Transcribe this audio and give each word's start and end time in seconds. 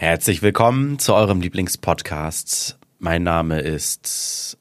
Herzlich 0.00 0.40
willkommen 0.40 0.98
zu 0.98 1.12
eurem 1.12 1.42
Lieblingspodcast. 1.42 2.78
Mein 3.00 3.22
Name 3.22 3.60
ist. 3.60 4.56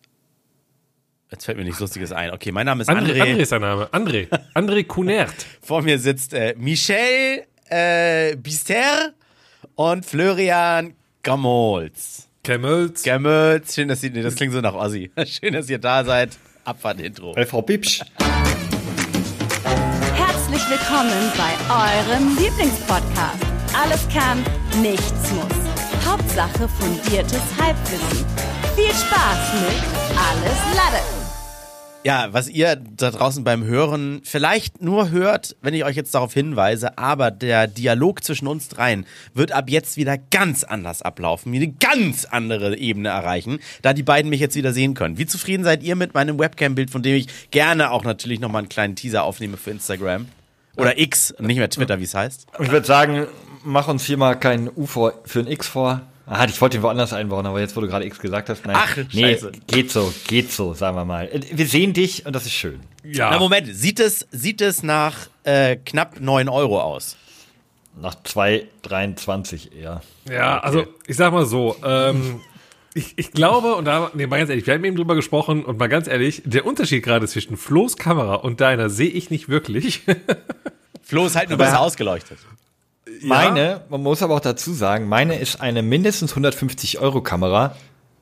Jetzt 1.31 1.45
fällt 1.45 1.57
mir 1.57 1.63
nichts 1.63 1.79
Lustiges 1.79 2.11
ein. 2.11 2.31
Okay, 2.31 2.51
mein 2.51 2.65
Name 2.65 2.81
ist 2.81 2.89
André. 2.89 3.13
André, 3.13 3.21
André 3.21 3.37
ist 3.37 3.47
sein 3.47 3.61
Name. 3.61 3.85
André. 3.93 4.27
André 4.53 4.83
Kunert. 4.83 5.33
Vor 5.61 5.81
mir 5.81 5.97
sitzt 5.97 6.33
äh, 6.33 6.55
Michel 6.57 7.45
äh, 7.69 8.35
Bister 8.35 9.13
und 9.75 10.05
Florian 10.05 10.93
Gamols. 11.23 12.27
Kemmels. 12.43 13.03
Gamols. 13.03 13.75
Schön, 13.75 13.87
dass 13.87 14.03
ihr. 14.03 14.09
Nee, 14.09 14.23
das 14.23 14.35
klingt 14.35 14.51
so 14.51 14.59
nach 14.59 14.73
Ossi. 14.73 15.09
Schön, 15.25 15.53
dass 15.53 15.69
ihr 15.69 15.79
da 15.79 16.03
seid. 16.03 16.37
Abfahrt-Intro. 16.65 17.31
Bei 17.31 17.45
Frau 17.45 17.61
Bipsch. 17.61 18.01
Herzlich 20.17 20.69
willkommen 20.69 21.31
bei 21.37 21.53
eurem 21.73 22.37
Lieblingspodcast. 22.37 23.48
Alles 23.73 24.07
kann, 24.09 24.43
nichts 24.81 25.31
muss. 25.31 26.05
Hauptsache 26.05 26.67
fundiertes 26.67 27.41
Halbwissen. 27.61 28.25
Viel 28.75 28.91
Spaß 28.91 29.53
mit 29.61 30.17
Alles 30.17 30.75
Lade. 30.75 31.03
Ja, 32.03 32.29
was 32.31 32.49
ihr 32.49 32.75
da 32.75 33.11
draußen 33.11 33.43
beim 33.43 33.63
Hören 33.63 34.21
vielleicht 34.23 34.81
nur 34.81 35.11
hört, 35.11 35.55
wenn 35.61 35.73
ich 35.73 35.83
euch 35.83 35.95
jetzt 35.95 36.15
darauf 36.15 36.33
hinweise, 36.33 36.97
aber 36.97 37.29
der 37.29 37.67
Dialog 37.67 38.23
zwischen 38.23 38.47
uns 38.47 38.69
dreien 38.69 39.05
wird 39.33 39.51
ab 39.51 39.69
jetzt 39.69 39.97
wieder 39.97 40.17
ganz 40.17 40.63
anders 40.63 41.01
ablaufen, 41.01 41.53
eine 41.53 41.67
ganz 41.67 42.25
andere 42.25 42.77
Ebene 42.77 43.09
erreichen, 43.09 43.59
da 43.81 43.93
die 43.93 44.03
beiden 44.03 44.29
mich 44.29 44.39
jetzt 44.39 44.55
wieder 44.55 44.73
sehen 44.73 44.93
können. 44.93 45.17
Wie 45.17 45.25
zufrieden 45.25 45.63
seid 45.63 45.83
ihr 45.83 45.95
mit 45.95 46.13
meinem 46.13 46.39
Webcam-Bild, 46.39 46.89
von 46.89 47.03
dem 47.03 47.15
ich 47.15 47.51
gerne 47.51 47.91
auch 47.91 48.03
natürlich 48.03 48.39
nochmal 48.39 48.61
einen 48.61 48.69
kleinen 48.69 48.95
Teaser 48.95 49.23
aufnehme 49.23 49.57
für 49.57 49.71
Instagram? 49.71 50.27
Oder 50.77 50.97
X, 50.97 51.35
nicht 51.39 51.57
mehr 51.57 51.69
Twitter, 51.69 51.99
wie 51.99 52.05
es 52.05 52.15
heißt. 52.15 52.47
Ich 52.59 52.71
würde 52.71 52.87
sagen, 52.87 53.27
mach 53.63 53.87
uns 53.87 54.05
hier 54.05 54.17
mal 54.17 54.35
kein 54.35 54.69
U 54.75 54.85
vor, 54.85 55.13
für 55.25 55.39
ein 55.39 55.47
X 55.47 55.67
vor. 55.67 56.01
Ah, 56.25 56.45
ich 56.45 56.61
wollte 56.61 56.77
ihn 56.77 56.83
woanders 56.83 57.11
einbauen, 57.11 57.45
aber 57.47 57.59
jetzt, 57.59 57.75
wo 57.75 57.81
du 57.81 57.87
gerade 57.87 58.05
X 58.05 58.19
gesagt 58.19 58.49
hast, 58.49 58.63
nein. 58.65 58.75
Ach, 58.77 58.97
nee, 59.13 59.33
scheiße. 59.33 59.51
geht 59.65 59.89
so, 59.91 60.13
geht 60.27 60.51
so, 60.51 60.75
sagen 60.75 60.95
wir 60.95 61.05
mal. 61.05 61.27
Wir 61.51 61.65
sehen 61.65 61.93
dich 61.93 62.25
und 62.27 62.35
das 62.35 62.45
ist 62.45 62.53
schön. 62.53 62.81
Ja. 63.03 63.31
Na 63.31 63.39
Moment, 63.39 63.67
sieht 63.75 63.99
es, 63.99 64.27
sieht 64.31 64.61
es 64.61 64.83
nach 64.83 65.27
äh, 65.43 65.77
knapp 65.77 66.19
9 66.19 66.47
Euro 66.47 66.81
aus? 66.81 67.17
Nach 67.99 68.13
2,23 68.13 69.73
eher. 69.73 70.01
Ja, 70.31 70.59
also 70.59 70.85
ich 71.07 71.15
sag 71.15 71.33
mal 71.33 71.47
so, 71.47 71.75
ähm, 71.83 72.41
ich, 72.93 73.13
ich 73.17 73.31
glaube, 73.31 73.75
und 73.75 73.85
da, 73.85 74.11
nee, 74.13 74.27
mal 74.27 74.37
ganz 74.37 74.49
ehrlich, 74.51 74.67
wir 74.67 74.75
haben 74.75 74.83
eben 74.83 74.95
drüber 74.95 75.15
gesprochen 75.15 75.65
und 75.65 75.79
mal 75.79 75.89
ganz 75.89 76.07
ehrlich, 76.07 76.43
der 76.45 76.65
Unterschied 76.65 77.03
gerade 77.03 77.27
zwischen 77.27 77.57
Flo's 77.57 77.97
Kamera 77.97 78.35
und 78.35 78.61
deiner 78.61 78.91
sehe 78.91 79.09
ich 79.09 79.31
nicht 79.31 79.49
wirklich. 79.49 80.03
Flo 81.01 81.25
ist 81.25 81.35
halt 81.35 81.49
nur 81.49 81.57
besser 81.57 81.79
ausgeleuchtet. 81.79 82.37
Meine, 83.21 83.81
man 83.89 84.01
muss 84.01 84.21
aber 84.21 84.35
auch 84.35 84.39
dazu 84.39 84.73
sagen, 84.73 85.07
meine 85.07 85.37
ist 85.37 85.61
eine 85.61 85.81
mindestens 85.81 86.31
150 86.31 86.99
Euro 86.99 87.21
Kamera 87.21 87.75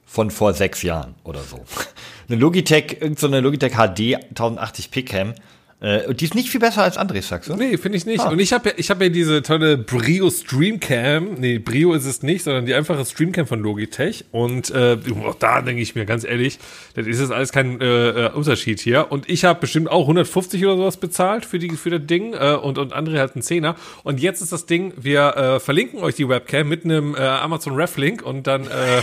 von 0.06 0.32
vor 0.32 0.54
sechs 0.54 0.82
Jahren 0.82 1.16
oder 1.24 1.42
so. 1.42 1.60
Eine 2.30 2.40
Logitech, 2.40 2.98
irgendeine 3.00 3.38
so 3.38 3.42
Logitech 3.42 3.74
HD 3.74 4.18
1080p 4.34 5.06
Cam. 5.06 5.34
Äh, 5.80 6.08
und 6.08 6.22
die 6.22 6.26
ist 6.26 6.34
nicht 6.34 6.50
viel 6.50 6.60
besser 6.60 6.82
als 6.82 6.98
Andres, 6.98 7.28
sagst 7.28 7.50
du? 7.50 7.56
Nee, 7.56 7.78
finde 7.78 8.00
ich 8.00 8.06
nicht. 8.08 8.26
Und 8.26 8.40
ich 8.40 8.52
habe 8.52 8.70
ja, 8.70 8.76
ich 8.78 8.90
hab 8.90 9.00
ja 9.00 9.10
diese 9.10 9.44
tolle 9.44 9.78
Brio 9.78 10.32
Streamcam. 10.32 11.36
Nee, 11.36 11.60
Brio 11.60 11.94
ist 11.94 12.06
es 12.06 12.24
nicht, 12.24 12.44
sondern 12.44 12.66
die 12.66 12.74
einfache 12.74 13.06
Streamcam 13.06 13.46
von 13.46 13.60
Logitech. 13.60 14.26
Und 14.32 14.72
äh, 14.72 14.98
auch 15.24 15.36
da 15.36 15.62
denke 15.62 15.84
ich 15.84 15.94
mir 15.94 16.06
ganz 16.06 16.24
ehrlich, 16.24 16.58
das 16.96 17.06
ist 17.06 17.20
jetzt 17.20 17.32
alles 17.32 17.52
kein 17.52 17.80
äh, 17.80 18.26
äh, 18.26 18.32
Unterschied 18.32 18.80
hier. 18.80 19.12
Und 19.12 19.30
ich 19.30 19.46
habe 19.46 19.60
bestimmt 19.60 19.92
auch 19.92 20.02
150 20.02 20.66
oder 20.66 20.78
sowas 20.78 20.98
bezahlt 20.98 21.46
für, 21.46 21.60
die, 21.60 21.70
für 21.70 21.92
das 21.92 22.08
Ding. 22.08 22.34
Äh, 22.34 22.56
und, 22.56 22.80
und 22.80 22.96
André 22.96 23.20
hat 23.20 23.36
einen 23.36 23.44
Zehner. 23.44 23.76
Und 24.04 24.20
jetzt 24.20 24.42
ist 24.42 24.52
das 24.52 24.66
Ding, 24.66 24.94
wir 24.98 25.38
äh, 25.38 25.60
verlinken 25.60 26.00
euch 26.00 26.16
die 26.16 26.28
Webcam 26.28 26.68
mit 26.68 26.86
einem 26.86 27.14
äh, 27.14 27.20
Amazon 27.20 27.76
Reflink 27.76 28.24
und 28.24 28.48
dann 28.48 28.64
äh, 28.64 28.68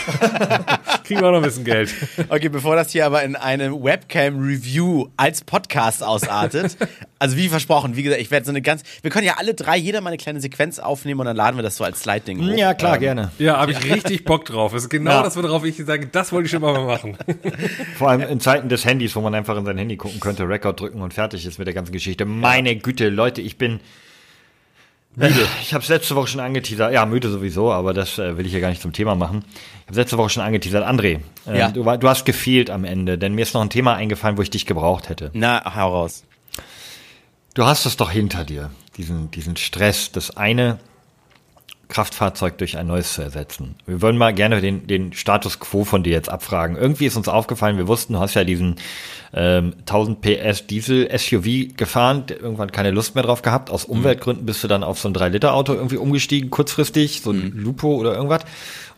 kriegen 1.04 1.20
wir 1.20 1.28
auch 1.28 1.32
noch 1.32 1.38
ein 1.38 1.44
bisschen 1.44 1.64
Geld. 1.64 1.94
Okay, 2.28 2.48
bevor 2.48 2.74
das 2.74 2.90
hier 2.90 3.06
aber 3.06 3.22
in 3.22 3.36
eine 3.36 3.72
Webcam-Review 3.72 5.06
als 5.16 5.44
Podcast 5.44 6.02
ausartet, 6.02 6.63
also 7.18 7.36
wie 7.36 7.48
versprochen, 7.48 7.96
wie 7.96 8.02
gesagt, 8.02 8.20
ich 8.20 8.30
werde 8.30 8.46
so 8.46 8.50
eine 8.52 8.62
ganz, 8.62 8.82
wir 9.02 9.10
können 9.10 9.26
ja 9.26 9.34
alle 9.38 9.54
drei, 9.54 9.76
jeder 9.76 10.00
mal 10.00 10.08
eine 10.10 10.16
kleine 10.18 10.40
Sequenz 10.40 10.78
aufnehmen 10.78 11.20
und 11.20 11.26
dann 11.26 11.36
laden 11.36 11.56
wir 11.56 11.62
das 11.62 11.76
so 11.76 11.84
als 11.84 12.00
Slide-Ding 12.00 12.40
hoch. 12.40 12.56
Ja, 12.56 12.74
klar, 12.74 12.94
Ähm, 12.96 13.00
gerne. 13.00 13.30
Ja, 13.38 13.56
habe 13.58 13.72
ich 13.72 13.84
richtig 13.92 14.24
Bock 14.24 14.44
drauf. 14.44 14.72
Das 14.72 14.82
ist 14.84 14.88
genau 14.90 15.10
Ja. 15.12 15.22
das, 15.22 15.36
worauf 15.36 15.64
ich 15.64 15.76
sage, 15.76 16.06
das 16.06 16.32
wollte 16.32 16.46
ich 16.46 16.50
schon 16.50 16.62
mal 16.62 16.84
machen. 16.84 17.16
Vor 17.98 18.10
allem 18.10 18.20
in 18.22 18.40
Zeiten 18.40 18.68
des 18.68 18.84
Handys, 18.84 19.14
wo 19.16 19.20
man 19.20 19.34
einfach 19.34 19.56
in 19.56 19.64
sein 19.64 19.78
Handy 19.78 19.96
gucken 19.96 20.20
könnte, 20.20 20.48
Record 20.48 20.80
drücken 20.80 21.00
und 21.00 21.14
fertig 21.14 21.44
ist 21.46 21.58
mit 21.58 21.66
der 21.66 21.74
ganzen 21.74 21.92
Geschichte. 21.92 22.24
Meine 22.24 22.76
Güte, 22.76 23.08
Leute, 23.08 23.40
ich 23.40 23.58
bin 23.58 23.80
müde. 25.16 25.46
Ich 25.62 25.72
habe 25.74 25.82
es 25.82 25.88
letzte 25.88 26.16
Woche 26.16 26.26
schon 26.26 26.40
angeteasert. 26.40 26.92
Ja, 26.92 27.06
müde 27.06 27.30
sowieso, 27.30 27.70
aber 27.72 27.94
das 27.94 28.18
äh, 28.18 28.36
will 28.36 28.46
ich 28.46 28.52
ja 28.52 28.60
gar 28.60 28.70
nicht 28.70 28.82
zum 28.82 28.92
Thema 28.92 29.14
machen. 29.14 29.44
Ich 29.82 29.88
habe 29.90 30.00
letzte 30.00 30.18
Woche 30.18 30.30
schon 30.30 30.42
angeteasert. 30.42 30.84
André, 30.84 31.20
äh, 31.46 31.58
Ja. 31.58 31.70
du, 31.70 31.84
war- 31.84 31.98
du 31.98 32.08
hast 32.08 32.24
gefehlt 32.24 32.68
am 32.70 32.84
Ende, 32.84 33.16
denn 33.16 33.34
mir 33.34 33.42
ist 33.42 33.54
noch 33.54 33.62
ein 33.62 33.70
Thema 33.70 33.94
eingefallen, 33.94 34.36
wo 34.36 34.42
ich 34.42 34.50
dich 34.50 34.66
gebraucht 34.66 35.08
hätte. 35.08 35.30
Na, 35.34 35.76
hau 35.76 35.90
raus. 35.92 36.24
Du 37.54 37.64
hast 37.64 37.86
es 37.86 37.96
doch 37.96 38.10
hinter 38.10 38.44
dir, 38.44 38.70
diesen, 38.96 39.30
diesen 39.30 39.56
Stress, 39.56 40.10
das 40.10 40.36
eine 40.36 40.80
Kraftfahrzeug 41.86 42.58
durch 42.58 42.76
ein 42.76 42.88
neues 42.88 43.14
zu 43.14 43.22
ersetzen. 43.22 43.76
Wir 43.86 44.02
wollen 44.02 44.18
mal 44.18 44.34
gerne 44.34 44.60
den, 44.60 44.88
den 44.88 45.12
Status 45.12 45.60
quo 45.60 45.84
von 45.84 46.02
dir 46.02 46.10
jetzt 46.10 46.28
abfragen. 46.28 46.76
Irgendwie 46.76 47.06
ist 47.06 47.16
uns 47.16 47.28
aufgefallen, 47.28 47.76
wir 47.76 47.86
wussten, 47.86 48.14
du 48.14 48.18
hast 48.18 48.34
ja 48.34 48.42
diesen 48.42 48.74
ähm, 49.32 49.74
1000 49.80 50.20
PS 50.20 50.66
Diesel 50.66 51.08
SUV 51.16 51.76
gefahren, 51.76 52.24
irgendwann 52.28 52.72
keine 52.72 52.90
Lust 52.90 53.14
mehr 53.14 53.22
drauf 53.22 53.42
gehabt. 53.42 53.70
Aus 53.70 53.84
Umweltgründen 53.84 54.44
bist 54.44 54.64
du 54.64 54.68
dann 54.68 54.82
auf 54.82 54.98
so 54.98 55.08
ein 55.08 55.14
3-Liter-Auto 55.14 55.74
irgendwie 55.74 55.98
umgestiegen, 55.98 56.50
kurzfristig, 56.50 57.20
so 57.20 57.30
ein 57.30 57.52
Lupo 57.54 57.94
oder 57.94 58.16
irgendwas. 58.16 58.42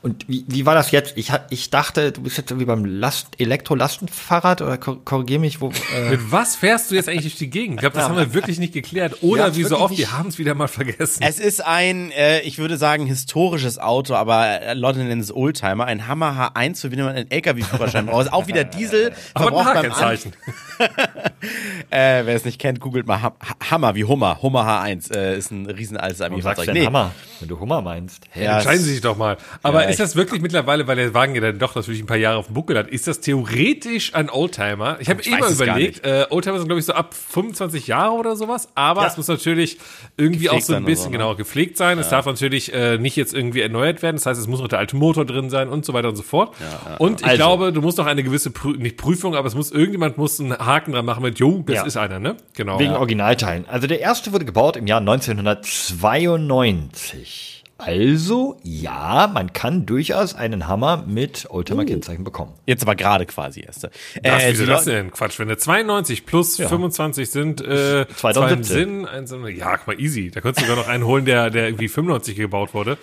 Und 0.02 0.28
wie, 0.28 0.44
wie 0.46 0.66
war 0.66 0.74
das 0.74 0.90
jetzt? 0.92 1.16
Ich, 1.16 1.32
hab- 1.32 1.50
ich 1.50 1.70
dachte, 1.70 2.12
du 2.12 2.22
bist 2.22 2.36
jetzt 2.36 2.50
irgendwie 2.50 2.66
beim 2.66 2.84
Last 2.84 3.28
Elektro-Lastenfahrrad 3.38 4.62
oder 4.62 4.78
kor 4.78 5.04
korrigier 5.04 5.38
mich, 5.40 5.60
wo. 5.60 5.70
Äh, 5.96 6.10
Mit 6.10 6.30
was 6.30 6.54
fährst 6.54 6.90
du 6.90 6.94
jetzt 6.94 7.08
eigentlich 7.08 7.22
durch 7.24 7.36
die 7.38 7.50
Gegend? 7.50 7.76
Ich 7.76 7.80
glaube, 7.80 7.96
das 7.96 8.04
haben 8.08 8.16
wir 8.16 8.32
wirklich 8.32 8.58
nicht 8.58 8.72
geklärt. 8.72 9.22
Oder 9.22 9.48
Ja, 9.48 9.56
wie 9.56 9.64
so 9.64 9.78
oft, 9.78 9.90
nicht. 9.90 9.98
wir 10.00 10.12
haben 10.16 10.28
es 10.28 10.38
wieder 10.38 10.54
mal 10.54 10.68
vergessen. 10.68 11.22
Es 11.24 11.40
ist 11.40 11.64
ein, 11.64 12.12
äh, 12.12 12.40
ich 12.42 12.58
würde 12.58 12.76
sagen, 12.76 13.06
historisches 13.06 13.78
Auto, 13.78 14.14
aber 14.14 14.60
äh, 14.62 14.74
Leute 14.74 15.00
nennen 15.00 15.20
es 15.20 15.34
Oldtimer, 15.34 15.86
ein 15.86 16.06
Hammer 16.06 16.52
H1, 16.54 16.80
für 16.82 16.90
wen 16.92 17.00
man 17.04 17.16
einen 17.16 17.30
LKW-Führerschein 17.30 18.06
braucht. 18.06 18.26
Ist 18.26 18.32
auch 18.32 18.46
wieder 18.46 18.64
Diesel, 18.64 19.12
Aber 19.34 19.58
ein 19.58 19.64
H-Kennzeichen. 19.66 20.32
äh, 21.90 22.24
Wer 22.24 22.28
es 22.36 22.44
nicht 22.44 22.60
kennt, 22.60 22.80
googelt 22.80 23.06
mal 23.06 23.22
ha 23.22 23.34
Hammer 23.70 23.94
wie 23.94 24.04
Hummer. 24.04 24.40
Hummer 24.42 24.62
H1 24.64 25.12
äh, 25.14 25.36
ist 25.36 25.50
ein 25.50 25.66
riesen 25.66 25.96
altes 25.96 26.20
warum 26.20 26.40
sagst 26.42 26.58
du 26.58 26.62
Armeefahrzeug. 26.62 26.74
denn 26.74 26.86
Hammer, 26.86 27.12
wenn 27.40 27.48
du 27.48 27.58
Hummer 27.60 27.80
meinst? 27.82 28.24
Ja, 28.34 28.56
Entscheiden 28.58 28.82
Sie 28.82 28.92
sich 28.92 29.00
doch 29.00 29.16
mal. 29.16 29.36
Aber 29.62 29.82
Ja, 29.82 29.88
ist 30.00 30.10
das 30.10 30.16
wirklich 30.16 30.40
mittlerweile, 30.42 30.86
weil 30.86 30.96
der 30.96 31.14
Wagen 31.14 31.34
ja 31.34 31.40
dann 31.40 31.58
doch 31.58 31.74
natürlich 31.74 32.00
ein 32.00 32.06
paar 32.06 32.16
Jahre 32.16 32.38
auf 32.38 32.46
dem 32.46 32.54
Buckel 32.54 32.78
hat, 32.78 32.88
ist 32.88 33.06
das 33.06 33.20
theoretisch 33.20 34.14
ein 34.14 34.30
Oldtimer? 34.30 34.96
Ich 35.00 35.08
habe 35.10 35.22
immer 35.22 35.48
überlegt, 35.50 36.04
äh, 36.04 36.26
Oldtimer 36.30 36.58
sind 36.58 36.68
glaube 36.68 36.80
ich 36.80 36.86
so 36.86 36.92
ab 36.92 37.14
25 37.14 37.86
Jahre 37.86 38.14
oder 38.14 38.36
sowas, 38.36 38.68
aber 38.74 39.02
Ja. 39.02 39.08
es 39.08 39.16
muss 39.16 39.28
natürlich 39.28 39.78
irgendwie 40.16 40.44
Gepflegt 40.44 40.62
auch 40.62 40.66
so 40.66 40.74
ein 40.74 40.84
bisschen 40.84 41.04
so, 41.04 41.10
ne? 41.10 41.18
genau 41.18 41.34
gepflegt 41.34 41.76
sein. 41.76 41.98
Es 41.98 42.08
darf 42.10 42.26
natürlich 42.26 42.72
äh, 42.74 42.98
nicht 42.98 43.16
jetzt 43.16 43.34
irgendwie 43.34 43.60
erneuert 43.60 44.02
werden. 44.02 44.16
Das 44.16 44.26
heißt, 44.26 44.40
es 44.40 44.46
muss 44.46 44.60
noch 44.60 44.68
der 44.68 44.78
alte 44.78 44.96
Motor 44.96 45.24
drin 45.24 45.50
sein 45.50 45.68
und 45.68 45.84
so 45.84 45.92
weiter 45.92 46.08
und 46.08 46.16
so 46.16 46.22
fort. 46.22 46.54
und 46.98 47.20
ich 47.20 47.26
Also. 47.26 47.36
glaube, 47.36 47.72
du 47.72 47.80
musst 47.82 47.98
noch 47.98 48.06
eine 48.06 48.22
gewisse 48.22 48.50
Prü 48.50 48.76
nicht 48.76 48.96
Prüfung, 48.96 49.34
aber 49.34 49.48
es 49.48 49.54
muss 49.54 49.70
irgendjemand 49.72 50.18
muss 50.18 50.40
einen 50.40 50.56
Haken 50.58 50.92
dran 50.92 51.04
machen 51.04 51.22
mit, 51.22 51.38
jo, 51.38 51.62
das 51.66 51.76
Ja. 51.76 51.82
ist 51.84 51.96
einer, 51.96 52.18
ne? 52.18 52.36
Genau. 52.54 52.78
Wegen 52.78 52.92
Originalteilen. 52.94 53.66
Also 53.68 53.86
der 53.86 54.00
erste 54.00 54.32
wurde 54.32 54.44
gebaut 54.44 54.76
im 54.76 54.86
Jahr 54.86 55.00
1992. 55.00 57.55
Also, 57.78 58.56
ja, 58.62 59.30
man 59.32 59.52
kann 59.52 59.84
durchaus 59.84 60.34
einen 60.34 60.66
Hammer 60.66 61.04
mit 61.06 61.46
Oldtimer-Kennzeichen 61.50 62.24
bekommen. 62.24 62.54
Jetzt 62.64 62.82
aber 62.82 62.94
gerade 62.96 63.26
quasi 63.26 63.60
erst. 63.60 63.84
Das, 63.84 63.92
Äh, 64.22 64.52
wieso 64.52 64.64
die 64.64 64.70
das 64.70 64.84
denn? 64.84 65.10
Quatsch, 65.10 65.38
wenn 65.38 65.48
der 65.48 65.58
92 65.58 66.24
plus 66.24 66.56
25 66.56 67.28
sind, 67.30 67.60
äh, 67.60 68.06
2017. 68.16 68.32
zwei 68.34 68.50
im 68.52 68.62
Sinn, 68.64 69.04
eins 69.06 69.30
im, 69.32 69.46
ja, 69.48 69.76
guck 69.76 69.88
mal, 69.88 70.00
easy. 70.00 70.30
Da 70.30 70.40
könntest 70.40 70.66
du 70.66 70.70
sogar 70.70 70.82
noch 70.82 70.90
einen 70.90 71.04
holen, 71.04 71.26
der, 71.26 71.50
der 71.50 71.66
irgendwie 71.66 71.88
95 71.88 72.36
gebaut 72.36 72.72
wurde. 72.72 72.96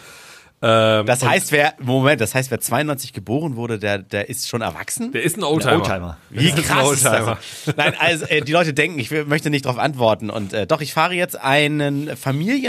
Ähm, 0.66 1.06
Das 1.06 1.24
heißt, 1.26 1.52
wer, 1.52 1.74
Moment, 1.80 2.22
das 2.22 2.34
heißt, 2.34 2.50
wer 2.50 2.60
92 2.60 3.12
geboren 3.12 3.56
wurde, 3.58 3.78
der, 3.80 3.98
der 3.98 4.30
ist 4.30 4.48
schon 4.48 4.62
erwachsen? 4.62 5.12
der 5.12 5.24
ist 5.24 5.36
ein 5.38 5.44
Oldtimer. 5.44 5.74
Oldtimer. 5.76 6.18
Wie 6.30 6.36
Das 6.36 6.46
ist 6.46 6.58
ein 6.58 6.64
krass 6.64 6.92
ist 6.94 7.06
Oldtimer. 7.06 7.38
das? 7.66 7.76
Nein, 7.78 7.94
also 8.00 8.26
äh, 8.26 8.42
die 8.42 8.52
Leute 8.54 8.74
denken, 8.74 8.98
ich 8.98 9.12
will, 9.12 9.26
möchte 9.26 9.50
nicht 9.50 9.66
darauf 9.66 9.78
antworten. 9.78 10.30
Und 10.30 10.54
äh, 10.54 10.66
doch, 10.66 10.80
ich 10.82 10.94
fahre 10.94 11.14
jetzt 11.16 11.36
einen 11.40 12.16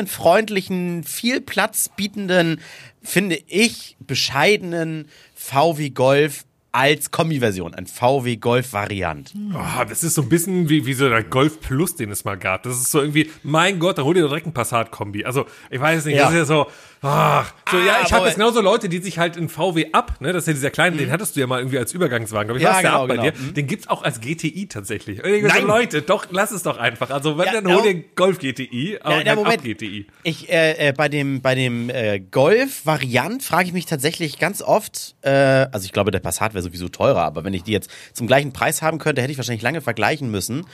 familienfreundlichen, 0.09 1.05
viel 1.05 1.41
Platz 1.41 1.89
bietenden, 1.89 2.61
finde 3.03 3.39
ich, 3.47 3.97
bescheidenen 4.01 5.09
VW 5.35 5.91
Golf 5.91 6.45
als 6.73 7.13
Kombi-Version, 7.13 7.73
ein 7.73 7.87
VW 7.87 8.35
Golf-Variant. 8.35 9.33
Oh, 9.55 9.85
das 9.89 10.03
ist 10.03 10.17
so 10.17 10.23
ein 10.23 10.29
bisschen 10.29 10.69
wie, 10.69 10.87
wie 10.87 10.95
so 10.95 11.09
der 11.09 11.23
Golf 11.23 11.61
Plus, 11.61 11.95
den 11.95 12.11
es 12.11 12.25
mal 12.25 12.37
gab. 12.37 12.65
Das 12.65 12.75
ist 12.77 12.91
so 12.91 13.01
irgendwie, 13.01 13.31
mein 13.45 13.79
Gott, 13.79 13.97
da 13.99 14.03
hol 14.03 14.13
dir 14.15 14.23
doch 14.23 14.29
direkt 14.29 14.49
ein 14.49 14.55
Passat-Kombi. 14.55 15.25
Also, 15.25 15.47
ich 15.71 15.79
weiß 15.79 16.05
nicht, 16.07 16.17
Ja. 16.17 16.25
das 16.25 16.33
ist 16.33 16.39
ja 16.39 16.45
so, 16.47 16.67
Ach, 17.07 17.53
so, 17.71 17.77
ja, 17.79 17.99
ich 18.05 18.13
Ah, 18.13 18.17
habe 18.17 18.27
jetzt 18.27 18.37
genauso 18.37 18.61
Leute, 18.61 18.89
die 18.89 18.99
sich 18.99 19.19
halt 19.19 19.37
in 19.37 19.49
VW 19.49 19.93
ab, 19.93 20.21
ne, 20.21 20.33
das 20.33 20.45
ist 20.45 20.47
ja 20.49 20.53
dieser 20.55 20.71
kleine, 20.71 20.97
den 20.97 21.11
hattest 21.11 21.37
du 21.37 21.41
ja 21.41 21.47
mal 21.47 21.59
irgendwie 21.59 21.79
als 21.79 21.93
Übergangswagen, 21.93 22.47
glaube 22.49 22.59
ich, 22.59 22.65
Ja, 22.65 22.81
genau, 22.81 23.03
ab 23.03 23.09
bei 23.09 23.17
genau. 23.17 23.31
dir. 23.31 23.53
Den 23.53 23.67
gibt's 23.67 23.89
auch 23.89 24.03
als 24.03 24.21
GTI 24.21 24.67
tatsächlich. 24.69 25.21
Nein. 25.23 25.49
So, 25.61 25.67
Leute, 25.67 26.03
doch, 26.03 26.27
lass 26.31 26.51
es 26.51 26.63
doch 26.63 26.79
einfach. 26.79 27.11
Also, 27.11 27.37
wenn, 27.39 27.47
Ja, 27.47 27.53
dann 27.61 27.73
hol 27.73 27.83
den 27.83 28.05
Golf 28.15 28.39
GTI, 28.39 28.99
aber 29.03 29.25
Ja, 29.25 29.35
Moment. 29.35 29.59
Ab 29.59 29.65
GTI. 29.65 30.07
Ich, 30.23 30.49
äh, 30.51 30.89
äh, 30.89 30.93
bei 30.93 31.09
dem, 31.09 31.43
bei 31.43 31.55
dem 31.55 31.91
äh, 31.91 32.21
Golf-Variant 32.21 33.43
frage 33.43 33.67
ich 33.67 33.73
mich 33.73 33.87
tatsächlich 33.87 34.39
ganz 34.39 34.63
oft, 34.63 35.15
äh, 35.23 35.31
also 35.31 35.85
ich 35.85 35.93
glaube, 35.93 36.11
der 36.11 36.21
Passat 36.21 36.55
wäre 36.55 36.63
sowieso 36.63 36.89
teurer, 36.89 37.23
aber 37.23 37.45
wenn 37.45 37.55
ich 37.55 37.63
die 37.65 37.73
jetzt 37.73 37.91
zum 38.13 38.27
gleichen 38.27 38.53
Preis 38.53 38.83
haben 38.83 38.99
könnte, 38.99 39.21
hätte 39.23 39.33
ich 39.33 39.39
wahrscheinlich 39.39 39.63
lange 39.63 39.81
vergleichen 39.81 40.31
müssen, 40.31 40.65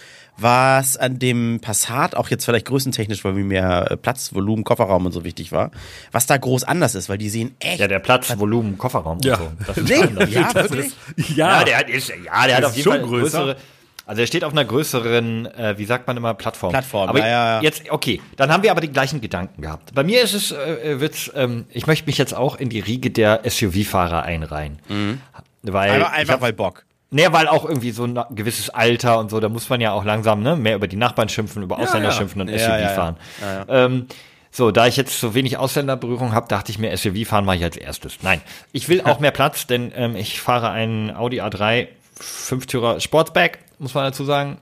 was 0.43 0.97
an 0.97 1.19
dem 1.19 1.61
Passat, 1.61 2.15
auch 2.15 2.29
jetzt 2.29 2.45
vielleicht 2.45 2.67
größentechnisch, 2.67 3.25
weil 3.25 3.33
mir 3.33 3.45
mehr 3.45 3.91
äh, 3.91 3.97
Platz, 3.97 4.35
Volumen, 4.35 4.65
Kofferraum 4.65 5.07
und 5.07 5.13
so 5.13 5.25
wichtig 5.25 5.53
war, 5.53 5.71
was 6.13 6.27
da 6.27 6.37
groß 6.37 6.65
anders 6.65 6.95
ist, 6.95 7.09
weil 7.09 7.19
die 7.19 7.29
sehen 7.29 7.55
echt... 7.61 7.81
Ja, 7.81 7.89
der 7.89 7.99
Platz, 7.99 8.37
Volumen, 8.39 8.79
Kofferraum 8.79 9.17
und 9.19 9.25
Ja. 9.25 9.37
so. 9.37 9.51
Das 9.67 9.77
ist 9.79 9.89
Nee, 9.89 10.25
ja, 10.31 10.51
Das 10.55 10.71
wirklich? 10.71 10.87
ist- 11.17 11.37
Ja, 11.37 11.59
ja, 11.61 11.65
der 11.65 11.79
hat, 11.79 11.91
ist, 11.91 12.09
ja, 12.09 12.47
der 12.47 12.57
hat 12.57 12.65
auf 12.65 12.71
ist 12.71 12.77
jeden 12.79 12.91
schon 12.91 13.01
Fall 13.01 13.09
größer. 13.09 13.39
größere. 13.45 13.57
Also 14.07 14.23
er 14.23 14.27
steht 14.27 14.43
auf 14.43 14.51
einer 14.53 14.65
größeren, 14.65 15.47
äh, 15.47 15.79
wie 15.79 15.85
sagt 15.85 16.09
man 16.09 16.17
immer, 16.17 16.35
Plattform. 16.35 16.73
Plattform, 16.73 17.09
aber 17.11 17.21
ja, 17.21 17.27
ja, 17.29 17.57
ja. 17.59 17.63
jetzt, 17.63 17.89
okay, 17.91 18.21
dann 18.37 18.51
haben 18.53 18.65
wir 18.65 18.73
aber 18.73 18.81
die 18.81 18.91
gleichen 18.91 19.21
Gedanken 19.21 19.63
gehabt. 19.63 19.95
Bei 19.95 20.03
mir 20.03 20.21
ist 20.23 20.35
es, 20.35 20.51
äh, 20.51 20.99
wird's, 20.99 21.31
ähm, 21.37 21.67
ich 21.71 21.87
möchte 21.87 22.07
mich 22.07 22.19
jetzt 22.19 22.35
auch 22.35 22.57
in 22.57 22.71
die 22.71 22.81
Riege 22.81 23.11
der 23.13 23.43
SUV-Fahrer 23.49 24.23
einreihen. 24.25 24.81
Weil 25.63 25.91
Einfach, 25.93 26.13
ich 26.13 26.19
einfach 26.19 26.35
hab- 26.35 26.41
weil 26.41 26.53
Bock. 26.53 26.85
Nee, 27.11 27.27
weil 27.31 27.49
auch 27.49 27.65
irgendwie 27.65 27.91
so 27.91 28.05
ein 28.05 28.19
gewisses 28.31 28.71
Alter 28.71 29.19
und 29.19 29.31
so, 29.31 29.41
da 29.41 29.49
muss 29.49 29.69
man 29.69 29.81
ja 29.81 29.93
auch 29.93 30.05
langsam 30.05 30.43
ne, 30.43 30.55
mehr 30.57 30.77
über 30.77 30.87
die 30.87 30.97
Nachbarn 30.97 31.29
schimpfen, 31.29 31.63
über 31.63 31.79
Ausländer 31.79 32.11
ja. 32.11 32.15
schimpfen 32.15 32.41
und 32.41 32.49
Ja, 32.49 32.59
SUV 32.59 32.69
ja, 32.69 32.81
ja. 32.81 32.89
fahren. 32.89 33.17
Ähm, 33.69 34.07
so, 34.53 34.71
da 34.71 34.87
ich 34.87 34.97
jetzt 34.97 35.19
so 35.19 35.35
wenig 35.35 35.57
Ausländerberührung 35.57 36.33
habe, 36.33 36.49
dachte 36.49 36.71
ich 36.71 36.79
mir, 36.79 36.97
SUV 36.97 37.27
fahren 37.27 37.45
mache 37.45 37.57
ich 37.57 37.65
als 37.65 37.77
erstes. 37.77 38.19
Nein, 38.23 38.41
ich 38.73 38.89
will 38.89 39.03
auch 39.03 39.21
mehr 39.21 39.31
Platz, 39.31 39.67
denn 39.67 39.93
ähm, 39.95 40.17
ich 40.17 40.41
fahre 40.41 40.71
einen 40.71 41.15
Audi 41.15 41.41
A3 41.41 41.89
Fünftürer 42.21 43.01
Sportsback, 43.01 43.61
muss 43.79 43.95
man 43.95 44.05
dazu 44.05 44.25
sagen. 44.25 44.59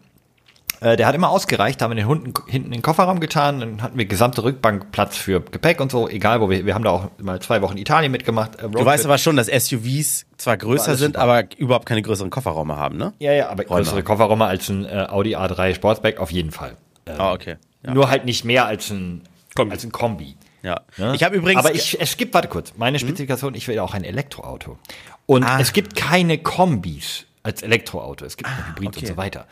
Äh, 0.81 0.97
der 0.97 1.07
hat 1.07 1.15
immer 1.15 1.29
ausgereicht, 1.31 1.81
da 1.81 1.85
haben 1.85 1.91
wir 1.93 1.97
den 1.97 2.07
Hunden 2.07 2.33
hinten 2.47 2.69
in 2.69 2.73
den 2.79 2.83
Kofferraum 2.83 3.19
getan, 3.21 3.61
dann 3.61 3.83
hatten 3.83 3.99
wir 3.99 4.05
gesamte 4.07 4.45
Rückbankplatz 4.45 5.17
für 5.17 5.41
Gepäck 5.41 5.81
und 5.81 5.91
so, 5.91 6.09
egal 6.09 6.41
wo 6.41 6.49
wir, 6.51 6.65
wir 6.67 6.75
haben 6.75 6.85
da 6.85 6.91
auch 6.91 7.11
mal 7.21 7.41
zwei 7.41 7.63
Wochen 7.63 7.77
Italien 7.79 8.13
mitgemacht. 8.13 8.57
äh, 8.63 8.69
Du 8.69 8.85
weißt 8.85 9.05
aber 9.05 9.19
schon, 9.19 9.37
dass 9.37 9.49
SUVs 9.49 10.27
zwar 10.37 10.57
größer 10.57 10.95
sind, 10.97 11.17
super. 11.17 11.23
aber 11.23 11.45
überhaupt 11.57 11.87
keine 11.87 12.03
größeren 12.03 12.31
Kofferräume 12.31 12.77
haben, 12.77 12.97
ne? 12.97 13.13
Ja, 13.19 13.33
ja, 13.33 13.49
aber 13.49 13.65
Räume. 13.67 13.83
größere 13.83 14.03
Kofferräume 14.05 14.45
als 14.47 14.69
ein 14.69 14.85
äh, 14.85 15.07
Audi 15.09 15.35
A3 15.37 15.75
Sportsback 15.75 16.21
auf 16.21 16.31
jeden 16.31 16.53
Fall. 16.53 16.77
Ah, 17.07 17.33
okay. 17.33 17.57
Ja. 17.85 17.95
Nur 17.95 18.11
halt 18.11 18.25
nicht 18.25 18.45
mehr 18.45 18.67
als 18.67 18.91
ein 18.91 19.23
Kombi. 19.57 19.73
Als 19.73 19.83
ein 19.85 19.93
Kombi. 19.93 20.37
ja. 20.63 20.81
ne? 20.97 21.15
Ich 21.17 21.23
habe 21.25 21.35
übrigens. 21.37 21.65
Aber 21.65 21.75
ich, 21.75 22.01
es 22.01 22.17
gibt, 22.17 22.35
warte 22.35 22.49
kurz, 22.49 22.75
meine 22.77 22.99
Spezifikation, 22.99 23.55
ich 23.55 23.67
will 23.67 23.79
auch 23.79 23.95
ein 23.95 24.05
Elektroauto. 24.05 24.79
Und 25.27 25.43
Ah. 25.45 25.59
es 25.61 25.73
gibt 25.73 25.97
keine 25.97 26.39
Kombis 26.39 27.25
als 27.43 27.63
Elektroauto. 27.63 28.25
Es 28.25 28.37
gibt 28.37 28.51
nur 28.51 28.69
Hybrid 28.69 28.89
okay. 28.89 29.01
und 29.01 29.07
so 29.07 29.17
weiter. 29.17 29.47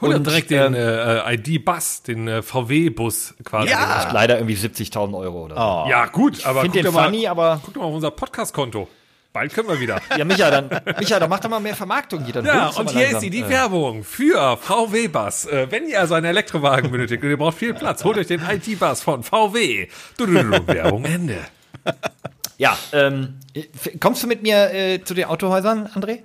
Hol 0.00 0.10
doch 0.10 0.16
Und, 0.16 0.26
direkt 0.26 0.50
ähm, 0.50 0.72
den 0.72 0.74
äh, 0.74 1.34
ID-Bus, 1.34 2.02
den 2.02 2.26
äh, 2.28 2.42
VW-Bus 2.42 3.34
quasi. 3.44 3.70
Ja. 3.70 3.94
Kostet 3.94 4.12
leider 4.12 4.36
irgendwie 4.38 4.56
70.000 4.56 5.16
Euro 5.18 5.44
oder 5.44 5.54
so. 5.56 5.60
Oh. 5.60 5.86
Ja, 5.90 6.06
gut, 6.06 6.44
aber 6.46 6.62
Find 6.62 6.72
guck 6.72 6.82
den 6.82 6.84
doch 6.86 6.92
mal, 6.92 7.04
funny, 7.04 7.26
aber- 7.26 7.60
guck 7.64 7.74
doch 7.74 7.80
mal 7.82 7.88
auf 7.88 7.94
unser 7.94 8.10
Podcast-Konto. 8.10 8.88
Bald 9.32 9.54
können 9.54 9.68
wir 9.68 9.80
wieder. 9.80 9.98
Ja, 10.18 10.26
Micha, 10.26 10.50
dann, 10.50 10.68
Micha, 10.98 11.18
dann 11.18 11.30
mach 11.30 11.40
doch 11.40 11.48
mal 11.48 11.58
mehr 11.60 11.74
Vermarktung 11.74 12.22
hier. 12.24 12.34
Dann 12.34 12.44
Ja, 12.44 12.68
und 12.68 12.90
hier 12.90 13.00
langsam. 13.00 13.14
ist 13.16 13.20
sie, 13.22 13.30
die 13.30 13.40
Äh, 13.40 13.48
Werbung 13.48 14.04
für 14.04 14.58
VW-Bus. 14.58 15.46
Äh, 15.46 15.68
wenn 15.70 15.88
ihr 15.88 16.00
also 16.00 16.12
einen 16.14 16.26
Elektrowagen 16.26 16.90
benötigt 16.90 17.22
und 17.22 17.30
ihr 17.30 17.38
braucht 17.38 17.56
viel 17.56 17.72
Platz, 17.72 18.04
holt 18.04 18.18
euch 18.18 18.26
den 18.26 18.42
IT-Bus 18.42 19.00
von 19.00 19.22
VW. 19.22 19.88
Du, 20.18 20.26
du, 20.26 20.34
du, 20.34 20.50
du, 20.50 20.66
Werbung 20.66 21.04
Ende. 21.06 21.38
Ja, 22.58 22.76
ähm, 22.92 23.36
kommst 24.00 24.22
du 24.22 24.26
mit 24.26 24.42
mir 24.42 24.70
äh, 24.74 25.02
zu 25.02 25.14
den 25.14 25.24
Autohäusern, 25.24 25.86
André? 25.94 26.18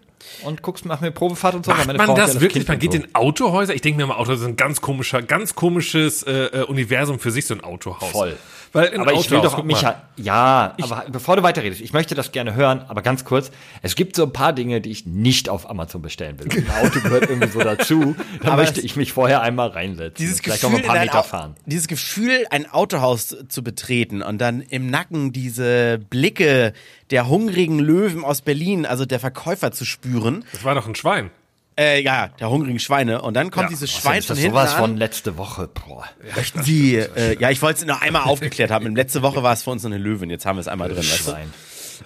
Und 0.43 0.61
guckst, 0.61 0.85
mach 0.85 1.01
mir 1.01 1.11
Probefahrt 1.11 1.55
und 1.55 1.65
so? 1.65 1.71
Macht 1.71 1.87
meine 1.87 1.97
man 1.97 2.07
Frau 2.07 2.15
das 2.15 2.35
ja 2.35 2.41
wirklich? 2.41 2.65
Kind 2.65 2.67
Man 2.67 2.79
geht 2.79 2.91
so. 2.91 2.99
in 2.99 3.15
Autohäuser? 3.15 3.73
Ich 3.73 3.81
denke 3.81 3.97
mir 3.97 4.07
mal, 4.07 4.15
Autohäuser 4.15 4.43
sind 4.43 4.51
ein 4.51 4.57
ganz 4.57 4.81
komischer, 4.81 5.21
ganz 5.21 5.55
komisches 5.55 6.23
äh, 6.23 6.31
äh, 6.31 6.63
Universum 6.63 7.19
für 7.19 7.31
sich, 7.31 7.45
so 7.45 7.53
ein 7.53 7.61
Autohaus. 7.61 8.11
Voll. 8.11 8.37
Weil 8.73 8.87
in 8.87 9.01
aber 9.01 9.13
ich 9.13 9.29
will 9.31 9.41
doch, 9.41 9.63
Micha, 9.63 10.01
ja, 10.17 10.73
aber 10.81 11.05
bevor 11.11 11.35
du 11.35 11.43
weiterredest, 11.43 11.81
ich 11.81 11.93
möchte 11.93 12.15
das 12.15 12.31
gerne 12.31 12.53
hören, 12.55 12.81
aber 12.87 13.01
ganz 13.01 13.23
kurz, 13.25 13.51
es 13.81 13.95
gibt 13.95 14.15
so 14.15 14.23
ein 14.23 14.33
paar 14.33 14.53
Dinge, 14.53 14.81
die 14.81 14.91
ich 14.91 15.05
nicht 15.05 15.49
auf 15.49 15.69
Amazon 15.69 16.01
bestellen 16.01 16.37
will. 16.39 16.47
Ein 16.51 16.69
Auto 16.85 16.99
gehört 17.01 17.29
irgendwie 17.29 17.49
so 17.49 17.59
dazu, 17.59 18.15
da 18.41 18.49
Aber 18.53 18.61
möchte 18.63 18.81
ich 18.81 18.95
mich 18.95 19.13
vorher 19.13 19.41
einmal 19.41 19.69
reinsetzen. 19.69 20.15
dieses 20.17 20.41
Vielleicht 20.41 20.61
Gefühl, 20.61 20.79
mal 20.79 20.83
ein 20.83 20.87
paar 20.87 20.99
Meter 20.99 21.23
fahren. 21.23 21.55
dieses 21.65 21.87
Gefühl, 21.87 22.45
ein 22.49 22.69
Autohaus 22.71 23.35
zu 23.47 23.63
betreten 23.63 24.21
und 24.21 24.39
dann 24.39 24.61
im 24.61 24.89
Nacken 24.89 25.31
diese 25.33 25.99
Blicke 26.09 26.73
der 27.11 27.27
hungrigen 27.29 27.79
Löwen 27.79 28.23
aus 28.23 28.41
Berlin, 28.41 28.85
also 28.85 29.05
der 29.05 29.19
Verkäufer 29.19 29.71
zu 29.71 29.85
spüren, 29.85 30.43
Das 30.51 30.63
war 30.63 30.75
doch 30.75 30.87
ein 30.87 30.95
Schwein. 30.95 31.31
Äh, 31.79 32.01
ja, 32.01 32.29
der 32.39 32.49
hungrigen 32.49 32.79
Schweine, 32.79 33.21
und 33.21 33.33
dann 33.35 33.51
kommt 33.51 33.65
Ja. 33.65 33.69
dieses 33.69 33.91
Schwein 33.91 34.21
von 34.21 34.35
das 34.35 34.39
hinten 34.39 34.55
sowas 34.57 34.73
an. 34.73 34.79
von 34.79 34.97
letzte 34.97 35.37
Woche, 35.37 35.67
boah. 35.67 36.05
Möchten 36.35 36.63
Sie, 36.63 36.95
äh, 36.95 37.37
ja, 37.39 37.49
ich 37.51 37.61
wollte 37.61 37.81
es 37.81 37.85
nur 37.85 38.01
einmal 38.01 38.23
aufgeklärt 38.23 38.71
haben. 38.71 38.95
Letzte 38.95 39.21
Woche 39.21 39.43
war 39.43 39.53
es 39.53 39.63
für 39.63 39.69
uns 39.71 39.83
so 39.83 39.87
eine 39.87 39.97
Löwin, 39.97 40.29
jetzt 40.29 40.45
haben 40.45 40.57
wir 40.57 40.61
es 40.61 40.67
einmal 40.67 40.89
drin. 40.89 40.97
Weißt 40.99 41.27
du? 41.27 41.31
Schwein. 41.31 41.53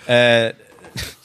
Äh, 0.08 0.54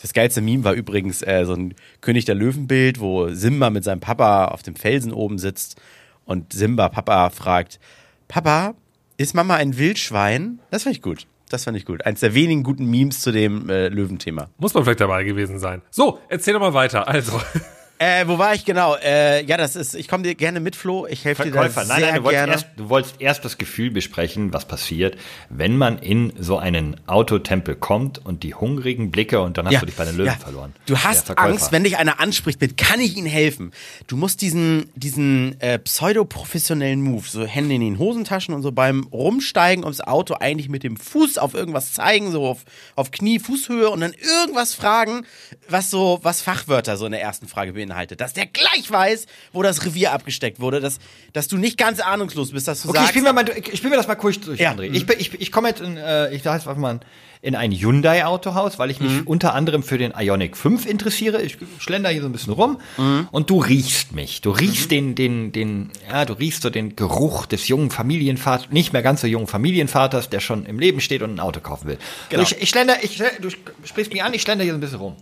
das 0.03 0.13
geilste 0.13 0.41
Meme 0.41 0.63
war 0.63 0.75
übrigens 0.75 1.23
äh, 1.23 1.45
so 1.45 1.55
ein 1.55 1.75
König 2.01 2.25
der 2.25 2.37
Löwenbild, 2.37 3.01
wo 3.01 3.29
Simba 3.31 3.71
mit 3.71 3.83
seinem 3.83 4.01
Papa 4.01 4.47
auf 4.47 4.63
dem 4.63 4.77
Felsen 4.77 5.13
oben 5.13 5.39
sitzt 5.39 5.81
und 6.25 6.53
Simba 6.53 6.89
Papa 6.89 7.31
fragt, 7.31 7.81
Papa, 8.29 8.75
ist 9.17 9.35
Mama 9.35 9.55
ein 9.57 9.77
Wildschwein? 9.77 10.61
Das 10.71 10.85
fand 10.85 10.95
ich 10.95 11.03
gut. 11.03 11.27
Das 11.49 11.65
fand 11.65 11.77
ich 11.77 11.85
gut. 11.85 12.05
Eins 12.05 12.21
der 12.21 12.35
wenigen 12.35 12.63
guten 12.65 12.87
Memes 12.87 13.21
zu 13.21 13.31
dem 13.33 13.69
äh, 13.71 13.89
Löwenthema. 13.89 14.51
Muss 14.59 14.75
man 14.75 14.85
vielleicht 14.85 15.01
dabei 15.01 15.25
gewesen 15.25 15.59
sein. 15.59 15.81
So, 15.91 16.19
erzähl 16.29 16.55
doch 16.55 16.61
mal 16.61 16.75
weiter. 16.75 17.07
Also, 17.09 17.41
Äh, 17.99 18.27
wo 18.27 18.39
war 18.39 18.55
ich 18.55 18.65
genau? 18.65 18.95
Äh, 18.97 19.45
ja, 19.45 19.57
das 19.57 19.75
ist, 19.75 19.95
ich 19.95 20.09
komme 20.09 20.23
dir 20.23 20.35
gerne 20.35 20.61
mit, 20.61 20.77
Flo. 20.77 21.07
Ich 21.07 21.25
helfe 21.25 21.45
dir 21.45 21.53
da 21.53 21.69
sehr 21.69 21.85
Nein, 21.87 22.01
nein, 22.03 22.15
du 22.17 22.25
wolltest, 22.25 22.31
gerne. 22.31 22.53
erst, 22.53 22.67
du 22.77 22.89
wolltest 22.89 23.21
erst 23.21 23.45
das 23.45 23.59
Gefühl 23.59 23.91
besprechen, 23.91 24.53
was 24.53 24.67
passiert, 24.67 25.17
wenn 25.49 25.77
man 25.79 25.99
in 25.99 26.33
so 26.39 26.59
einen 26.59 27.01
Autotempel 27.07 27.75
kommt 27.75 28.25
und 28.25 28.43
die 28.43 28.55
hungrigen 28.55 29.11
Blicke 29.11 29.41
und 29.41 29.57
dann 29.57 29.67
hast 29.67 29.81
du 29.81 29.87
dich 29.87 29.97
bei 29.97 30.05
den 30.05 30.17
Löwen 30.17 30.27
ja. 30.27 30.37
verloren. 30.37 30.75
Du 30.87 30.99
hast. 30.99 31.37
Angst, 31.39 31.73
wenn 31.73 31.85
dich 31.85 31.97
einer 31.97 32.21
anspricht 32.21 32.61
mit, 32.61 32.77
kann 32.77 33.01
ich 33.01 33.17
Ihnen 33.17 33.27
helfen? 33.27 33.73
Du 34.07 34.17
musst 34.17 34.43
diesen, 34.43 34.91
diesen 34.95 35.61
äh, 35.61 35.79
pseudo-professionellen 35.79 37.01
Move, 37.01 37.25
so 37.27 37.45
Hände 37.45 37.75
in 37.75 37.81
den 37.81 37.99
Hosentaschen 37.99 38.55
und 38.55 38.63
so 38.63 38.73
beim 38.73 39.05
Rumsteigen 39.05 39.85
ums 39.85 40.01
Auto 40.01 40.35
eigentlich 40.39 40.69
mit 40.69 40.83
dem 40.83 40.97
Fuß 40.97 41.39
auf 41.39 41.55
irgendwas 41.55 41.95
zeigen, 41.95 42.31
so 42.31 42.47
auf, 42.47 42.65
auf 42.95 43.11
Knie, 43.11 43.39
Fußhöhe 43.39 43.89
und 43.91 44.01
dann 44.01 44.13
irgendwas 44.13 44.75
fragen, 44.75 45.27
was 45.69 45.91
so, 45.91 46.21
was 46.23 46.43
Fachwörter 46.43 46.97
so 46.97 47.07
in 47.07 47.13
der 47.13 47.23
ersten 47.23 47.49
Frage 47.49 47.75
beinhaltet. 47.87 48.21
Dass 48.21 48.33
der 48.33 48.47
gleich 48.47 48.91
weiß, 48.91 49.27
wo 49.53 49.62
das 49.62 49.85
Revier 49.85 50.12
abgesteckt 50.12 50.61
wurde, 50.61 50.81
dass, 50.81 50.99
dass 51.33 51.49
du 51.49 51.56
nicht 51.56 51.79
ganz 51.79 52.00
ahnungslos 52.00 52.53
bist, 52.53 52.69
dass 52.69 52.83
du 52.83 52.88
Okay, 52.88 52.99
sagst, 52.99 53.11
spielen 53.11 53.25
wir, 53.25 53.33
mal, 53.33 53.44
ich 53.49 53.77
spiel 53.79 53.91
mir 53.91 53.97
das 53.97 54.09
mal 54.09 54.15
kurz 54.17 54.41
durch, 54.41 54.61
Ja. 54.61 54.73
André. 54.73 54.91
Ich, 54.93 55.09
ich, 55.09 55.41
ich 55.41 55.53
komme 55.53 55.69
jetzt 55.69 55.81
in, 55.81 55.97
äh, 55.97 56.35
ich 56.35 56.43
sag 56.43 56.55
jetzt 56.55 56.67
einfach 56.67 56.81
mal, 56.81 57.00
in 57.43 57.55
ein 57.55 57.71
Hyundai-Autohaus, 57.71 58.79
weil 58.79 58.91
ich 58.91 58.99
mich 58.99 59.12
Mhm. 59.12 59.23
unter 59.27 59.55
anderem 59.55 59.83
für 59.83 59.99
den 59.99 60.12
Ionic 60.16 60.57
5 60.57 60.87
interessiere. 60.87 61.43
Ich 61.43 61.59
schlender 61.78 62.09
hier 62.11 62.23
so 62.23 62.26
ein 62.28 62.33
bisschen 62.33 62.52
rum 62.55 62.78
Mhm. 62.97 63.28
und 63.31 63.50
du 63.50 63.61
riechst 63.61 64.12
mich. 64.12 64.40
Du 64.40 64.50
riechst 64.50 64.90
den, 64.90 65.14
den, 65.14 65.52
den, 65.52 65.90
ja, 66.09 66.25
du 66.25 66.33
riechst 66.33 66.62
so 66.62 66.71
den 66.71 66.97
Geruch 66.97 67.47
des 67.47 67.69
jungen 67.69 67.90
Familienvaters, 67.90 68.71
nicht 68.71 68.93
mehr 68.93 69.02
ganz 69.02 69.21
so 69.21 69.26
jungen 69.26 69.47
Familienvaters, 69.47 70.28
der 70.31 70.40
schon 70.40 70.66
im 70.66 70.78
Leben 70.78 71.00
steht 71.00 71.23
und 71.23 71.35
ein 71.35 71.40
Auto 71.40 71.61
kaufen 71.61 71.88
will. 71.88 71.99
Genau. 72.31 72.43
Ich, 72.43 72.61
ich 72.61 72.69
schlender, 72.71 72.97
ich, 73.05 73.23
du 73.40 73.50
sprichst 73.85 74.12
mich 74.12 74.23
an, 74.23 74.33
ich 74.35 74.43
schlender 74.43 74.64
hier 74.64 74.73
so 74.73 74.78
ein 74.78 74.81
bisschen 74.81 74.99
rum. 74.99 75.16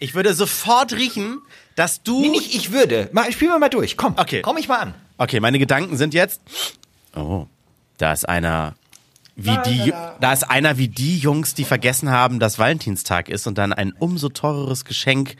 ich 0.00 0.14
würde 0.14 0.34
sofort 0.34 0.92
riechen, 0.92 1.40
dass 1.76 2.02
du... 2.02 2.20
Nee, 2.20 2.28
nicht 2.28 2.54
ich 2.54 2.72
würde. 2.72 3.08
Mal, 3.12 3.30
spielen 3.32 3.50
wir 3.52 3.58
mal 3.58 3.68
durch. 3.68 3.96
Komm, 3.96 4.14
Okay. 4.16 4.42
komm 4.42 4.56
ich 4.56 4.68
mal 4.68 4.78
an. 4.78 4.94
Okay, 5.18 5.40
meine 5.40 5.58
Gedanken 5.58 5.96
sind 5.96 6.14
jetzt. 6.14 6.40
Oh, 7.14 7.46
da 7.98 8.12
ist 8.12 8.28
einer 8.28 8.74
wie 9.36 9.56
die, 9.66 9.92
da 10.20 10.32
ist 10.32 10.44
einer 10.44 10.78
wie 10.78 10.86
die 10.88 11.18
Jungs, 11.18 11.54
die 11.54 11.64
vergessen 11.64 12.10
haben, 12.10 12.38
dass 12.38 12.58
Valentinstag 12.58 13.28
ist 13.28 13.46
und 13.48 13.58
dann 13.58 13.72
ein 13.72 13.92
umso 13.92 14.28
teureres 14.28 14.84
Geschenk, 14.84 15.36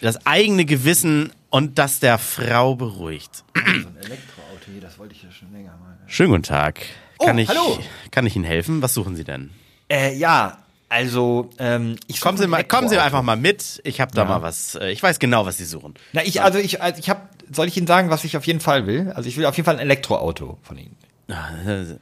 das 0.00 0.24
eigene 0.26 0.64
Gewissen 0.64 1.32
und 1.50 1.78
das 1.78 1.98
der 2.00 2.18
Frau 2.18 2.74
beruhigt. 2.76 3.44
So 3.54 3.60
ein 3.60 3.96
Elektroauto 3.96 4.66
hier, 4.72 4.80
das 4.80 4.98
wollte 4.98 5.14
ich 5.14 5.22
ja 5.22 5.30
schon 5.32 5.52
länger 5.52 5.70
mal. 5.78 5.98
Schönen 6.06 6.30
guten 6.30 6.42
Tag. 6.44 6.80
Kann 7.18 7.36
Oh, 7.36 7.40
ich, 7.40 7.48
hallo. 7.48 7.78
kann 8.10 8.26
ich 8.26 8.34
Ihnen 8.36 8.44
helfen? 8.44 8.82
Was 8.82 8.94
suchen 8.94 9.14
Sie 9.16 9.24
denn? 9.24 9.50
Äh, 9.88 10.16
ja, 10.16 10.58
also, 10.92 11.48
ähm, 11.58 11.96
ich 12.06 12.20
Kommen 12.20 12.36
Sie 12.38 12.46
mal, 12.46 12.62
kommen 12.64 12.88
Sie 12.88 12.98
einfach 12.98 13.22
mal 13.22 13.36
mit. 13.36 13.80
Ich 13.84 14.00
habe 14.00 14.12
da 14.14 14.24
mal 14.26 14.42
was. 14.42 14.74
äh, 14.74 14.90
Ich 14.90 15.02
weiß 15.02 15.18
genau, 15.18 15.46
was 15.46 15.56
Sie 15.56 15.64
suchen. 15.64 15.94
Na, 16.12 16.22
ich, 16.22 16.42
also 16.42 16.58
ich, 16.58 16.82
also 16.82 17.00
ich 17.00 17.08
habe, 17.08 17.22
soll 17.50 17.66
ich 17.66 17.76
Ihnen 17.76 17.86
sagen, 17.86 18.10
was 18.10 18.24
ich 18.24 18.36
auf 18.36 18.46
jeden 18.46 18.60
Fall 18.60 18.86
will? 18.86 19.10
Also 19.14 19.28
ich 19.28 19.36
will 19.36 19.46
auf 19.46 19.56
jeden 19.56 19.64
Fall 19.64 19.76
ein 19.76 19.80
Elektroauto 19.80 20.58
von 20.62 20.76
Ihnen. 20.78 20.96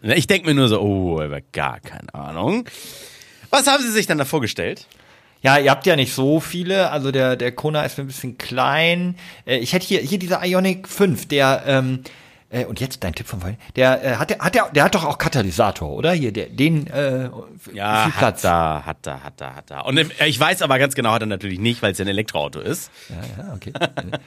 Ich 0.03 0.27
denke 0.27 0.49
mir 0.49 0.55
nur 0.55 0.69
so, 0.69 0.81
oh, 0.81 1.21
aber 1.21 1.41
gar 1.53 1.79
keine 1.81 2.13
Ahnung. 2.15 2.65
Was 3.51 3.67
haben 3.69 3.83
Sie 3.83 3.91
sich 3.93 4.07
dann 4.07 4.19
da 4.19 4.25
vorgestellt? 4.25 4.87
Ja, 5.43 5.57
ihr 5.59 5.71
habt 5.71 5.87
ja 5.87 5.97
nicht 5.97 6.13
so 6.13 6.41
viele, 6.41 6.91
also 6.91 7.13
der, 7.13 7.37
der 7.37 7.53
Kona 7.53 7.83
ist 7.85 7.97
mir 7.97 8.05
ein 8.05 8.09
bisschen 8.09 8.37
klein. 8.39 9.15
Äh, 9.47 9.59
ich 9.59 9.73
hätte 9.73 9.87
hier, 9.87 10.01
hier 10.01 10.19
dieser 10.19 10.45
Ionic 10.45 10.87
5, 10.89 11.29
der, 11.29 11.63
ähm, 11.67 12.01
Äh, 12.51 12.65
und 12.65 12.81
jetzt 12.81 13.05
dein 13.05 13.15
Tipp 13.15 13.29
von 13.29 13.41
vorhin. 13.41 13.59
Der 13.77 14.05
äh, 14.05 14.17
hat 14.17 14.31
der, 14.31 14.39
hat 14.41 14.55
der, 14.55 14.69
der 14.71 14.85
hat 14.85 14.95
doch 14.95 15.05
auch 15.05 15.19
Katalysator, 15.19 15.89
oder? 15.89 16.13
Hier, 16.13 16.33
der, 16.33 16.47
den 16.49 16.89
äh, 16.89 17.31
Ja, 17.73 18.05
viel 18.05 18.13
Platz. 18.13 18.43
hat 18.43 18.45
da, 18.45 18.83
hat 18.85 18.97
da, 19.03 19.21
hat 19.23 19.41
da, 19.41 19.55
hat 19.55 19.71
da. 19.71 19.81
Und 19.83 19.97
im, 19.97 20.11
ich 20.27 20.39
weiß 20.39 20.63
aber 20.63 20.79
ganz 20.81 20.95
genau, 20.95 21.13
hat 21.13 21.23
er 21.23 21.27
natürlich 21.27 21.61
nicht, 21.61 21.81
weil 21.81 21.93
es 21.93 21.99
ja 21.99 22.05
ein 22.05 22.09
Elektroauto 22.09 22.59
ist. 22.59 22.91
Ja, 23.09 23.45
ja, 23.45 23.55
okay. 23.55 23.73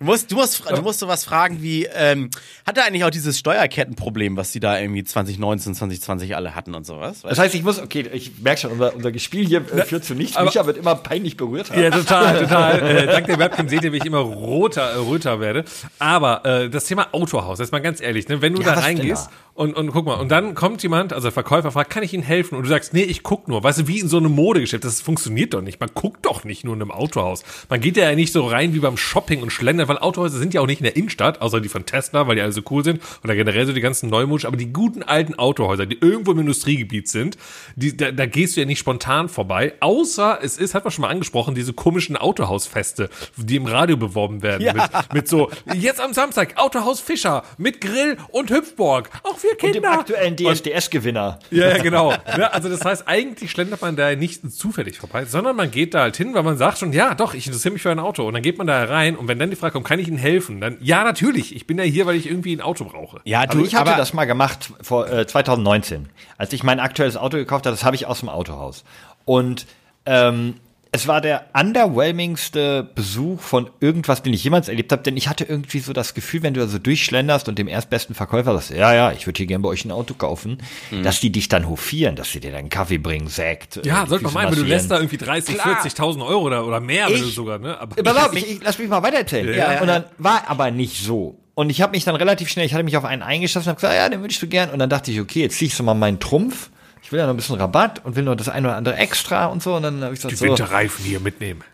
Du 0.00 0.06
musst, 0.06 0.32
du 0.32 0.36
musst, 0.36 0.64
du 0.66 0.80
musst 0.80 0.98
sowas 0.98 1.26
fragen 1.26 1.60
wie, 1.60 1.84
ähm, 1.84 2.30
hat 2.66 2.78
er 2.78 2.86
eigentlich 2.86 3.04
auch 3.04 3.10
dieses 3.10 3.38
Steuerkettenproblem, 3.38 4.34
was 4.34 4.50
die 4.50 4.58
da 4.58 4.78
irgendwie 4.78 5.04
2019, 5.04 5.74
2020 5.74 6.36
alle 6.36 6.54
hatten 6.54 6.74
und 6.74 6.86
sowas? 6.86 7.20
Das 7.20 7.38
heißt, 7.38 7.54
ich 7.54 7.62
muss, 7.62 7.78
okay, 7.78 8.08
ich 8.10 8.38
merke 8.40 8.62
schon, 8.62 8.70
unser, 8.70 8.94
unser 8.96 9.12
Gespiel 9.12 9.46
hier 9.46 9.58
äh, 9.58 9.84
führt 9.84 10.06
zu 10.06 10.14
nichts. 10.14 10.40
Micha 10.40 10.64
wird 10.64 10.78
immer 10.78 10.94
peinlich 10.94 11.36
berührt 11.36 11.70
haben. 11.70 11.82
Ja, 11.82 11.90
total, 11.90 12.38
total. 12.44 12.80
Äh, 12.80 13.06
dank 13.08 13.26
der 13.26 13.38
Webcam 13.38 13.68
seht 13.68 13.84
ihr, 13.84 13.92
wie 13.92 13.98
ich 13.98 14.06
immer 14.06 14.20
roter, 14.20 14.90
äh, 14.90 14.96
röter 14.96 15.38
werde. 15.38 15.66
Aber 15.98 16.46
äh, 16.46 16.70
das 16.70 16.86
Thema 16.86 17.08
Autohaus, 17.12 17.58
jetzt 17.70 17.72
mal 17.72 17.80
ganz 17.80 18.00
ehrlich, 18.00 18.28
ne, 18.28 18.42
wenn 18.42 18.54
du 18.54 18.62
Ja, 18.62 18.74
da 18.74 18.80
reingehst? 18.80 19.30
Und, 19.60 19.76
und 19.76 19.92
guck 19.92 20.06
mal, 20.06 20.14
und 20.14 20.30
dann 20.30 20.54
kommt 20.54 20.82
jemand, 20.82 21.12
also 21.12 21.26
der 21.26 21.32
Verkäufer 21.32 21.70
fragt, 21.70 21.90
kann 21.90 22.02
ich 22.02 22.14
Ihnen 22.14 22.22
helfen? 22.22 22.56
Und 22.56 22.62
du 22.62 22.70
sagst, 22.70 22.94
nee, 22.94 23.02
ich 23.02 23.22
guck 23.22 23.46
nur. 23.46 23.62
Weißt 23.62 23.80
du, 23.80 23.88
wie 23.88 24.00
in 24.00 24.08
so 24.08 24.16
einem 24.16 24.32
Modegeschäft, 24.32 24.84
das 24.84 25.02
funktioniert 25.02 25.52
doch 25.52 25.60
nicht. 25.60 25.78
Man 25.80 25.90
guckt 25.92 26.24
doch 26.24 26.44
nicht 26.44 26.64
nur 26.64 26.74
in 26.74 26.80
einem 26.80 26.90
Autohaus. 26.90 27.42
Man 27.68 27.82
geht 27.82 27.98
ja 27.98 28.14
nicht 28.14 28.32
so 28.32 28.46
rein 28.46 28.72
wie 28.72 28.78
beim 28.78 28.96
Shopping 28.96 29.42
und 29.42 29.50
Schlendern, 29.50 29.86
weil 29.86 29.98
Autohäuser 29.98 30.38
sind 30.38 30.54
ja 30.54 30.62
auch 30.62 30.66
nicht 30.66 30.80
in 30.80 30.84
der 30.84 30.96
Innenstadt, 30.96 31.42
außer 31.42 31.60
die 31.60 31.68
von 31.68 31.84
Tesla, 31.84 32.26
weil 32.26 32.36
die 32.36 32.40
alle 32.40 32.52
so 32.52 32.62
cool 32.70 32.82
sind 32.82 33.02
oder 33.22 33.34
generell 33.34 33.66
so 33.66 33.74
die 33.74 33.82
ganzen 33.82 34.08
Neumodischen, 34.08 34.46
aber 34.46 34.56
die 34.56 34.72
guten 34.72 35.02
alten 35.02 35.34
Autohäuser, 35.34 35.84
die 35.84 35.98
irgendwo 36.00 36.32
im 36.32 36.38
Industriegebiet 36.38 37.08
sind, 37.08 37.36
die, 37.76 37.94
da, 37.94 38.12
da 38.12 38.24
gehst 38.24 38.56
du 38.56 38.60
ja 38.60 38.66
nicht 38.66 38.78
spontan 38.78 39.28
vorbei, 39.28 39.74
außer 39.80 40.38
es 40.40 40.56
ist, 40.56 40.74
hat 40.74 40.84
man 40.84 40.90
schon 40.90 41.02
mal 41.02 41.10
angesprochen, 41.10 41.54
diese 41.54 41.74
komischen 41.74 42.16
Autohausfeste, 42.16 43.10
die 43.36 43.56
im 43.56 43.66
Radio 43.66 43.98
beworben 43.98 44.40
werden. 44.40 44.62
Ja. 44.62 44.72
Mit, 44.72 45.12
mit 45.12 45.28
so, 45.28 45.50
jetzt 45.74 46.00
am 46.00 46.14
Samstag, 46.14 46.56
Autohaus 46.56 47.00
Fischer 47.00 47.42
mit 47.58 47.82
Grill 47.82 48.16
und 48.30 48.50
Hüpfburg. 48.50 49.10
Auch 49.22 49.36
für 49.58 49.66
Und 49.66 49.74
dem 49.74 49.82
Kinder. 49.82 49.92
aktuellen 49.98 50.36
DSDS-Gewinner. 50.36 51.38
Ja, 51.50 51.68
ja, 51.70 51.78
genau. 51.82 52.12
Ja, 52.36 52.48
also 52.48 52.68
das 52.68 52.84
heißt, 52.84 53.06
eigentlich 53.06 53.50
schlendert 53.50 53.80
man 53.82 53.96
da 53.96 54.14
nicht 54.14 54.50
zufällig 54.52 54.98
vorbei, 54.98 55.24
sondern 55.24 55.56
man 55.56 55.70
geht 55.70 55.94
da 55.94 56.00
halt 56.02 56.16
hin, 56.16 56.34
weil 56.34 56.42
man 56.42 56.56
sagt 56.56 56.78
schon, 56.78 56.92
ja, 56.92 57.14
doch, 57.14 57.34
ich 57.34 57.46
interessiere 57.46 57.72
mich 57.72 57.82
für 57.82 57.90
ein 57.90 57.98
Auto. 57.98 58.26
Und 58.26 58.34
dann 58.34 58.42
geht 58.42 58.58
man 58.58 58.66
da 58.66 58.84
rein 58.84 59.16
und 59.16 59.28
wenn 59.28 59.38
dann 59.38 59.50
die 59.50 59.56
Frage 59.56 59.72
kommt, 59.72 59.86
kann 59.86 59.98
ich 59.98 60.08
Ihnen 60.08 60.18
helfen? 60.18 60.60
Dann, 60.60 60.76
ja, 60.80 61.04
natürlich, 61.04 61.54
ich 61.54 61.66
bin 61.66 61.78
ja 61.78 61.84
hier, 61.84 62.06
weil 62.06 62.16
ich 62.16 62.26
irgendwie 62.26 62.54
ein 62.54 62.60
Auto 62.60 62.84
brauche. 62.84 63.20
Ja, 63.24 63.40
Also 63.40 63.64
ich 63.64 63.74
hatte 63.74 63.94
das 63.96 64.12
mal 64.12 64.24
gemacht 64.26 64.72
vor 64.82 65.10
äh, 65.10 65.26
2019, 65.26 66.08
als 66.38 66.52
ich 66.52 66.62
mein 66.62 66.80
aktuelles 66.80 67.16
Auto 67.16 67.36
gekauft 67.36 67.66
habe. 67.66 67.74
Das 67.74 67.84
habe 67.84 67.96
ich 67.96 68.06
aus 68.06 68.20
dem 68.20 68.28
Autohaus. 68.28 68.84
Und 69.24 69.66
ähm, 70.06 70.54
es 70.92 71.06
war 71.06 71.20
der 71.20 71.44
underwhelmingste 71.54 72.88
Besuch 72.94 73.40
von 73.40 73.70
irgendwas, 73.80 74.22
den 74.22 74.32
ich 74.34 74.42
jemals 74.42 74.68
erlebt 74.68 74.90
habe, 74.92 75.02
denn 75.02 75.16
ich 75.16 75.28
hatte 75.28 75.44
irgendwie 75.44 75.78
so 75.78 75.92
das 75.92 76.14
Gefühl, 76.14 76.42
wenn 76.42 76.54
du 76.54 76.60
da 76.60 76.66
so 76.66 76.78
durchschlenderst 76.78 77.48
und 77.48 77.58
dem 77.58 77.68
erstbesten 77.68 78.14
Verkäufer 78.14 78.52
sagst, 78.54 78.70
ja, 78.70 78.92
ja, 78.94 79.12
ich 79.12 79.26
würde 79.26 79.38
hier 79.38 79.46
gerne 79.46 79.62
bei 79.62 79.68
euch 79.68 79.84
ein 79.84 79.92
Auto 79.92 80.14
kaufen, 80.14 80.58
dass 81.02 81.20
die 81.20 81.30
dich 81.30 81.48
dann 81.48 81.68
hofieren, 81.68 82.16
dass 82.16 82.32
sie 82.32 82.40
dir 82.40 82.50
dann 82.50 82.60
einen 82.60 82.68
Kaffee 82.70 82.98
bringen, 82.98 83.28
sägt. 83.28 83.84
Ja, 83.86 84.04
man 84.08 84.18
Füße 84.20 84.34
meinen, 84.34 84.50
wenn 84.52 84.58
du 84.62 84.68
lässt 84.68 84.90
da 84.90 84.96
irgendwie 84.96 85.16
30, 85.18 85.58
Klar. 85.58 85.84
40.000 85.84 86.26
Euro 86.26 86.42
oder, 86.46 86.66
oder 86.66 86.80
mehr, 86.80 87.06
wenn 87.08 87.20
du 87.20 87.28
Ich- 87.28 87.34
sogar, 87.34 87.58
ne? 87.58 87.78
Aber 87.78 88.02
Pass 88.02 88.16
auf, 88.16 88.32
ich, 88.36 88.50
ich, 88.50 88.60
lass 88.62 88.78
mich 88.78 88.88
mal 88.88 89.02
weitererzählen. 89.02 89.48
Ja, 89.56 89.74
ja, 89.74 89.80
und 89.80 89.86
dann 89.86 90.04
war 90.18 90.42
aber 90.48 90.70
nicht 90.70 91.02
so. 91.04 91.38
Und 91.54 91.70
ich 91.70 91.82
habe 91.82 91.92
mich 91.92 92.04
dann 92.04 92.16
relativ 92.16 92.48
schnell, 92.48 92.64
ich 92.66 92.74
hatte 92.74 92.84
mich 92.84 92.96
auf 92.96 93.04
einen 93.04 93.22
eingeschossen 93.22 93.66
und 93.68 93.68
habe 93.68 93.76
gesagt, 93.80 93.94
ja, 93.94 94.08
den 94.08 94.22
würdest 94.22 94.40
du 94.42 94.48
gern. 94.48 94.70
Und 94.70 94.78
dann 94.78 94.88
dachte 94.90 95.10
ich, 95.12 95.20
okay, 95.20 95.42
jetzt 95.42 95.56
zieh 95.58 95.66
ich 95.66 95.74
so 95.74 95.82
mal 95.82 95.94
meinen 95.94 96.18
Trumpf. 96.18 96.70
Ich 97.10 97.12
will 97.12 97.18
ja 97.18 97.26
noch 97.26 97.34
ein 97.34 97.38
bisschen 97.38 97.56
Rabatt 97.56 98.04
und 98.04 98.14
will 98.14 98.22
noch 98.22 98.36
das 98.36 98.48
eine 98.48 98.68
oder 98.68 98.76
andere 98.76 98.94
extra 98.94 99.46
und 99.46 99.60
so. 99.64 99.74
Und 99.74 99.82
dann 99.82 100.00
habe 100.04 100.14
ich 100.14 100.18
gesagt, 100.20 100.30
die 100.30 100.36
so, 100.36 100.44
Winterreifen 100.44 101.04
hier 101.04 101.18
mitnehmen. 101.18 101.64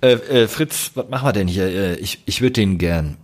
äh, 0.00 0.12
äh, 0.12 0.46
Fritz, 0.46 0.92
was 0.94 1.08
machen 1.08 1.26
wir 1.26 1.32
denn 1.32 1.48
hier? 1.48 1.64
Äh, 1.66 1.94
ich 1.96 2.20
ich 2.24 2.40
würde 2.40 2.52
den 2.52 2.78
gern, 2.78 3.16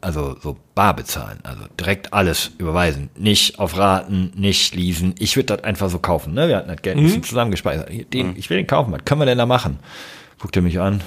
also 0.00 0.36
so 0.40 0.56
bar 0.76 0.94
bezahlen. 0.94 1.40
Also 1.42 1.64
direkt 1.80 2.12
alles 2.12 2.52
überweisen. 2.58 3.10
Nicht 3.16 3.58
auf 3.58 3.76
Raten, 3.76 4.30
nicht 4.36 4.76
leasen. 4.76 5.16
Ich 5.18 5.34
würde 5.34 5.56
das 5.56 5.64
einfach 5.64 5.90
so 5.90 5.98
kaufen. 5.98 6.34
Ne? 6.34 6.46
Wir 6.46 6.56
hatten 6.58 6.68
das 6.68 6.80
Geld 6.82 6.96
ein 6.96 7.02
bisschen 7.02 7.24
zusammengespeichert. 7.24 7.90
Hier, 7.90 8.04
Den, 8.04 8.36
Ich 8.36 8.48
will 8.48 8.58
den 8.58 8.68
kaufen. 8.68 8.92
Was 8.92 9.04
können 9.04 9.22
wir 9.22 9.26
denn 9.26 9.38
da 9.38 9.46
machen? 9.46 9.80
Guckt 10.38 10.54
er 10.54 10.62
mich 10.62 10.78
an. 10.78 11.00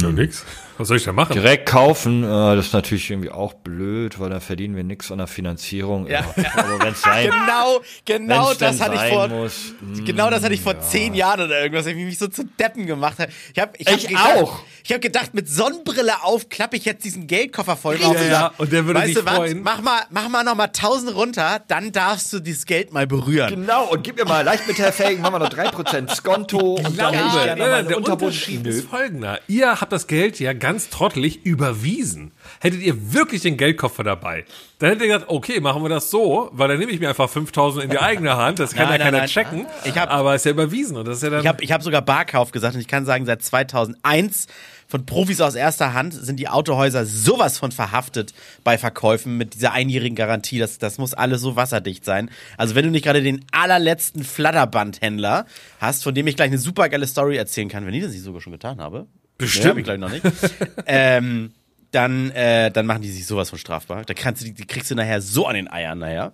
Ja, 0.00 0.08
nix. 0.08 0.42
Was 0.78 0.88
soll 0.88 0.96
ich 0.96 1.04
da 1.04 1.12
machen? 1.12 1.32
Direkt 1.34 1.66
kaufen, 1.66 2.24
äh, 2.24 2.56
das 2.56 2.66
ist 2.66 2.72
natürlich 2.72 3.08
irgendwie 3.10 3.30
auch 3.30 3.54
blöd, 3.54 4.18
weil 4.18 4.30
da 4.30 4.40
verdienen 4.40 4.74
wir 4.74 4.82
nichts 4.84 5.12
an 5.12 5.18
der 5.18 5.26
Finanzierung. 5.28 6.06
Ja. 6.08 6.20
Aber 6.56 6.80
wenn 6.80 6.92
es 6.92 7.02
sein, 7.02 7.30
Genau, 7.30 7.80
genau 8.04 8.48
wenn's 8.48 8.58
das 8.58 8.80
hatte 8.80 8.94
ich 8.96 9.12
vor. 9.12 9.28
muss, 9.28 9.72
Genau 10.04 10.30
das 10.30 10.42
hatte 10.42 10.54
ich 10.54 10.60
vor 10.60 10.80
zehn 10.80 11.14
Jahren 11.14 11.42
oder 11.42 11.60
irgendwas, 11.60 11.86
ich 11.86 11.94
mich 11.94 12.18
so 12.18 12.26
zu 12.28 12.44
Deppen 12.44 12.86
gemacht 12.86 13.18
habe. 13.18 13.30
Ich 13.54 13.60
habe 13.60 13.72
ich 13.78 13.86
hab 13.86 13.96
Ich 13.98 14.08
gedacht, 14.08 14.36
auch. 14.42 14.60
Ich 14.82 14.90
habe 14.90 15.00
gedacht, 15.00 15.32
mit 15.32 15.48
Sonnenbrille 15.48 16.22
auf 16.24 16.48
klappe 16.48 16.76
ich 16.76 16.84
jetzt 16.84 17.04
diesen 17.04 17.26
Geldkoffer 17.26 17.76
voll. 17.76 17.98
Ja, 18.00 18.08
und 18.08 18.16
ja, 18.28 18.52
und 18.58 18.72
der 18.72 18.84
würde 18.84 18.98
weißt 19.00 19.06
sich 19.14 19.16
du 19.18 19.24
was? 19.24 19.36
freuen. 19.36 19.62
Mach 19.62 19.80
mal, 19.80 20.00
mach 20.10 20.28
mal 20.28 20.42
noch 20.44 20.54
mal 20.56 20.64
1000 20.64 21.14
runter, 21.14 21.62
dann 21.68 21.92
darfst 21.92 22.32
du 22.32 22.40
dieses 22.40 22.66
Geld 22.66 22.92
mal 22.92 23.06
berühren. 23.06 23.48
Genau, 23.48 23.84
und 23.90 24.02
gib 24.04 24.16
mir 24.16 24.24
mal 24.24 24.42
Leichtmetallfelgen, 24.44 25.22
machen 25.22 25.34
wir 25.34 25.38
noch 25.38 25.48
3% 25.50 26.14
Skonto 26.14 26.74
und 26.84 26.98
dann 26.98 27.14
ich 27.14 27.20
nein, 27.20 27.58
meine 27.58 27.88
der 27.88 27.96
Unterbund. 27.96 28.22
Unterschied 28.32 28.66
ist 28.66 28.88
folgender. 28.88 29.38
Ihr 29.48 29.80
habt 29.80 29.92
das 29.92 30.06
Geld 30.06 30.38
ja 30.40 30.52
ganz 30.64 30.88
trottelig 30.88 31.44
überwiesen. 31.44 32.32
Hättet 32.62 32.80
ihr 32.80 33.12
wirklich 33.12 33.42
den 33.42 33.58
Geldkoffer 33.58 34.02
dabei, 34.02 34.46
dann 34.78 34.88
hättet 34.88 35.02
ihr 35.02 35.12
gesagt, 35.12 35.30
okay, 35.30 35.60
machen 35.60 35.82
wir 35.82 35.90
das 35.90 36.10
so, 36.10 36.48
weil 36.52 36.68
dann 36.68 36.78
nehme 36.78 36.90
ich 36.90 37.00
mir 37.00 37.10
einfach 37.10 37.28
5000 37.28 37.84
in 37.84 37.90
die 37.90 37.98
eigene 37.98 38.34
Hand, 38.38 38.58
das 38.60 38.74
kann 38.74 38.88
Nein, 38.88 38.92
ja 38.92 38.98
nein, 38.98 39.04
keiner 39.06 39.18
nein. 39.18 39.28
checken, 39.28 39.66
Ich 39.84 39.98
hab- 39.98 40.10
aber 40.10 40.34
ist 40.34 40.46
ja 40.46 40.52
überwiesen 40.52 40.96
und 40.96 41.06
das 41.06 41.18
ist 41.18 41.22
ja 41.24 41.28
dann... 41.30 41.40
Ich 41.42 41.46
habe 41.46 41.62
ich 41.62 41.70
hab 41.70 41.82
sogar 41.82 42.00
Barkauf 42.00 42.50
gesagt 42.50 42.74
und 42.76 42.80
ich 42.80 42.88
kann 42.88 43.04
sagen, 43.04 43.26
seit 43.26 43.42
2001 43.42 44.46
von 44.88 45.04
Profis 45.06 45.40
aus 45.42 45.54
erster 45.54 45.92
Hand 45.92 46.14
sind 46.14 46.36
die 46.40 46.48
Autohäuser 46.48 47.04
sowas 47.04 47.58
von 47.58 47.70
verhaftet 47.72 48.32
bei 48.64 48.78
Verkäufen 48.78 49.36
mit 49.36 49.54
dieser 49.54 49.72
einjährigen 49.72 50.14
Garantie. 50.16 50.58
Das, 50.58 50.78
das 50.78 50.96
muss 50.98 51.14
alles 51.14 51.40
so 51.40 51.56
wasserdicht 51.56 52.04
sein. 52.04 52.30
Also 52.56 52.74
wenn 52.74 52.84
du 52.84 52.90
nicht 52.90 53.04
gerade 53.04 53.22
den 53.22 53.44
allerletzten 53.52 54.24
Flatterbandhändler 54.24 55.46
hast, 55.80 56.02
von 56.04 56.14
dem 56.14 56.26
ich 56.26 56.36
gleich 56.36 56.48
eine 56.48 56.58
super 56.58 56.88
geile 56.88 57.06
Story 57.06 57.36
erzählen 57.36 57.68
kann, 57.68 57.86
wenn 57.86 57.94
ich 57.94 58.02
das 58.02 58.12
nicht 58.12 58.22
sogar 58.24 58.40
schon 58.40 58.52
getan 58.52 58.78
habe. 58.80 59.06
Bestimmt. 59.38 59.66
Hab 59.66 59.94
ich 59.94 59.98
noch 59.98 60.10
nicht. 60.10 60.24
ähm, 60.86 61.52
dann, 61.90 62.30
äh, 62.32 62.70
dann 62.70 62.86
machen 62.86 63.02
die 63.02 63.10
sich 63.10 63.26
sowas 63.26 63.50
von 63.50 63.58
strafbar. 63.58 64.04
Da 64.04 64.14
kannst 64.14 64.42
du, 64.42 64.46
die, 64.46 64.54
die 64.54 64.66
kriegst 64.66 64.90
du 64.90 64.94
nachher 64.94 65.20
so 65.20 65.46
an 65.46 65.54
den 65.54 65.70
Eiern 65.70 65.98
nachher. 65.98 66.32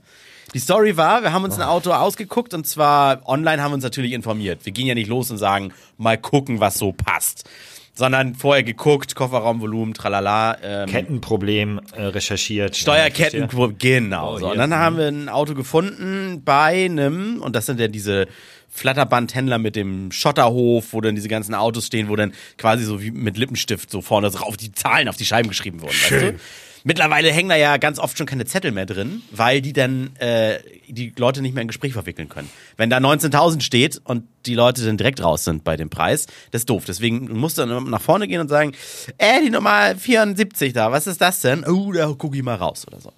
Die 0.52 0.58
Story 0.58 0.96
war, 0.96 1.22
wir 1.22 1.32
haben 1.32 1.44
uns 1.44 1.56
ein 1.56 1.62
Auto 1.62 1.92
ausgeguckt 1.92 2.54
und 2.54 2.66
zwar 2.66 3.28
online 3.28 3.62
haben 3.62 3.70
wir 3.70 3.74
uns 3.74 3.84
natürlich 3.84 4.12
informiert. 4.12 4.64
Wir 4.64 4.72
gehen 4.72 4.86
ja 4.86 4.94
nicht 4.94 5.08
los 5.08 5.30
und 5.30 5.38
sagen, 5.38 5.72
mal 5.96 6.18
gucken, 6.18 6.58
was 6.58 6.76
so 6.76 6.92
passt. 6.92 7.48
Sondern 7.94 8.34
vorher 8.34 8.62
geguckt, 8.62 9.14
Kofferraumvolumen, 9.14 9.94
tralala. 9.94 10.56
Ähm, 10.62 10.88
Kettenproblem 10.88 11.80
äh, 11.94 12.02
recherchiert. 12.04 12.76
Steuerketten, 12.76 13.48
Ja, 13.52 13.68
genau. 13.78 14.34
Oh, 14.34 14.38
so. 14.38 14.50
Und 14.50 14.58
dann 14.58 14.74
haben 14.74 14.96
wir 14.96 15.08
ein 15.08 15.28
Auto 15.28 15.54
gefunden 15.54 16.42
bei 16.44 16.86
einem, 16.86 17.42
und 17.42 17.54
das 17.54 17.66
sind 17.66 17.78
ja 17.78 17.88
diese 17.88 18.26
Flatterbandhändler 18.70 19.58
mit 19.58 19.76
dem 19.76 20.12
Schotterhof, 20.12 20.92
wo 20.92 21.00
dann 21.00 21.14
diese 21.14 21.28
ganzen 21.28 21.54
Autos 21.54 21.86
stehen, 21.86 22.08
wo 22.08 22.16
dann 22.16 22.32
quasi 22.56 22.84
so 22.84 23.02
wie 23.02 23.10
mit 23.10 23.36
Lippenstift 23.36 23.90
so 23.90 24.00
vorne 24.00 24.30
drauf 24.30 24.56
die 24.56 24.72
Zahlen 24.72 25.08
auf 25.08 25.16
die 25.16 25.26
Scheiben 25.26 25.48
geschrieben 25.48 25.80
wurden. 25.80 25.92
Weißt 25.92 26.08
Schön. 26.08 26.36
du? 26.36 26.40
Mittlerweile 26.82 27.30
hängen 27.30 27.50
da 27.50 27.56
ja 27.56 27.76
ganz 27.76 27.98
oft 27.98 28.16
schon 28.16 28.26
keine 28.26 28.46
Zettel 28.46 28.72
mehr 28.72 28.86
drin, 28.86 29.22
weil 29.30 29.60
die 29.60 29.74
dann 29.74 30.16
äh, 30.16 30.60
die 30.88 31.12
Leute 31.16 31.42
nicht 31.42 31.54
mehr 31.54 31.62
in 31.62 31.68
Gespräch 31.68 31.92
verwickeln 31.92 32.28
können. 32.28 32.48
Wenn 32.76 32.88
da 32.88 32.96
19.000 32.96 33.60
steht 33.60 34.00
und 34.04 34.24
die 34.46 34.54
Leute 34.54 34.84
dann 34.84 34.96
direkt 34.96 35.22
raus 35.22 35.44
sind 35.44 35.62
bei 35.62 35.76
dem 35.76 35.90
Preis, 35.90 36.26
das 36.52 36.62
ist 36.62 36.70
doof. 36.70 36.84
Deswegen 36.86 37.38
musst 37.38 37.58
du 37.58 37.66
dann 37.66 37.90
nach 37.90 38.00
vorne 38.00 38.26
gehen 38.28 38.40
und 38.40 38.48
sagen, 38.48 38.72
äh, 39.18 39.42
die 39.42 39.50
Nummer 39.50 39.94
74 39.94 40.72
da, 40.72 40.90
was 40.90 41.06
ist 41.06 41.20
das 41.20 41.42
denn? 41.42 41.66
Oh, 41.66 41.92
da 41.92 42.14
guck 42.16 42.34
ich 42.34 42.42
mal 42.42 42.54
raus 42.54 42.86
oder 42.86 43.00
so. 43.00 43.12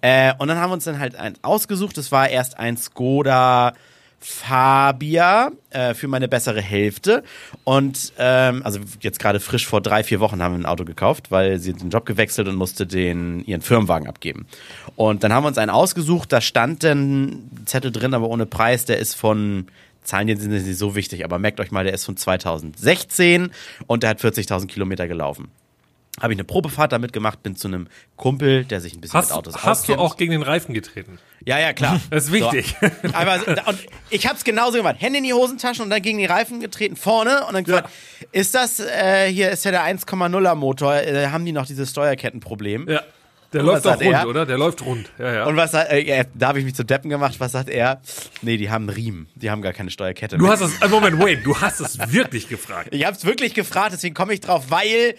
Äh, 0.00 0.34
und 0.38 0.46
dann 0.46 0.58
haben 0.58 0.70
wir 0.70 0.74
uns 0.74 0.84
dann 0.84 1.00
halt 1.00 1.16
eins 1.16 1.42
ausgesucht. 1.42 1.96
Das 1.96 2.12
war 2.12 2.28
erst 2.28 2.58
ein 2.58 2.76
Skoda 2.76 3.72
Fabia 4.20 5.52
äh, 5.70 5.94
für 5.94 6.08
meine 6.08 6.28
bessere 6.28 6.60
Hälfte. 6.60 7.22
Und 7.64 8.12
ähm, 8.18 8.62
also 8.64 8.80
jetzt 9.00 9.18
gerade 9.18 9.40
frisch 9.40 9.66
vor 9.66 9.80
drei, 9.80 10.02
vier 10.02 10.20
Wochen 10.20 10.42
haben 10.42 10.54
wir 10.54 10.60
ein 10.60 10.66
Auto 10.66 10.84
gekauft, 10.84 11.30
weil 11.30 11.58
sie 11.58 11.72
den 11.72 11.90
Job 11.90 12.04
gewechselt 12.06 12.48
und 12.48 12.56
musste 12.56 12.86
den 12.86 13.44
ihren 13.44 13.62
Firmenwagen 13.62 14.08
abgeben. 14.08 14.46
Und 14.96 15.22
dann 15.24 15.32
haben 15.32 15.44
wir 15.44 15.48
uns 15.48 15.58
einen 15.58 15.70
ausgesucht, 15.70 16.32
da 16.32 16.40
stand 16.40 16.84
dann 16.84 17.50
Zettel 17.64 17.92
drin, 17.92 18.14
aber 18.14 18.28
ohne 18.28 18.46
Preis, 18.46 18.84
der 18.84 18.98
ist 18.98 19.14
von 19.14 19.66
Zahlen 20.02 20.38
sind 20.38 20.50
nicht 20.50 20.78
so 20.78 20.94
wichtig, 20.94 21.24
aber 21.24 21.38
merkt 21.38 21.60
euch 21.60 21.70
mal, 21.70 21.84
der 21.84 21.92
ist 21.92 22.06
von 22.06 22.16
2016 22.16 23.50
und 23.86 24.02
der 24.02 24.10
hat 24.10 24.20
40.000 24.20 24.66
Kilometer 24.66 25.06
gelaufen. 25.06 25.50
Habe 26.20 26.32
ich 26.32 26.36
eine 26.36 26.44
Probefahrt 26.44 26.92
damit 26.92 27.12
gemacht, 27.12 27.42
bin 27.42 27.56
zu 27.56 27.68
einem 27.68 27.88
Kumpel, 28.16 28.64
der 28.64 28.80
sich 28.80 28.94
ein 28.94 29.00
bisschen 29.00 29.18
hast 29.18 29.28
mit 29.28 29.36
Autos 29.36 29.54
hast 29.56 29.64
du 29.88 29.92
auskennt. 29.94 29.98
auch 30.00 30.16
gegen 30.16 30.32
den 30.32 30.42
Reifen 30.42 30.74
getreten? 30.74 31.18
Ja, 31.44 31.58
ja, 31.58 31.72
klar. 31.72 32.00
Das 32.10 32.24
ist 32.24 32.32
wichtig. 32.32 32.74
So. 32.80 32.88
Aber, 33.14 33.36
und 33.66 33.78
ich 34.10 34.26
hab's 34.26 34.44
genauso 34.44 34.78
gemacht. 34.78 34.96
Hände 34.98 35.18
in 35.18 35.24
die 35.24 35.32
Hosentaschen 35.32 35.84
und 35.84 35.90
dann 35.90 36.02
gegen 36.02 36.18
die 36.18 36.26
Reifen 36.26 36.60
getreten, 36.60 36.96
vorne 36.96 37.44
und 37.46 37.54
dann 37.54 37.64
gesagt, 37.64 37.90
ist 38.32 38.54
das, 38.54 38.80
äh, 38.80 39.30
hier 39.32 39.50
ist 39.50 39.64
ja 39.64 39.70
der 39.70 39.84
1,0er 39.84 40.54
Motor, 40.54 40.94
äh, 40.96 41.28
haben 41.28 41.44
die 41.44 41.52
noch 41.52 41.66
dieses 41.66 41.90
Steuerkettenproblem? 41.90 42.88
Ja. 42.88 43.02
Der 43.54 43.60
Und 43.62 43.66
läuft 43.68 43.86
doch 43.86 43.92
rund, 43.94 44.02
er? 44.02 44.28
oder? 44.28 44.44
Der 44.44 44.58
läuft 44.58 44.84
rund. 44.84 45.10
Ja, 45.18 45.32
ja. 45.32 45.44
Und 45.46 45.56
was 45.56 45.70
sagt, 45.70 45.90
äh, 45.90 46.00
ja, 46.00 46.24
da 46.34 46.48
habe 46.48 46.58
ich 46.58 46.66
mich 46.66 46.74
zu 46.74 46.84
Deppen 46.84 47.08
gemacht, 47.08 47.36
was 47.38 47.52
sagt 47.52 47.70
er? 47.70 48.02
Nee, 48.42 48.58
die 48.58 48.68
haben 48.68 48.82
einen 48.86 48.90
Riemen, 48.94 49.26
die 49.36 49.50
haben 49.50 49.62
gar 49.62 49.72
keine 49.72 49.90
Steuerkette 49.90 50.36
du 50.36 50.42
mehr. 50.44 50.52
hast 50.52 50.60
es, 50.60 50.82
äh, 50.82 50.88
Moment, 50.88 51.18
wait, 51.18 51.46
du 51.46 51.58
hast 51.58 51.80
es 51.80 51.98
wirklich 52.12 52.50
gefragt. 52.50 52.88
Ich 52.92 53.06
hab's 53.06 53.24
wirklich 53.24 53.54
gefragt, 53.54 53.92
deswegen 53.94 54.14
komme 54.14 54.34
ich 54.34 54.40
drauf, 54.40 54.64
weil 54.68 55.14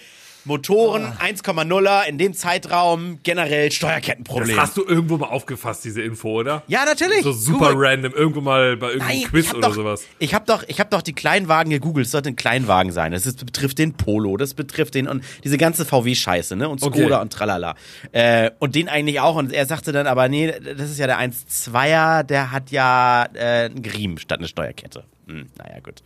Motoren 0.45 1.05
1,0er 1.05 2.03
in 2.07 2.17
dem 2.17 2.33
Zeitraum 2.33 3.19
generell 3.23 3.71
Steuerkettenproblem. 3.71 4.55
Das 4.55 4.67
hast 4.67 4.77
du 4.77 4.85
irgendwo 4.85 5.17
mal 5.17 5.27
aufgefasst, 5.27 5.83
diese 5.85 6.01
Info, 6.01 6.39
oder? 6.39 6.63
ja, 6.67 6.85
natürlich. 6.85 7.23
So 7.23 7.31
super 7.31 7.73
Google. 7.73 7.87
random, 7.87 8.13
irgendwo 8.13 8.41
mal 8.41 8.77
bei 8.77 8.87
irgendeinem 8.93 9.19
Nein, 9.21 9.29
Quiz 9.29 9.53
oder 9.53 9.67
doch, 9.67 9.75
sowas. 9.75 10.03
Ich 10.19 10.33
habe 10.33 10.45
doch, 10.45 10.63
ich 10.67 10.79
hab 10.79 10.89
doch 10.91 11.01
die 11.01 11.13
Kleinwagen 11.13 11.69
gegoogelt. 11.71 12.05
Es 12.05 12.11
sollte 12.11 12.29
ein 12.29 12.35
Kleinwagen 12.35 12.91
sein. 12.91 13.11
Das 13.11 13.25
ist, 13.25 13.45
betrifft 13.45 13.77
den 13.79 13.93
Polo, 13.93 14.37
das 14.37 14.53
betrifft 14.53 14.95
den 14.95 15.07
und 15.07 15.23
diese 15.43 15.57
ganze 15.57 15.85
VW-Scheiße, 15.85 16.55
ne? 16.55 16.69
Und 16.69 16.79
Skoda 16.79 16.99
Okay. 16.99 17.21
und 17.21 17.33
tralala. 17.33 17.75
Äh, 18.11 18.51
und 18.59 18.75
den 18.75 18.89
eigentlich 18.89 19.19
auch. 19.19 19.35
Und 19.35 19.51
er 19.53 19.65
sagte 19.65 19.91
dann 19.91 20.07
aber, 20.07 20.29
nee, 20.29 20.51
das 20.51 20.89
ist 20.89 20.99
ja 20.99 21.07
der 21.07 21.19
1.2er, 21.19 22.23
der 22.23 22.51
hat 22.51 22.71
ja 22.71 23.25
äh, 23.33 23.65
einen 23.65 23.81
Griem 23.83 24.17
statt 24.17 24.39
eine 24.39 24.47
Steuerkette. 24.47 25.03
Hm, 25.29 25.45
naja, 25.59 25.79
gut. 25.83 26.01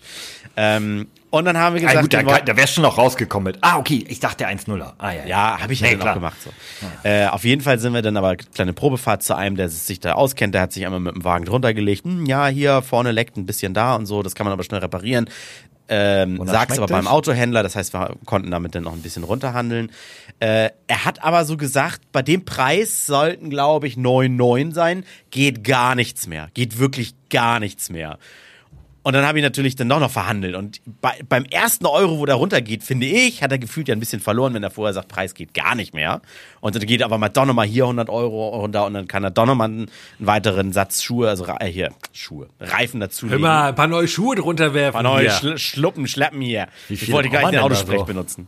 Ähm, 0.58 1.08
und 1.30 1.46
dann 1.46 1.58
haben 1.58 1.76
wir 1.76 1.82
Ah, 1.84 1.86
gesagt, 1.88 2.02
gut, 2.04 2.14
da, 2.14 2.20
wir 2.20 2.26
wollten- 2.26 2.46
da 2.46 2.58
wärst 2.58 2.76
du 2.78 2.82
noch 2.82 2.98
rausgekommen 2.98 3.54
mit. 3.54 3.58
Ah, 3.62 3.78
okay, 3.78 4.04
ich 4.08 4.20
dachte 4.20 4.46
1-0er. 4.48 4.94
Ah, 4.98 5.12
ja, 5.12 5.22
ja. 5.22 5.26
Ja, 5.26 5.60
habe 5.62 5.72
ich 5.74 5.80
ja 5.80 5.88
Nee, 5.88 5.96
dann 5.96 6.10
auch 6.10 6.14
gemacht. 6.16 6.36
So. 6.44 6.50
Äh, 7.08 7.28
auf 7.28 7.46
jeden 7.46 7.62
Fall 7.62 7.80
sind 7.80 7.94
wir 7.94 8.02
dann 8.02 8.18
aber 8.18 8.36
kleine 8.36 8.74
Probefahrt 8.74 9.24
zu 9.24 9.36
einem, 9.36 9.56
der 9.56 9.70
sich 9.70 10.00
da 10.02 10.14
auskennt. 10.14 10.54
Der 10.54 10.62
hat 10.62 10.74
sich 10.74 10.86
einmal 10.86 11.00
mit 11.00 11.16
dem 11.16 11.24
Wagen 11.24 11.46
drunter 11.46 11.74
gelegt. 11.74 12.04
Hm, 12.06 12.26
ja, 12.26 12.48
hier 12.48 12.82
vorne 12.82 13.12
leckt 13.12 13.38
ein 13.38 13.46
bisschen 13.46 13.74
da 13.74 13.96
und 13.96 14.06
so. 14.06 14.22
Das 14.24 14.36
kann 14.36 14.46
man 14.46 14.52
aber 14.54 14.64
schnell 14.64 14.82
reparieren. 14.82 15.30
Ähm, 15.90 16.40
sag's 16.46 16.78
aber 16.78 16.88
beim? 16.88 17.08
Autohändler. 17.08 17.62
Das 17.64 17.76
heißt, 17.76 17.94
wir 17.94 18.16
konnten 18.26 18.52
damit 18.52 18.74
dann 18.76 18.84
noch 18.84 18.94
ein 18.94 19.02
bisschen 19.02 19.24
runterhandeln. 19.24 19.92
Äh, 20.40 20.70
er 20.88 21.06
hat 21.06 21.24
aber 21.24 21.46
so 21.46 21.58
gesagt, 21.58 22.02
bei 22.12 22.22
dem 22.22 22.46
Preis 22.46 23.06
sollten, 23.06 23.50
glaube 23.50 23.88
ich, 23.88 23.96
9,9 23.98 24.74
sein. 24.74 25.04
Geht 25.32 25.64
gar 25.64 25.96
nichts 25.96 26.26
mehr. 26.28 26.50
Geht 26.54 26.80
wirklich 26.80 27.16
gar 27.30 27.60
nichts 27.60 27.90
mehr. 27.90 28.18
Und 29.04 29.14
dann 29.14 29.26
habe 29.26 29.38
ich 29.38 29.44
natürlich 29.44 29.76
dann 29.76 29.90
doch 29.90 30.00
noch 30.00 30.12
verhandelt. 30.12 30.56
Und 30.56 30.82
bei, 31.02 31.12
beim 31.28 31.44
ersten 31.46 31.86
Euro, 31.86 32.20
wo 32.20 32.26
der 32.26 32.36
runtergeht, 32.36 32.84
finde 32.84 33.06
ich, 33.06 33.44
hat 33.44 33.52
er 33.52 33.60
gefühlt 33.60 33.90
ja 33.90 33.96
ein 33.96 34.00
bisschen 34.00 34.22
verloren, 34.22 34.54
wenn 34.54 34.64
er 34.64 34.72
vorher 34.72 34.94
sagt, 34.94 35.10
Preis 35.10 35.34
geht 35.34 35.54
gar 35.54 35.76
nicht 35.76 35.94
mehr. 35.94 36.22
Und 36.62 36.76
dann 36.76 36.86
geht 36.86 37.04
aber 37.04 37.18
mal 37.18 37.28
doch 37.28 37.46
nochmal 37.46 37.68
hier 37.68 37.84
100 37.84 38.10
Euro 38.10 38.50
runter 38.50 38.86
und 38.86 38.94
dann 38.94 39.08
kann 39.08 39.24
er 39.24 39.32
doch 39.32 39.46
nochmal 39.46 39.68
einen, 39.68 39.90
einen 40.20 40.28
weiteren 40.28 40.72
Satz 40.72 41.04
Schuhe, 41.04 41.28
also 41.28 41.46
äh, 41.46 41.68
hier, 41.68 41.92
Schuhe, 42.14 42.48
Reifen 42.62 43.02
dazu 43.02 43.30
Hör 43.30 43.40
mal, 43.40 43.70
ein 43.70 43.76
paar 43.76 43.88
neue 43.88 44.08
Schuhe 44.08 44.38
drunter 44.38 44.74
werfen. 44.74 44.94
Paar 44.94 45.04
neue 45.04 45.24
hier. 45.24 45.32
Schl 45.32 45.58
Schluppen, 45.58 46.08
Schleppen 46.08 46.40
hier. 46.40 46.68
Ich 46.88 47.12
wollte 47.12 47.30
gar 47.30 47.42
nicht 47.42 47.54
den 47.54 47.60
Autosprech 47.60 48.00
so? 48.00 48.06
benutzen. 48.06 48.48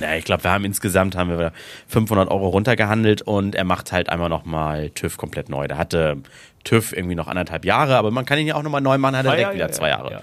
Ja, 0.00 0.14
ich 0.16 0.24
glaube, 0.24 0.44
wir 0.44 0.50
haben 0.50 0.64
insgesamt 0.64 1.16
haben 1.16 1.30
wir 1.30 1.52
500 1.88 2.30
Euro 2.30 2.48
runtergehandelt 2.48 3.22
und 3.22 3.54
er 3.54 3.64
macht 3.64 3.90
halt 3.90 4.10
einmal 4.10 4.28
nochmal 4.28 4.90
TÜV 4.90 5.16
komplett 5.16 5.48
neu. 5.48 5.66
Der 5.66 5.78
hatte 5.78 6.18
TÜV 6.66 6.92
irgendwie 6.92 7.14
noch 7.14 7.28
anderthalb 7.28 7.64
Jahre, 7.64 7.96
aber 7.96 8.10
man 8.10 8.24
kann 8.24 8.38
ihn 8.38 8.46
ja 8.46 8.54
auch 8.56 8.62
nochmal 8.62 8.80
neu 8.82 8.98
machen, 8.98 9.16
hat 9.16 9.24
er 9.24 9.32
Ah, 9.32 9.36
direkt 9.36 9.50
ja, 9.50 9.54
wieder 9.54 9.66
ja, 9.68 9.72
zwei 9.72 9.88
ja, 9.88 9.96
Jahre. 9.98 10.12
ja, 10.12 10.22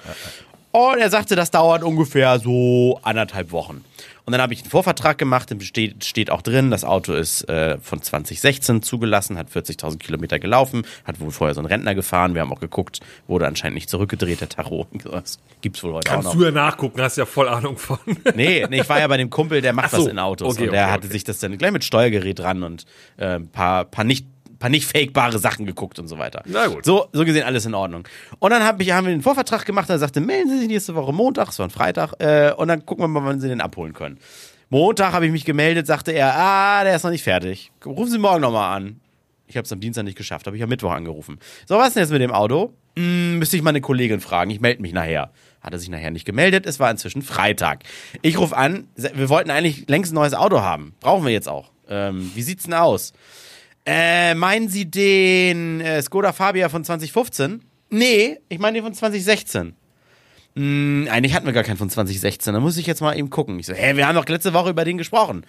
Und 0.71 0.99
er 0.99 1.09
sagte, 1.09 1.35
das 1.35 1.51
dauert 1.51 1.83
ungefähr 1.83 2.39
so 2.39 2.99
anderthalb 3.03 3.51
Wochen. 3.51 3.83
Und 4.25 4.31
dann 4.31 4.41
habe 4.41 4.53
ich 4.53 4.61
einen 4.61 4.69
Vorvertrag 4.69 5.17
gemacht, 5.17 5.51
im 5.51 5.59
steht, 5.59 6.05
steht 6.05 6.31
auch 6.31 6.41
drin, 6.41 6.71
das 6.71 6.85
Auto 6.85 7.11
ist 7.13 7.47
äh, 7.49 7.77
von 7.79 8.01
2016 8.01 8.81
zugelassen, 8.81 9.37
hat 9.37 9.49
40.000 9.49 9.97
Kilometer 9.99 10.39
gelaufen, 10.39 10.83
hat 11.03 11.19
wohl 11.19 11.29
vorher 11.31 11.53
so 11.53 11.59
ein 11.61 11.65
Rentner 11.65 11.93
gefahren. 11.93 12.33
Wir 12.33 12.41
haben 12.41 12.53
auch 12.53 12.61
geguckt, 12.61 13.01
wurde 13.27 13.47
anscheinend 13.47 13.75
nicht 13.75 13.89
zurückgedreht, 13.89 14.39
der 14.39 14.47
Tacho. 14.49 14.87
Das 15.03 15.39
gibt's 15.59 15.83
wohl 15.83 15.91
heute 15.93 16.09
Kannst 16.09 16.27
auch 16.29 16.33
noch. 16.35 16.39
du 16.39 16.45
ja 16.45 16.51
nachgucken, 16.51 17.01
hast 17.01 17.17
ja 17.17 17.25
voll 17.25 17.49
Ahnung 17.49 17.77
von. 17.77 17.97
Nee, 18.33 18.65
nee, 18.69 18.79
ich 18.81 18.89
war 18.89 18.99
ja 18.99 19.07
bei 19.07 19.17
dem 19.17 19.29
Kumpel, 19.29 19.61
der 19.61 19.73
macht 19.73 19.87
Ach 19.91 19.97
so, 19.97 20.05
was 20.05 20.11
in 20.11 20.19
Autos. 20.19 20.53
okay, 20.55 20.65
und 20.67 20.71
der 20.73 20.83
okay, 20.85 20.91
hatte 20.93 21.05
okay. 21.07 21.13
sich 21.13 21.23
das 21.25 21.39
dann 21.39 21.57
gleich 21.57 21.71
mit 21.73 21.83
Steuergerät 21.83 22.39
dran 22.39 22.63
und 22.63 22.85
äh, 23.17 23.35
ein 23.35 23.49
paar, 23.49 23.83
paar 23.83 24.05
nicht 24.05 24.25
paar 24.63 24.69
nicht 24.69 24.85
fakebare 24.85 25.39
Sachen 25.39 25.65
geguckt 25.65 25.99
und 25.99 26.07
so 26.07 26.17
weiter. 26.17 26.41
Na 26.45 26.67
gut. 26.67 26.85
So, 26.85 27.07
so 27.11 27.25
gesehen 27.25 27.43
alles 27.43 27.65
in 27.65 27.73
Ordnung. 27.73 28.07
Und 28.39 28.51
dann 28.51 28.63
hab 28.63 28.81
ich, 28.81 28.93
haben 28.93 29.05
wir 29.05 29.13
den 29.13 29.21
Vorvertrag 29.21 29.65
gemacht, 29.65 29.89
er 29.89 29.99
sagte, 29.99 30.21
melden 30.21 30.49
Sie 30.49 30.59
sich 30.59 30.69
nächste 30.69 30.95
Woche 30.95 31.11
Montag, 31.11 31.49
es 31.49 31.59
war 31.59 31.67
ein 31.67 31.69
Freitag, 31.69 32.13
äh, 32.19 32.53
und 32.55 32.69
dann 32.69 32.85
gucken 32.85 33.03
wir 33.03 33.09
mal, 33.09 33.25
wann 33.25 33.41
Sie 33.41 33.49
den 33.49 33.59
abholen 33.59 33.91
können. 33.91 34.19
Montag 34.69 35.11
habe 35.11 35.25
ich 35.25 35.33
mich 35.33 35.43
gemeldet, 35.43 35.85
sagte 35.85 36.13
er, 36.13 36.33
ah, 36.37 36.83
der 36.85 36.95
ist 36.95 37.03
noch 37.03 37.11
nicht 37.11 37.23
fertig. 37.23 37.73
Rufen 37.85 38.09
Sie 38.09 38.17
morgen 38.17 38.39
nochmal 38.39 38.77
an. 38.77 39.01
Ich 39.47 39.57
habe 39.57 39.65
es 39.65 39.71
am 39.73 39.81
Dienstag 39.81 40.03
nicht 40.03 40.17
geschafft, 40.17 40.47
habe 40.47 40.55
ich 40.55 40.63
am 40.63 40.69
Mittwoch 40.69 40.91
angerufen. 40.91 41.39
So, 41.67 41.75
was 41.75 41.89
ist 41.89 41.95
denn 41.97 42.03
jetzt 42.03 42.11
mit 42.11 42.21
dem 42.21 42.31
Auto? 42.31 42.73
Hm, 42.97 43.39
müsste 43.39 43.57
ich 43.57 43.63
mal 43.63 43.71
eine 43.71 43.81
Kollegin 43.81 44.21
fragen, 44.21 44.49
ich 44.49 44.61
melde 44.61 44.81
mich 44.81 44.93
nachher. 44.93 45.33
Hat 45.59 45.73
er 45.73 45.79
sich 45.79 45.89
nachher 45.89 46.11
nicht 46.11 46.25
gemeldet, 46.25 46.65
es 46.65 46.79
war 46.79 46.89
inzwischen 46.89 47.21
Freitag. 47.21 47.83
Ich 48.21 48.37
rufe 48.37 48.55
an, 48.55 48.87
wir 48.95 49.27
wollten 49.27 49.51
eigentlich 49.51 49.89
längst 49.89 50.13
ein 50.13 50.15
neues 50.15 50.33
Auto 50.33 50.61
haben. 50.61 50.95
Brauchen 51.01 51.25
wir 51.25 51.33
jetzt 51.33 51.49
auch. 51.49 51.71
Ähm, 51.89 52.31
wie 52.33 52.41
sieht's 52.43 52.63
denn 52.63 52.73
aus? 52.73 53.11
Äh, 53.85 54.33
meinen 54.35 54.69
Sie 54.69 54.89
den 54.89 55.81
äh, 55.81 56.01
Skoda 56.01 56.31
Fabia 56.31 56.69
von 56.69 56.83
2015? 56.83 57.61
Nee, 57.89 58.39
ich 58.49 58.59
meine 58.59 58.77
den 58.77 58.83
von 58.83 58.93
2016. 58.93 59.75
Hm, 60.55 61.07
eigentlich 61.09 61.33
hatten 61.33 61.45
wir 61.45 61.53
gar 61.53 61.63
keinen 61.63 61.77
von 61.77 61.89
2016. 61.89 62.53
Da 62.53 62.59
muss 62.59 62.77
ich 62.77 62.85
jetzt 62.85 63.01
mal 63.01 63.17
eben 63.17 63.29
gucken. 63.29 63.59
Ich 63.59 63.65
so, 63.65 63.73
hä, 63.73 63.95
wir 63.95 64.07
haben 64.07 64.15
doch 64.15 64.27
letzte 64.27 64.53
Woche 64.53 64.69
über 64.69 64.85
den 64.85 64.97
gesprochen. 64.97 65.45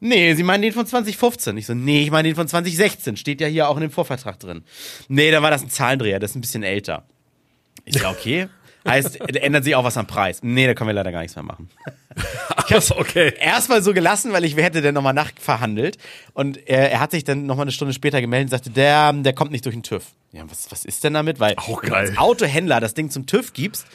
Nee, 0.00 0.34
Sie 0.34 0.42
meinen 0.42 0.62
den 0.62 0.72
von 0.72 0.86
2015. 0.86 1.56
Ich 1.58 1.66
so, 1.66 1.74
nee, 1.74 2.02
ich 2.02 2.10
meine 2.10 2.28
den 2.28 2.34
von 2.34 2.48
2016. 2.48 3.16
Steht 3.16 3.40
ja 3.40 3.46
hier 3.46 3.68
auch 3.68 3.76
in 3.76 3.82
dem 3.82 3.90
Vorvertrag 3.90 4.40
drin. 4.40 4.64
Nee, 5.08 5.30
da 5.30 5.42
war 5.42 5.50
das 5.50 5.62
ein 5.62 5.70
Zahlendreher, 5.70 6.18
das 6.18 6.32
ist 6.32 6.36
ein 6.36 6.40
bisschen 6.40 6.64
älter. 6.64 7.06
Ich 7.84 7.98
so, 7.98 8.08
okay. 8.08 8.48
Heißt, 8.86 9.20
ändert 9.36 9.64
sich 9.64 9.74
auch 9.76 9.84
was 9.84 9.96
am 9.96 10.06
Preis. 10.06 10.40
Nee, 10.42 10.66
da 10.66 10.74
können 10.74 10.88
wir 10.88 10.94
leider 10.94 11.12
gar 11.12 11.20
nichts 11.20 11.36
mehr 11.36 11.44
machen. 11.44 11.68
Achso, 12.56 12.96
okay. 12.98 13.32
Erstmal 13.38 13.82
so 13.82 13.94
gelassen, 13.94 14.32
weil 14.32 14.44
ich 14.44 14.56
hätte 14.56 14.82
dann 14.82 14.94
nochmal 14.94 15.14
nachverhandelt. 15.14 15.98
Und 16.32 16.68
er, 16.68 16.90
er 16.90 17.00
hat 17.00 17.10
sich 17.12 17.24
dann 17.24 17.46
nochmal 17.46 17.64
eine 17.64 17.72
Stunde 17.72 17.94
später 17.94 18.20
gemeldet 18.20 18.46
und 18.46 18.50
sagte, 18.50 18.70
der, 18.70 19.12
der 19.12 19.32
kommt 19.32 19.52
nicht 19.52 19.64
durch 19.64 19.74
den 19.74 19.82
TÜV. 19.82 20.04
Ja, 20.32 20.42
was, 20.48 20.70
was 20.70 20.84
ist 20.84 21.04
denn 21.04 21.14
damit? 21.14 21.40
Weil 21.40 21.54
Auch 21.56 21.82
wenn 21.82 21.88
du 21.88 21.94
geil. 21.94 22.08
als 22.08 22.18
Autohändler 22.18 22.80
das 22.80 22.94
Ding 22.94 23.10
zum 23.10 23.26
TÜV 23.26 23.52
gibst, 23.52 23.86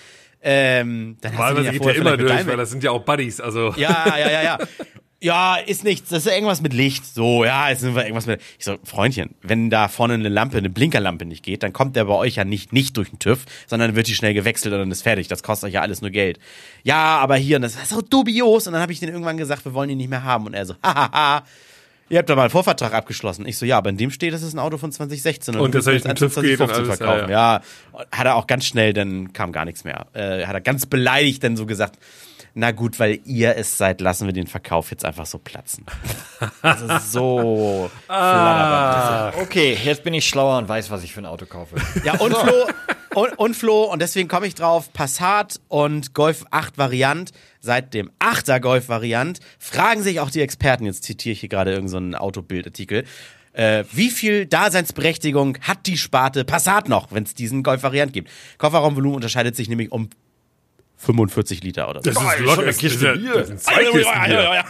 ähm, 0.42 1.18
dann 1.22 1.38
hast 1.38 1.40
du 1.40 1.44
Weil 1.44 1.50
den 1.50 1.56
man 1.56 1.66
ja 1.66 1.72
geht 1.72 1.82
ja 1.82 1.84
vorher 1.84 2.02
immer 2.02 2.10
vielleicht 2.12 2.22
mit 2.22 2.40
durch, 2.40 2.48
weil 2.48 2.58
das 2.58 2.70
sind 2.70 2.84
ja 2.84 2.92
auch 2.92 3.02
Buddies. 3.02 3.42
Also 3.42 3.74
ja, 3.76 4.18
ja, 4.18 4.30
ja, 4.30 4.44
ja. 4.44 4.58
Ja, 5.20 5.56
ist 5.56 5.84
nichts. 5.84 6.10
Das 6.10 6.26
ist 6.26 6.32
irgendwas 6.32 6.62
mit 6.62 6.74
Licht. 6.74 7.04
So, 7.04 7.44
ja, 7.44 7.70
ist 7.70 7.82
irgendwas 7.84 8.28
mit. 8.28 8.40
Ich 8.60 8.66
so, 8.66 8.78
Freundchen, 8.84 9.34
wenn 9.42 9.72
da 9.72 9.88
vorne 9.88 10.14
eine 10.14 10.30
Lampe, 10.30 10.58
eine 10.58 10.70
Blinkerlampe 10.70 11.26
nicht 11.26 11.44
geht, 11.44 11.64
dann 11.64 11.74
kommt 11.74 11.96
der 11.96 12.06
bei 12.06 12.14
euch 12.14 12.36
ja 12.36 12.46
nicht, 12.46 12.72
nicht 12.72 12.96
durch 12.98 13.10
den 13.10 13.18
TÜV, 13.18 13.46
sondern 13.66 13.96
wird 13.96 14.08
die 14.08 14.14
schnell 14.14 14.36
gewechselt 14.36 14.74
und 14.74 14.80
dann 14.80 14.92
ist 14.92 15.02
fertig. 15.02 15.28
Das 15.28 15.42
kostet 15.42 15.70
euch 15.70 15.74
ja 15.74 15.82
alles 15.82 16.02
nur 16.02 16.12
Geld. 16.12 16.38
Ja, 16.84 17.18
aber 17.18 17.36
hier, 17.36 17.56
und 17.56 17.64
das 17.64 17.76
ist 17.76 17.90
so 17.90 18.02
dubios. 18.02 18.68
Und 18.68 18.74
dann 18.74 18.82
habe 18.82 18.92
ich 18.92 19.00
den 19.00 19.10
irgendwann 19.10 19.38
gesagt, 19.38 19.66
wir 19.66 19.74
wollen 19.74 19.90
ihn 19.90 19.98
nicht 19.98 20.10
mehr 20.10 20.24
haben. 20.24 20.46
Und 20.46 20.54
er 20.54 20.68
so, 20.68 20.76
hahaha. 20.84 21.44
Ihr 22.10 22.20
habt 22.20 22.30
da 22.30 22.36
mal 22.36 22.44
einen 22.44 22.52
Vorvertrag 22.52 22.94
abgeschlossen. 22.94 23.46
Ich 23.48 23.58
so, 23.58 23.66
ja, 23.66 23.80
aber 23.80 23.90
in 23.90 23.98
dem 23.98 24.12
steht, 24.12 24.34
das 24.34 24.42
ist 24.42 24.54
ein 24.54 24.60
Auto 24.60 24.78
von 24.78 24.92
2016. 24.92 25.56
Und 25.56 25.74
du 25.74 25.80
das 25.80 25.88
im 25.88 26.00
von 26.00 26.16
TÜV 26.16 26.36
geht 26.36 26.62
und 26.62 26.68
2015 26.68 26.86
alles, 26.86 26.98
verkaufen. 26.98 27.32
Ja, 27.32 27.62
hat 28.12 28.26
er 28.26 28.36
auch 28.36 28.48
ganz 28.48 28.66
schnell, 28.66 28.94
dann 28.94 29.34
kam 29.34 29.52
gar 29.52 29.66
nichts 29.66 29.84
mehr. 29.84 30.06
Äh, 30.14 30.46
hat 30.46 30.54
er 30.54 30.62
ganz 30.62 30.86
beleidigt 30.86 31.44
dann 31.44 31.58
so 31.58 31.66
gesagt, 31.66 31.98
na 32.58 32.72
gut, 32.72 33.00
weil 33.00 33.20
ihr 33.24 33.56
es 33.56 33.78
seid, 33.78 34.02
lassen 34.02 34.26
wir 34.26 34.34
den 34.34 34.48
Verkauf 34.48 34.90
jetzt 34.90 35.06
einfach 35.06 35.26
so 35.26 35.38
platzen. 35.38 35.86
Also 36.62 36.88
so 37.00 37.92
Ah. 38.08 39.32
Okay, 39.42 39.78
jetzt 39.84 40.04
bin 40.04 40.14
ich 40.14 40.28
schlauer 40.28 40.58
und 40.60 40.68
weiß, 40.68 40.92
was 40.92 41.04
ich 41.04 41.14
für 41.14 41.22
ein 41.22 41.26
Auto 41.26 41.46
kaufe. 41.46 41.76
Ja, 42.04 42.14
und 42.20 42.36
Flo, 42.36 42.68
und, 43.16 43.40
und 43.40 43.56
Flo, 43.56 43.84
und 43.86 44.02
deswegen 44.02 44.28
komme 44.28 44.46
ich 44.46 44.54
drauf, 44.54 44.94
Passat 44.94 45.60
und 45.68 46.14
Golf 46.14 46.46
8 46.52 46.78
Variant, 46.78 47.32
seit 47.60 47.94
dem 47.94 48.12
8er 48.20 48.60
Golf 48.60 48.90
Variant, 48.90 49.40
fragen 49.58 50.04
sich 50.04 50.20
auch 50.20 50.30
die 50.30 50.42
Experten, 50.42 50.86
jetzt 50.86 51.04
zitiere 51.04 51.34
ich 51.34 51.40
hier 51.40 51.50
gerade 51.50 51.72
irgendeinen 51.72 52.12
so 52.12 52.18
Autobildartikel, 52.20 53.04
äh, 53.54 53.84
wie 53.92 54.12
viel 54.12 54.46
Daseinsberechtigung 54.46 55.58
hat 55.62 55.88
die 55.88 55.98
Sparte 55.98 56.46
Passat 56.46 56.90
noch, 56.90 57.12
wenn 57.12 57.24
es 57.24 57.34
diesen 57.34 57.64
Golf 57.64 57.82
Variant 57.82 58.14
gibt? 58.14 58.30
Kofferraumvolumen 58.60 59.16
unterscheidet 59.16 59.56
sich 59.56 59.70
nämlich 59.70 59.92
um 59.92 60.10
45 60.98 61.64
Liter 61.64 61.90
oder 61.90 62.02
so. 62.04 62.10
das 62.12 62.22
ist 62.22 62.32
schon 62.38 62.46
locker. 62.46 62.58
eine 62.60 62.68
Das 62.68 62.78
Kiste 62.78 63.08
ist, 63.08 63.20
Bier. 63.22 63.34
das 63.36 63.48
sind 63.48 63.62
zwei 63.62 63.86
Kisten 63.86 64.24
Bier. 64.26 64.66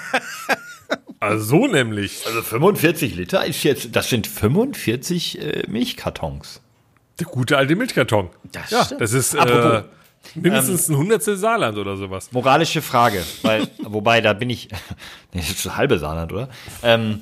Also 1.19 1.43
so 1.43 1.67
nämlich. 1.67 2.23
Also 2.25 2.41
45 2.41 3.15
Liter 3.15 3.45
ist 3.45 3.63
jetzt, 3.63 3.95
das 3.95 4.09
sind 4.09 4.27
45 4.27 5.41
äh, 5.41 5.63
Milchkartons. 5.67 6.61
Der 7.19 7.25
gute 7.27 7.57
alte 7.57 7.75
Milchkarton. 7.75 8.29
Das 8.51 8.69
ja, 8.69 8.85
stimmt. 8.85 9.01
das 9.01 9.11
ist 9.13 9.33
äh, 9.33 9.81
mindestens 10.35 10.87
ein 10.89 10.97
Hundertstel 10.97 11.35
Saarland 11.35 11.77
oder 11.79 11.97
sowas. 11.97 12.31
Moralische 12.31 12.83
Frage, 12.83 13.23
weil, 13.41 13.67
wobei, 13.79 14.21
da 14.21 14.33
bin 14.33 14.51
ich, 14.51 14.69
nee, 15.33 15.39
das 15.41 15.49
ist 15.49 15.65
eine 15.67 15.77
halbe 15.77 15.97
Saarland, 15.97 16.31
oder? 16.31 16.49
Ähm, 16.83 17.21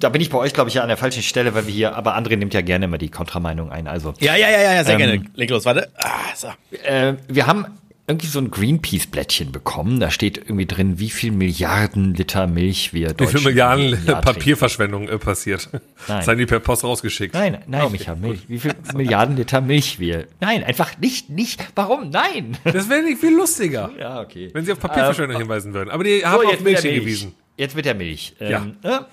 da 0.00 0.08
bin 0.08 0.20
ich 0.20 0.30
bei 0.30 0.38
euch, 0.38 0.52
glaube 0.52 0.68
ich, 0.68 0.74
ja 0.74 0.82
an 0.82 0.88
der 0.88 0.96
falschen 0.96 1.22
Stelle, 1.22 1.54
weil 1.54 1.66
wir 1.68 1.72
hier, 1.72 1.94
aber 1.94 2.16
André 2.16 2.36
nimmt 2.36 2.54
ja 2.54 2.62
gerne 2.62 2.86
immer 2.86 2.98
die 2.98 3.10
Kontrameinung 3.10 3.70
ein. 3.70 3.86
Also, 3.86 4.14
Ja, 4.18 4.34
ja, 4.34 4.50
ja, 4.50 4.60
ja, 4.60 4.72
ja, 4.74 4.84
sehr 4.84 4.94
Ähm, 4.94 4.98
gerne. 4.98 5.24
Leg 5.34 5.50
los, 5.50 5.64
warte. 5.64 5.90
Ah, 5.96 6.08
so. 6.34 6.48
äh, 6.82 7.14
wir 7.28 7.46
haben 7.46 7.66
irgendwie 8.06 8.26
so 8.26 8.38
ein 8.38 8.50
Greenpeace-Blättchen 8.50 9.50
bekommen. 9.50 9.98
Da 9.98 10.10
steht 10.10 10.36
irgendwie 10.36 10.66
drin, 10.66 10.98
wie 10.98 11.08
viel 11.08 11.32
Milliarden 11.32 12.12
Liter 12.14 12.46
Milch 12.46 12.92
wir 12.92 13.14
Wie 13.18 13.26
viel 13.26 13.40
Milliarden 13.40 14.04
Jahr. 14.06 14.20
Papierverschwendung 14.20 15.08
äh, 15.08 15.18
passiert. 15.18 15.70
Das 16.06 16.28
haben 16.28 16.36
die 16.36 16.44
per 16.44 16.60
Post 16.60 16.84
rausgeschickt. 16.84 17.32
Nein, 17.32 17.58
nein, 17.66 17.90
Micha, 17.90 18.14
Milch. 18.14 18.40
Wie 18.46 18.58
viel 18.58 18.74
Milliarden 18.94 19.36
Liter 19.36 19.62
Milch 19.62 19.98
wir? 20.00 20.26
Nein, 20.40 20.62
einfach 20.64 20.98
nicht, 20.98 21.30
nicht. 21.30 21.66
Warum? 21.74 22.10
Nein. 22.10 22.58
Das 22.64 22.90
wäre 22.90 23.02
nicht 23.02 23.20
viel 23.20 23.34
lustiger, 23.34 23.90
Ja, 23.98 24.20
okay. 24.20 24.50
wenn 24.52 24.66
sie 24.66 24.72
auf 24.72 24.80
Papierverschwendung 24.80 25.38
hinweisen 25.38 25.72
würden. 25.72 25.88
Aber 25.90 26.04
die 26.04 26.26
haben 26.26 26.42
So, 26.42 26.48
auf 26.48 26.60
Milch 26.60 26.80
hingewiesen. 26.80 27.34
Jetzt 27.56 27.74
mit 27.74 27.86
der 27.86 27.94
Milch. 27.94 28.34
Ja. 28.38 28.62
Ähm, 28.62 28.76
ne? 28.82 29.06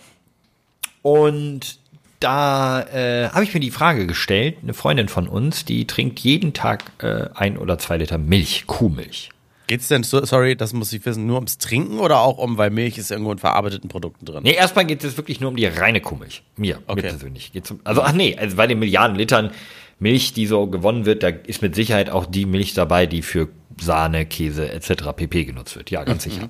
Und 1.02 1.80
da 2.22 2.82
äh, 2.84 3.30
habe 3.30 3.44
ich 3.44 3.54
mir 3.54 3.60
die 3.60 3.72
Frage 3.72 4.08
gestellt, 4.08 4.58
eine 4.64 4.74
Freundin 4.74 5.10
von 5.10 5.28
uns, 5.28 5.66
die 5.66 5.86
trinkt 5.88 6.20
jeden 6.20 6.54
Tag 6.54 6.84
äh, 7.00 7.26
ein 7.36 7.58
oder 7.58 7.78
zwei 7.78 7.98
Liter 7.98 8.18
Milch, 8.18 8.66
Kuhmilch. 8.68 9.30
Geht's 9.68 9.88
denn, 9.88 10.04
so- 10.04 10.24
sorry, 10.26 10.56
das 10.56 10.74
muss 10.74 10.92
ich 10.92 11.06
wissen, 11.06 11.26
nur 11.28 11.36
ums 11.36 11.58
Trinken 11.58 12.00
oder 12.00 12.20
auch 12.20 12.38
um, 12.38 12.58
weil 12.58 12.70
Milch 12.72 12.98
ist 12.98 13.10
irgendwo 13.12 13.32
in 13.32 13.38
verarbeiteten 13.38 13.90
Produkten 13.90 14.26
drin? 14.26 14.44
Nee, 14.44 14.54
erstmal 14.54 14.86
geht 14.86 15.04
es 15.04 15.16
wirklich 15.18 15.40
nur 15.40 15.50
um 15.50 15.56
die 15.56 15.66
reine 15.66 16.02
Kuhmilch. 16.02 16.44
Mir, 16.58 16.80
Okay. 16.88 17.02
mir 17.04 17.10
persönlich. 17.10 17.52
Geht's 17.54 17.72
um, 17.72 17.80
also, 17.84 18.02
ach 18.02 18.14
nee, 18.14 18.36
also 18.38 18.58
bei 18.58 18.68
den 18.68 18.80
Milliarden 18.80 19.16
Litern 19.18 19.52
Milch, 20.00 20.34
die 20.34 20.46
so 20.48 20.68
gewonnen 20.68 21.06
wird, 21.06 21.24
da 21.24 21.28
ist 21.30 21.62
mit 21.62 21.76
Sicherheit 21.76 22.10
auch 22.10 22.26
die 22.26 22.46
Milch 22.46 22.74
dabei, 22.74 23.06
die 23.06 23.22
für 23.22 23.48
Sahne, 23.82 24.26
Käse 24.26 24.72
etc. 24.72 25.12
pp. 25.16 25.46
genutzt 25.46 25.76
wird. 25.76 25.92
Ja, 25.92 26.04
ganz 26.04 26.24
sicher. 26.24 26.50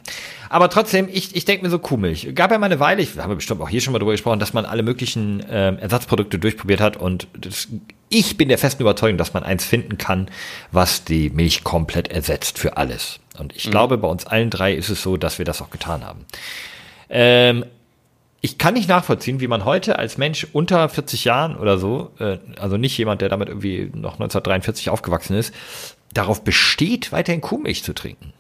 Aber 0.50 0.70
trotzdem, 0.70 1.08
ich, 1.12 1.36
ich 1.36 1.46
denke 1.46 1.64
mir 1.64 1.70
so 1.70 1.80
Kuhmilch. 1.80 2.34
Gab 2.36 2.52
ja 2.52 2.58
mal 2.58 2.66
eine 2.66 2.80
Weile, 2.80 3.02
ich 3.02 3.18
habe 3.18 3.36
bestimmt 3.36 3.62
auch 3.62 3.70
hier 3.70 3.82
schon 3.82 3.94
mal 3.94 4.00
drüber 4.00 4.12
gesprochen, 4.12 4.40
dass 4.40 4.54
man 4.54 4.66
alle 4.66 4.84
möglichen 4.84 5.44
ähm, 5.50 5.78
Ersatzprodukte 5.80 6.40
durchprobiert 6.40 6.82
hat 6.82 6.98
und 6.98 7.28
das, 7.40 7.68
ich 8.10 8.38
bin 8.38 8.50
der 8.50 8.58
festen 8.58 8.82
Überzeugung, 8.82 9.18
dass 9.18 9.34
man 9.34 9.44
eins 9.44 9.66
finden 9.66 9.98
kann, 9.98 10.30
was 10.72 11.06
die 11.06 11.30
Milch 11.30 11.64
komplett 11.64 12.10
ersetzt 12.10 12.60
für 12.60 12.78
alles. 12.78 13.20
Und 13.40 13.56
ich 13.56 13.72
glaube, 13.72 13.98
bei 13.98 14.08
uns 14.08 14.28
allen 14.28 14.50
drei 14.50 14.74
ist 14.74 14.90
es 14.90 15.02
so, 15.02 15.18
dass 15.18 15.38
wir 15.38 15.46
das 15.46 15.62
auch 15.62 15.70
getan 15.70 16.06
haben. 16.06 16.26
Ähm, 17.10 17.66
ich 18.42 18.58
kann 18.58 18.74
nicht 18.74 18.90
nachvollziehen, 18.90 19.40
wie 19.40 19.48
man 19.48 19.66
heute 19.66 20.00
als 20.00 20.18
Mensch 20.18 20.48
unter 20.52 20.90
40 20.90 21.26
Jahren 21.26 21.56
oder 21.56 21.78
so, 21.78 22.12
äh, 22.20 22.40
also 22.60 22.76
nicht 22.76 22.98
jemand, 22.98 23.22
der 23.22 23.30
damit 23.30 23.48
irgendwie 23.48 23.92
noch 23.94 24.14
1943 24.14 24.90
aufgewachsen 24.90 25.36
ist, 25.36 25.54
darauf 26.14 26.44
besteht, 26.44 27.12
weiterhin 27.12 27.42
Kuhmilch 27.42 27.84
zu 27.84 27.94
trinken. 27.94 28.34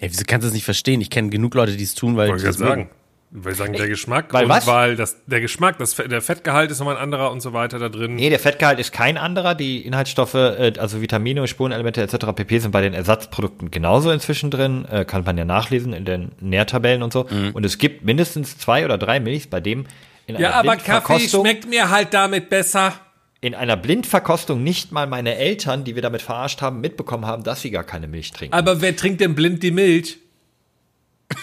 Ja, 0.00 0.08
wieso 0.10 0.24
kannst 0.26 0.44
du 0.44 0.48
das 0.48 0.54
nicht 0.54 0.64
verstehen? 0.64 1.00
Ich 1.00 1.10
kenne 1.10 1.30
genug 1.30 1.54
Leute, 1.54 1.76
die 1.76 1.84
es 1.84 1.94
tun, 1.94 2.16
weil 2.16 2.28
Wollte 2.28 2.42
ich 2.42 2.48
das 2.48 2.56
gerade 2.58 2.70
mögen. 2.70 2.82
sagen. 2.88 2.96
Weil 3.32 3.54
sagen, 3.54 3.72
der 3.74 3.86
Geschmack 3.86 4.32
Weil 4.32 4.44
und 4.46 4.50
was? 4.50 4.66
weil 4.66 4.96
das, 4.96 5.16
der 5.26 5.40
Geschmack, 5.40 5.78
das, 5.78 5.94
der 5.94 6.20
Fettgehalt 6.20 6.68
ist 6.72 6.80
nochmal 6.80 6.96
ein 6.96 7.02
anderer 7.02 7.30
und 7.30 7.40
so 7.40 7.52
weiter 7.52 7.78
da 7.78 7.88
drin. 7.88 8.16
Nee, 8.16 8.28
der 8.28 8.40
Fettgehalt 8.40 8.80
ist 8.80 8.90
kein 8.90 9.16
anderer. 9.16 9.54
Die 9.54 9.86
Inhaltsstoffe, 9.86 10.34
äh, 10.34 10.72
also 10.78 11.00
Vitamine, 11.00 11.46
Spurenelemente 11.46 12.02
etc. 12.02 12.26
pp. 12.34 12.58
sind 12.58 12.72
bei 12.72 12.80
den 12.80 12.92
Ersatzprodukten 12.92 13.70
genauso 13.70 14.10
inzwischen 14.10 14.50
drin. 14.50 14.84
Äh, 14.90 15.04
kann 15.04 15.22
man 15.22 15.38
ja 15.38 15.44
nachlesen 15.44 15.92
in 15.92 16.04
den 16.04 16.32
Nährtabellen 16.40 17.04
und 17.04 17.12
so. 17.12 17.26
Und 17.52 17.64
es 17.64 17.78
gibt 17.78 18.04
mindestens 18.04 18.58
zwei 18.58 18.84
oder 18.84 18.98
drei 18.98 19.20
Milchs, 19.20 19.46
bei 19.46 19.60
dem 19.60 19.84
in 20.26 20.34
Ja, 20.36 20.48
einer 20.60 20.70
aber 20.70 20.76
Kaffee 20.78 21.20
schmeckt 21.28 21.68
mir 21.68 21.88
halt 21.88 22.12
damit 22.12 22.50
besser. 22.50 22.94
In 23.42 23.54
einer 23.54 23.76
Blindverkostung 23.76 24.62
nicht 24.62 24.92
mal 24.92 25.06
meine 25.06 25.36
Eltern, 25.36 25.84
die 25.84 25.94
wir 25.94 26.02
damit 26.02 26.20
verarscht 26.22 26.60
haben, 26.62 26.80
mitbekommen 26.80 27.24
haben, 27.26 27.42
dass 27.42 27.62
sie 27.62 27.70
gar 27.70 27.84
keine 27.84 28.06
Milch 28.06 28.32
trinken. 28.32 28.54
Aber 28.54 28.80
wer 28.82 28.94
trinkt 28.96 29.20
denn 29.20 29.34
blind 29.34 29.62
die 29.62 29.70
Milch? 29.70 30.18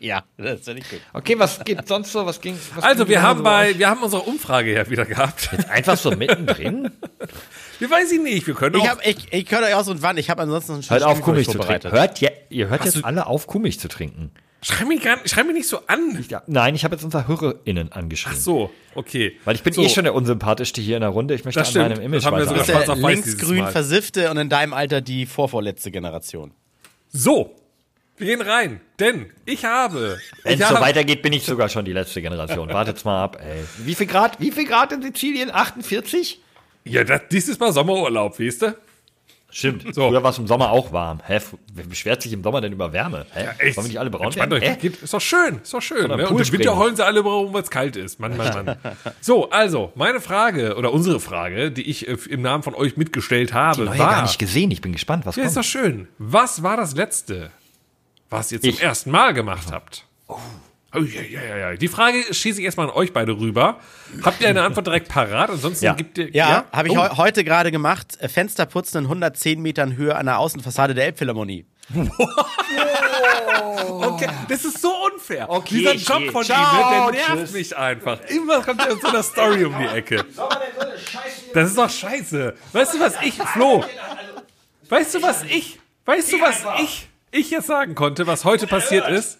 Ja, 0.00 0.24
das 0.36 0.60
ist 0.60 0.66
ja 0.68 0.74
nicht 0.74 0.88
gut. 0.90 1.00
Okay, 1.12 1.38
was 1.38 1.62
gibt 1.64 1.86
sonst 1.88 2.12
so? 2.12 2.24
Was 2.26 2.40
ging? 2.40 2.56
Was 2.74 2.84
Also, 2.84 3.04
ging 3.04 3.10
wir 3.10 3.16
genau 3.16 3.28
haben 3.28 3.38
so 3.38 3.44
bei, 3.44 3.70
euch? 3.70 3.78
wir 3.78 3.88
haben 3.88 4.02
unsere 4.02 4.22
Umfrage 4.22 4.72
ja 4.74 4.88
wieder 4.88 5.04
gehabt. 5.04 5.50
einfach 5.68 5.96
so 5.96 6.10
mittendrin. 6.10 6.90
Wir 7.80 7.90
weiß 7.90 8.12
ich 8.12 8.20
nicht, 8.22 8.46
wir 8.46 8.54
können 8.54 8.76
Ich, 8.76 8.82
auch. 8.82 8.86
hab, 8.88 9.04
ich, 9.06 9.32
ich 9.32 9.50
höre 9.50 9.62
euch 9.64 9.74
aus 9.74 9.88
und 9.88 10.00
wann. 10.00 10.16
Ich 10.16 10.30
habe 10.30 10.40
ansonsten 10.42 10.72
noch 10.74 10.78
ein 10.78 10.88
Hört 10.90 11.02
auf, 11.02 11.20
Kuhmilch 11.22 11.48
zu 11.50 11.58
trinken. 11.58 11.90
Hört 11.90 12.20
je, 12.20 12.30
ihr 12.48 12.68
hört 12.68 12.84
jetzt 12.84 13.04
alle 13.04 13.26
auf, 13.26 13.48
Kuhmilch 13.48 13.80
zu 13.80 13.88
trinken. 13.88 14.30
Schreib 14.64 14.88
mich, 14.88 15.02
gar, 15.02 15.18
schreib 15.26 15.46
mich 15.46 15.54
nicht 15.54 15.68
so 15.68 15.80
an. 15.86 16.24
Ja, 16.30 16.42
nein, 16.46 16.74
ich 16.74 16.84
habe 16.84 16.94
jetzt 16.94 17.04
unsere 17.04 17.28
HörerInnen 17.28 17.92
angeschrieben. 17.92 18.38
So, 18.40 18.70
okay. 18.94 19.36
Weil 19.44 19.56
ich 19.56 19.62
bin 19.62 19.74
so, 19.74 19.82
eh 19.82 19.88
schon 19.90 20.04
der 20.04 20.14
unsympathischste 20.14 20.80
hier 20.80 20.96
in 20.96 21.02
der 21.02 21.10
Runde. 21.10 21.34
Ich 21.34 21.44
möchte 21.44 21.60
Das 21.60 21.68
an 21.68 21.70
stimmt. 21.72 21.88
meinem 21.90 22.00
Image 22.02 22.24
Das 22.24 22.26
haben 22.26 22.38
wir 22.38 22.46
sogar 22.46 22.60
weiterarbeiten. 22.66 23.00
schwarz 23.00 23.00
Der 23.00 23.10
linksgrün 23.10 23.66
versiffte 23.68 24.30
und 24.30 24.38
in 24.38 24.48
deinem 24.48 24.72
Alter 24.72 25.02
die 25.02 25.26
vorvorletzte 25.26 25.90
Generation. 25.90 26.52
So, 27.10 27.54
wir 28.16 28.26
gehen 28.28 28.40
rein, 28.40 28.80
denn 28.98 29.26
ich 29.44 29.64
habe. 29.64 30.18
Wenn 30.44 30.54
ich 30.54 30.60
es 30.60 30.68
so 30.68 30.74
weitergeht, 30.76 31.20
bin 31.20 31.32
ich 31.32 31.44
sogar 31.44 31.68
schon 31.68 31.84
die 31.84 31.92
letzte 31.92 32.22
Generation. 32.22 32.68
Wartet's 32.70 33.04
mal 33.04 33.22
ab, 33.22 33.38
ey. 33.44 33.64
Wie 33.84 33.94
viel 33.94 34.06
Grad, 34.06 34.40
wie 34.40 34.50
viel 34.50 34.66
Grad 34.66 34.92
in 34.92 35.02
Sizilien? 35.02 35.50
48? 35.52 36.40
Ja, 36.84 37.04
das, 37.04 37.22
dies 37.30 37.48
ist 37.48 37.60
mal 37.60 37.72
Sommerurlaub, 37.72 38.38
weißt 38.38 38.62
du? 38.62 38.76
Stimmt. 39.54 39.94
So. 39.94 40.08
Früher 40.08 40.20
war 40.20 40.32
es 40.32 40.38
im 40.38 40.48
Sommer 40.48 40.72
auch 40.72 40.90
warm. 40.90 41.20
Hä? 41.24 41.38
Wer 41.72 41.84
beschwert 41.84 42.20
sich 42.20 42.32
im 42.32 42.42
Sommer 42.42 42.60
denn 42.60 42.72
über 42.72 42.92
Wärme? 42.92 43.24
Hä? 43.32 43.50
Echt? 43.58 43.76
Wollen 43.76 43.86
wir 43.86 43.88
nicht 43.90 44.00
alle 44.00 44.10
braun 44.10 44.34
werden? 44.34 44.52
euch, 44.52 44.78
geht, 44.80 45.00
ist 45.00 45.14
doch 45.14 45.20
schön, 45.20 45.60
ist 45.62 45.72
doch 45.72 45.80
schön. 45.80 46.08
Ne? 46.08 46.28
Und 46.28 46.40
im. 46.40 46.52
Winter 46.52 46.76
heulen 46.76 46.96
sie 46.96 47.06
alle 47.06 47.22
braun, 47.22 47.52
weil 47.54 47.62
es 47.62 47.70
kalt 47.70 47.94
ist. 47.94 48.18
Mann, 48.18 48.36
Mann, 48.36 48.64
Mann. 48.64 48.76
so, 49.20 49.50
also, 49.50 49.92
meine 49.94 50.20
Frage 50.20 50.74
oder 50.74 50.92
unsere 50.92 51.20
Frage, 51.20 51.70
die 51.70 51.88
ich 51.88 52.08
äh, 52.08 52.16
im 52.28 52.42
Namen 52.42 52.64
von 52.64 52.74
euch 52.74 52.96
mitgestellt 52.96 53.54
habe, 53.54 53.84
Neue 53.84 53.96
war. 53.96 54.10
gar 54.10 54.22
nicht 54.22 54.40
gesehen. 54.40 54.72
Ich 54.72 54.80
bin 54.80 54.92
gespannt, 54.92 55.24
was 55.24 55.36
ja, 55.36 55.44
ist 55.44 55.54
kommt. 55.54 55.66
doch 55.66 55.70
schön. 55.70 56.08
Was 56.18 56.64
war 56.64 56.76
das 56.76 56.96
letzte, 56.96 57.52
was 58.30 58.50
ihr 58.50 58.60
zum 58.60 58.70
Ich. 58.70 58.82
ersten 58.82 59.12
Mal 59.12 59.34
gemacht 59.34 59.68
habt? 59.70 60.04
Oh. 60.26 60.36
Oh, 60.94 61.00
ja, 61.00 61.22
ja, 61.22 61.42
ja, 61.42 61.56
ja. 61.56 61.74
Die 61.76 61.88
Frage 61.88 62.22
schieße 62.32 62.60
ich 62.60 62.64
erstmal 62.64 62.88
an 62.88 62.94
euch 62.94 63.12
beide 63.12 63.32
rüber. 63.32 63.80
Habt 64.22 64.40
ihr 64.40 64.48
eine 64.48 64.62
Antwort 64.62 64.86
direkt 64.86 65.08
parat? 65.08 65.50
Ansonsten 65.50 65.84
Ja. 65.84 65.94
gibt 65.94 66.18
ihr. 66.18 66.30
Ja, 66.30 66.64
habe 66.72 66.88
ich 66.88 66.94
Oh. 66.96 67.02
heu 67.02 67.08
heute 67.16 67.42
gerade 67.44 67.70
gemacht. 67.72 68.16
Äh, 68.20 68.28
Fenster 68.28 68.64
putzen 68.66 68.98
in 68.98 69.04
110 69.08 69.60
Metern 69.60 69.96
Höhe 69.96 70.14
an 70.14 70.26
der 70.26 70.38
Außenfassade 70.38 70.94
der 70.94 71.06
Elbphilharmonie. 71.06 71.66
Okay, 73.86 74.28
das 74.48 74.64
ist 74.64 74.80
so 74.80 74.90
unfair. 75.12 75.48
Okay, 75.48 75.76
Dieser 75.78 75.90
okay. 75.90 76.24
Job 76.24 76.32
von 76.32 76.44
Ciao, 76.44 77.08
ihm, 77.08 77.12
der 77.12 77.20
nervt 77.26 77.40
tschüss. 77.40 77.52
mich 77.52 77.76
einfach. 77.76 78.20
Immer 78.28 78.60
kommt 78.62 78.80
er 78.80 78.92
mit 78.94 79.00
so 79.02 79.08
einer 79.08 79.22
Story 79.22 79.64
um 79.64 79.74
die 79.78 79.86
Ecke. 79.86 80.24
Das 81.52 81.68
ist 81.70 81.78
doch 81.78 81.90
scheiße. 81.90 82.54
Weißt 82.72 82.94
du, 82.94 83.00
was 83.00 83.14
ich, 83.22 83.34
Flo, 83.34 83.84
weißt 84.88 85.14
du, 85.14 85.22
was 85.22 85.42
ich, 85.44 85.78
weißt 86.04 86.32
du, 86.32 86.40
was 86.40 86.64
ich, 86.82 87.08
ich 87.30 87.50
jetzt 87.50 87.66
sagen 87.66 87.94
konnte, 87.94 88.26
was 88.26 88.44
heute 88.44 88.66
passiert 88.66 89.08
ist? 89.08 89.38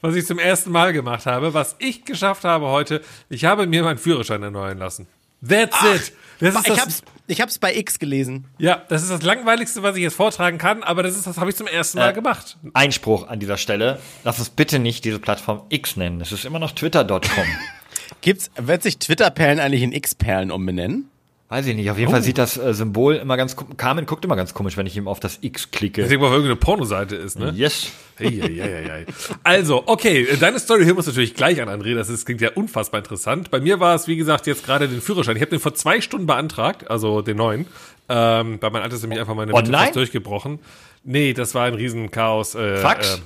Was 0.00 0.14
ich 0.14 0.26
zum 0.26 0.38
ersten 0.38 0.70
Mal 0.70 0.92
gemacht 0.92 1.26
habe, 1.26 1.52
was 1.54 1.76
ich 1.78 2.04
geschafft 2.04 2.44
habe 2.44 2.66
heute, 2.68 3.02
ich 3.28 3.44
habe 3.44 3.66
mir 3.66 3.82
meinen 3.82 3.98
Führerschein 3.98 4.42
erneuern 4.42 4.78
lassen. 4.78 5.06
That's 5.46 5.76
it. 5.94 6.12
Das 6.40 6.54
ist 6.54 6.60
Ich 6.68 6.74
das, 6.74 6.80
hab's, 6.80 7.02
ich 7.26 7.40
hab's 7.40 7.58
bei 7.58 7.74
X 7.76 7.98
gelesen. 7.98 8.46
ja, 8.58 8.82
das 8.88 9.02
ist 9.02 9.10
das 9.10 9.22
langweiligste, 9.22 9.82
was 9.82 9.96
ich 9.96 10.02
jetzt 10.02 10.16
vortragen 10.16 10.56
kann, 10.58 10.82
aber 10.82 11.02
das 11.02 11.16
ist, 11.16 11.26
das 11.26 11.36
habe 11.38 11.50
ich 11.50 11.56
zum 11.56 11.66
ersten 11.66 11.98
Mal 11.98 12.12
gemacht. 12.14 12.56
Einspruch 12.72 13.28
an 13.28 13.40
dieser 13.40 13.58
Stelle. 13.58 14.00
Lass 14.24 14.38
uns 14.38 14.48
bitte 14.50 14.78
nicht 14.78 15.04
diese 15.04 15.18
Plattform 15.18 15.62
X 15.68 15.96
nennen. 15.96 16.20
Es 16.22 16.32
ist 16.32 16.44
immer 16.46 16.58
noch 16.58 16.72
twitter.com. 16.72 17.20
Gibt's, 18.22 18.50
wird 18.56 18.82
sich 18.82 18.98
Twitter-Perlen 18.98 19.60
eigentlich 19.60 19.82
in 19.82 19.92
X-Perlen 19.92 20.50
umbenennen? 20.50 21.09
Weiß 21.50 21.66
ich 21.66 21.74
nicht. 21.74 21.90
Auf 21.90 21.98
jeden 21.98 22.12
Fall 22.12 22.22
sieht 22.22 22.38
das 22.38 22.56
äh, 22.56 22.72
Symbol 22.72 23.16
immer 23.16 23.36
ganz 23.36 23.56
komisch. 23.56 23.76
Carmen 23.76 24.06
guckt 24.06 24.24
immer 24.24 24.36
ganz 24.36 24.54
komisch, 24.54 24.76
wenn 24.76 24.86
ich 24.86 24.96
ihm 24.96 25.08
auf 25.08 25.18
das 25.18 25.38
X 25.40 25.72
klicke. 25.72 26.02
Denke 26.02 26.18
mal, 26.18 26.26
auf 26.26 26.32
irgendeine 26.32 26.54
Pornoseite 26.54 27.16
ist, 27.16 27.40
ne? 27.40 27.52
Yes. 27.56 27.90
Eieieiei. 28.20 29.04
Also, 29.42 29.82
okay, 29.86 30.28
deine 30.38 30.60
Story 30.60 30.84
hören 30.84 30.94
wir 30.94 30.98
uns 30.98 31.08
natürlich 31.08 31.34
gleich 31.34 31.60
an, 31.60 31.68
André. 31.68 31.96
Das 31.96 32.08
ist, 32.08 32.24
klingt 32.24 32.40
ja 32.40 32.50
unfassbar 32.52 33.00
interessant. 33.00 33.50
Bei 33.50 33.58
mir 33.58 33.80
war 33.80 33.96
es, 33.96 34.06
wie 34.06 34.14
gesagt, 34.14 34.46
jetzt 34.46 34.64
gerade 34.64 34.86
den 34.86 35.00
Führerschein. 35.00 35.34
Ich 35.34 35.42
habe 35.42 35.50
den 35.50 35.58
vor 35.58 35.74
zwei 35.74 36.00
Stunden 36.00 36.26
beantragt, 36.26 36.88
also 36.88 37.20
den 37.20 37.38
neuen. 37.38 37.66
Ähm, 38.08 38.60
bei 38.60 38.70
meinem 38.70 38.84
Alter 38.84 38.94
ist 38.94 39.02
nämlich 39.02 39.18
einfach 39.18 39.34
meine 39.34 39.52
Online? 39.52 39.90
durchgebrochen. 39.90 40.60
Nee, 41.02 41.32
das 41.32 41.54
war 41.54 41.64
ein 41.64 41.74
Riesenchaos. 41.74 42.54
Äh, 42.54 42.76
Fax? 42.76 43.16
Äh, 43.16 43.20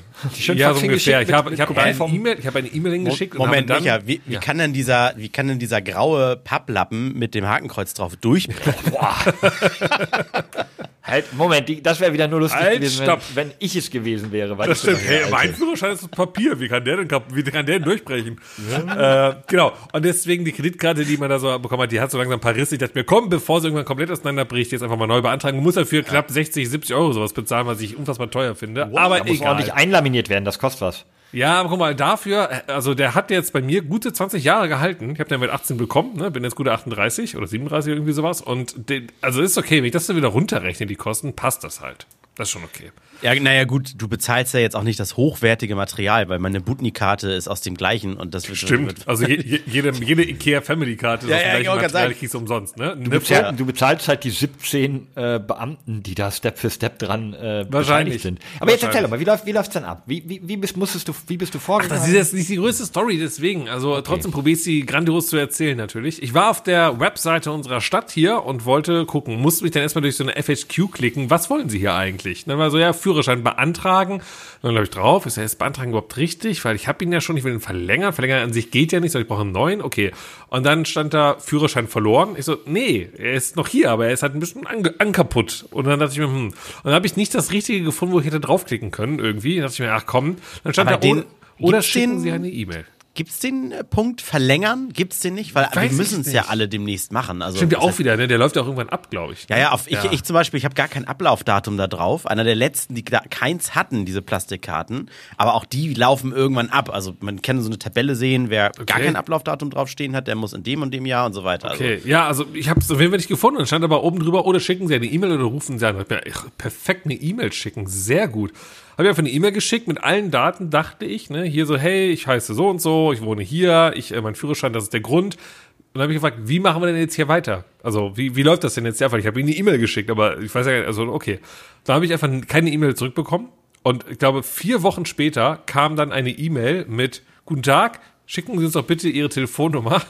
ja, 0.54 0.72
so 0.72 0.80
ungefähr. 0.80 1.22
Ich 1.22 1.32
habe 1.32 1.56
hab 1.56 1.76
eine 1.76 2.14
E-Mail 2.14 2.38
ich 2.38 2.46
hab 2.46 2.54
eine 2.54 2.68
E-Mail 2.68 2.92
hingeschickt. 2.92 3.34
und 3.34 3.46
Moment, 3.46 3.68
dann, 3.68 3.82
Micha, 3.82 4.06
wie, 4.06 4.20
wie, 4.26 4.36
kann 4.36 4.58
denn 4.58 4.72
dieser, 4.72 5.12
wie 5.16 5.28
kann 5.28 5.48
denn 5.48 5.58
dieser 5.58 5.82
graue 5.82 6.36
Papplappen 6.36 7.18
mit 7.18 7.34
dem 7.34 7.46
Hakenkreuz 7.46 7.94
drauf 7.94 8.14
durchbrechen? 8.16 8.92
Halt, 11.06 11.34
Moment, 11.34 11.68
die, 11.68 11.82
das 11.82 12.00
wäre 12.00 12.14
wieder 12.14 12.26
nur 12.28 12.40
lustig 12.40 12.62
Halt, 12.62 12.76
gewesen, 12.76 13.06
wenn, 13.06 13.18
wenn 13.34 13.52
ich 13.58 13.76
es 13.76 13.90
gewesen 13.90 14.32
wäre. 14.32 14.56
Weil 14.56 14.68
Das 14.68 14.80
stimmt. 14.80 15.00
Hey, 15.04 15.24
mein. 15.30 15.54
Führerschein 15.54 15.92
ist 15.92 16.10
Papier. 16.10 16.58
Wie 16.58 16.66
kann 16.66 16.82
der 16.82 16.96
denn, 16.96 17.10
wie 17.30 17.42
kann 17.42 17.66
der 17.66 17.78
denn 17.78 17.82
durchbrechen? 17.82 18.40
Äh, 18.88 19.34
genau. 19.46 19.72
Und 19.92 20.02
deswegen 20.02 20.46
die 20.46 20.52
Kreditkarte, 20.52 21.04
die 21.04 21.18
man 21.18 21.28
da 21.28 21.38
so 21.38 21.58
bekommen 21.58 21.82
hat, 21.82 21.92
die 21.92 22.00
hat 22.00 22.10
so 22.10 22.16
langsam 22.16 22.38
ein 22.38 22.40
paar 22.40 22.54
Risse. 22.54 22.76
Ich 22.76 22.78
dachte 22.78 22.94
mir, 22.94 23.04
komm, 23.04 23.28
bevor 23.28 23.60
sie 23.60 23.66
irgendwann 23.66 23.84
komplett 23.84 24.10
auseinanderbricht, 24.10 24.72
jetzt 24.72 24.80
einfach 24.80 24.96
mal 24.96 25.06
neu 25.06 25.20
beantragen. 25.20 25.58
Man 25.58 25.64
muss 25.64 25.74
dafür 25.74 26.02
knapp 26.02 26.30
60, 26.30 26.70
70 26.70 26.96
Euro 26.96 27.12
sowas 27.12 27.34
bezahlen, 27.34 27.63
was 27.66 27.80
ich 27.80 27.96
unfassbar 27.96 28.30
teuer 28.30 28.54
finde. 28.54 28.90
aber 28.94 29.18
Da 29.18 29.24
muss 29.24 29.36
egal. 29.36 29.48
ordentlich 29.48 29.74
einlaminiert 29.74 30.28
werden, 30.28 30.44
das 30.44 30.58
kostet 30.58 30.82
was. 30.82 31.04
Ja, 31.32 31.58
aber 31.58 31.68
guck 31.68 31.80
mal, 31.80 31.96
dafür, 31.96 32.62
also 32.68 32.94
der 32.94 33.16
hat 33.16 33.30
jetzt 33.32 33.52
bei 33.52 33.60
mir 33.60 33.82
gute 33.82 34.12
20 34.12 34.44
Jahre 34.44 34.68
gehalten. 34.68 35.10
Ich 35.10 35.18
habe 35.18 35.28
den 35.28 35.40
mit 35.40 35.50
18 35.50 35.76
bekommen, 35.76 36.16
ne? 36.16 36.30
bin 36.30 36.44
jetzt 36.44 36.54
gute 36.54 36.70
38 36.70 37.36
oder 37.36 37.48
37 37.48 37.92
irgendwie 37.92 38.12
sowas. 38.12 38.40
Und 38.40 38.88
den, 38.88 39.08
also 39.20 39.42
ist 39.42 39.58
okay, 39.58 39.78
wenn 39.78 39.86
ich 39.86 39.92
das 39.92 40.06
dann 40.06 40.16
wieder 40.16 40.28
runterrechne, 40.28 40.86
die 40.86 40.94
Kosten, 40.94 41.34
passt 41.34 41.64
das 41.64 41.80
halt. 41.80 42.06
Das 42.36 42.48
ist 42.48 42.52
schon 42.52 42.62
okay. 42.62 42.92
Ja, 43.24 43.34
naja, 43.40 43.64
gut, 43.64 43.94
du 43.96 44.06
bezahlst 44.06 44.54
ja 44.54 44.60
jetzt 44.60 44.76
auch 44.76 44.82
nicht 44.82 45.00
das 45.00 45.16
hochwertige 45.16 45.74
Material, 45.74 46.28
weil 46.28 46.38
meine 46.38 46.60
Butni-Karte 46.60 47.30
ist 47.30 47.48
aus 47.48 47.60
dem 47.62 47.74
gleichen 47.74 48.14
und 48.16 48.34
das 48.34 48.48
wird. 48.48 48.58
Stimmt. 48.58 48.86
Wird, 48.88 49.08
Also 49.08 49.26
je, 49.26 49.40
je, 49.40 49.60
jede, 49.66 49.92
jede 50.04 50.22
Ikea 50.28 50.60
Family 50.60 50.96
Karte 50.96 51.26
ist 51.26 51.30
Ja, 51.30 51.36
aus 51.36 51.42
dem 51.42 51.48
ja, 51.48 51.60
gleichen 51.60 51.82
Material, 51.82 52.14
kriegst 52.14 52.34
du 52.34 52.38
umsonst, 52.38 52.76
ne? 52.76 52.96
Du, 52.96 53.02
Ne, 53.02 53.08
bezahl, 53.20 53.54
du 53.56 53.66
bezahlst 53.66 54.08
halt 54.08 54.24
die 54.24 54.30
17 54.30 55.08
äh, 55.14 55.38
Beamten, 55.40 56.02
die 56.02 56.14
da 56.14 56.30
Step 56.30 56.58
für 56.58 56.70
Step 56.70 56.98
dran 56.98 57.34
äh, 57.34 57.66
Wahrscheinlich. 57.70 58.22
sind. 58.22 58.38
Aber 58.60 58.70
jetzt 58.70 58.82
erzähl 58.82 59.02
Wahrscheinlich. 59.02 59.02
doch 59.04 59.10
mal, 59.10 59.20
wie 59.20 59.24
läuft 59.24 59.46
wie 59.46 59.52
läuft's 59.52 59.72
denn 59.72 59.84
ab? 59.84 60.02
Wie, 60.06 60.22
wie, 60.26 60.40
wie, 60.44 60.56
bist, 60.56 60.76
musstest 60.76 61.08
du, 61.08 61.12
wie 61.26 61.36
bist 61.36 61.54
du 61.54 61.58
vorgegangen? 61.58 62.00
Das 62.00 62.08
ist 62.08 62.14
jetzt 62.14 62.34
nicht 62.34 62.48
die 62.48 62.56
größte 62.56 62.84
Story, 62.84 63.18
deswegen. 63.18 63.68
Also 63.68 64.00
trotzdem 64.02 64.32
probiere 64.32 64.56
ich 64.56 64.62
sie 64.64 64.84
grandios 64.84 65.28
zu 65.28 65.36
erzählen, 65.36 65.76
natürlich. 65.76 66.22
Ich 66.22 66.34
war 66.34 66.50
auf 66.50 66.62
der 66.62 67.00
Webseite 67.00 67.52
unserer 67.52 67.80
Stadt 67.80 68.10
hier 68.10 68.44
und 68.44 68.64
wollte 68.64 69.06
gucken, 69.06 69.40
musste 69.40 69.64
mich 69.64 69.72
dann 69.72 69.82
erstmal 69.82 70.02
durch 70.02 70.16
so 70.16 70.24
eine 70.24 70.32
FHQ 70.42 70.90
klicken. 70.92 71.30
Was 71.30 71.48
wollen 71.50 71.68
sie 71.68 71.78
hier 71.78 71.94
eigentlich? 71.94 72.44
dann 72.44 72.58
war 72.58 72.70
so, 72.70 72.78
ja, 72.78 72.92
Führerschein 73.14 73.44
beantragen. 73.44 74.14
Und 74.14 74.22
dann 74.62 74.72
glaube 74.72 74.84
ich 74.84 74.90
drauf, 74.90 75.26
ist 75.26 75.36
ja 75.36 75.42
jetzt 75.42 75.58
beantragen 75.58 75.90
überhaupt 75.90 76.16
richtig? 76.16 76.64
Weil 76.64 76.76
ich 76.76 76.88
habe 76.88 77.04
ihn 77.04 77.12
ja 77.12 77.20
schon, 77.20 77.36
ich 77.36 77.44
will 77.44 77.52
ihn 77.52 77.60
verlängern. 77.60 78.12
Verlängern 78.12 78.42
an 78.42 78.52
sich 78.52 78.70
geht 78.70 78.92
ja 78.92 79.00
nicht, 79.00 79.12
sondern 79.12 79.24
ich 79.24 79.28
brauche 79.28 79.42
einen 79.42 79.52
neuen. 79.52 79.82
Okay. 79.82 80.12
Und 80.48 80.64
dann 80.66 80.84
stand 80.84 81.14
da 81.14 81.36
Führerschein 81.38 81.88
verloren. 81.88 82.34
Ich 82.36 82.44
so, 82.44 82.58
nee, 82.66 83.08
er 83.16 83.34
ist 83.34 83.56
noch 83.56 83.68
hier, 83.68 83.90
aber 83.90 84.06
er 84.06 84.12
ist 84.12 84.22
halt 84.22 84.34
ein 84.34 84.40
bisschen 84.40 84.66
an, 84.66 84.88
an 84.98 85.12
kaputt. 85.12 85.66
Und 85.70 85.86
dann 85.86 85.98
dachte 86.00 86.12
ich 86.12 86.18
mir, 86.18 86.26
hm. 86.26 86.48
Und 86.48 86.54
dann 86.84 86.94
habe 86.94 87.06
ich 87.06 87.16
nicht 87.16 87.34
das 87.34 87.52
Richtige 87.52 87.84
gefunden, 87.84 88.14
wo 88.14 88.20
ich 88.20 88.26
hätte 88.26 88.40
draufklicken 88.40 88.90
können 88.90 89.18
irgendwie. 89.18 89.56
Dann 89.56 89.64
dachte 89.64 89.74
ich 89.74 89.80
mir, 89.80 89.92
ach 89.92 90.06
komm. 90.06 90.36
Dann 90.64 90.72
stand 90.72 90.90
Aber 90.90 90.98
da, 90.98 91.08
oder, 91.08 91.24
oder 91.58 91.82
schicken 91.82 92.20
Sie 92.20 92.32
eine 92.32 92.48
E-Mail. 92.48 92.84
Gibt's 93.14 93.38
den 93.38 93.70
äh, 93.70 93.84
Punkt 93.84 94.20
verlängern? 94.20 94.88
Gibt's 94.92 95.20
den 95.20 95.34
nicht? 95.34 95.54
Weil 95.54 95.68
Weiß 95.72 95.92
wir 95.92 95.96
müssen 95.96 96.22
ich 96.22 96.26
es 96.26 96.32
ja 96.32 96.46
alle 96.48 96.68
demnächst 96.68 97.12
machen. 97.12 97.42
Also, 97.42 97.58
Stimmt 97.58 97.72
ja 97.72 97.78
auch 97.78 97.90
heißt- 97.92 97.98
wieder, 98.00 98.16
ne? 98.16 98.26
Der 98.26 98.38
läuft 98.38 98.56
ja 98.56 98.62
auch 98.62 98.66
irgendwann 98.66 98.88
ab, 98.88 99.08
glaube 99.08 99.34
ich. 99.34 99.46
Ja, 99.48 99.56
ja, 99.56 99.70
auf, 99.70 99.86
ich, 99.86 99.92
Ja. 99.92 100.10
ich 100.10 100.24
zum 100.24 100.34
Beispiel, 100.34 100.58
ich 100.58 100.64
habe 100.64 100.74
gar 100.74 100.88
kein 100.88 101.06
Ablaufdatum 101.06 101.76
da 101.76 101.86
drauf. 101.86 102.26
Einer 102.26 102.42
der 102.42 102.56
letzten, 102.56 102.96
die 102.96 103.04
keins 103.04 103.76
hatten, 103.76 104.04
diese 104.04 104.20
Plastikkarten. 104.20 105.10
Aber 105.36 105.54
auch 105.54 105.64
die 105.64 105.94
laufen 105.94 106.32
irgendwann 106.32 106.70
ab. 106.70 106.90
Also 106.92 107.14
man 107.20 107.40
kann 107.40 107.60
so 107.62 107.68
eine 107.68 107.78
Tabelle 107.78 108.16
sehen, 108.16 108.50
wer 108.50 108.70
gar 108.84 108.98
kein 108.98 109.14
Ablaufdatum 109.14 109.70
draufstehen 109.70 110.16
hat, 110.16 110.26
der 110.26 110.34
muss 110.34 110.52
in 110.52 110.64
dem 110.64 110.82
und 110.82 110.92
dem 110.92 111.06
Jahr 111.06 111.26
und 111.26 111.34
so 111.34 111.44
weiter. 111.44 111.70
Okay, 111.72 112.00
ja, 112.04 112.26
also 112.26 112.46
ich 112.52 112.68
habe 112.68 112.80
es 112.80 112.90
auf 112.90 112.98
jeden 112.98 113.12
Fall 113.12 113.18
nicht 113.18 113.28
gefunden. 113.28 113.58
Dann 113.58 113.66
stand 113.68 113.84
aber 113.84 114.02
oben 114.02 114.18
drüber, 114.18 114.44
oder 114.44 114.58
schicken 114.58 114.88
Sie 114.88 114.94
eine 114.96 115.06
E-Mail 115.06 115.32
oder 115.32 115.44
rufen 115.44 115.78
Sie 115.78 115.86
an. 115.86 116.04
Ich 116.24 116.34
perfekt 116.58 117.04
eine 117.04 117.14
E-Mail 117.14 117.52
schicken, 117.52 117.86
sehr 117.86 118.26
gut. 118.26 118.52
Habe 118.94 119.04
ich 119.04 119.08
einfach 119.08 119.22
eine 119.22 119.30
E-Mail 119.30 119.52
geschickt 119.52 119.88
mit 119.88 120.02
allen 120.02 120.30
Daten, 120.30 120.70
dachte 120.70 121.04
ich, 121.04 121.28
ne, 121.28 121.42
hier 121.42 121.66
so, 121.66 121.76
hey, 121.76 122.10
ich 122.10 122.26
heiße 122.26 122.54
so 122.54 122.68
und 122.68 122.80
so, 122.80 123.12
ich 123.12 123.22
wohne 123.22 123.42
hier, 123.42 123.92
ich, 123.96 124.12
äh, 124.14 124.20
mein 124.20 124.34
Führerschein, 124.34 124.72
das 124.72 124.84
ist 124.84 124.92
der 124.92 125.00
Grund. 125.00 125.34
Und 125.34 125.98
dann 125.98 126.02
habe 126.02 126.12
ich 126.12 126.16
gefragt, 126.16 126.38
wie 126.44 126.60
machen 126.60 126.82
wir 126.82 126.86
denn 126.86 126.96
jetzt 126.96 127.14
hier 127.14 127.28
weiter? 127.28 127.64
Also, 127.82 128.16
wie, 128.16 128.36
wie 128.36 128.42
läuft 128.42 128.64
das 128.64 128.74
denn 128.74 128.84
jetzt 128.84 129.02
einfach? 129.02 129.18
Ich 129.18 129.26
habe 129.26 129.38
Ihnen 129.38 129.48
eine 129.48 129.58
E-Mail 129.58 129.78
geschickt, 129.78 130.10
aber 130.10 130.40
ich 130.40 130.54
weiß 130.54 130.66
ja, 130.66 130.82
also, 130.82 131.02
okay. 131.04 131.40
Da 131.84 131.94
habe 131.94 132.04
ich 132.04 132.12
einfach 132.12 132.28
keine 132.48 132.70
E-Mail 132.70 132.94
zurückbekommen. 132.94 133.48
Und 133.82 134.04
ich 134.10 134.18
glaube, 134.18 134.42
vier 134.42 134.82
Wochen 134.82 135.06
später 135.06 135.62
kam 135.66 135.94
dann 135.94 136.10
eine 136.10 136.30
E-Mail 136.30 136.86
mit, 136.88 137.22
guten 137.44 137.62
Tag, 137.62 138.00
schicken 138.26 138.58
Sie 138.58 138.64
uns 138.64 138.72
doch 138.74 138.84
bitte 138.84 139.08
Ihre 139.08 139.28
Telefonnummer, 139.28 140.02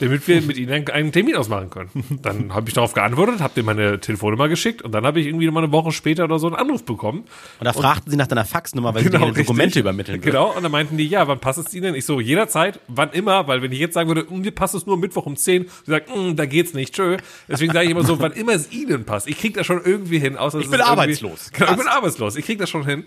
damit 0.00 0.26
wir 0.28 0.42
mit 0.42 0.56
Ihnen 0.58 0.88
einen- 0.90 1.12
Termin 1.12 1.36
ausmachen 1.36 1.70
können. 1.70 1.90
Dann 2.22 2.54
habe 2.54 2.68
ich 2.68 2.74
darauf 2.74 2.92
geantwortet, 2.92 3.40
habe 3.40 3.54
dir 3.54 3.62
meine 3.62 3.98
Telefonnummer 4.00 4.48
geschickt 4.48 4.82
und 4.82 4.92
dann 4.92 5.04
habe 5.06 5.20
ich 5.20 5.26
irgendwie 5.26 5.46
noch 5.46 5.52
mal 5.52 5.62
eine 5.64 5.72
Woche 5.72 5.92
später 5.92 6.24
oder 6.24 6.38
so 6.38 6.46
einen 6.46 6.56
Anruf 6.56 6.84
bekommen. 6.84 7.20
Und 7.60 7.64
da 7.64 7.72
fragten 7.72 8.10
sie 8.10 8.16
nach 8.16 8.26
deiner 8.26 8.44
Faxnummer, 8.44 8.94
weil 8.94 9.04
sie 9.04 9.10
dir 9.10 9.20
richtig. 9.20 9.46
Dokumente 9.46 9.80
übermitteln 9.80 10.18
würden. 10.20 10.30
Genau, 10.32 10.52
und 10.54 10.62
dann 10.62 10.72
meinten 10.72 10.96
die, 10.96 11.06
ja, 11.06 11.26
wann 11.28 11.38
passt 11.40 11.58
es 11.58 11.72
Ihnen? 11.74 11.94
Ich 11.94 12.04
so, 12.04 12.20
jederzeit, 12.20 12.80
wann 12.88 13.10
immer, 13.10 13.46
weil 13.48 13.62
wenn 13.62 13.72
ich 13.72 13.78
jetzt 13.78 13.94
sagen 13.94 14.08
würde, 14.08 14.26
"Mm, 14.28 14.40
mir 14.40 14.50
passt 14.52 14.74
es 14.74 14.86
nur 14.86 14.96
Mittwoch 14.96 15.26
um 15.26 15.36
10, 15.36 15.64
sie 15.84 15.90
sagt, 15.90 16.08
"Mm, 16.14 16.36
da 16.36 16.46
geht's 16.46 16.74
nicht, 16.74 16.94
tschö. 16.94 17.16
Deswegen 17.48 17.72
sage 17.72 17.84
ich 17.86 17.90
immer 17.90 18.04
so, 18.04 18.18
wann 18.20 18.32
immer 18.32 18.52
es 18.52 18.70
Ihnen 18.72 19.04
passt. 19.04 19.26
Ich 19.28 19.38
krieg 19.38 19.54
das 19.54 19.66
schon 19.66 19.80
irgendwie 19.84 20.18
hin, 20.18 20.36
außer 20.36 20.60
Ich 20.60 20.70
bin 20.70 20.80
arbeitslos. 20.80 21.50
Genau, 21.52 21.70
ich 21.72 21.76
bin 21.78 21.86
arbeitslos, 21.88 22.36
ich 22.36 22.44
krieg 22.44 22.58
das 22.58 22.70
schon 22.70 22.84
hin. 22.86 23.04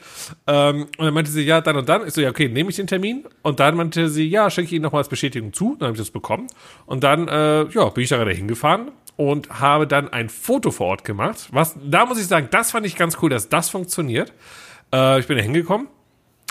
Ähm, 0.48 0.84
und 0.98 1.06
dann 1.06 1.14
meinte 1.14 1.32
sie, 1.32 1.42
ja, 1.44 1.62
dann 1.62 1.76
und 1.78 1.90
dann. 1.90 2.08
Ich 2.08 2.14
so, 2.14 2.22
ja, 2.22 2.30
okay, 2.30 2.48
nehme 2.50 2.70
ich 2.70 2.76
den 2.76 2.88
Termin. 2.88 3.26
Und 3.42 3.60
dann 3.60 3.76
meinte 3.76 4.10
sie, 4.10 4.28
ja, 4.28 4.50
schicke 4.56 4.68
ich 4.68 4.74
Ihnen 4.74 4.84
nochmal 4.84 5.02
als 5.02 5.10
Bestätigung 5.10 5.54
zu. 5.54 5.76
Dann 5.78 5.88
habe 5.88 5.96
ich 5.96 6.02
das 6.02 6.12
bekommen. 6.12 6.48
Und 6.86 7.04
dann, 7.04 7.28
äh, 7.28 7.66
ja, 7.66 7.90
bin 7.90 8.04
ich 8.04 8.10
da 8.10 8.18
gerade 8.18 8.32
hingefahren 8.32 8.92
und 9.18 9.50
habe 9.60 9.88
dann 9.88 10.10
ein 10.10 10.30
Foto 10.30 10.72
vor 10.72 10.88
Ort 10.88 11.04
gemacht. 11.04 11.48
Was, 11.52 11.76
da 11.84 12.06
muss 12.06 12.20
ich 12.20 12.28
sagen, 12.28 12.48
das 12.52 12.72
fand 12.72 12.86
ich 12.86 12.96
ganz 12.96 13.18
cool, 13.22 13.30
dass 13.30 13.50
das 13.50 13.70
funktioniert. 13.70 14.34
Äh, 14.94 15.20
ich 15.20 15.28
bin 15.28 15.38
da 15.38 15.44
hingekommen, 15.44 15.88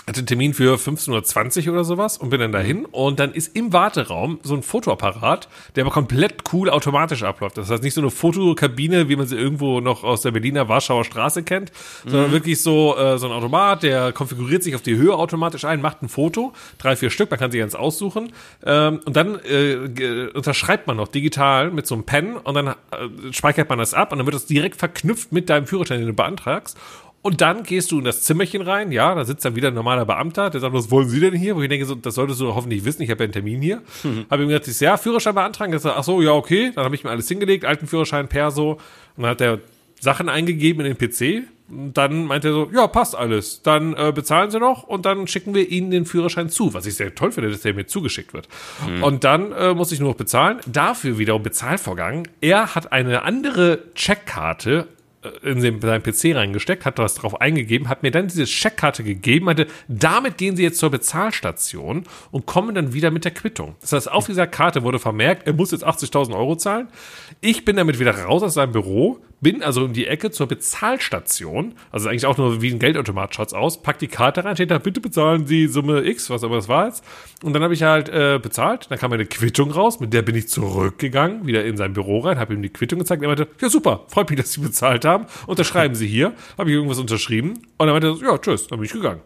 hatte 0.07 0.19
einen 0.19 0.27
Termin 0.27 0.53
für 0.53 0.75
15.20 0.75 1.67
Uhr 1.67 1.73
oder 1.73 1.83
sowas 1.83 2.17
und 2.17 2.29
bin 2.29 2.39
dann 2.39 2.51
dahin 2.51 2.85
und 2.85 3.19
dann 3.19 3.33
ist 3.33 3.55
im 3.55 3.73
Warteraum 3.73 4.39
so 4.43 4.53
ein 4.53 4.61
Fotoapparat, 4.61 5.47
der 5.75 5.83
aber 5.83 5.91
komplett 5.91 6.43
cool 6.53 6.69
automatisch 6.69 7.23
abläuft. 7.23 7.57
Das 7.57 7.69
heißt 7.69 7.83
nicht 7.83 7.95
so 7.95 8.01
eine 8.01 8.11
Fotokabine, 8.11 9.09
wie 9.09 9.15
man 9.15 9.25
sie 9.25 9.35
irgendwo 9.35 9.79
noch 9.81 10.03
aus 10.03 10.21
der 10.21 10.31
Berliner 10.31 10.69
Warschauer 10.69 11.05
Straße 11.05 11.43
kennt, 11.43 11.71
sondern 12.05 12.31
wirklich 12.31 12.61
so, 12.61 12.95
äh, 12.97 13.17
so 13.17 13.27
ein 13.27 13.31
Automat, 13.31 13.83
der 13.83 14.11
konfiguriert 14.11 14.63
sich 14.63 14.75
auf 14.75 14.81
die 14.81 14.95
Höhe 14.95 15.15
automatisch 15.15 15.65
ein, 15.65 15.81
macht 15.81 16.03
ein 16.03 16.09
Foto, 16.09 16.53
drei, 16.77 16.95
vier 16.95 17.09
Stück, 17.09 17.31
man 17.31 17.39
kann 17.39 17.51
sich 17.51 17.61
eins 17.61 17.75
aussuchen 17.75 18.31
ähm, 18.63 19.01
und 19.05 19.15
dann 19.15 19.39
äh, 19.43 20.27
unterschreibt 20.33 20.87
man 20.87 20.97
noch 20.97 21.07
digital 21.07 21.71
mit 21.71 21.87
so 21.87 21.95
einem 21.95 22.03
Pen 22.03 22.37
und 22.37 22.53
dann 22.53 22.67
äh, 22.67 22.73
speichert 23.31 23.69
man 23.69 23.79
das 23.79 23.93
ab 23.93 24.11
und 24.11 24.19
dann 24.19 24.27
wird 24.27 24.35
das 24.35 24.45
direkt 24.45 24.75
verknüpft 24.75 25.31
mit 25.31 25.49
deinem 25.49 25.65
Führerschein, 25.65 25.99
den 25.99 26.07
du 26.07 26.13
beantragst. 26.13 26.77
Und 27.25 27.41
dann 27.41 27.63
gehst 27.63 27.91
du 27.91 27.97
in 27.97 28.05
das 28.05 28.21
Zimmerchen 28.21 28.61
rein, 28.61 28.91
ja, 28.91 29.15
da 29.15 29.25
sitzt 29.25 29.43
dann 29.45 29.55
wieder 29.55 29.69
ein 29.69 29.73
normaler 29.73 30.05
Beamter, 30.05 30.51
der 30.51 30.61
sagt, 30.61 30.75
was 30.75 30.91
wollen 30.91 31.09
Sie 31.09 31.19
denn 31.19 31.33
hier? 31.33 31.55
Wo 31.55 31.61
ich 31.63 31.69
denke, 31.69 31.87
so, 31.87 31.95
das 31.95 32.13
solltest 32.13 32.39
du 32.39 32.53
hoffentlich 32.53 32.85
wissen, 32.85 33.01
ich 33.01 33.09
habe 33.09 33.23
ja 33.23 33.23
einen 33.23 33.33
Termin 33.33 33.63
hier. 33.63 33.81
Habe 34.29 34.43
ihm 34.43 34.49
gesagt, 34.49 34.67
ich 34.67 34.79
ja, 34.79 34.95
Führerschein 34.95 35.33
beantragen. 35.33 35.73
Er 35.73 35.79
sagt, 35.79 35.97
ach 35.97 36.03
so, 36.03 36.21
ja, 36.21 36.33
okay. 36.33 36.71
Dann 36.75 36.85
habe 36.85 36.93
ich 36.93 37.03
mir 37.03 37.09
alles 37.09 37.27
hingelegt, 37.27 37.65
alten 37.65 37.87
Führerschein, 37.87 38.27
Perso. 38.27 38.73
Und 39.17 39.23
dann 39.23 39.31
hat 39.31 39.41
er 39.41 39.57
Sachen 39.99 40.29
eingegeben 40.29 40.85
in 40.85 40.95
den 40.95 40.97
PC. 40.99 41.47
Und 41.67 41.97
dann 41.97 42.25
meinte 42.25 42.49
er 42.49 42.53
so, 42.53 42.69
ja, 42.71 42.85
passt 42.85 43.15
alles. 43.15 43.63
Dann 43.63 43.95
äh, 43.95 44.11
bezahlen 44.13 44.51
Sie 44.51 44.59
noch 44.59 44.83
und 44.83 45.07
dann 45.07 45.25
schicken 45.25 45.55
wir 45.55 45.67
Ihnen 45.67 45.89
den 45.89 46.05
Führerschein 46.05 46.49
zu, 46.49 46.75
was 46.75 46.85
ich 46.85 46.93
sehr 46.93 47.15
toll 47.15 47.31
finde, 47.31 47.49
dass 47.49 47.61
der 47.61 47.73
mir 47.73 47.87
zugeschickt 47.87 48.35
wird. 48.35 48.47
Und 49.01 49.23
dann 49.23 49.51
äh, 49.51 49.73
muss 49.73 49.91
ich 49.91 49.99
nur 49.99 50.09
noch 50.09 50.15
bezahlen. 50.15 50.59
Dafür 50.67 51.17
wiederum 51.17 51.41
Bezahlvorgang. 51.41 52.27
Er 52.39 52.75
hat 52.75 52.91
eine 52.91 53.23
andere 53.23 53.79
Checkkarte 53.95 54.89
in 55.43 55.61
den, 55.61 55.81
seinen 55.81 56.03
PC 56.03 56.35
reingesteckt, 56.35 56.85
hat 56.85 56.99
was 56.99 57.15
drauf 57.15 57.41
eingegeben, 57.41 57.89
hat 57.89 58.03
mir 58.03 58.11
dann 58.11 58.27
diese 58.27 58.45
Checkkarte 58.45 59.03
gegeben, 59.03 59.45
meinte, 59.45 59.67
damit 59.87 60.37
gehen 60.37 60.55
Sie 60.55 60.63
jetzt 60.63 60.79
zur 60.79 60.89
Bezahlstation 60.89 62.03
und 62.31 62.45
kommen 62.45 62.75
dann 62.75 62.93
wieder 62.93 63.11
mit 63.11 63.25
der 63.25 63.33
Quittung. 63.33 63.75
Das 63.81 63.93
heißt, 63.93 64.11
auf 64.11 64.25
dieser 64.25 64.47
Karte 64.47 64.83
wurde 64.83 64.99
vermerkt, 64.99 65.47
er 65.47 65.53
muss 65.53 65.71
jetzt 65.71 65.85
80.000 65.85 66.35
Euro 66.35 66.55
zahlen. 66.55 66.87
Ich 67.41 67.65
bin 67.65 67.75
damit 67.75 67.99
wieder 67.99 68.17
raus 68.17 68.43
aus 68.43 68.53
seinem 68.55 68.71
Büro, 68.71 69.19
bin 69.45 69.61
also 69.61 69.83
um 69.83 69.93
die 69.93 70.07
Ecke 70.07 70.31
zur 70.31 70.47
Bezahlstation, 70.47 71.75
also 71.91 72.09
eigentlich 72.09 72.25
auch 72.25 72.35
nur 72.35 72.63
wie 72.63 72.71
ein 72.71 72.79
Geldautomat 72.79 73.35
schaut's 73.35 73.53
aus, 73.53 73.83
pack 73.83 73.99
die 73.99 74.07
Karte 74.07 74.43
rein, 74.43 74.55
steht 74.55 74.71
da, 74.71 74.79
bitte 74.79 75.01
bezahlen 75.01 75.45
Sie 75.45 75.67
Summe 75.67 76.03
X, 76.03 76.31
was 76.31 76.43
aber 76.43 76.55
das 76.55 76.67
war 76.67 76.87
jetzt. 76.87 77.03
Und 77.43 77.53
dann 77.53 77.61
habe 77.61 77.75
ich 77.75 77.83
halt 77.83 78.09
äh, 78.09 78.39
bezahlt, 78.41 78.87
dann 78.89 78.97
kam 78.97 79.13
eine 79.13 79.27
Quittung 79.27 79.69
raus, 79.69 79.99
mit 79.99 80.13
der 80.13 80.23
bin 80.23 80.33
ich 80.33 80.49
zurückgegangen, 80.49 81.45
wieder 81.45 81.63
in 81.63 81.77
sein 81.77 81.93
Büro 81.93 82.21
rein, 82.21 82.39
habe 82.39 82.55
ihm 82.55 82.63
die 82.63 82.69
Quittung 82.69 82.97
gezeigt, 82.97 83.21
er 83.21 83.27
meinte, 83.27 83.47
ja 83.61 83.69
super, 83.69 84.05
freut 84.07 84.31
mich, 84.31 84.39
dass 84.39 84.51
Sie 84.51 84.61
bezahlt 84.61 85.05
haben, 85.05 85.27
unterschreiben 85.45 85.93
Sie 85.93 86.07
hier, 86.07 86.33
habe 86.57 86.71
ich 86.71 86.75
irgendwas 86.75 86.97
unterschrieben 86.97 87.49
und 87.77 87.85
dann 87.85 87.89
meinte 87.89 88.07
er, 88.07 88.27
ja 88.27 88.39
tschüss, 88.39 88.65
dann 88.65 88.79
bin 88.79 88.87
ich 88.87 88.93
gegangen. 88.93 89.21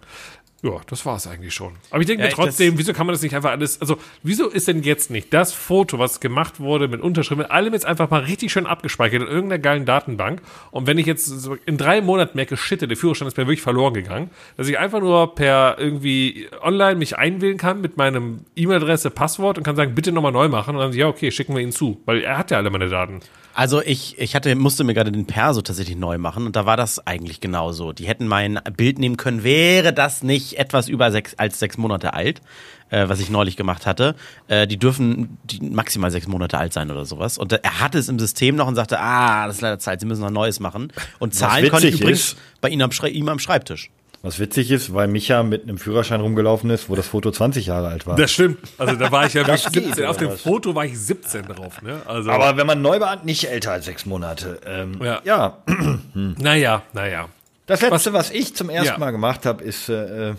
Ja, 0.62 0.72
das 0.88 1.06
war's 1.06 1.26
eigentlich 1.26 1.54
schon. 1.54 1.74
Aber 1.90 2.02
ich 2.02 2.08
denke 2.08 2.24
Ja, 2.24 2.30
mir 2.30 2.36
trotzdem, 2.36 2.78
wieso 2.78 2.92
kann 2.92 3.06
man 3.06 3.14
das 3.14 3.22
nicht 3.22 3.34
einfach 3.34 3.52
alles, 3.52 3.80
also 3.80 3.98
wieso 4.24 4.50
ist 4.50 4.68
denn 4.68 4.84
jetzt 4.84 5.10
nicht 5.10 5.34
das 5.34 5.54
Foto, 5.54 6.00
was 6.00 6.20
gemacht 6.20 6.60
wurde 6.60 6.90
mit 6.90 7.02
Unterschrift, 7.02 7.38
mit 7.38 7.50
allem 7.50 7.74
jetzt 7.74 7.86
einfach 7.86 8.10
mal 8.10 8.22
richtig 8.24 8.52
schön 8.52 8.66
abgespeichert 8.66 9.22
in 9.22 9.28
irgendeiner 9.28 9.60
geilen 9.60 9.86
Datenbank 9.86 10.42
und 10.72 10.86
wenn 10.86 10.98
ich 10.98 11.06
jetzt 11.06 11.26
so 11.26 11.56
in 11.66 11.78
drei 11.78 12.02
Monaten 12.02 12.38
merke, 12.38 12.58
shit, 12.58 12.82
der 12.82 12.98
Führerschein 12.98 13.28
ist 13.28 13.38
mir 13.38 13.48
wirklich 13.48 13.62
verloren 13.62 13.94
gegangen, 13.94 14.32
dass 14.58 14.68
ich 14.68 14.78
einfach 14.78 15.00
nur 15.00 15.34
per 15.34 15.78
irgendwie 15.80 16.50
online 16.62 16.96
mich 16.96 17.18
einwählen 17.18 17.58
kann 17.58 17.80
mit 17.80 17.96
meinem 17.96 18.42
E-Mail-Adresse, 18.56 19.12
Passwort 19.12 19.58
und 19.58 19.64
kann 19.64 19.78
sagen, 19.78 19.96
bitte 19.96 20.12
nochmal 20.12 20.34
neu 20.34 20.50
machen 20.50 20.76
und 20.76 20.82
dann, 20.82 20.94
ja, 20.94 21.08
okay, 21.08 21.32
schicken 21.32 21.56
wir 21.56 21.62
ihn 21.62 21.72
zu, 21.72 22.02
weil 22.06 22.22
er 22.22 22.38
hat 22.38 22.52
ja 22.52 22.58
alle 22.58 22.70
meine 22.70 22.90
Daten. 22.90 23.22
Also 23.60 23.82
ich, 23.82 24.18
ich 24.18 24.36
hatte, 24.36 24.56
musste 24.56 24.86
mir 24.86 24.94
gerade 24.94 25.12
den 25.12 25.26
Perso 25.26 25.62
tatsächlich 25.62 25.98
neu 25.98 26.18
machen 26.18 26.46
und 26.46 26.56
da 26.56 26.66
war 26.66 26.78
das 26.78 27.06
eigentlich 27.06 27.42
genauso. 27.42 27.92
Die 27.92 28.08
hätten 28.08 28.26
mein 28.26 28.58
Bild 28.78 29.00
nehmen 29.00 29.18
können, 29.18 29.44
wäre 29.44 29.92
das 29.92 30.24
nicht 30.24 30.58
etwas 30.58 30.88
über 30.88 31.12
sechs, 31.12 31.34
als 31.36 31.60
sechs 31.60 31.78
Monate 31.78 32.14
alt, 32.14 32.42
äh, 32.90 33.10
was 33.10 33.20
ich 33.20 33.30
neulich 33.30 33.58
gemacht 33.58 33.86
hatte. 33.86 34.16
Äh, 34.48 34.66
die 34.66 34.78
dürfen 34.78 35.38
die 35.44 35.60
maximal 35.60 36.10
sechs 36.10 36.26
Monate 36.26 36.58
alt 36.58 36.72
sein 36.72 36.90
oder 36.90 37.04
sowas. 37.04 37.38
Und 37.38 37.52
er 37.52 37.82
hatte 37.82 37.98
es 37.98 38.08
im 38.08 38.18
System 38.18 38.56
noch 38.56 38.68
und 38.68 38.76
sagte, 38.76 38.98
ah, 38.98 39.48
das 39.48 39.58
ist 39.58 39.62
leider 39.62 39.78
Zeit, 39.78 40.00
Sie 40.00 40.06
müssen 40.06 40.22
noch 40.22 40.30
Neues 40.30 40.62
machen. 40.62 40.94
Und 41.20 41.36
zahlen 41.36 41.70
konnte 41.70 41.90
ich 41.90 42.00
übrigens 42.00 42.20
ist- 42.32 42.38
bei 42.62 42.70
Ihnen 42.70 42.82
am, 42.84 42.92
Schrei- 42.94 43.10
ihm 43.10 43.28
am 43.28 43.40
Schreibtisch. 43.40 43.90
Was 44.22 44.38
witzig 44.40 44.70
ist, 44.72 44.94
weil 44.94 45.08
Micha 45.08 45.44
mit 45.44 45.64
einem 45.64 45.78
Führerschein 45.78 46.20
rumgelaufen 46.20 46.70
ist, 46.72 46.90
wo 46.90 46.96
das 46.96 47.08
Foto 47.08 47.32
20 47.32 47.68
Jahre 47.68 47.88
alt 47.88 48.06
war. 48.06 48.18
Das 48.18 48.32
stimmt. 48.32 48.58
Also 48.78 48.96
da 48.98 49.12
war 49.14 49.26
ich 49.26 49.34
ja 49.34 49.42
wirklich 49.48 49.64
Das 49.64 49.72
geht, 49.72 49.86
17. 49.86 50.06
Auf 50.06 50.18
dem 50.18 50.28
was? 50.30 50.42
Foto 50.42 50.76
war 50.76 50.84
ich 50.84 51.00
17 51.00 51.44
drauf, 51.46 51.82
ne? 51.82 52.02
Also, 52.06 52.30
Aber 52.30 52.58
wenn 52.58 52.68
man 52.68 52.82
neu 52.82 53.00
beantragt, 53.00 53.24
nicht 53.26 53.50
älter 53.50 53.72
als 53.72 53.86
sechs 53.86 54.06
Monate. 54.06 54.60
Ähm, 54.66 55.00
Ja. 55.02 55.22
ja. 55.24 55.58
naja, 56.14 56.82
naja. 56.92 57.30
Das 57.66 57.80
letzte, 57.82 58.12
was, 58.12 58.32
ich 58.32 58.56
zum 58.56 58.70
ersten 58.70 58.94
Ja. 58.94 58.98
Mal 58.98 59.12
gemacht 59.12 59.46
habe, 59.46 59.64
ist, 59.64 59.88
äh, 59.88 60.32
äh, 60.32 60.36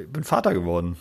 ich 0.00 0.08
bin 0.10 0.24
Vater 0.24 0.54
geworden. 0.54 0.96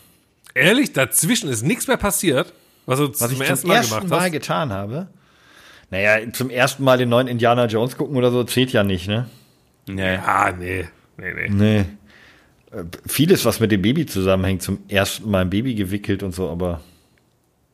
Ehrlich, 0.54 0.92
dazwischen 0.92 1.50
ist 1.50 1.62
nichts 1.64 1.88
mehr 1.88 1.98
passiert, 1.98 2.52
was 2.88 3.00
du 3.00 3.08
Was 3.10 3.20
zum 3.20 3.32
ich 3.34 3.40
ersten 3.42 3.58
zum 3.62 3.70
Mal 3.70 3.76
ersten 3.78 3.96
gemacht 3.96 4.10
Mal 4.10 4.20
hast. 4.22 4.32
getan 4.32 4.74
habe. 4.74 5.08
Naja, 5.92 6.30
zum 6.34 6.50
ersten 6.50 6.84
Mal 6.84 6.98
den 6.98 7.08
neuen 7.08 7.28
Indiana 7.28 7.68
Jones 7.68 7.96
gucken 7.96 8.18
oder 8.18 8.32
so 8.32 8.44
zählt 8.44 8.74
ja 8.74 8.84
nicht, 8.84 9.08
ne? 9.08 9.30
Nee. 9.86 10.18
Ah, 10.18 10.52
nee. 10.52 10.88
Nee, 11.16 11.34
nee. 11.34 11.50
Nee. 11.50 11.86
Äh, 12.72 12.84
Vieles, 13.06 13.46
was 13.46 13.60
mit 13.60 13.72
dem 13.72 13.82
Baby 13.82 14.06
zusammenhängt, 14.06 14.62
zum 14.62 14.80
ersten 14.88 15.30
Mal 15.30 15.42
ein 15.42 15.50
Baby 15.50 15.76
gewickelt 15.76 16.24
und 16.24 16.34
so, 16.34 16.50
aber 16.50 16.82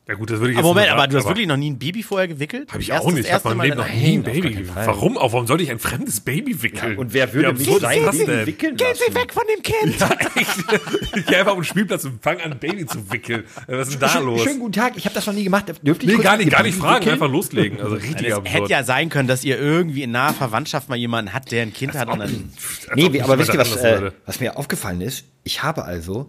Ja 0.06 0.14
gut, 0.16 0.28
das 0.28 0.38
würde 0.38 0.52
ich 0.52 0.58
Aber 0.58 0.68
jetzt 0.68 0.74
Moment, 0.74 0.90
aber 0.92 1.06
du 1.08 1.16
hast 1.16 1.26
wirklich 1.26 1.46
noch 1.46 1.56
nie 1.56 1.70
ein 1.70 1.78
Baby 1.78 2.02
vorher 2.02 2.28
gewickelt? 2.28 2.70
Habe 2.70 2.82
ich 2.82 2.90
Erst 2.90 3.06
auch 3.06 3.10
nicht. 3.10 3.24
Ich 3.26 3.32
habe 3.32 3.54
mein 3.54 3.68
Leben 3.70 3.78
noch 3.78 3.88
nie 3.88 4.18
ein 4.18 4.22
Baby. 4.22 4.64
Fall. 4.64 4.86
Warum? 4.86 5.16
Auch 5.16 5.32
warum 5.32 5.46
sollte 5.46 5.62
ich 5.64 5.70
ein 5.70 5.78
fremdes 5.78 6.20
Baby 6.20 6.62
wickeln? 6.62 6.98
Und 6.98 7.14
wer 7.14 7.32
würde 7.32 7.58
Wie 7.58 7.66
mich 7.70 7.80
sein 7.80 8.04
Baby 8.04 8.26
denn? 8.26 8.46
wickeln 8.46 8.76
Gehen? 8.76 8.86
Sie 9.08 9.14
weg 9.14 9.32
von 9.32 9.44
dem 9.54 9.62
Kind! 9.62 9.98
Ja, 9.98 10.10
echt. 10.36 11.16
Ich 11.16 11.24
gehe 11.26 11.38
einfach 11.38 11.52
auf 11.52 11.58
den 11.58 11.64
Spielplatz 11.64 12.04
und 12.04 12.22
fange 12.22 12.42
an, 12.44 12.52
ein 12.52 12.58
Baby 12.58 12.84
zu 12.84 13.10
wickeln. 13.10 13.44
Was 13.66 13.88
ist 13.88 13.94
denn 13.94 14.00
da 14.00 14.08
Schön, 14.10 14.24
los? 14.26 14.42
schönen 14.42 14.58
guten 14.60 14.72
Tag, 14.72 14.92
ich 14.96 15.06
habe 15.06 15.14
das 15.14 15.26
noch 15.26 15.32
nie 15.32 15.44
gemacht. 15.44 15.72
Dürfte 15.82 16.04
ich 16.04 16.16
Nee, 16.18 16.22
gar 16.22 16.36
nicht, 16.36 16.50
gar 16.50 16.62
nicht 16.62 16.76
fragen, 16.76 16.96
wickeln? 17.00 17.12
einfach 17.14 17.30
loslegen. 17.30 17.80
Also 17.80 17.94
richtig 17.96 18.26
Es 18.26 18.34
absurd. 18.34 18.54
hätte 18.54 18.70
ja 18.72 18.84
sein 18.84 19.08
können, 19.08 19.26
dass 19.28 19.42
ihr 19.42 19.58
irgendwie 19.58 20.02
in 20.02 20.10
naher 20.10 20.34
Verwandtschaft 20.34 20.90
mal 20.90 20.96
jemanden 20.96 21.32
hat, 21.32 21.50
der 21.50 21.62
ein 21.62 21.72
Kind 21.72 21.94
hat 21.94 22.10
und 22.10 22.18
dann. 22.18 22.52
Nee, 22.94 23.22
aber 23.22 23.38
wisst 23.38 23.54
ihr, 23.54 23.60
äh, 23.60 24.10
was 24.26 24.38
mir 24.38 24.58
aufgefallen 24.58 25.00
ist? 25.00 25.24
Ich 25.44 25.62
habe 25.62 25.84
also, 25.84 26.28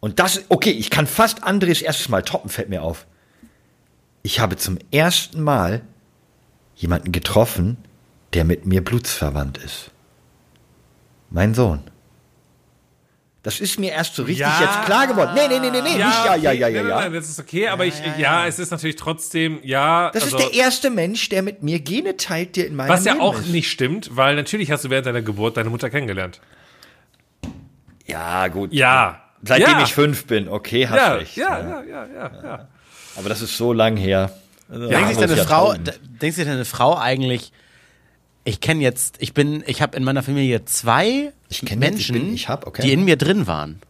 und 0.00 0.18
das, 0.18 0.44
okay, 0.48 0.70
ich 0.70 0.90
kann 0.90 1.06
fast 1.06 1.42
Andres 1.44 1.82
erstes 1.82 2.08
Mal 2.08 2.22
toppen, 2.22 2.50
fällt 2.50 2.68
mir 2.68 2.82
auf. 2.82 3.06
Ich 4.22 4.40
habe 4.40 4.56
zum 4.56 4.78
ersten 4.90 5.42
Mal 5.42 5.82
jemanden 6.74 7.12
getroffen, 7.12 7.78
der 8.34 8.44
mit 8.44 8.66
mir 8.66 8.82
blutsverwandt 8.84 9.58
ist. 9.58 9.90
Mein 11.30 11.54
Sohn. 11.54 11.82
Das 13.42 13.60
ist 13.60 13.78
mir 13.78 13.92
erst 13.92 14.16
so 14.16 14.24
richtig 14.24 14.40
Ja. 14.40 14.60
jetzt 14.60 14.82
klar 14.86 15.06
geworden. 15.06 15.30
Nee, 15.34 15.46
nee, 15.46 15.60
nee, 15.60 15.70
nee, 15.70 15.80
nee, 15.80 15.90
nicht 15.90 15.98
ja, 16.00 16.34
ja, 16.34 16.50
okay, 16.50 16.58
ja, 16.58 16.66
nein, 16.66 16.74
ja, 16.74 16.82
nein, 16.82 16.88
ja. 16.88 17.00
Nein, 17.02 17.12
das 17.12 17.28
ist 17.28 17.38
okay, 17.38 17.68
aber 17.68 17.86
ich, 17.86 17.94
ja, 18.18 18.44
es 18.48 18.58
ist 18.58 18.72
natürlich 18.72 18.96
trotzdem, 18.96 19.60
ja. 19.62 20.10
Das 20.10 20.24
also, 20.24 20.38
ist 20.38 20.48
der 20.48 20.54
erste 20.54 20.90
Mensch, 20.90 21.28
der 21.28 21.42
mit 21.42 21.62
mir 21.62 21.78
Gene 21.78 22.16
teilt, 22.16 22.56
der 22.56 22.66
in 22.66 22.74
meinem 22.74 22.88
Was 22.88 23.04
ja 23.04 23.12
Leben 23.12 23.24
auch 23.24 23.38
ist. 23.38 23.46
nicht 23.46 23.70
stimmt, 23.70 24.16
weil 24.16 24.34
natürlich 24.34 24.72
hast 24.72 24.84
du 24.84 24.90
während 24.90 25.06
deiner 25.06 25.22
Geburt 25.22 25.56
deine 25.56 25.70
Mutter 25.70 25.90
kennengelernt. 25.90 26.40
Ja, 28.04 28.48
gut. 28.48 28.72
Ja. 28.72 29.22
Seitdem 29.42 29.68
ja. 29.70 29.82
ich 29.84 29.92
fünf 29.94 30.26
bin, 30.26 30.48
okay, 30.48 30.88
hast 30.88 30.96
Ja, 30.96 31.12
recht. 31.14 31.36
ja, 31.36 31.58
ja, 31.60 31.82
ja, 31.82 32.06
ja, 32.06 32.30
ja. 32.42 32.68
Aber 33.16 33.28
das 33.28 33.42
ist 33.42 33.56
so 33.56 33.72
lang 33.72 33.96
her. 33.96 34.32
Also, 34.68 34.88
Denkt 34.88 35.08
sich 35.08 35.16
muss 35.18 35.26
deine 35.26 35.36
ja 35.38 35.44
Frau, 35.44 35.66
tausend. 35.68 35.88
d- 35.88 35.92
denkt 36.20 36.36
sich 36.36 36.44
deine 36.44 36.64
Frau 36.64 36.96
eigentlich, 36.98 37.52
ich 38.44 38.60
kenne 38.60 38.82
jetzt, 38.82 39.16
ich 39.20 39.32
bin, 39.34 39.62
ich 39.66 39.82
habe 39.82 39.96
in 39.96 40.04
meiner 40.04 40.22
Familie 40.22 40.64
zwei 40.64 41.32
Ich 41.48 41.60
kenn 41.60 41.80
jetzt, 41.82 41.98
ich 42.00 42.10
Menschen, 42.10 42.12
bin- 42.14 42.34
ich 42.34 42.48
hab, 42.48 42.66
okay. 42.66 42.82
die 42.82 42.92
in 42.92 43.04
mir 43.04 43.16
drin 43.16 43.46
waren. 43.46 43.80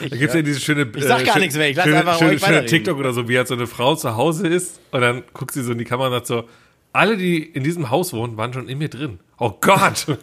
Da 0.00 0.16
gibt's 0.16 0.34
ja 0.34 0.42
diese 0.42 0.60
schöne. 0.60 0.86
Ich 0.94 1.04
sag 1.04 1.24
gar 1.24 1.34
schön- 1.34 1.42
nichts 1.42 1.56
mehr, 1.56 1.70
ich 1.70 1.76
lass 1.76 1.84
schöne, 1.86 1.98
einfach 1.98 2.18
schöne, 2.18 2.30
ruhig 2.32 2.44
schöne. 2.44 2.66
TikTok 2.66 2.98
oder 2.98 3.12
so, 3.12 3.28
wie 3.28 3.36
halt 3.36 3.48
so 3.48 3.54
eine 3.54 3.66
Frau 3.66 3.96
zu 3.96 4.16
Hause 4.16 4.46
ist 4.46 4.78
und 4.92 5.00
dann 5.00 5.22
guckt 5.32 5.52
sie 5.52 5.62
so 5.62 5.72
in 5.72 5.78
die 5.78 5.84
Kamera 5.84 6.06
und 6.08 6.12
sagt 6.14 6.26
so, 6.28 6.48
alle, 6.92 7.16
die 7.16 7.42
in 7.42 7.64
diesem 7.64 7.90
Haus 7.90 8.12
wohnen, 8.12 8.36
waren 8.36 8.52
schon 8.52 8.68
in 8.68 8.78
mir 8.78 8.88
drin. 8.88 9.18
Oh 9.38 9.52
Gott! 9.60 10.06
Ob 10.08 10.18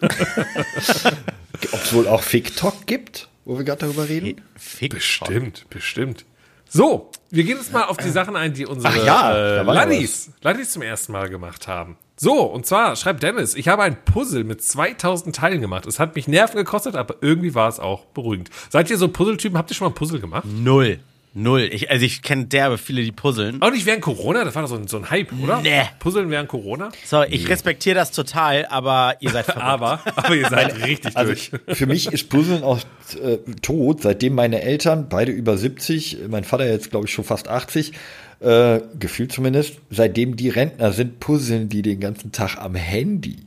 es 1.74 1.94
wohl 1.94 2.08
auch 2.08 2.22
FickTok 2.22 2.86
gibt, 2.86 3.30
wo 3.46 3.58
wir 3.58 3.64
gerade 3.64 3.82
darüber 3.82 4.10
reden? 4.10 4.42
Fick. 4.58 4.94
bestimmt, 4.94 5.66
bestimmt. 5.70 6.26
So, 6.68 7.10
wir 7.30 7.46
gehen 7.46 7.58
jetzt 7.58 7.72
mal 7.72 7.84
auf 7.84 7.96
die 7.98 8.10
Sachen 8.10 8.36
ein, 8.36 8.54
die 8.54 8.66
unsere 8.66 8.94
Ach 8.94 9.06
ja, 9.06 9.60
äh, 9.60 9.62
Laddies 9.62 10.72
zum 10.72 10.82
ersten 10.82 11.14
Mal 11.14 11.30
gemacht 11.30 11.68
haben. 11.68 11.96
So, 12.18 12.44
und 12.44 12.66
zwar 12.66 12.96
schreibt 12.96 13.24
Dennis, 13.24 13.56
ich 13.56 13.68
habe 13.68 13.84
ein 13.84 14.04
Puzzle 14.04 14.44
mit 14.44 14.62
2000 14.62 15.36
Teilen 15.36 15.62
gemacht. 15.62 15.86
Es 15.86 16.00
hat 16.00 16.16
mich 16.16 16.28
Nerven 16.28 16.58
gekostet, 16.58 16.96
aber 16.96 17.16
irgendwie 17.22 17.56
war 17.56 17.70
es 17.70 17.80
auch 17.80 18.06
beruhigend. 18.08 18.50
Seid 18.70 18.90
ihr 18.90 18.98
so 18.98 19.08
Puzzletypen? 19.08 19.58
Habt 19.58 19.72
ihr 19.72 19.76
schon 19.76 19.86
mal 19.86 19.92
ein 19.92 19.96
Puzzle 19.96 20.20
gemacht? 20.20 20.46
Null. 20.46 21.00
Null. 21.38 21.70
Ich, 21.72 21.92
also 21.92 22.06
ich 22.06 22.22
kenne 22.22 22.46
derbe 22.46 22.78
viele, 22.78 23.04
die 23.04 23.12
puzzeln. 23.12 23.62
Auch 23.62 23.70
nicht 23.70 23.86
während 23.86 24.02
Corona? 24.02 24.46
Das 24.46 24.56
war 24.56 24.62
doch 24.62 24.70
so 24.70 24.76
ein, 24.76 24.88
so 24.88 24.96
ein 24.96 25.10
Hype, 25.10 25.34
oder? 25.44 25.60
Nee. 25.62 25.82
Puzzeln 26.00 26.30
während 26.30 26.48
Corona? 26.48 26.90
So, 27.04 27.24
ich 27.24 27.50
respektiere 27.50 27.94
das 27.96 28.12
total, 28.12 28.66
aber 28.68 29.18
ihr 29.20 29.32
seid 29.32 29.46
verrückt. 29.46 29.62
Aber, 29.62 30.00
aber 30.16 30.34
ihr 30.34 30.48
seid 30.50 30.82
richtig 30.88 31.18
Also 31.18 31.34
durch. 31.34 31.52
für 31.68 31.88
mich 31.88 32.08
ist 32.14 32.30
Puzzeln 32.30 32.64
auch 32.64 32.80
äh, 33.22 33.38
tot, 33.62 34.02
seitdem 34.02 34.34
meine 34.34 34.62
Eltern, 34.62 35.10
beide 35.10 35.34
über 35.34 35.58
70, 35.58 36.20
mein 36.30 36.46
Vater 36.46 36.66
jetzt 36.70 36.90
glaube 36.92 37.08
ich 37.08 37.14
schon 37.14 37.26
fast 37.26 37.50
80, 37.50 37.92
äh, 38.40 38.80
gefühlt 38.98 39.34
zumindest, 39.34 39.80
seitdem 39.90 40.38
die 40.38 40.48
Rentner 40.48 40.94
sind, 40.94 41.20
puzzeln 41.20 41.68
die 41.68 41.82
den 41.82 42.00
ganzen 42.00 42.32
Tag 42.32 42.58
am 42.58 42.76
Handy. 42.76 43.40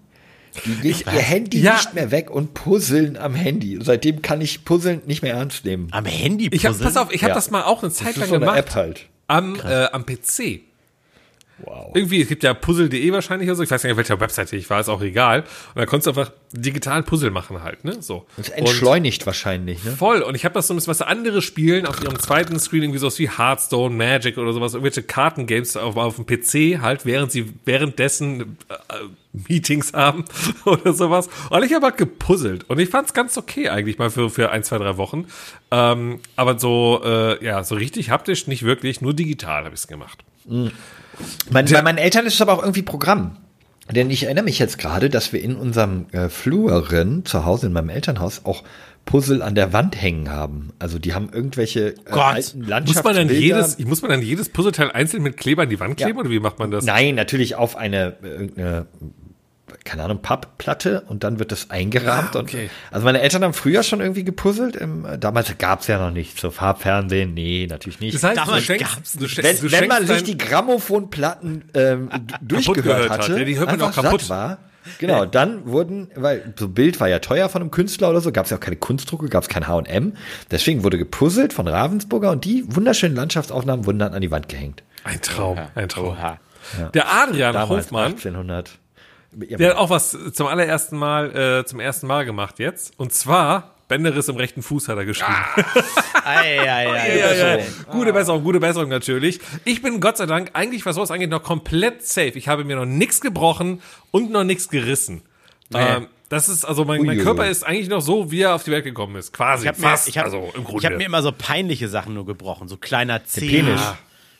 Die 0.64 0.74
legen 0.88 1.00
ihr 1.06 1.20
Handy 1.20 1.60
Ja. 1.60 1.74
nicht 1.76 1.94
mehr 1.94 2.10
weg 2.10 2.30
und 2.30 2.54
puzzeln 2.54 3.16
am 3.16 3.34
Handy. 3.34 3.78
Seitdem 3.82 4.22
kann 4.22 4.40
ich 4.40 4.64
Puzzeln 4.64 5.02
nicht 5.06 5.22
mehr 5.22 5.34
ernst 5.34 5.64
nehmen. 5.64 5.88
Am 5.92 6.04
Handy 6.04 6.48
Ich 6.52 6.64
hab, 6.66 6.72
puzzeln? 6.72 6.92
pass 6.92 6.96
auf, 7.02 7.12
ich 7.12 7.22
habe 7.22 7.30
Ja. 7.30 7.34
das 7.34 7.50
mal 7.50 7.62
auch 7.64 7.82
eine 7.82 7.92
Zeit 7.92 8.16
lang 8.16 8.28
so 8.28 8.34
eine 8.36 8.44
gemacht. 8.46 8.58
App 8.58 8.74
halt. 8.74 9.06
Am, 9.26 9.56
äh, 9.60 9.86
am 9.92 10.04
PC. 10.06 10.60
Wow. 11.64 11.90
Irgendwie, 11.94 12.22
es 12.22 12.28
gibt 12.28 12.42
ja 12.44 12.54
puzzle.de 12.54 13.12
wahrscheinlich 13.12 13.48
oder 13.48 13.56
so. 13.56 13.62
Ich 13.62 13.70
weiß 13.70 13.82
nicht, 13.82 13.92
auf 13.92 13.98
welcher 13.98 14.20
Webseite 14.20 14.56
ich 14.56 14.70
war, 14.70 14.80
ist 14.80 14.88
auch 14.88 15.02
egal. 15.02 15.40
Und 15.40 15.76
da 15.76 15.86
konntest 15.86 16.06
du 16.06 16.20
einfach 16.20 16.32
digital 16.52 17.02
Puzzle 17.02 17.30
machen 17.30 17.62
halt, 17.62 17.84
ne? 17.84 18.00
So. 18.00 18.26
Das 18.36 18.48
Und 18.50 18.56
entschleunigt 18.56 19.26
wahrscheinlich, 19.26 19.82
ne? 19.84 19.92
voll. 19.92 20.22
Und 20.22 20.34
ich 20.34 20.44
habe 20.44 20.54
das 20.54 20.68
so 20.68 20.74
ein 20.74 20.76
bisschen, 20.76 20.90
was 20.90 21.02
andere 21.02 21.42
spielen 21.42 21.86
auf 21.86 22.00
ihrem 22.02 22.18
zweiten 22.18 22.58
Screen, 22.60 22.84
irgendwie 22.84 23.00
sowas 23.00 23.18
wie 23.18 23.28
Hearthstone, 23.28 23.94
Magic 23.94 24.38
oder 24.38 24.52
sowas, 24.52 24.74
irgendwelche 24.74 25.02
Kartengames 25.02 25.76
auf, 25.76 25.96
auf 25.96 26.16
dem 26.16 26.26
PC 26.26 26.80
halt, 26.80 27.04
während 27.04 27.32
sie 27.32 27.52
währenddessen 27.64 28.56
äh, 28.68 28.74
Meetings 29.32 29.92
haben 29.92 30.24
oder 30.64 30.92
sowas. 30.92 31.28
Und 31.50 31.64
ich 31.64 31.74
habe 31.74 31.86
halt 31.86 31.96
gepuzzelt. 31.96 32.68
Und 32.68 32.78
ich 32.78 32.88
fand 32.88 33.08
es 33.08 33.14
ganz 33.14 33.36
okay 33.36 33.68
eigentlich 33.68 33.98
mal 33.98 34.10
für, 34.10 34.30
für 34.30 34.50
ein, 34.50 34.62
zwei, 34.62 34.78
drei 34.78 34.96
Wochen. 34.96 35.26
Ähm, 35.70 36.20
aber 36.36 36.58
so, 36.58 37.00
äh, 37.04 37.44
ja, 37.44 37.64
so 37.64 37.74
richtig 37.74 38.10
haptisch 38.10 38.46
nicht 38.46 38.62
wirklich, 38.62 39.00
nur 39.00 39.12
digital 39.12 39.64
habe 39.64 39.74
ich 39.74 39.80
es 39.80 39.88
gemacht. 39.88 40.24
Mein, 41.50 41.66
bei 41.66 41.82
meinen 41.82 41.98
Eltern 41.98 42.26
ist 42.26 42.34
es 42.34 42.40
aber 42.40 42.54
auch 42.54 42.62
irgendwie 42.62 42.82
Programm. 42.82 43.36
Denn 43.90 44.10
ich 44.10 44.24
erinnere 44.24 44.44
mich 44.44 44.58
jetzt 44.58 44.78
gerade, 44.78 45.08
dass 45.08 45.32
wir 45.32 45.42
in 45.42 45.56
unserem 45.56 46.06
äh, 46.12 46.28
Fluren 46.28 47.24
zu 47.24 47.46
Hause 47.46 47.68
in 47.68 47.72
meinem 47.72 47.88
Elternhaus 47.88 48.42
auch 48.44 48.62
Puzzle 49.06 49.40
an 49.40 49.54
der 49.54 49.72
Wand 49.72 50.00
hängen 50.00 50.28
haben. 50.30 50.74
Also 50.78 50.98
die 50.98 51.14
haben 51.14 51.30
irgendwelche 51.32 51.90
äh, 51.90 51.94
Gott. 52.10 52.34
alten 52.34 52.66
Muss 52.84 53.02
man 53.02 53.16
dann 53.16 53.30
jedes, 53.30 53.78
muss 53.78 54.02
man 54.02 54.10
dann 54.10 54.20
jedes 54.20 54.50
Puzzleteil 54.50 54.90
einzeln 54.90 55.22
mit 55.22 55.38
Kleber 55.38 55.62
an 55.62 55.70
die 55.70 55.80
Wand 55.80 55.96
kleben 55.96 56.18
Ja. 56.18 56.20
oder 56.20 56.30
wie 56.30 56.40
macht 56.40 56.58
man 56.58 56.70
das? 56.70 56.84
Nein, 56.84 57.14
natürlich 57.14 57.54
auf 57.54 57.76
eine, 57.76 58.16
äh, 58.22 58.26
irgendeine, 58.26 58.86
keine 59.84 60.04
Ahnung, 60.04 60.20
Pappplatte 60.22 61.02
und 61.08 61.24
dann 61.24 61.38
wird 61.38 61.52
das 61.52 61.70
eingerahmt. 61.70 62.36
Ah, 62.36 62.40
okay. 62.40 62.64
und, 62.64 62.70
also 62.94 63.04
meine 63.04 63.20
Eltern 63.20 63.44
haben 63.44 63.54
früher 63.54 63.82
schon 63.82 64.00
irgendwie 64.00 64.24
gepuzzelt. 64.24 64.76
Im, 64.76 65.04
äh, 65.04 65.18
damals 65.18 65.56
gab's 65.58 65.86
ja 65.86 65.98
noch 65.98 66.12
nicht 66.12 66.38
so 66.40 66.50
Farbfernsehen. 66.50 67.34
Nee, 67.34 67.66
natürlich 67.68 68.00
nicht. 68.00 68.14
Das 68.14 68.22
heißt, 68.22 68.36
Damals 68.36 68.60
du 68.60 68.66
schenkst, 68.66 68.94
gab's 68.94 69.12
du 69.14 69.28
schenkst, 69.28 69.62
wenn, 69.62 69.70
du 69.70 69.76
wenn 69.76 69.88
man 69.88 70.06
sich 70.06 70.22
die 70.22 70.38
Grammophonplatten 70.38 71.70
ähm, 71.74 72.10
durchgehört 72.42 72.84
gehört 72.84 73.10
hat. 73.10 73.20
hatte, 73.20 73.38
Ja, 73.38 73.44
die 73.44 73.58
hört 73.58 73.70
man 73.70 73.82
auch 73.82 73.92
kaputt. 73.94 74.20
satt 74.22 74.30
war, 74.30 74.58
genau, 74.98 75.24
dann 75.26 75.66
wurden, 75.66 76.10
weil 76.14 76.54
so 76.58 76.68
Bild 76.68 77.00
war 77.00 77.08
ja 77.08 77.18
teuer 77.18 77.48
von 77.48 77.62
einem 77.62 77.70
Künstler 77.70 78.10
oder 78.10 78.20
so, 78.20 78.32
gab 78.32 78.44
es 78.44 78.50
ja 78.50 78.56
auch 78.56 78.60
keine 78.60 78.76
Kunstdrucke, 78.76 79.28
gab 79.28 79.42
es 79.42 79.48
kein 79.48 79.66
H&M, 79.68 80.14
deswegen 80.50 80.84
wurde 80.84 80.98
gepuzzelt 80.98 81.52
von 81.52 81.68
Ravensburger 81.68 82.30
und 82.30 82.44
die 82.44 82.64
wunderschönen 82.68 83.16
Landschaftsaufnahmen 83.16 83.86
wurden 83.86 83.98
dann 83.98 84.14
an 84.14 84.20
die 84.22 84.30
Wand 84.30 84.48
gehängt. 84.48 84.82
Ein 85.04 85.20
Traum, 85.20 85.58
ein 85.74 85.88
Traum. 85.88 86.08
Oha. 86.08 86.38
Der 86.92 87.10
Adrian 87.10 87.54
Damals 87.54 87.86
Hofmann, 87.86 88.12
1800. 88.12 88.78
der 89.32 89.70
hat 89.70 89.76
auch 89.76 89.90
was 89.90 90.16
zum 90.32 90.46
allerersten 90.46 90.96
Mal, 90.96 91.60
äh, 91.60 91.64
zum 91.66 91.80
ersten 91.80 92.06
Mal 92.06 92.24
gemacht 92.24 92.58
jetzt. 92.58 92.92
Und 92.98 93.12
zwar, 93.12 93.74
Bänderriss 93.88 94.28
im 94.28 94.36
rechten 94.36 94.62
Fuß 94.62 94.88
hat 94.88 94.98
er 94.98 95.04
geschrieben. 95.04 95.34
Ei, 96.24 96.60
ei, 96.60 96.90
ei, 96.90 97.18
Ja, 97.18 97.32
ja, 97.32 97.56
ja. 97.56 97.64
Ah. 97.86 97.92
Gute 97.92 98.12
Besserung, 98.12 98.42
gute 98.44 98.60
Besserung 98.60 98.88
natürlich. 98.88 99.40
Ich 99.64 99.82
bin 99.82 100.00
Gott 100.00 100.18
sei 100.18 100.26
Dank 100.26 100.50
eigentlich, 100.52 100.84
was 100.86 100.96
sowas 100.96 101.10
angeht, 101.10 101.30
noch 101.30 101.42
komplett 101.42 102.06
safe. 102.06 102.32
Ich 102.34 102.48
habe 102.48 102.64
mir 102.64 102.76
noch 102.76 102.84
nichts 102.84 103.20
gebrochen 103.20 103.82
und 104.10 104.30
noch 104.30 104.44
nichts 104.44 104.68
gerissen. 104.68 105.22
Ähm, 105.74 106.06
das 106.28 106.48
ist, 106.48 106.64
also 106.64 106.84
mein, 106.84 107.02
mein. 107.02 107.18
Körper 107.18 107.48
ist 107.48 107.64
eigentlich 107.64 107.88
noch 107.88 108.02
so, 108.02 108.30
wie 108.30 108.42
er 108.42 108.54
auf 108.54 108.64
die 108.64 108.70
Welt 108.70 108.84
gekommen 108.84 109.16
ist. 109.16 109.32
Quasi, 109.32 109.64
Ich 109.64 109.68
habe 109.68 109.80
mir, 109.80 109.98
ich 110.06 110.18
hab, 110.18 110.24
also 110.26 110.52
im 110.54 110.66
ich 110.76 110.84
hab 110.84 110.96
mir 110.96 111.06
immer 111.06 111.22
so 111.22 111.32
peinliche 111.32 111.88
Sachen 111.88 112.14
nur 112.14 112.26
gebrochen. 112.26 112.68
So 112.68 112.76
kleiner 112.76 113.24
C. 113.24 113.40
Penis. 113.48 113.80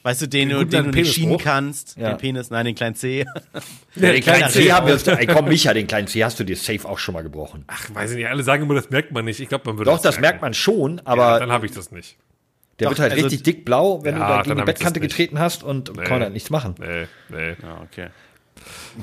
Weißt 0.09 0.23
du, 0.23 0.27
den, 0.27 0.49
du- 0.49 0.59
guten 0.61 0.71
den 0.71 0.85
du 0.85 0.91
nicht 0.93 1.13
schienen 1.13 1.29
Penisbruch. 1.37 1.45
kannst. 1.45 1.97
Ja. 1.99 2.09
Den 2.11 2.17
Penis, 2.19 2.49
nein, 2.51 2.65
den 2.65 2.75
kleinen 2.75 2.95
C. 2.95 3.27
ja, 3.95 4.13
Den 4.13 4.23
kleinen 4.23 4.49
C 4.51 4.73
haben 4.73 4.87
wir 4.87 5.27
komm, 5.27 5.45
Micha, 5.49 5.75
den 5.75 5.87
kleinen 5.87 6.07
C 6.07 6.25
hast 6.25 6.41
du 6.41 6.45
dir 6.45 6.57
safe 6.57 6.89
auch 6.89 6.99
schon 6.99 7.13
mal 7.13 7.23
gebrochen. 7.23 7.65
Ach, 7.67 7.89
weiß 7.93 8.13
ich 8.13 8.17
nicht, 8.17 8.29
alle 8.29 8.43
sagen 8.43 8.63
immer, 8.63 8.75
das 8.75 8.89
merkt 8.89 9.13
man 9.13 9.25
nicht. 9.27 9.39
Ich 9.41 9.49
glaube, 9.51 9.65
man 9.67 9.77
würde 9.79 9.91
Doch, 9.91 10.01
das 10.01 10.19
merkt 10.19 10.41
man 10.41 10.55
schon, 10.55 11.01
aber 11.05 11.33
Ja, 11.33 11.39
dann 11.41 11.53
habe 11.53 11.67
ich 11.67 11.73
das 11.73 11.91
nicht. 11.93 12.17
der 12.81 12.87
Doch, 12.87 12.93
wird 12.93 13.01
halt 13.01 13.13
also- 13.13 13.25
richtig 13.25 13.43
dick 13.43 13.65
blau, 13.67 14.03
wenn 14.03 14.17
Ja, 14.17 14.21
du 14.21 14.27
da 14.29 14.43
gegen 14.43 14.45
die 14.45 14.51
ich 14.53 14.57
das 14.57 14.65
Bettkante 14.75 15.01
getreten 15.01 15.39
hast 15.39 15.63
und 15.63 15.95
kann 15.95 16.09
man 16.11 16.23
halt 16.23 16.33
nichts 16.33 16.49
machen. 16.49 16.75
Nee, 16.79 17.07
nee. 17.29 17.57
Ja, 17.63 17.83
okay. 17.83 18.09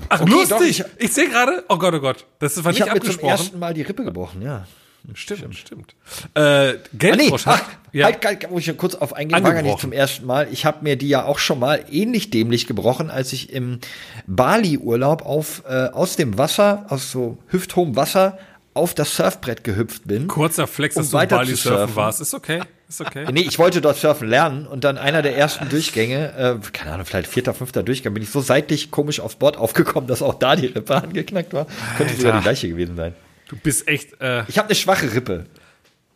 Ach, 0.10 0.22
Okay, 0.22 0.32
lustig! 0.32 0.50
doch, 0.50 0.62
ich 0.62 1.04
ich- 1.06 1.14
sehe 1.14 1.30
gerade, 1.30 1.64
oh 1.70 1.78
Gott, 1.78 1.94
oh 1.94 2.00
Gott, 2.00 2.26
das 2.40 2.62
war 2.64 2.72
Ich 2.72 2.80
nicht 2.80 2.90
habe 2.90 2.96
mir 3.00 3.06
zum 3.06 3.10
abgesprochen. 3.12 3.30
ersten 3.32 3.60
Mal 3.60 3.74
die 3.74 3.84
Rippe 3.84 4.04
gebrochen, 4.04 4.42
ja. 4.42 4.66
Stimmt, 5.14 5.56
stimmt. 5.56 5.96
Äh, 6.34 6.40
Ah, 6.40 6.72
nee, 6.74 6.80
Geldfrosch 6.98 7.48
ach, 7.48 7.60
hat, 7.60 7.66
ja, 7.92 8.06
halt, 8.06 8.26
halt, 8.26 8.50
muss 8.52 8.68
ich 8.68 8.78
kurz 8.78 8.96
auf 8.96 9.14
eingehen, 9.14 9.44
war 9.44 9.54
gar 9.54 9.62
nicht 9.62 9.80
zum 9.80 9.92
ersten 9.94 10.26
Mal. 10.26 10.48
Ich 10.52 10.66
habe 10.66 10.80
mir 10.84 10.96
die 10.98 11.08
ja 11.08 11.26
auch 11.26 11.40
schon 11.40 11.60
mal 11.60 11.84
ähnlich 11.92 12.30
dämlich 12.30 12.68
gebrochen, 12.68 13.10
als 13.10 13.32
ich 13.34 13.52
im 13.54 13.80
Bali-Urlaub 14.28 15.26
auf 15.26 15.64
äh, 15.68 15.88
aus 15.90 16.16
dem 16.16 16.38
Wasser, 16.38 16.86
aus 16.90 17.12
so 17.12 17.38
hüfthohem 17.48 17.96
Wasser, 17.96 18.38
auf 18.74 18.94
das 18.94 19.16
Surfbrett 19.16 19.64
gehüpft 19.64 20.06
bin. 20.06 20.28
kurzer 20.28 20.68
Flex, 20.68 20.96
dass 20.96 21.06
um 21.06 21.12
du 21.12 21.18
weiter 21.18 21.38
Bali 21.38 21.56
surfen 21.56 21.78
surfen. 21.80 21.96
warst. 21.96 22.20
Ist 22.20 22.34
okay, 22.34 22.62
ist 22.90 23.00
okay. 23.00 23.26
Nee, 23.32 23.42
ich 23.48 23.58
wollte 23.58 23.80
dort 23.80 23.98
surfen 23.98 24.28
lernen 24.28 24.68
und 24.68 24.84
dann 24.84 24.98
einer 24.98 25.22
der 25.22 25.38
ersten 25.38 25.70
Durchgänge, 25.70 26.34
äh, 26.62 26.72
keine 26.74 26.92
Ahnung, 26.92 27.06
vielleicht 27.06 27.28
vierter, 27.30 27.54
fünfter 27.54 27.84
Durchgang, 27.84 28.14
bin 28.14 28.22
ich 28.24 28.30
so 28.30 28.42
seitlich 28.42 28.92
komisch 28.92 29.22
aufs 29.22 29.36
Board 29.36 29.56
aufgekommen, 29.56 30.08
dass 30.08 30.22
auch 30.22 30.34
da 30.34 30.58
die 30.58 30.66
Rippe 30.68 30.96
angeknackt 30.96 31.54
war. 31.54 31.68
Könnte 31.98 32.16
sogar 32.16 32.38
die 32.38 32.44
gleiche 32.44 32.68
gewesen 32.68 32.98
sein. 32.98 33.14
Du 33.48 33.56
bist 33.58 33.88
echt, 33.88 34.20
äh, 34.22 34.44
Ich 34.48 34.58
habe 34.58 34.68
eine 34.70 34.76
schwache 34.76 35.14
Rippe. 35.14 35.46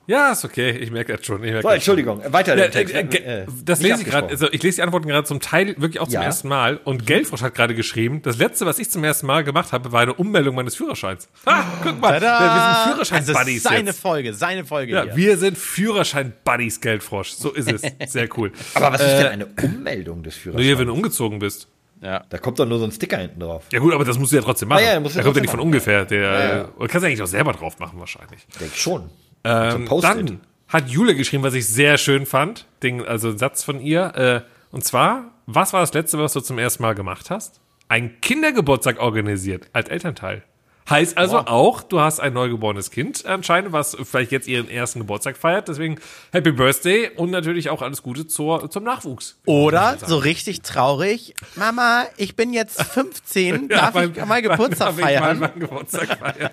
Ja, 0.08 0.32
ist 0.32 0.44
okay. 0.44 0.72
Ich 0.72 0.90
merke 0.90 1.16
das 1.16 1.24
schon. 1.24 1.44
Ich 1.44 1.52
merke 1.52 1.62
So, 1.62 1.70
Entschuldigung, 1.70 2.20
weiter. 2.34 2.58
Ja, 2.58 2.64
den 2.64 2.72
Text. 2.72 2.96
äh, 2.96 3.04
ge- 3.04 3.22
Äh, 3.22 3.46
das 3.64 3.80
lese 3.80 4.02
ich 4.02 4.08
gerade. 4.08 4.28
Also 4.30 4.52
ich 4.52 4.64
lese 4.64 4.78
die 4.78 4.82
Antworten 4.82 5.08
gerade 5.08 5.28
zum 5.28 5.40
Teil 5.40 5.76
wirklich 5.78 6.00
auch 6.00 6.06
zum 6.08 6.16
Ja. 6.16 6.24
ersten 6.24 6.48
Mal. 6.48 6.78
Und 6.78 7.06
Geldfrosch 7.06 7.44
hat 7.44 7.54
gerade 7.54 7.76
geschrieben, 7.76 8.24
das 8.24 8.38
letzte, 8.40 8.66
was 8.66 8.80
ich 8.80 8.90
zum 8.90 9.04
ersten 9.04 9.28
Mal 9.28 9.44
gemacht 9.44 9.72
habe, 9.72 9.92
war 9.92 10.02
eine 10.02 10.16
Ummeldung 10.16 10.56
meines 10.56 10.76
Führerscheins. 10.76 11.30
Ha, 11.46 11.64
guck 11.84 12.02
mal, 12.02 12.14
wir 12.14 12.20
sind 12.22 12.28
Also 12.30 12.92
Führerschein-Buddies 12.94 13.62
seine 13.62 13.90
jetzt. 13.92 14.00
Folge, 14.00 14.34
seine 14.34 14.66
Folge 14.66 14.94
Ja, 14.94 15.04
hier. 15.04 15.16
wir 15.16 15.38
sind 15.38 15.56
Führerschein-Buddies, 15.60 16.82
Geldfrosch. 16.82 17.30
So 17.34 17.52
ist 17.52 17.72
es. 17.72 17.82
Sehr 18.12 18.28
cool. 18.36 18.52
Aber 18.74 18.94
was 18.94 19.02
ist 19.02 19.16
denn 19.18 19.28
eine 19.28 19.46
Ummeldung 19.46 20.24
des 20.24 20.34
Nur 20.38 20.42
Führerscheins? 20.42 20.66
hier, 20.66 20.80
wenn 20.80 20.88
du 20.88 20.94
umgezogen 20.94 21.38
bist. 21.38 21.68
Ja. 22.02 22.24
Da 22.30 22.38
kommt 22.38 22.60
doch 22.60 22.66
nur 22.66 22.80
so 22.80 22.86
ein 22.86 22.92
Sticker 22.92 23.18
hinten 23.18 23.40
drauf. 23.40 23.66
Ja 23.72 23.80
gut, 23.80 23.94
aber 23.94 24.06
das 24.06 24.18
musst 24.18 24.32
du 24.32 24.38
ja 24.38 24.42
trotzdem 24.42 24.70
machen. 24.70 24.84
Ah 24.84 24.94
ja, 24.94 25.00
der 25.00 25.24
kommt 25.24 25.36
ja 25.36 25.42
nicht 25.42 25.52
von 25.52 25.60
machen. 25.60 25.68
ungefähr. 25.68 26.06
Der, 26.06 26.22
Ja, 26.22 26.56
ja. 26.56 26.70
Oder 26.78 26.88
kannst 26.88 27.04
du 27.04 27.08
eigentlich 27.08 27.22
auch 27.22 27.28
selber 27.28 27.54
drauf 27.54 27.80
machen 27.80 28.00
wahrscheinlich. 28.00 28.46
Denk 28.60 28.74
schon. 28.74 29.10
Ähm, 29.44 29.88
dann 30.02 30.42
hat 30.68 30.90
Julia 30.90 31.14
geschrieben, 31.14 31.44
was 31.44 31.54
ich 31.54 31.68
sehr 31.68 31.98
schön 31.98 32.26
fand. 32.26 32.68
Ding, 32.84 33.04
also 33.04 33.30
ein 33.30 33.38
Satz 33.38 33.64
von 33.64 33.82
ihr. 33.82 34.16
Äh, 34.16 34.42
und 34.72 34.84
zwar, 34.84 35.32
was 35.46 35.74
war 35.74 35.82
das 35.82 35.94
letzte, 35.94 36.20
was 36.20 36.34
du 36.34 36.42
zum 36.42 36.60
ersten 36.60 36.84
Mal 36.84 36.96
gemacht 36.96 37.30
hast? 37.30 37.60
Ein 37.88 38.22
Kindergeburtstag 38.22 39.00
organisiert 39.00 39.68
als 39.74 39.90
Elternteil. 39.90 40.44
Heißt 40.90 41.18
also 41.18 41.40
auch, 41.40 41.84
du 41.84 42.00
hast 42.00 42.20
ein 42.20 42.34
neugeborenes 42.34 42.90
Kind 42.92 43.26
anscheinend, 43.26 43.72
was 43.74 43.96
vielleicht 44.04 44.32
jetzt 44.32 44.48
ihren 44.48 44.70
ersten 44.70 45.00
Geburtstag 45.00 45.38
feiert. 45.38 45.68
Deswegen 45.68 46.00
Happy 46.32 46.52
Birthday 46.52 47.10
und 47.16 47.30
natürlich 47.32 47.70
auch 47.70 47.82
alles 47.82 48.02
Gute 48.02 48.26
zur, 48.28 48.70
zum 48.72 48.84
Nachwuchs. 48.84 49.38
Oder 49.46 49.98
so 50.04 50.18
richtig 50.18 50.62
traurig. 50.62 51.36
Mama, 51.56 52.06
ich 52.18 52.36
bin 52.36 52.54
jetzt 52.54 52.82
15, 52.94 53.68
darf 53.70 53.94
wann- 53.94 54.14
ich 54.16 54.26
mal 54.26 54.42
Geburtstag 54.42 54.88
darf 54.90 54.98
ich 54.98 55.04
mal 55.06 55.14
feiern? 55.20 55.40
meinen 55.40 55.60
Geburtstag 55.60 56.18
feiern? 56.18 56.52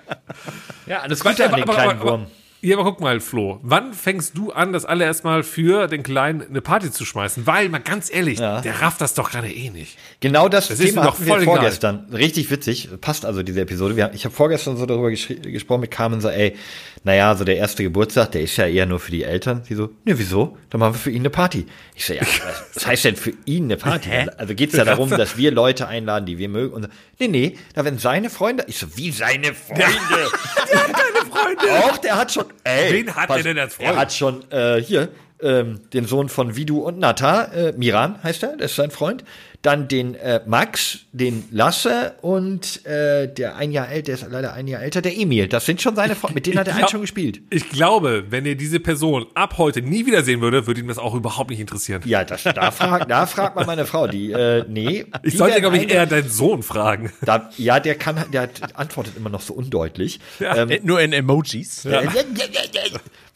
Ja, 0.87 1.01
alles 1.01 1.20
Gute 1.24 1.49
an 1.51 1.57
den 1.57 1.64
kleinen 1.64 2.01
Wurm. 2.01 2.26
Ja, 2.66 2.76
aber 2.76 2.84
guck 2.90 3.00
mal, 3.00 3.20
Flo, 3.20 3.60
wann 3.62 3.94
fängst 3.94 4.36
du 4.36 4.50
an, 4.50 4.72
das 4.72 4.84
alle 4.84 5.04
erstmal 5.04 5.44
für 5.44 5.86
den 5.86 6.02
Kleinen 6.02 6.42
eine 6.42 6.60
Party 6.60 6.90
zu 6.90 7.04
schmeißen? 7.04 7.46
Weil, 7.46 7.68
mal 7.68 7.78
ganz 7.78 8.12
ehrlich, 8.12 8.40
Ja. 8.40 8.60
der 8.60 8.82
rafft 8.82 9.00
das 9.00 9.14
doch 9.14 9.30
gerade 9.30 9.48
eh 9.48 9.70
nicht. 9.70 9.96
Genau 10.18 10.48
das, 10.48 10.66
Das 10.66 10.78
Thema 10.78 11.04
doch 11.04 11.12
hatten 11.14 11.26
wir 11.26 11.32
voll 11.34 11.42
egal. 11.44 11.54
vorgestern. 11.58 12.06
Richtig 12.12 12.50
witzig. 12.50 12.88
Passt 13.00 13.24
also 13.24 13.44
diese 13.44 13.60
Episode. 13.60 13.94
Wir, 13.94 14.10
ich 14.14 14.24
habe 14.24 14.34
vorgestern 14.34 14.76
so 14.76 14.84
darüber 14.84 15.10
gesprochen 15.10 15.80
mit 15.82 15.92
Carmen, 15.92 16.20
so, 16.20 16.28
ey, 16.28 16.56
naja, 17.04 17.36
so 17.36 17.44
der 17.44 17.56
erste 17.56 17.84
Geburtstag, 17.84 18.32
der 18.32 18.40
ist 18.42 18.56
ja 18.56 18.66
eher 18.66 18.84
nur 18.86 18.98
für 18.98 19.12
die 19.12 19.22
Eltern. 19.22 19.62
Sie 19.62 19.76
so, 19.76 19.90
ne, 20.04 20.18
wieso? 20.18 20.58
Dann 20.70 20.80
machen 20.80 20.94
wir 20.94 20.98
für 20.98 21.10
ihn 21.12 21.20
eine 21.22 21.30
Party. 21.30 21.66
Ich 21.94 22.04
so, 22.04 22.14
ja, 22.14 22.22
was, 22.74 22.84
heißt 22.84 23.04
denn 23.04 23.14
für 23.14 23.32
ihn 23.44 23.66
eine 23.66 23.76
Party? 23.76 24.10
Also 24.38 24.56
geht's 24.56 24.74
ja 24.74 24.84
darum, 24.84 25.08
dass 25.16 25.36
wir 25.36 25.52
Leute 25.52 25.86
einladen, 25.86 26.26
die 26.26 26.36
wir 26.38 26.48
mögen. 26.48 26.74
Und 26.74 26.82
so, 26.82 26.88
nee, 27.20 27.28
nee, 27.28 27.58
da 27.74 27.84
werden 27.84 28.00
seine 28.00 28.28
Freunde. 28.28 28.64
Ich 28.66 28.78
so, 28.78 28.88
wie 28.96 29.12
seine 29.12 29.54
Freunde? 29.54 29.84
der 30.72 30.82
hat 30.82 30.92
keine 30.94 31.26
Freunde. 31.37 31.84
Auch, 31.84 31.99
der 31.99 32.16
hat 32.16 32.32
schon, 32.32 32.47
ey. 32.64 32.93
Wen 32.93 33.14
hat 33.14 33.30
er 33.30 33.43
denn 33.43 33.59
als 33.59 33.74
Freund? 33.74 33.89
Er 33.89 33.97
hat 33.97 34.12
schon, 34.12 34.51
äh, 34.51 34.80
hier, 34.80 35.09
ähm, 35.43 35.80
den 35.93 36.07
Sohn 36.07 36.28
von 36.28 36.57
Vidu 36.57 36.80
und 36.80 36.99
Nata, 36.99 37.45
äh, 37.45 37.72
Miran 37.76 38.22
heißt 38.22 38.43
er, 38.43 38.57
das 38.57 38.70
ist 38.72 38.76
sein 38.76 38.91
Freund. 38.91 39.24
Dann 39.66 39.88
den 39.88 40.14
äh, 40.14 40.42
Max, 40.46 41.00
den 41.10 41.42
Lasse 41.50 42.14
und 42.22 42.86
äh, 42.86 43.26
der 43.26 43.56
ein 43.56 43.72
Jahr 43.72 43.88
älter, 43.88 44.06
der 44.06 44.14
ist 44.14 44.26
leider 44.30 44.52
ein 44.52 44.68
Jahr 44.68 44.80
älter, 44.80 45.02
der 45.02 45.18
Emil. 45.18 45.48
Das 45.48 45.66
sind 45.66 45.82
schon 45.82 45.96
seine 45.96 46.14
Freunde, 46.14 46.34
mit 46.36 46.46
denen 46.46 46.58
hat 46.60 46.68
er 46.68 46.74
einen 46.74 46.78
glaub- 46.82 46.90
schon 46.92 47.00
gespielt. 47.00 47.40
Ich 47.50 47.68
glaube, 47.70 48.26
wenn 48.30 48.46
ihr 48.46 48.54
diese 48.54 48.78
Person 48.78 49.26
ab 49.34 49.58
heute 49.58 49.82
nie 49.82 50.06
wiedersehen 50.06 50.40
würde, 50.40 50.68
würde 50.68 50.80
ihm 50.80 50.86
das 50.86 50.98
auch 50.98 51.14
überhaupt 51.16 51.50
nicht 51.50 51.58
interessieren. 51.58 52.00
Ja, 52.04 52.22
das, 52.22 52.44
da, 52.44 52.70
fragt, 52.70 53.10
da 53.10 53.26
fragt 53.26 53.56
man 53.56 53.66
meine 53.66 53.86
Frau, 53.86 54.06
die, 54.06 54.30
äh, 54.30 54.64
nee. 54.68 55.04
Ich 55.24 55.32
die 55.32 55.36
sollte, 55.36 55.60
glaube 55.60 55.78
ich, 55.78 55.90
eher 55.90 56.06
deinen 56.06 56.28
Sohn 56.28 56.62
fragen. 56.62 57.12
Da, 57.22 57.50
ja, 57.58 57.80
der 57.80 57.96
kann, 57.96 58.24
der 58.32 58.48
antwortet 58.74 59.16
immer 59.16 59.30
noch 59.30 59.40
so 59.40 59.52
undeutlich. 59.52 60.20
Ähm, 60.40 60.70
Äh, 60.70 60.80
Nur 60.84 61.00
in 61.00 61.12
Emojis. 61.12 61.84
Äh, 61.86 62.06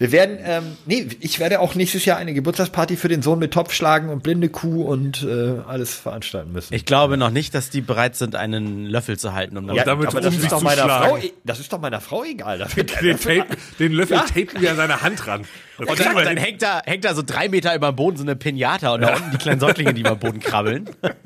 Wir 0.01 0.13
werden, 0.13 0.39
ähm, 0.43 0.63
nee, 0.87 1.07
ich 1.21 1.39
werde 1.41 1.61
auch 1.61 1.75
nächstes 1.75 2.07
Jahr 2.07 2.17
eine 2.17 2.33
Geburtstagsparty 2.33 2.97
für 2.97 3.09
den 3.09 3.21
Sohn 3.21 3.39
mit 3.39 3.53
Topfschlagen 3.53 4.09
und 4.09 4.23
blinde 4.23 4.49
Kuh 4.49 4.83
und 4.83 5.23
äh, 5.23 5.57
alles 5.69 5.95
veranstalten 5.95 6.53
müssen. 6.53 6.73
Ich 6.73 6.87
glaube 6.87 7.19
noch 7.19 7.29
nicht, 7.31 7.55
dass 7.55 7.69
die 7.69 7.83
bereit 7.83 8.17
sind, 8.17 8.35
einen 8.35 8.87
Löffel 8.87 9.19
zu 9.19 9.35
halten, 9.35 9.59
um 9.59 9.69
ja, 9.75 9.85
damit 9.85 10.09
aber 10.09 10.23
das 10.23 10.29
um 10.31 10.37
ist 10.37 10.41
sich 10.41 10.51
doch 10.51 10.59
zu 10.61 10.65
meiner 10.65 10.85
schlagen. 10.85 11.21
Frau, 11.21 11.29
das 11.45 11.61
ist 11.61 11.71
doch 11.71 11.81
meiner 11.83 12.01
Frau 12.01 12.25
egal. 12.25 12.67
Den, 12.75 12.87
Löffel- 12.89 13.39
tape, 13.41 13.57
den 13.79 13.93
Löffel 13.93 14.17
Ja. 14.17 14.23
tapen 14.23 14.61
wir 14.63 14.71
an 14.71 14.77
seine 14.79 15.03
Hand 15.03 15.27
ran. 15.27 15.43
Und 15.77 16.01
dann, 16.01 16.15
dann 16.17 16.37
hängt 16.39 16.63
da, 16.63 16.81
hängt 16.87 17.05
da 17.05 17.15
so 17.15 17.23
drei 17.23 17.51
Meter 17.51 17.75
über 17.75 17.93
dem 17.93 17.97
Boden 17.97 18.17
so 18.17 18.23
eine 18.23 18.37
Pinata 18.37 18.95
und 18.95 19.03
da 19.03 19.17
unten 19.17 19.31
die 19.33 19.37
kleinen 19.39 19.61
Säuglinge, 19.61 19.93
die 19.93 20.01
über 20.01 20.11
den 20.17 20.19
Boden 20.19 20.41
krabbeln. 20.41 20.89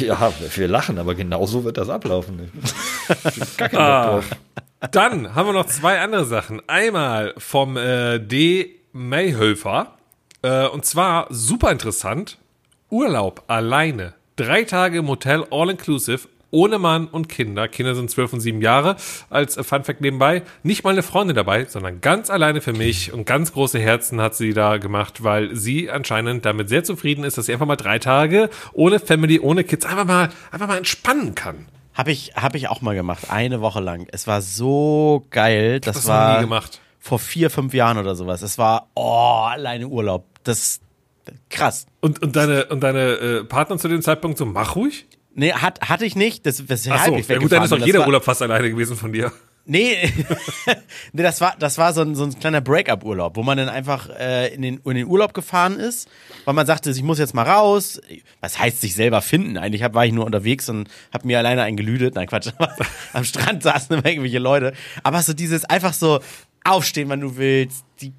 Ja, 0.00 0.32
wir 0.56 0.66
lachen, 0.68 0.98
aber 0.98 1.14
genau 1.14 1.44
so 1.44 1.62
wird 1.62 1.76
das 1.76 1.90
ablaufen. 1.90 2.50
Keinen 3.58 3.76
Ah. 3.76 4.06
Drauf. 4.06 4.24
Dann 4.80 5.34
haben 5.34 5.48
wir 5.48 5.52
noch 5.52 5.66
zwei 5.66 6.00
andere 6.00 6.24
Sachen. 6.24 6.62
Einmal 6.68 7.34
vom 7.36 7.76
äh, 7.76 8.20
D. 8.20 8.76
Mayhöfer. 8.92 9.94
Äh, 10.42 10.66
und 10.68 10.84
zwar 10.84 11.26
super 11.30 11.72
interessant. 11.72 12.38
Urlaub 12.88 13.42
alleine. 13.48 14.14
Drei 14.36 14.62
Tage 14.62 14.98
im 14.98 15.08
Hotel, 15.08 15.44
all 15.50 15.70
inclusive. 15.70 16.28
Ohne 16.50 16.78
Mann 16.78 17.08
und 17.08 17.28
Kinder. 17.28 17.68
Kinder 17.68 17.94
sind 17.94 18.08
zwölf 18.08 18.32
und 18.32 18.40
sieben 18.40 18.62
Jahre. 18.62 18.96
Als 19.30 19.56
äh, 19.56 19.64
Fun 19.64 19.82
Fact 19.82 20.00
nebenbei. 20.00 20.42
Nicht 20.62 20.84
mal 20.84 20.90
eine 20.90 21.02
Freundin 21.02 21.34
dabei, 21.34 21.64
sondern 21.64 22.00
ganz 22.00 22.30
alleine 22.30 22.60
für 22.60 22.72
mich. 22.72 23.12
Und 23.12 23.26
ganz 23.26 23.52
große 23.52 23.80
Herzen 23.80 24.20
hat 24.20 24.36
sie 24.36 24.54
da 24.54 24.76
gemacht, 24.76 25.24
weil 25.24 25.56
sie 25.56 25.90
anscheinend 25.90 26.46
damit 26.46 26.68
sehr 26.68 26.84
zufrieden 26.84 27.24
ist, 27.24 27.36
dass 27.36 27.46
sie 27.46 27.52
einfach 27.52 27.66
mal 27.66 27.74
drei 27.74 27.98
Tage 27.98 28.48
ohne 28.72 29.00
Family, 29.00 29.40
ohne 29.40 29.64
Kids 29.64 29.84
einfach 29.84 30.06
mal, 30.06 30.30
einfach 30.52 30.68
mal 30.68 30.78
entspannen 30.78 31.34
kann. 31.34 31.66
Habe 31.98 32.12
ich, 32.12 32.32
hab 32.36 32.54
ich 32.54 32.68
auch 32.68 32.80
mal 32.80 32.94
gemacht, 32.94 33.24
eine 33.28 33.60
Woche 33.60 33.80
lang. 33.80 34.06
Es 34.12 34.28
war 34.28 34.40
so 34.40 35.26
geil. 35.30 35.80
Das, 35.80 35.96
das 35.96 36.06
war 36.06 36.36
nie 36.36 36.42
gemacht. 36.44 36.80
vor 37.00 37.18
vier, 37.18 37.50
fünf 37.50 37.74
Jahren 37.74 37.98
oder 37.98 38.14
sowas. 38.14 38.40
Es 38.42 38.56
war, 38.56 38.86
oh, 38.94 39.46
alleine 39.50 39.88
Urlaub. 39.88 40.24
Das, 40.44 40.80
krass. 41.50 41.86
Und, 42.00 42.22
und 42.22 42.36
deine, 42.36 42.66
und 42.66 42.80
deine 42.84 43.00
äh, 43.14 43.44
Partner 43.44 43.78
zu 43.78 43.88
dem 43.88 44.00
Zeitpunkt 44.00 44.38
so, 44.38 44.46
mach 44.46 44.76
ruhig? 44.76 45.06
Nee, 45.34 45.52
hat, 45.52 45.80
hatte 45.88 46.04
ich 46.04 46.14
nicht. 46.14 46.46
Das, 46.46 46.68
weshalb 46.68 47.00
Ach 47.00 47.06
so, 47.06 47.16
ich 47.16 47.26
ja 47.26 47.38
gut, 47.38 47.50
dann 47.50 47.64
ist 47.64 47.72
doch 47.72 47.78
jeder 47.78 47.94
Das 47.94 48.00
war- 48.02 48.06
Urlaub 48.06 48.24
fast 48.24 48.42
alleine 48.42 48.70
gewesen 48.70 48.96
von 48.96 49.12
dir. 49.12 49.32
Nee, 49.70 50.10
nee 51.12 51.22
das 51.22 51.42
war, 51.42 51.54
das 51.58 51.76
war 51.76 51.92
so 51.92 52.00
ein, 52.00 52.14
so 52.14 52.24
ein 52.24 52.38
kleiner 52.38 52.62
Break-up-Urlaub, 52.62 53.36
wo 53.36 53.42
man 53.42 53.58
dann 53.58 53.68
einfach 53.68 54.08
äh, 54.08 54.54
in, 54.54 54.62
den, 54.62 54.80
in 54.82 54.94
den 54.94 55.06
Urlaub 55.06 55.34
gefahren 55.34 55.78
ist, 55.78 56.08
weil 56.46 56.54
man 56.54 56.66
sagte, 56.66 56.90
ich 56.90 57.02
muss 57.02 57.18
jetzt 57.18 57.34
mal 57.34 57.42
raus. 57.42 58.00
Was 58.40 58.58
heißt 58.58 58.80
sich 58.80 58.94
selber 58.94 59.20
finden? 59.20 59.58
Eigentlich 59.58 59.82
hab, 59.82 59.92
war 59.92 60.06
ich 60.06 60.12
nur 60.14 60.24
unterwegs 60.24 60.70
und 60.70 60.88
hab 61.12 61.26
mir 61.26 61.36
alleine 61.36 61.62
eingelüdet. 61.64 62.14
Nein, 62.14 62.28
Quatsch. 62.28 62.48
Am 63.12 63.24
Strand 63.24 63.62
saßen 63.62 63.94
immer 63.94 64.06
irgendwelche 64.06 64.38
Leute. 64.38 64.72
Aber 65.02 65.20
so 65.20 65.34
dieses 65.34 65.66
einfach 65.66 65.92
so 65.92 66.20
aufstehen, 66.64 67.10
wann 67.10 67.20
du 67.20 67.36
willst, 67.36 67.84
die, 68.00 68.14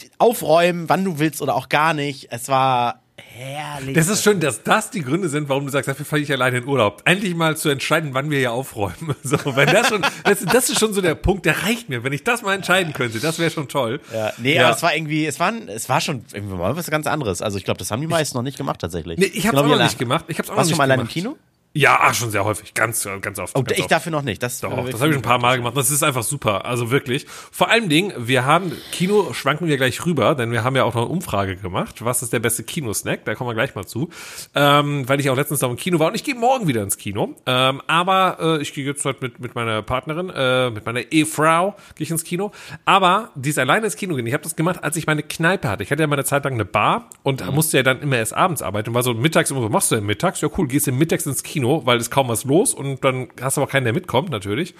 die 0.00 0.10
aufräumen, 0.16 0.88
wann 0.88 1.04
du 1.04 1.18
willst 1.18 1.42
oder 1.42 1.54
auch 1.54 1.68
gar 1.68 1.92
nicht. 1.92 2.28
Es 2.30 2.48
war 2.48 3.02
herrlich. 3.18 3.94
Das 3.94 4.08
ist 4.08 4.22
schön, 4.22 4.40
dass 4.40 4.62
das 4.62 4.90
die 4.90 5.02
Gründe 5.02 5.28
sind, 5.28 5.48
warum 5.48 5.66
du 5.66 5.70
sagst, 5.70 5.88
dafür 5.88 6.04
fahre 6.04 6.22
ich 6.22 6.32
alleine 6.32 6.58
in 6.58 6.66
Urlaub. 6.66 7.02
Endlich 7.04 7.34
mal 7.34 7.56
zu 7.56 7.68
entscheiden, 7.68 8.14
wann 8.14 8.30
wir 8.30 8.38
hier 8.38 8.52
aufräumen. 8.52 9.14
So, 9.22 9.36
wenn 9.56 9.66
das 9.68 9.88
schon, 9.88 10.02
das, 10.24 10.44
das 10.44 10.70
ist 10.70 10.78
schon 10.78 10.94
so 10.94 11.00
der 11.02 11.14
Punkt, 11.14 11.44
der 11.44 11.64
reicht 11.64 11.88
mir. 11.90 12.02
Wenn 12.02 12.12
ich 12.12 12.24
das 12.24 12.42
mal 12.42 12.54
entscheiden 12.54 12.92
könnte, 12.94 13.20
das 13.20 13.38
wäre 13.38 13.50
schon 13.50 13.68
toll. 13.68 14.00
ja, 14.12 14.32
nee, 14.38 14.58
aber 14.58 14.74
es 14.74 14.82
war 14.82 14.94
irgendwie, 14.94 15.26
es 15.26 15.38
war, 15.38 15.52
es 15.66 15.88
war 15.88 16.00
schon 16.00 16.24
irgendwie 16.32 16.56
mal 16.56 16.74
was 16.76 16.88
ganz 16.90 17.06
anderes. 17.06 17.42
Also 17.42 17.58
ich 17.58 17.64
glaube, 17.64 17.78
das 17.78 17.90
haben 17.90 18.00
die 18.00 18.06
meisten 18.06 18.36
noch 18.36 18.42
nicht 18.42 18.56
gemacht 18.56 18.80
tatsächlich. 18.80 19.18
Nee, 19.18 19.26
ich 19.26 19.46
hab's 19.46 19.56
Genau 19.56 19.64
auch 19.64 19.76
noch 19.76 19.82
nicht 19.84 19.98
gemacht. 19.98 20.24
Ich 20.28 20.38
hab's 20.38 20.48
auch 20.48 20.52
noch 20.52 20.58
Warst 20.58 20.70
du 20.70 20.72
nicht 20.72 20.76
schon 20.76 20.78
mal 20.78 20.92
allein 20.92 21.00
im. 21.00 21.08
Kino? 21.08 21.36
Ja, 21.78 21.96
ach, 22.00 22.12
schon 22.12 22.32
sehr 22.32 22.44
häufig. 22.44 22.74
Ganz, 22.74 23.08
ganz 23.20 23.38
oft. 23.38 23.56
Oh, 23.56 23.62
ganz 23.62 23.78
ich 23.78 23.84
oft. 23.84 23.92
dafür 23.92 24.10
noch 24.10 24.22
nicht. 24.22 24.42
Das, 24.42 24.58
Doch, 24.58 24.84
äh, 24.84 24.90
das 24.90 25.00
habe 25.00 25.12
ich 25.12 25.16
ein 25.16 25.22
paar 25.22 25.38
Mal 25.38 25.58
gemacht. 25.58 25.76
Das 25.76 25.92
ist 25.92 26.02
einfach 26.02 26.24
super. 26.24 26.64
Also 26.64 26.90
wirklich. 26.90 27.24
Vor 27.52 27.70
allem 27.70 27.88
Dingen, 27.88 28.12
wir 28.18 28.44
haben, 28.44 28.72
Kino 28.90 29.32
schwanken 29.32 29.68
wir 29.68 29.76
gleich 29.76 30.04
rüber, 30.04 30.34
denn 30.34 30.50
wir 30.50 30.64
haben 30.64 30.74
ja 30.74 30.82
auch 30.82 30.96
noch 30.96 31.02
eine 31.02 31.10
Umfrage 31.10 31.54
gemacht. 31.54 32.04
Was 32.04 32.24
ist 32.24 32.32
der 32.32 32.40
beste 32.40 32.64
Kinosnack? 32.64 33.24
Da 33.26 33.36
kommen 33.36 33.48
wir 33.48 33.54
gleich 33.54 33.76
mal 33.76 33.86
zu. 33.86 34.08
Ähm, 34.56 35.08
weil 35.08 35.20
ich 35.20 35.30
auch 35.30 35.36
letztens 35.36 35.60
noch 35.60 35.70
im 35.70 35.76
Kino 35.76 36.00
war 36.00 36.08
und 36.08 36.16
ich 36.16 36.24
gehe 36.24 36.34
morgen 36.34 36.66
wieder 36.66 36.82
ins 36.82 36.96
Kino. 36.96 37.36
Ähm, 37.46 37.80
aber 37.86 38.38
äh, 38.40 38.60
ich 38.60 38.74
gehe 38.74 38.84
jetzt 38.84 39.04
heute 39.04 39.22
mit, 39.22 39.38
mit 39.38 39.54
meiner 39.54 39.80
Partnerin, 39.82 40.30
äh, 40.30 40.70
mit 40.70 40.84
meiner 40.84 41.12
Ehefrau, 41.12 41.76
gehe 41.94 42.06
ich 42.06 42.10
ins 42.10 42.24
Kino. 42.24 42.50
Aber 42.86 43.30
dies 43.36 43.56
alleine 43.56 43.84
ins 43.84 43.94
Kino 43.94 44.16
gehen, 44.16 44.26
ich 44.26 44.34
habe 44.34 44.42
das 44.42 44.56
gemacht, 44.56 44.82
als 44.82 44.96
ich 44.96 45.06
meine 45.06 45.22
Kneipe 45.22 45.68
hatte. 45.68 45.84
Ich 45.84 45.92
hatte 45.92 46.02
ja 46.02 46.08
mal 46.08 46.16
eine 46.16 46.24
Zeit 46.24 46.42
lang 46.42 46.54
eine 46.54 46.64
Bar 46.64 47.08
und 47.22 47.48
musste 47.54 47.76
ja 47.76 47.84
dann 47.84 48.02
immer 48.02 48.16
erst 48.16 48.34
abends 48.34 48.62
arbeiten 48.62 48.88
und 48.88 48.94
war 48.96 49.04
so 49.04 49.14
mittags 49.14 49.52
immer 49.52 49.60
so, 49.60 49.68
machst 49.68 49.92
du 49.92 49.94
denn 49.94 50.06
mittags? 50.06 50.40
Ja 50.40 50.48
cool, 50.58 50.66
gehst 50.66 50.88
du 50.88 50.90
mittags 50.90 51.24
ins 51.24 51.44
Kino, 51.44 51.67
weil 51.86 51.98
es 51.98 52.10
kaum 52.10 52.28
was 52.28 52.44
los 52.44 52.74
und 52.74 53.04
dann 53.04 53.28
hast 53.40 53.56
du 53.56 53.62
aber 53.62 53.70
keinen, 53.70 53.84
der 53.84 53.92
mitkommt, 53.92 54.30
natürlich. 54.30 54.74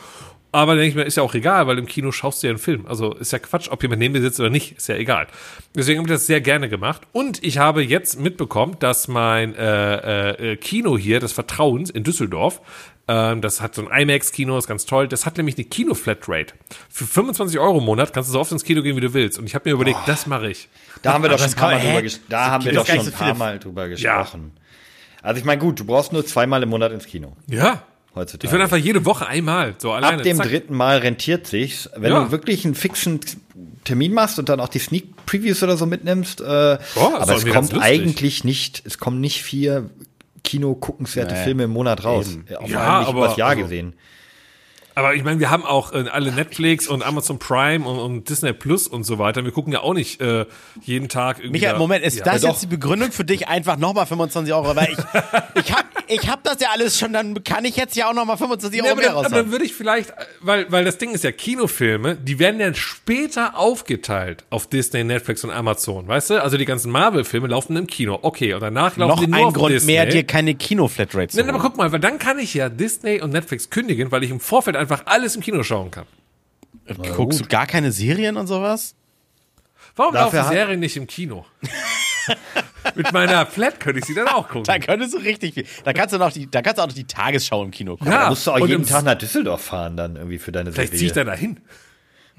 Aber 0.50 0.72
dann 0.72 0.78
denke 0.78 0.88
ich 0.88 0.94
mir, 0.94 1.02
ist 1.02 1.16
ja 1.18 1.22
auch 1.22 1.34
egal, 1.34 1.66
weil 1.66 1.76
im 1.78 1.84
Kino 1.84 2.10
schaust 2.10 2.42
du 2.42 2.46
ja 2.46 2.52
einen 2.52 2.58
Film. 2.58 2.86
Also 2.86 3.12
ist 3.14 3.32
ja 3.32 3.38
Quatsch, 3.38 3.68
ob 3.70 3.82
jemand 3.82 3.98
neben 4.00 4.14
dir 4.14 4.22
sitzt 4.22 4.40
oder 4.40 4.48
nicht, 4.48 4.78
ist 4.78 4.88
ja 4.88 4.94
egal. 4.96 5.26
Deswegen 5.76 5.98
habe 5.98 6.08
ich 6.08 6.14
das 6.14 6.26
sehr 6.26 6.40
gerne 6.40 6.70
gemacht. 6.70 7.02
Und 7.12 7.44
ich 7.44 7.58
habe 7.58 7.82
jetzt 7.82 8.18
mitbekommen, 8.18 8.76
dass 8.78 9.08
mein 9.08 9.54
äh, 9.54 10.52
äh, 10.52 10.56
Kino 10.56 10.96
hier 10.96 11.20
des 11.20 11.32
Vertrauens 11.32 11.90
in 11.90 12.02
Düsseldorf, 12.02 12.62
ähm, 13.08 13.42
das 13.42 13.60
hat 13.60 13.74
so 13.74 13.86
ein 13.86 14.00
IMAX-Kino, 14.02 14.56
ist 14.56 14.66
ganz 14.68 14.86
toll, 14.86 15.06
das 15.06 15.26
hat 15.26 15.36
nämlich 15.36 15.56
eine 15.58 15.64
Kino-Flatrate. 15.66 16.54
Für 16.88 17.04
25 17.04 17.58
Euro 17.58 17.76
im 17.78 17.84
Monat 17.84 18.14
kannst 18.14 18.30
du 18.30 18.32
so 18.32 18.40
oft 18.40 18.50
ins 18.50 18.64
Kino 18.64 18.80
gehen, 18.80 18.96
wie 18.96 19.00
du 19.02 19.12
willst. 19.12 19.38
Und 19.38 19.44
ich 19.44 19.54
habe 19.54 19.68
mir 19.68 19.74
überlegt, 19.74 19.98
das 20.06 20.26
mache 20.26 20.50
ich. 20.50 20.70
Da 21.02 21.12
haben 21.12 21.22
wir 21.24 21.28
doch 21.28 21.38
schon 21.38 21.48
das 21.48 21.56
ein 21.56 21.60
paar 21.60 21.70
Mal 21.72 21.80
drüber 21.82 21.98
ges- 22.06 22.20
Da 22.30 22.46
haben 22.50 22.64
wir 22.64 22.72
doch 22.72 22.86
schon 22.86 22.98
ein 23.00 23.12
paar 23.12 23.34
Mal 23.34 23.58
drüber 23.58 23.88
gesprochen. 23.90 24.52
Also 25.22 25.38
ich 25.40 25.44
meine, 25.44 25.60
gut, 25.60 25.80
du 25.80 25.84
brauchst 25.84 26.12
nur 26.12 26.24
zweimal 26.26 26.62
im 26.62 26.68
Monat 26.68 26.92
ins 26.92 27.06
Kino. 27.06 27.36
Ja. 27.46 27.82
Heutzutage. 28.14 28.46
Ich 28.46 28.52
will 28.52 28.62
einfach 28.62 28.76
jede 28.78 29.04
Woche 29.04 29.26
einmal, 29.26 29.74
so 29.78 29.92
alleine. 29.92 30.18
Ab 30.18 30.22
dem 30.22 30.36
zack. 30.38 30.48
dritten 30.48 30.74
Mal 30.74 30.98
rentiert 30.98 31.46
sich's. 31.46 31.88
Wenn 31.96 32.12
Ja. 32.12 32.24
du 32.24 32.30
wirklich 32.30 32.64
einen 32.64 32.74
fixen 32.74 33.20
Termin 33.84 34.12
machst 34.14 34.38
und 34.38 34.48
dann 34.48 34.60
auch 34.60 34.68
die 34.68 34.78
Sneak 34.78 35.26
Previews 35.26 35.62
oder 35.62 35.76
so 35.76 35.86
mitnimmst. 35.86 36.40
Äh, 36.40 36.44
das 36.44 36.78
aber 36.96 37.36
es 37.36 37.46
kommt 37.46 37.74
eigentlich 37.80 38.44
nicht, 38.44 38.82
es 38.86 38.98
kommen 38.98 39.20
nicht 39.20 39.42
vier 39.42 39.90
Kino 40.42 40.74
guckenswerte 40.74 41.34
Nee, 41.34 41.44
Filme 41.44 41.64
im 41.64 41.70
Monat 41.70 42.04
raus. 42.04 42.32
eben. 42.32 42.44
Auf 42.56 42.70
Ja, 42.70 43.00
nicht 43.00 43.08
aber- 43.08 43.18
übers 43.18 43.36
Jahr 43.36 43.50
also- 43.50 43.62
gesehen. 43.62 43.92
Aber 44.98 45.14
ich 45.14 45.22
meine, 45.22 45.38
wir 45.38 45.48
haben 45.48 45.64
auch 45.64 45.92
äh, 45.92 46.06
alle 46.10 46.32
Netflix 46.32 46.88
und 46.88 47.04
Amazon 47.04 47.38
Prime 47.38 47.86
und, 47.86 48.00
und 48.00 48.28
Disney 48.28 48.52
Plus 48.52 48.88
und 48.88 49.04
so 49.04 49.20
weiter. 49.20 49.44
Wir 49.44 49.52
gucken 49.52 49.72
ja 49.72 49.78
auch 49.78 49.94
nicht 49.94 50.20
äh, 50.20 50.44
jeden 50.82 51.08
Tag 51.08 51.38
irgendwie. 51.38 51.52
Michael, 51.52 51.74
da- 51.74 51.78
Moment, 51.78 52.04
ist 52.04 52.18
ja. 52.18 52.24
das 52.24 52.42
Ja, 52.42 52.48
jetzt 52.48 52.62
die 52.62 52.66
Begründung 52.66 53.12
für 53.12 53.24
dich, 53.24 53.46
einfach 53.46 53.76
nochmal 53.76 54.06
25 54.06 54.52
Euro? 54.52 54.74
Weil 54.74 54.88
ich, 54.90 54.98
ich 55.66 55.72
hab, 55.72 55.84
ich 56.08 56.28
hab 56.28 56.42
das 56.44 56.60
ja 56.60 56.68
alles 56.72 56.98
schon, 56.98 57.12
dann 57.12 57.42
kann 57.44 57.64
ich 57.64 57.76
jetzt 57.76 57.96
ja 57.96 58.08
auch 58.08 58.14
nochmal 58.14 58.36
25 58.36 58.80
Nee, 58.80 58.86
Euro 58.88 58.92
aber, 58.92 59.00
mehr 59.00 59.12
dann, 59.14 59.24
aber 59.26 59.36
dann 59.36 59.50
würde 59.52 59.64
ich 59.64 59.74
vielleicht, 59.74 60.10
äh, 60.10 60.14
weil, 60.40 60.70
weil 60.70 60.84
das 60.84 60.98
Ding 60.98 61.12
ist 61.12 61.24
ja 61.24 61.32
Kinofilme, 61.32 62.16
die 62.16 62.38
werden 62.38 62.58
dann 62.58 62.74
später 62.74 63.56
aufgeteilt 63.58 64.44
auf 64.50 64.66
Disney, 64.66 65.04
Netflix 65.04 65.44
und 65.44 65.50
Amazon, 65.50 66.08
weißt 66.08 66.30
du? 66.30 66.42
Also 66.42 66.56
die 66.56 66.64
ganzen 66.64 66.90
Marvel-Filme 66.90 67.48
laufen 67.48 67.76
im 67.76 67.86
Kino. 67.86 68.18
Okay, 68.22 68.54
und 68.54 68.60
danach 68.60 68.96
laufen 68.96 69.10
Noch 69.10 69.20
die 69.20 69.26
nur 69.26 69.38
ein 69.38 69.44
auf 69.46 69.54
Grund 69.54 69.74
Disney. 69.74 69.92
mehr, 69.92 70.06
dir 70.06 70.24
keine 70.24 70.54
Kino-Flatrate 70.54 71.28
zu 71.28 71.36
Nein, 71.38 71.48
aber 71.50 71.60
guck 71.60 71.76
mal, 71.76 71.92
weil 71.92 72.00
dann 72.00 72.18
kann 72.18 72.38
ich 72.38 72.54
ja 72.54 72.68
Disney 72.68 73.20
und 73.20 73.30
Netflix 73.30 73.70
kündigen, 73.70 74.10
weil 74.10 74.24
ich 74.24 74.30
im 74.30 74.40
Vorfeld 74.40 74.76
einfach 74.76 75.02
alles 75.06 75.36
im 75.36 75.42
Kino 75.42 75.62
schauen 75.62 75.90
kann. 75.90 76.06
Guckst 77.16 77.40
du 77.40 77.44
gar 77.46 77.66
keine 77.66 77.92
Serien 77.92 78.36
und 78.36 78.46
sowas? 78.46 78.94
Warum 79.96 80.14
Dafür 80.14 80.40
laufen 80.40 80.52
Serien 80.52 80.80
nicht 80.80 80.96
im 80.96 81.06
Kino? 81.06 81.44
Mit 82.94 83.12
meiner 83.12 83.44
Flat 83.46 83.80
könnte 83.80 83.98
ich 84.00 84.06
sie 84.06 84.14
dann 84.14 84.28
auch 84.28 84.48
gucken. 84.48 84.64
Da 84.64 84.78
könntest 84.78 85.14
du 85.14 85.18
richtig 85.18 85.54
viel. 85.54 85.66
Da 85.84 85.92
kannst 85.92 86.14
du 86.14 86.18
noch 86.18 86.32
die, 86.32 86.50
da 86.50 86.62
kannst 86.62 86.78
du 86.78 86.82
auch 86.82 86.86
noch 86.88 86.94
die 86.94 87.06
Tagesschau 87.06 87.62
im 87.64 87.70
Kino 87.70 87.96
gucken. 87.96 88.12
Ja, 88.12 88.24
Da 88.24 88.30
musst 88.30 88.46
du 88.46 88.52
auch 88.52 88.66
jeden 88.66 88.86
Tag 88.86 89.04
nach 89.04 89.16
Düsseldorf 89.16 89.62
fahren 89.62 89.96
dann 89.96 90.16
irgendwie 90.16 90.38
für 90.38 90.52
deine 90.52 90.72
Vielleicht 90.72 90.92
Serie. 90.92 90.98
ziehe 90.98 91.06
ich 91.08 91.12
da 91.14 91.24
dahin. 91.24 91.60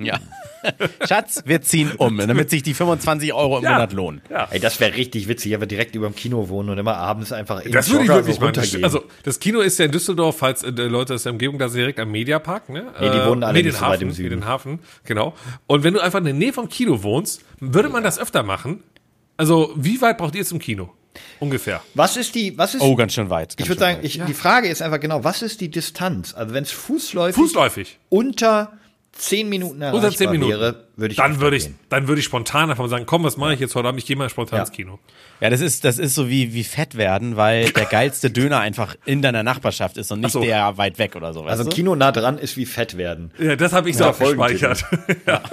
Ja. 0.01 0.17
Schatz, 1.07 1.41
wir 1.45 1.61
ziehen 1.61 1.91
um, 1.97 2.17
damit 2.17 2.49
sich 2.49 2.63
die 2.63 2.73
25 2.73 3.33
Euro 3.33 3.57
im 3.57 3.65
Ja. 3.65 3.73
Monat 3.73 3.91
lohnen. 3.91 4.21
Ja. 4.29 4.47
Ey, 4.49 4.59
das 4.61 4.79
wäre 4.79 4.95
richtig 4.95 5.27
witzig, 5.27 5.53
aber 5.53 5.65
direkt 5.65 5.93
über 5.93 6.07
dem 6.07 6.15
Kino 6.15 6.47
wohnen 6.47 6.69
und 6.69 6.77
immer 6.77 6.95
abends 6.95 7.33
einfach 7.33 7.59
in 7.61 7.73
Das 7.73 7.89
würde 7.89 8.03
ich 8.05 8.09
wirklich 8.09 8.37
so 8.37 8.45
runtergehen. 8.45 8.83
Also, 8.85 9.03
das 9.23 9.39
Kino 9.41 9.59
ist 9.59 9.77
ja 9.77 9.85
in 9.85 9.91
Düsseldorf, 9.91 10.37
falls 10.37 10.63
äh, 10.63 10.71
die 10.71 10.83
Leute 10.83 11.15
aus 11.15 11.23
der 11.23 11.33
Umgebung 11.33 11.59
da 11.59 11.67
sind, 11.67 11.79
direkt 11.81 11.99
am 11.99 12.11
Mediapark, 12.11 12.69
ne? 12.69 12.93
Nee, 12.99 13.09
die 13.09 13.25
wohnen 13.25 13.43
alle 13.43 13.61
nicht 13.61 13.75
so 13.75 13.85
Medienhafen, 13.85 13.87
weit 13.89 14.01
im 14.01 14.11
Süden. 14.11 14.29
Medienhafen, 14.39 14.79
genau. 15.03 15.33
Und 15.67 15.83
wenn 15.83 15.93
du 15.93 15.99
einfach 15.99 16.19
in 16.19 16.25
der 16.25 16.33
Nähe 16.33 16.53
vom 16.53 16.69
Kino 16.69 17.03
wohnst, 17.03 17.41
würde 17.59 17.89
man 17.89 18.01
das 18.03 18.17
öfter 18.19 18.43
machen? 18.43 18.83
Also, 19.39 19.71
wie 19.77 20.01
weit 20.01 20.17
braucht 20.17 20.35
ihr 20.35 20.43
zum 20.45 20.59
Kino? 20.59 20.89
Ungefähr. 21.39 21.81
was 21.93 22.17
ist 22.17 22.35
die, 22.35 22.57
was 22.57 22.75
ist, 22.75 22.81
Oh, 22.81 22.95
ganz 22.95 23.13
schön 23.13 23.29
weit. 23.29 23.51
ich 23.53 23.57
ganz 23.57 23.69
würde 23.69 23.79
schön 23.81 23.93
sagen, 23.95 24.05
ich, 24.05 24.21
die 24.27 24.33
Frage 24.33 24.67
ist 24.67 24.81
einfach 24.81 24.99
genau, 24.99 25.23
was 25.23 25.41
ist 25.41 25.61
die 25.61 25.69
Distanz? 25.71 26.33
Also 26.35 26.53
wenn 26.53 26.63
es 26.63 26.71
fußläufig, 26.71 27.35
Fußläufig. 27.41 27.97
unter 28.09 28.73
10 29.13 29.49
Minuten 29.49 29.81
erreichbar 29.81 30.03
Unter 30.05 30.17
10 30.17 30.29
Minuten. 30.29 30.51
wäre, 30.51 30.85
würde 30.95 31.11
ich 31.13 31.17
dann 31.17 31.39
würde 31.41 31.55
ich, 31.57 31.69
dann 31.89 32.07
würde 32.07 32.19
ich 32.19 32.25
spontan 32.25 32.69
einfach 32.69 32.83
mal 32.83 32.89
sagen, 32.89 33.05
komm, 33.05 33.23
was 33.23 33.37
mache 33.37 33.53
ich 33.53 33.59
jetzt 33.59 33.75
heute 33.75 33.87
Abend? 33.87 33.99
Ich 33.99 34.05
gehe 34.05 34.15
mal 34.17 34.29
spontan 34.29 34.57
Ja. 34.57 34.63
ins 34.63 34.71
Kino. 34.71 34.99
Ja, 35.41 35.49
das 35.49 35.61
ist, 35.61 35.83
das 35.83 35.97
ist 35.97 36.15
so 36.15 36.29
wie, 36.29 36.53
wie 36.53 36.63
fett 36.63 36.95
werden, 36.95 37.35
weil 37.37 37.69
der 37.71 37.85
geilste 37.89 38.29
Döner 38.29 38.59
einfach 38.59 38.95
in 39.05 39.21
deiner 39.21 39.43
Nachbarschaft 39.43 39.97
ist 39.97 40.11
und 40.11 40.19
nicht 40.21 40.31
so. 40.31 40.41
der 40.41 40.77
weit 40.77 40.99
weg 40.99 41.15
oder 41.15 41.33
so. 41.33 41.43
Also? 41.43 41.65
Kino 41.65 41.95
nah 41.95 42.11
dran 42.11 42.37
ist 42.37 42.55
wie 42.57 42.65
fett 42.65 42.97
werden. 42.97 43.31
Ja, 43.39 43.55
das 43.55 43.71
habe 43.73 43.89
ich 43.89 43.97
so 43.97 44.03
Ja, 44.03 44.09
abgespeichert. 44.11 44.83
Ja. 45.25 45.41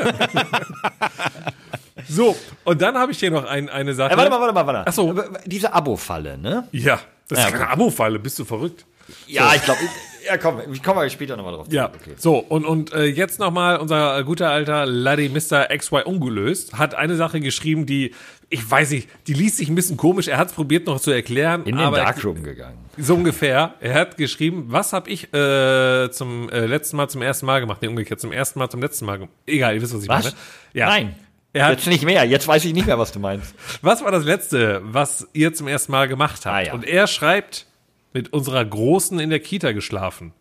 so, 2.09 2.37
und 2.65 2.81
dann 2.83 2.97
habe 2.97 3.13
ich 3.13 3.19
hier 3.19 3.31
noch 3.31 3.45
ein, 3.45 3.69
eine 3.69 3.95
Sache. 3.95 4.13
Äh, 4.13 4.17
warte 4.17 4.31
mal, 4.31 4.41
warte 4.41 4.53
mal, 4.55 4.67
warte 4.67 4.79
mal. 4.81 4.85
Ach 4.89 4.93
so. 4.93 5.11
Aber 5.11 5.29
Diese 5.47 5.73
Abo-Falle, 5.73 6.39
ne? 6.39 6.69
Ja, 6.73 7.01
das 7.29 7.39
ist 7.41 7.53
keine 7.53 7.69
Abo-Falle, 7.69 8.19
bist 8.19 8.39
du 8.39 8.45
verrückt? 8.45 8.85
Ja, 9.29 9.55
ich 9.55 9.63
glaube, 9.63 9.79
ja 10.27 10.37
komm, 10.37 10.61
ich 10.73 10.83
komme 10.83 11.09
später 11.11 11.37
nochmal 11.37 11.55
drauf. 11.55 11.67
Ja, 11.71 11.87
Okay. 11.87 12.15
so, 12.17 12.39
und, 12.39 12.65
und 12.65 12.93
äh, 12.93 13.05
jetzt 13.05 13.39
nochmal 13.39 13.77
unser 13.79 14.23
guter 14.25 14.51
alter 14.51 14.85
Laddie 14.85 15.29
Mr. 15.29 15.67
XY 15.77 16.03
ungelöst 16.07 16.73
hat 16.77 16.97
eine 16.97 17.15
Sache 17.15 17.39
geschrieben, 17.39 17.87
die, 17.87 18.13
ich 18.51 18.69
weiß 18.69 18.91
nicht, 18.91 19.09
die 19.29 19.35
liest 19.35 19.59
sich 19.59 19.69
ein 19.69 19.77
bisschen 19.77 19.97
komisch, 19.97 20.27
er 20.27 20.39
hat 20.39 20.49
es 20.49 20.55
probiert 20.55 20.87
noch 20.89 20.99
zu 20.99 21.13
erklären, 21.13 21.63
In 21.67 21.77
den 21.77 21.93
Darkroom 21.93 22.43
gegangen. 22.43 22.79
so 22.99 23.15
ungefähr, 23.15 23.75
er 23.79 23.95
hat 23.95 24.17
geschrieben, 24.17 24.65
was 24.69 24.93
habe 24.93 25.09
ich 25.09 25.33
äh, 25.33 26.11
zum 26.11 26.49
äh, 26.51 26.67
letzten 26.67 26.97
Mal 26.97 27.09
zum 27.09 27.23
ersten 27.23 27.47
Mal 27.47 27.61
gemacht, 27.61 27.81
nee, 27.83 27.89
umgekehrt, 27.89 28.21
zum 28.21 28.33
ersten 28.33 28.59
Mal 28.59 28.69
zum 28.69 28.83
letzten 28.83 29.05
Mal, 29.07 29.29
egal, 29.47 29.77
ihr 29.77 29.83
wisst, 29.83 29.95
was 29.95 30.03
ich 30.03 30.09
Was? 30.09 30.25
meine. 30.25 30.37
Ja. 30.73 30.87
Nein. 30.89 31.15
Er 31.57 31.71
Jetzt 31.71 31.87
nicht 31.87 32.05
mehr. 32.05 32.23
Jetzt 32.25 32.47
weiß 32.47 32.67
ich 32.67 32.75
nicht 32.75 32.87
mehr, 32.87 32.99
was 32.99 33.13
du 33.13 33.19
meinst. 33.19 33.55
was 33.83 34.05
war 34.05 34.11
das 34.11 34.25
letzte, 34.25 34.83
was 34.85 35.27
ihr 35.33 35.55
zum 35.55 35.69
ersten 35.69 35.91
Mal 35.91 36.07
gemacht 36.07 36.45
habt? 36.45 36.55
Ah, 36.55 36.61
ja. 36.61 36.75
Und 36.75 36.85
er 36.85 37.07
schreibt, 37.07 37.67
mit 38.13 38.31
unserer 38.35 38.63
Großen 38.63 39.19
in 39.19 39.31
der 39.31 39.41
Kita 39.41 39.73
geschlafen. 39.73 40.35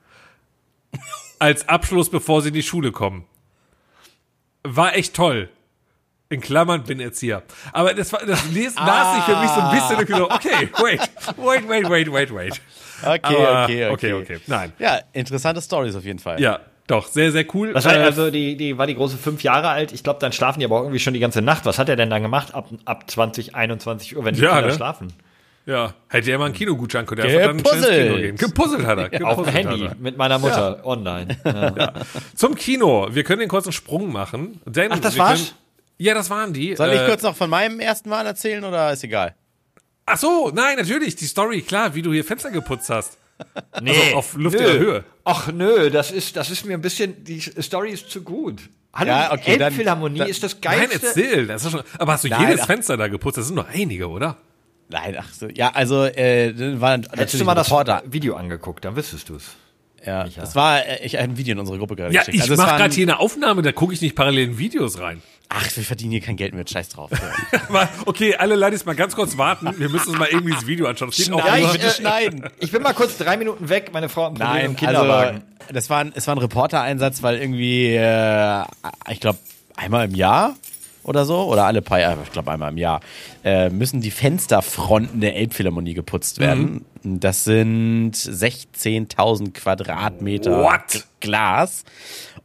Als 1.39 1.69
Abschluss, 1.69 2.09
bevor 2.09 2.41
sie 2.41 2.49
in 2.49 2.53
die 2.53 2.63
Schule 2.63 2.91
kommen. 2.91 3.25
War 4.63 4.95
echt 4.95 5.13
toll. 5.13 5.47
In 6.27 6.41
Klammern 6.41 6.83
bin 6.83 6.99
Erzieher. 6.99 7.43
Aber 7.71 7.93
das, 7.93 8.11
war, 8.11 8.25
das 8.25 8.49
les, 8.51 8.75
las 8.75 9.15
sich 9.15 9.23
für 9.23 9.39
mich 9.39 9.49
so 9.51 9.61
ein 9.61 9.71
bisschen 9.71 9.99
irgendwie 9.99 10.17
so, 10.17 10.31
okay, 10.31 10.69
wait, 10.81 10.99
wait, 11.37 11.69
wait, 11.69 11.89
wait, 11.89 12.11
wait, 12.11 12.33
wait. 12.33 12.61
Okay, 13.01 13.19
Aber- 13.21 13.63
okay, 13.63 13.89
okay, 13.89 14.13
okay, 14.13 14.13
okay. 14.13 14.39
Nein. 14.47 14.73
Ja, 14.79 14.99
interessante 15.13 15.61
Stories 15.61 15.95
auf 15.95 16.03
jeden 16.03 16.19
Fall. 16.19 16.41
Ja, 16.41 16.59
doch, 16.87 17.07
sehr, 17.07 17.31
sehr 17.31 17.45
cool. 17.55 17.73
Das 17.73 17.85
heißt, 17.85 17.97
Äh, 17.97 18.03
also 18.03 18.29
die, 18.31 18.55
die 18.57 18.77
war 18.77 18.85
die 18.87 18.95
große 18.95 19.17
fünf 19.17 19.41
Jahre 19.43 19.69
alt. 19.69 19.91
Ich 19.91 20.03
glaube, 20.03 20.19
dann 20.19 20.31
schlafen 20.31 20.59
die 20.59 20.65
aber 20.65 20.77
auch 20.77 20.81
irgendwie 20.83 20.99
schon 20.99 21.13
die 21.13 21.19
ganze 21.19 21.41
Nacht. 21.41 21.65
Was 21.65 21.79
hat 21.79 21.89
er 21.89 21.95
denn 21.95 22.09
dann 22.09 22.21
gemacht 22.21 22.53
ab, 22.53 22.69
ab 22.85 23.09
20, 23.09 23.55
21 23.55 24.15
Uhr, 24.15 24.23
wenn 24.25 24.35
die 24.35 24.41
Ja, 24.41 24.53
Kinder 24.53 24.67
ne? 24.67 24.73
schlafen? 24.73 25.13
ja, 25.67 25.95
hätte 26.09 26.29
er 26.29 26.37
mal 26.37 26.45
einen 26.45 26.53
Kinogutschein, 26.53 27.07
könnte 27.07 27.23
er 27.27 27.29
einfach 27.29 27.47
dann 27.47 27.57
ins 27.59 27.63
Gepuzzelt. 27.71 28.07
Kino 28.07 28.21
gehen. 28.21 28.35
Gepuzzelt 28.37 28.85
hat 28.85 28.97
er. 28.99 29.03
Auf 29.27 29.37
gepuzzelt 29.37 29.47
dem 29.47 29.53
Handy 29.53 29.79
hat 29.85 29.91
er. 29.93 29.95
mit 29.99 30.15
meiner 30.17 30.37
Mutter 30.39 30.85
online. 30.85 31.37
Ja. 31.45 31.93
Zum 32.35 32.53
Kino. 32.55 33.07
Wir 33.11 33.23
können 33.23 33.39
den 33.39 33.49
kurzen 33.49 33.71
Sprung 33.71 34.11
machen. 34.11 34.61
Denn 34.65 34.91
Ach, 34.91 34.99
das 34.99 35.17
war's? 35.17 35.39
Können, 35.39 35.51
ja, 35.97 36.13
das 36.13 36.29
waren 36.29 36.53
die. 36.53 36.75
Soll 36.75 36.89
ich 36.93 37.01
Äh, 37.01 37.07
kurz 37.07 37.23
noch 37.23 37.35
von 37.35 37.49
meinem 37.49 37.79
ersten 37.79 38.09
Mal 38.09 38.25
erzählen 38.27 38.63
oder 38.63 38.93
ist 38.93 39.03
egal? 39.03 39.33
Ach 40.05 40.17
so, 40.17 40.51
nein, 40.53 40.77
natürlich, 40.77 41.15
die 41.15 41.25
Story, 41.25 41.61
klar, 41.61 41.95
wie 41.95 42.03
du 42.03 42.13
hier 42.13 42.23
Fenster 42.23 42.51
geputzt 42.51 42.91
hast. 42.91 43.17
Nee, 43.81 43.91
Also 43.91 44.15
auf 44.17 44.33
luftiger 44.35 44.73
nö. 44.73 44.79
Höhe. 44.79 45.03
Ach 45.25 45.51
nö, 45.51 45.89
das 45.89 46.11
ist, 46.11 46.35
das 46.35 46.49
ist 46.49 46.65
mir 46.65 46.73
ein 46.75 46.81
bisschen, 46.81 47.23
die 47.23 47.39
Story 47.41 47.91
ist 47.91 48.09
zu 48.09 48.21
gut. 48.21 48.61
Hallo, 48.93 49.09
Ja, 49.11 49.35
die 49.35 49.41
okay, 49.41 49.57
Elbphilharmonie 49.59 50.19
dann- 50.19 50.29
ist 50.29 50.41
das 50.43 50.53
Nein, 50.63 50.79
geilste. 50.87 51.07
erzähl. 51.07 51.47
Das 51.47 51.65
ist 51.65 51.71
schon, 51.71 51.81
aber 51.99 52.13
hast 52.13 52.23
du 52.23 52.29
Nein, 52.29 52.41
jedes 52.47 52.61
ach- 52.61 52.67
Fenster 52.67 52.95
da 52.95 53.07
geputzt? 53.09 53.37
Das 53.37 53.47
sind 53.47 53.55
nur 53.55 53.67
einige, 53.67 54.07
oder? 54.09 54.37
Nein, 54.87 55.17
ach 55.19 55.33
so. 55.33 55.47
Ja, 55.49 55.71
also, 55.73 56.05
äh, 56.05 56.53
war 56.79 56.91
Hättest 56.93 57.11
natürlich 57.15 57.39
du 57.39 57.45
mal 57.45 57.51
ein 57.53 57.55
das 57.57 57.67
Reporter. 57.71 58.03
Video 58.05 58.35
angeguckt, 58.35 58.85
dann 58.85 58.95
wüsstest 58.95 59.27
du 59.29 59.35
es. 59.35 59.43
Ja, 60.05 60.27
das 60.27 60.55
war, 60.55 60.85
äh, 60.85 61.03
ich 61.03 61.15
habe 61.15 61.23
ein 61.23 61.37
Video 61.37 61.53
in 61.53 61.59
unsere 61.59 61.77
Gruppe 61.79 61.95
gerade 61.95 62.13
Ja, 62.13 62.21
geschickt. 62.21 62.35
ich 62.35 62.41
Also 62.43 62.53
es 62.53 62.59
mache 62.59 62.77
gerade 62.77 62.93
hier 62.93 63.05
eine 63.05 63.19
Aufnahme, 63.19 63.63
da 63.63 63.71
gucke 63.71 63.93
ich 63.93 64.01
nicht 64.01 64.15
parallel 64.15 64.49
in 64.49 64.57
Videos 64.59 64.99
rein. 64.99 65.21
Ach, 65.57 65.75
wir 65.77 65.83
verdienen 65.83 66.11
hier 66.11 66.21
kein 66.21 66.35
Geld 66.35 66.53
mehr, 66.53 66.65
scheiß 66.67 66.89
drauf. 66.89 67.09
Okay, 68.05 68.35
alle 68.35 68.55
Ladies 68.55 68.85
mal 68.85 68.95
ganz 68.95 69.15
kurz 69.15 69.37
warten. 69.37 69.73
Wir 69.77 69.89
müssen 69.89 70.09
uns 70.09 70.19
mal 70.19 70.27
irgendwie 70.29 70.53
das 70.53 70.67
Video 70.67 70.87
anschauen. 70.87 71.09
Das 71.09 71.17
geht 71.17 71.31
auch 71.31 71.43
Nein, 71.45 71.63
nur- 71.63 71.71
bitte 71.73 71.87
äh, 71.87 71.91
schneiden. 71.91 72.49
Ich 72.59 72.71
bin 72.71 72.81
mal 72.81 72.93
kurz 72.93 73.17
drei 73.17 73.37
Minuten 73.37 73.69
weg, 73.69 73.89
meine 73.93 74.09
Frau 74.09 74.25
hat 74.25 74.31
ein 74.31 74.35
Problem 74.35 74.53
Nein, 74.55 74.65
im 74.71 74.75
Kinderwagen. 74.75 75.43
also 75.59 75.73
das 75.73 75.89
war 75.89 75.99
ein, 75.99 76.11
es 76.15 76.27
war 76.27 76.35
ein 76.35 76.39
Reportereinsatz, 76.39 77.23
weil 77.23 77.37
irgendwie, 77.37 77.95
äh, 77.95 78.63
ich 79.09 79.19
glaube, 79.19 79.39
einmal 79.75 80.05
im 80.05 80.15
Jahr 80.15 80.55
oder 81.05 81.25
so, 81.25 81.43
oder 81.43 81.65
alle 81.65 81.81
paar 81.81 81.99
Jahre, 81.99 82.19
ich 82.23 82.31
glaube 82.31 82.51
einmal 82.51 82.71
im 82.71 82.77
Jahr, 82.77 82.99
äh, 83.43 83.69
müssen 83.69 84.01
die 84.01 84.11
Fensterfronten 84.11 85.21
der 85.21 85.35
Elbphilharmonie 85.35 85.93
geputzt 85.93 86.39
werden. 86.39 86.85
Das 87.03 87.43
sind 87.43 88.13
16.000 88.13 89.53
Quadratmeter 89.53 90.63
What? 90.63 91.05
Glas. 91.19 91.83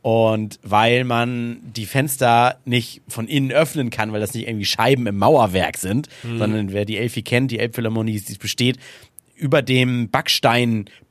Und 0.02 0.58
weil 0.62 1.04
man 1.04 1.60
die 1.62 1.86
Fenster 1.86 2.58
nicht 2.64 3.02
von 3.08 3.26
innen 3.28 3.52
öffnen 3.52 3.90
kann, 3.90 4.12
weil 4.12 4.20
das 4.20 4.34
nicht 4.34 4.46
irgendwie 4.46 4.64
Scheiben 4.66 5.06
im 5.06 5.18
Mauerwerk 5.18 5.76
sind, 5.76 6.08
sondern 6.38 6.72
wer 6.72 6.84
die 6.84 6.96
Elfi 6.96 7.22
kennt, 7.22 7.50
die 7.50 7.58
Elbphilharmonie, 7.58 8.20
die 8.20 8.38
besteht 8.38 8.78
über 9.36 9.62
dem 9.62 10.10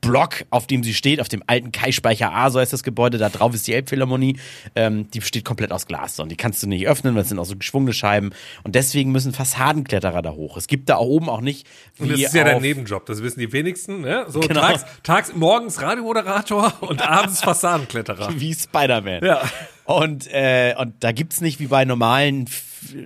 Backsteinblock, 0.01 0.45
auf 0.49 0.67
dem 0.67 0.83
sie 0.83 0.93
steht, 0.93 1.21
auf 1.21 1.29
dem 1.29 1.43
alten 1.47 1.71
Kai-Speicher 1.71 2.33
A, 2.33 2.49
so 2.49 2.59
heißt 2.59 2.73
das 2.73 2.83
Gebäude, 2.83 3.17
da 3.17 3.29
drauf 3.29 3.53
ist 3.53 3.67
die 3.67 3.73
Elbphilharmonie, 3.73 4.37
ähm, 4.75 5.09
die 5.11 5.19
besteht 5.19 5.45
komplett 5.45 5.71
aus 5.71 5.85
Glas. 5.85 6.19
Und 6.19 6.29
die 6.29 6.35
kannst 6.35 6.63
du 6.63 6.67
nicht 6.67 6.87
öffnen, 6.87 7.15
weil 7.15 7.23
es 7.23 7.29
sind 7.29 7.39
auch 7.39 7.45
so 7.45 7.55
geschwungene 7.55 7.93
Scheiben. 7.93 8.31
Und 8.63 8.75
deswegen 8.75 9.11
müssen 9.11 9.33
Fassadenkletterer 9.33 10.21
da 10.21 10.31
hoch. 10.31 10.57
Es 10.57 10.67
gibt 10.67 10.89
da 10.89 10.97
oben 10.97 11.29
auch 11.29 11.41
nicht, 11.41 11.67
Und 11.99 12.11
das 12.11 12.19
ist 12.19 12.33
ja 12.33 12.43
dein 12.43 12.61
Nebenjob, 12.61 13.05
das 13.05 13.21
wissen 13.23 13.39
die 13.39 13.51
wenigsten. 13.51 14.01
Ne? 14.01 14.25
So 14.27 14.39
Genau. 14.39 14.61
tags, 14.61 14.85
tags, 15.03 15.35
morgens 15.35 15.81
Radiomoderator 15.81 16.73
und 16.81 17.01
abends 17.01 17.41
Fassadenkletterer. 17.41 18.29
wie 18.39 18.53
Spider-Man. 18.53 19.23
Ja. 19.23 19.41
Und, 19.85 20.27
äh, 20.31 20.75
und 20.77 20.93
da 20.99 21.11
gibt's 21.11 21.41
nicht 21.41 21.59
wie 21.59 21.65
bei 21.67 21.83
normalen 21.83 22.45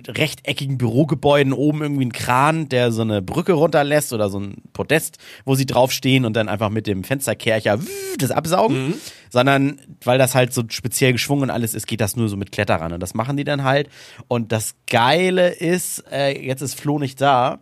rechteckigen 0.06 0.78
Bürogebäuden 0.78 1.52
oben 1.52 1.82
irgendwie 1.82 2.02
einen 2.02 2.12
Kran, 2.12 2.68
der 2.68 2.92
so 2.92 3.02
eine 3.02 3.22
Brücke 3.22 3.52
runterlässt 3.52 4.12
oder 4.12 4.28
so 4.28 4.38
ein 4.38 4.56
Podest, 4.72 5.18
wo 5.44 5.54
sie 5.54 5.66
draufstehen 5.66 6.24
und 6.24 6.34
dann 6.34 6.48
einfach 6.48 6.70
mit 6.70 6.83
dem 6.86 7.04
Fensterkercher 7.04 7.78
das 8.18 8.30
absaugen, 8.30 8.94
sondern 9.30 9.80
weil 10.04 10.18
das 10.18 10.34
halt 10.34 10.52
so 10.52 10.62
speziell 10.68 11.12
geschwungen 11.12 11.44
und 11.44 11.50
alles 11.50 11.74
ist, 11.74 11.86
geht 11.86 12.00
das 12.00 12.16
nur 12.16 12.28
so 12.28 12.36
mit 12.36 12.52
Kletterern 12.52 12.92
und 12.92 13.00
das 13.00 13.14
machen 13.14 13.36
die 13.36 13.44
dann 13.44 13.64
halt. 13.64 13.88
Und 14.28 14.52
das 14.52 14.74
Geile 14.88 15.48
ist, 15.50 16.04
äh, 16.10 16.38
jetzt 16.40 16.62
ist 16.62 16.78
Flo 16.78 16.98
nicht 16.98 17.20
da. 17.20 17.58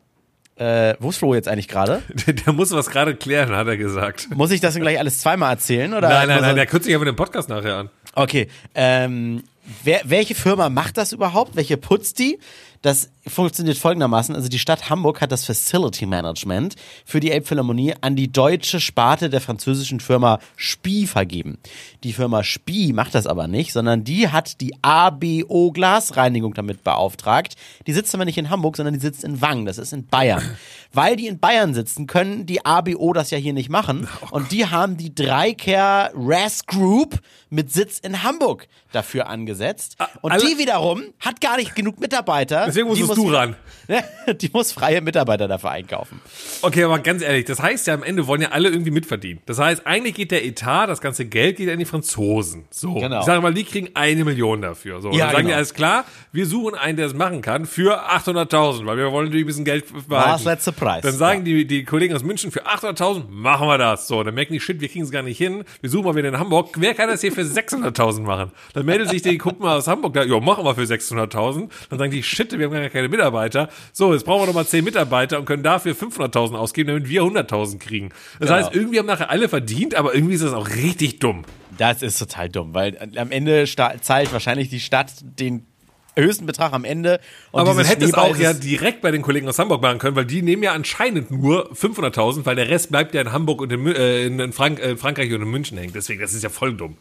Äh, 0.56 0.94
wo 1.00 1.08
ist 1.08 1.16
Flo 1.16 1.34
jetzt 1.34 1.48
eigentlich 1.48 1.68
gerade? 1.68 2.02
Der, 2.26 2.34
der 2.34 2.52
muss 2.52 2.70
was 2.72 2.90
gerade 2.90 3.16
klären, 3.16 3.56
hat 3.56 3.66
er 3.66 3.78
gesagt. 3.78 4.28
Muss 4.34 4.50
ich 4.50 4.60
das 4.60 4.74
denn 4.74 4.82
gleich 4.82 4.98
alles 4.98 5.18
zweimal 5.18 5.50
erzählen? 5.52 5.94
Oder 5.94 6.08
Nein, 6.08 6.28
nein, 6.28 6.42
nein, 6.42 6.56
der 6.56 6.66
kürzt 6.66 6.84
sich 6.84 6.94
aber 6.94 7.06
den 7.06 7.16
Podcast 7.16 7.48
nachher 7.48 7.76
an. 7.76 7.90
Okay, 8.14 8.48
ähm, 8.74 9.42
wer, 9.82 10.02
welche 10.04 10.34
Firma 10.34 10.68
macht 10.68 10.98
das 10.98 11.12
überhaupt? 11.12 11.56
Welche 11.56 11.78
putzt 11.78 12.18
die? 12.18 12.38
Das 12.82 13.10
funktioniert 13.26 13.78
folgendermaßen. 13.78 14.34
Also 14.34 14.48
die 14.48 14.58
Stadt 14.58 14.90
Hamburg 14.90 15.20
hat 15.20 15.30
das 15.32 15.44
Facility 15.44 16.06
Management 16.06 16.74
für 17.04 17.20
die 17.20 17.30
Elbphilharmonie 17.30 17.94
an 18.00 18.16
die 18.16 18.30
deutsche 18.32 18.80
Sparte 18.80 19.30
der 19.30 19.40
französischen 19.40 20.00
Firma 20.00 20.38
Spie 20.56 21.06
vergeben. 21.06 21.58
Die 22.02 22.12
Firma 22.12 22.42
Spie 22.42 22.92
macht 22.92 23.14
das 23.14 23.26
aber 23.26 23.46
nicht, 23.46 23.72
sondern 23.72 24.02
die 24.04 24.28
hat 24.28 24.60
die 24.60 24.74
ABO 24.82 25.70
Glasreinigung 25.72 26.54
damit 26.54 26.82
beauftragt. 26.82 27.54
Die 27.86 27.92
sitzt 27.92 28.14
aber 28.14 28.24
nicht 28.24 28.38
in 28.38 28.50
Hamburg, 28.50 28.76
sondern 28.76 28.94
die 28.94 29.00
sitzt 29.00 29.22
in 29.24 29.40
Wangen. 29.40 29.66
Das 29.66 29.78
ist 29.78 29.92
in 29.92 30.06
Bayern. 30.06 30.56
Weil 30.92 31.16
die 31.16 31.26
in 31.28 31.38
Bayern 31.38 31.74
sitzen, 31.74 32.06
können 32.06 32.44
die 32.46 32.64
ABO 32.66 33.12
das 33.12 33.30
ja 33.30 33.38
hier 33.38 33.52
nicht 33.52 33.68
machen. 33.70 34.08
Und 34.30 34.50
die 34.52 34.66
haben 34.66 34.96
die 34.96 35.14
Dreicare 35.14 36.10
RAS 36.14 36.66
Group 36.66 37.20
mit 37.50 37.72
Sitz 37.72 37.98
in 37.98 38.22
Hamburg 38.22 38.66
dafür 38.92 39.28
angesetzt. 39.28 39.96
Und 40.20 40.32
alle- 40.32 40.42
die 40.44 40.58
wiederum 40.58 41.02
hat 41.20 41.40
gar 41.40 41.56
nicht 41.56 41.74
genug 41.74 42.00
Mitarbeiter. 42.00 42.64
Deswegen 42.66 42.88
Die 42.94 43.00
musstest 43.16 43.34
du 43.34 43.36
ran. 43.36 43.56
Die 44.40 44.50
muss 44.52 44.72
freie 44.72 45.00
Mitarbeiter 45.00 45.48
dafür 45.48 45.70
einkaufen. 45.70 46.20
Okay, 46.62 46.84
aber 46.84 46.98
ganz 47.00 47.22
ehrlich, 47.22 47.44
das 47.44 47.60
heißt 47.60 47.86
ja 47.86 47.94
am 47.94 48.02
Ende 48.02 48.26
wollen 48.26 48.42
ja 48.42 48.50
alle 48.50 48.68
irgendwie 48.68 48.90
mitverdienen. 48.90 49.42
Das 49.46 49.58
heißt, 49.58 49.86
eigentlich 49.86 50.14
geht 50.14 50.30
der 50.30 50.44
Etat, 50.44 50.86
das 50.86 51.00
ganze 51.00 51.26
Geld 51.26 51.56
geht 51.56 51.68
an 51.70 51.78
die 51.78 51.84
Franzosen. 51.84 52.64
So. 52.70 52.94
Genau. 52.94 53.20
Ich 53.20 53.26
sage 53.26 53.40
mal, 53.40 53.52
die 53.52 53.64
kriegen 53.64 53.90
eine 53.94 54.24
Million 54.24 54.62
dafür. 54.62 55.00
So. 55.00 55.10
Ja, 55.10 55.26
dann 55.26 55.26
sagen 55.26 55.36
die, 55.36 55.42
genau. 55.44 55.56
alles 55.56 55.74
klar, 55.74 56.04
wir 56.32 56.46
suchen 56.46 56.74
einen, 56.74 56.96
der 56.96 57.06
es 57.06 57.14
machen 57.14 57.42
kann, 57.42 57.66
für 57.66 58.08
800.000, 58.08 58.86
weil 58.86 58.96
wir 58.96 59.10
wollen 59.12 59.26
natürlich 59.26 59.44
ein 59.44 59.46
bisschen 59.46 59.64
Geld 59.64 59.86
behalten. 60.08 60.32
Was 60.32 60.44
letzter 60.44 60.72
Preis? 60.72 61.02
Dann 61.02 61.14
sagen 61.14 61.44
die, 61.44 61.66
die 61.66 61.84
Kollegen 61.84 62.14
aus 62.14 62.22
München, 62.22 62.50
für 62.50 62.66
800.000 62.66 63.28
machen 63.28 63.66
wir 63.66 63.78
das. 63.78 64.06
So, 64.08 64.22
dann 64.22 64.34
merken 64.34 64.52
die, 64.52 64.60
shit, 64.60 64.80
wir 64.80 64.88
kriegen 64.88 65.04
es 65.04 65.10
gar 65.10 65.22
nicht 65.22 65.38
hin. 65.38 65.64
Wir 65.80 65.90
suchen 65.90 66.04
mal 66.04 66.14
wieder 66.14 66.28
in 66.28 66.38
Hamburg. 66.38 66.70
Wer 66.76 66.94
kann 66.94 67.08
das 67.08 67.20
hier 67.20 67.32
für 67.32 67.40
600.000 67.42 68.22
machen? 68.22 68.52
Dann 68.74 68.86
meldet 68.86 69.08
sich 69.08 69.22
die 69.22 69.38
Kumpel 69.38 69.68
aus 69.68 69.86
Hamburg, 69.88 70.14
da, 70.14 70.24
ja, 70.24 70.40
machen 70.40 70.64
wir 70.64 70.74
für 70.74 70.82
600.000. 70.82 71.68
Dann 71.90 71.98
sagen 71.98 72.10
die, 72.10 72.22
shit, 72.22 72.56
wir 72.56 72.66
haben 72.66 72.72
gar 72.72 72.88
keine 72.88 73.01
Mitarbeiter. 73.10 73.68
So, 73.92 74.12
jetzt 74.12 74.24
brauchen 74.24 74.42
wir 74.42 74.46
noch 74.46 74.54
mal 74.54 74.66
10 74.66 74.84
Mitarbeiter 74.84 75.38
und 75.38 75.44
können 75.44 75.62
dafür 75.62 75.94
500.000 75.94 76.54
ausgeben, 76.54 76.88
damit 76.88 77.08
wir 77.08 77.22
100.000 77.22 77.78
kriegen. 77.78 78.10
Das 78.38 78.48
Genau. 78.48 78.60
heißt, 78.60 78.74
irgendwie 78.74 78.98
haben 78.98 79.06
nachher 79.06 79.30
alle 79.30 79.48
verdient, 79.48 79.94
aber 79.94 80.14
irgendwie 80.14 80.34
ist 80.34 80.44
das 80.44 80.52
auch 80.52 80.68
richtig 80.68 81.18
dumm. 81.18 81.44
Das 81.78 82.02
ist 82.02 82.18
total 82.18 82.48
dumm, 82.48 82.74
weil 82.74 82.98
am 83.16 83.30
Ende 83.30 83.64
zahlt 83.66 84.32
wahrscheinlich 84.32 84.68
die 84.68 84.80
Stadt 84.80 85.10
den 85.22 85.66
höchsten 86.14 86.44
Betrag 86.44 86.74
am 86.74 86.84
Ende. 86.84 87.20
Und 87.52 87.60
aber 87.60 87.72
man 87.74 87.86
hätte 87.86 88.04
es 88.04 88.12
auch 88.14 88.36
ja 88.36 88.52
direkt 88.52 89.00
bei 89.00 89.10
den 89.10 89.22
Kollegen 89.22 89.48
aus 89.48 89.58
Hamburg 89.58 89.80
machen 89.80 89.98
können, 89.98 90.14
weil 90.14 90.26
die 90.26 90.42
nehmen 90.42 90.62
ja 90.62 90.72
anscheinend 90.72 91.30
nur 91.30 91.72
500.000, 91.72 92.44
weil 92.44 92.56
der 92.56 92.68
Rest 92.68 92.90
bleibt 92.90 93.14
ja 93.14 93.22
in 93.22 93.32
Hamburg 93.32 93.62
und 93.62 93.72
in, 93.72 93.86
äh, 93.86 94.26
in 94.26 94.52
Frank 94.52 94.78
äh, 94.80 94.96
Frankreich 94.96 95.32
und 95.32 95.40
in 95.42 95.48
München 95.48 95.78
hängen. 95.78 95.92
Deswegen, 95.94 96.20
das 96.20 96.34
ist 96.34 96.42
ja 96.42 96.50
voll 96.50 96.74
dumm. 96.74 96.98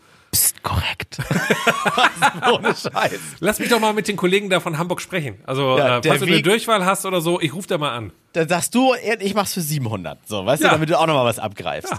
Korrekt. 0.63 1.17
Ohne 2.53 2.75
Scheiß. 2.75 3.19
Lass 3.39 3.59
mich 3.59 3.69
doch 3.69 3.79
mal 3.79 3.93
mit 3.93 4.07
den 4.07 4.15
Kollegen 4.15 4.49
da 4.49 4.59
von 4.59 4.77
Hamburg 4.77 5.01
sprechen. 5.01 5.39
Also, 5.45 5.77
Ja, 5.77 5.97
äh, 5.99 6.01
falls 6.07 6.19
du 6.21 6.27
eine 6.27 6.41
Durchwahl 6.41 6.85
hast 6.85 7.05
oder 7.05 7.21
so, 7.21 7.39
ich 7.41 7.53
rufe 7.53 7.67
da 7.67 7.77
mal 7.77 7.91
an. 7.95 8.11
Da 8.33 8.47
sagst 8.47 8.75
du, 8.75 8.93
ich 9.19 9.33
mach's 9.33 9.53
für 9.53 9.61
700. 9.61 10.19
So, 10.27 10.45
weißt 10.45 10.61
Ja. 10.63 10.69
du, 10.69 10.75
damit 10.75 10.89
du 10.89 10.99
auch 10.99 11.07
nochmal 11.07 11.25
was 11.25 11.39
abgreifst. 11.39 11.93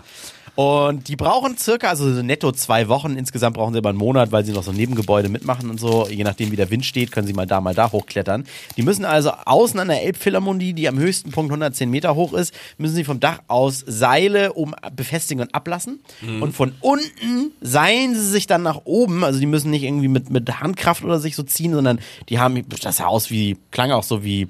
Und 0.54 1.08
die 1.08 1.16
brauchen 1.16 1.56
circa, 1.56 1.88
also 1.88 2.12
so 2.12 2.22
netto 2.22 2.52
zwei 2.52 2.88
Wochen. 2.88 3.16
Insgesamt 3.16 3.56
brauchen 3.56 3.72
sie 3.72 3.78
aber 3.78 3.88
einen 3.88 3.98
Monat, 3.98 4.32
weil 4.32 4.44
sie 4.44 4.52
noch 4.52 4.62
so 4.62 4.72
Nebengebäude 4.72 5.30
mitmachen 5.30 5.70
und 5.70 5.80
so. 5.80 6.06
Je 6.08 6.24
nachdem, 6.24 6.50
wie 6.50 6.56
der 6.56 6.70
Wind 6.70 6.84
steht, 6.84 7.10
können 7.10 7.26
sie 7.26 7.32
mal 7.32 7.46
da, 7.46 7.60
mal 7.62 7.74
da 7.74 7.90
hochklettern. 7.90 8.44
Die 8.76 8.82
müssen 8.82 9.06
also 9.06 9.32
außen 9.44 9.80
an 9.80 9.88
der 9.88 10.02
Elbphilharmonie, 10.02 10.74
die 10.74 10.88
am 10.88 10.98
höchsten 10.98 11.30
Punkt 11.30 11.50
110 11.50 11.90
Meter 11.90 12.14
hoch 12.14 12.34
ist, 12.34 12.54
müssen 12.76 12.94
sie 12.94 13.04
vom 13.04 13.18
Dach 13.18 13.38
aus 13.48 13.82
Seile 13.86 14.52
um 14.52 14.74
befestigen 14.94 15.42
und 15.42 15.54
ablassen. 15.54 16.00
Und 16.42 16.52
von 16.52 16.74
unten 16.80 17.52
seilen 17.62 18.14
sie 18.14 18.28
sich 18.28 18.46
dann 18.46 18.62
nach 18.62 18.82
oben. 18.84 19.24
Also 19.24 19.40
die 19.40 19.46
müssen 19.46 19.70
nicht 19.70 19.84
irgendwie 19.84 20.08
mit, 20.08 20.30
mit 20.30 20.60
Handkraft 20.60 21.02
oder 21.02 21.18
sich 21.18 21.34
so 21.34 21.42
ziehen, 21.44 21.72
sondern 21.72 21.98
die 22.28 22.38
haben, 22.38 22.62
das 22.68 22.98
sah 22.98 23.06
aus 23.06 23.30
wie, 23.30 23.56
klang 23.70 23.90
auch 23.90 24.02
so 24.02 24.22
wie, 24.22 24.48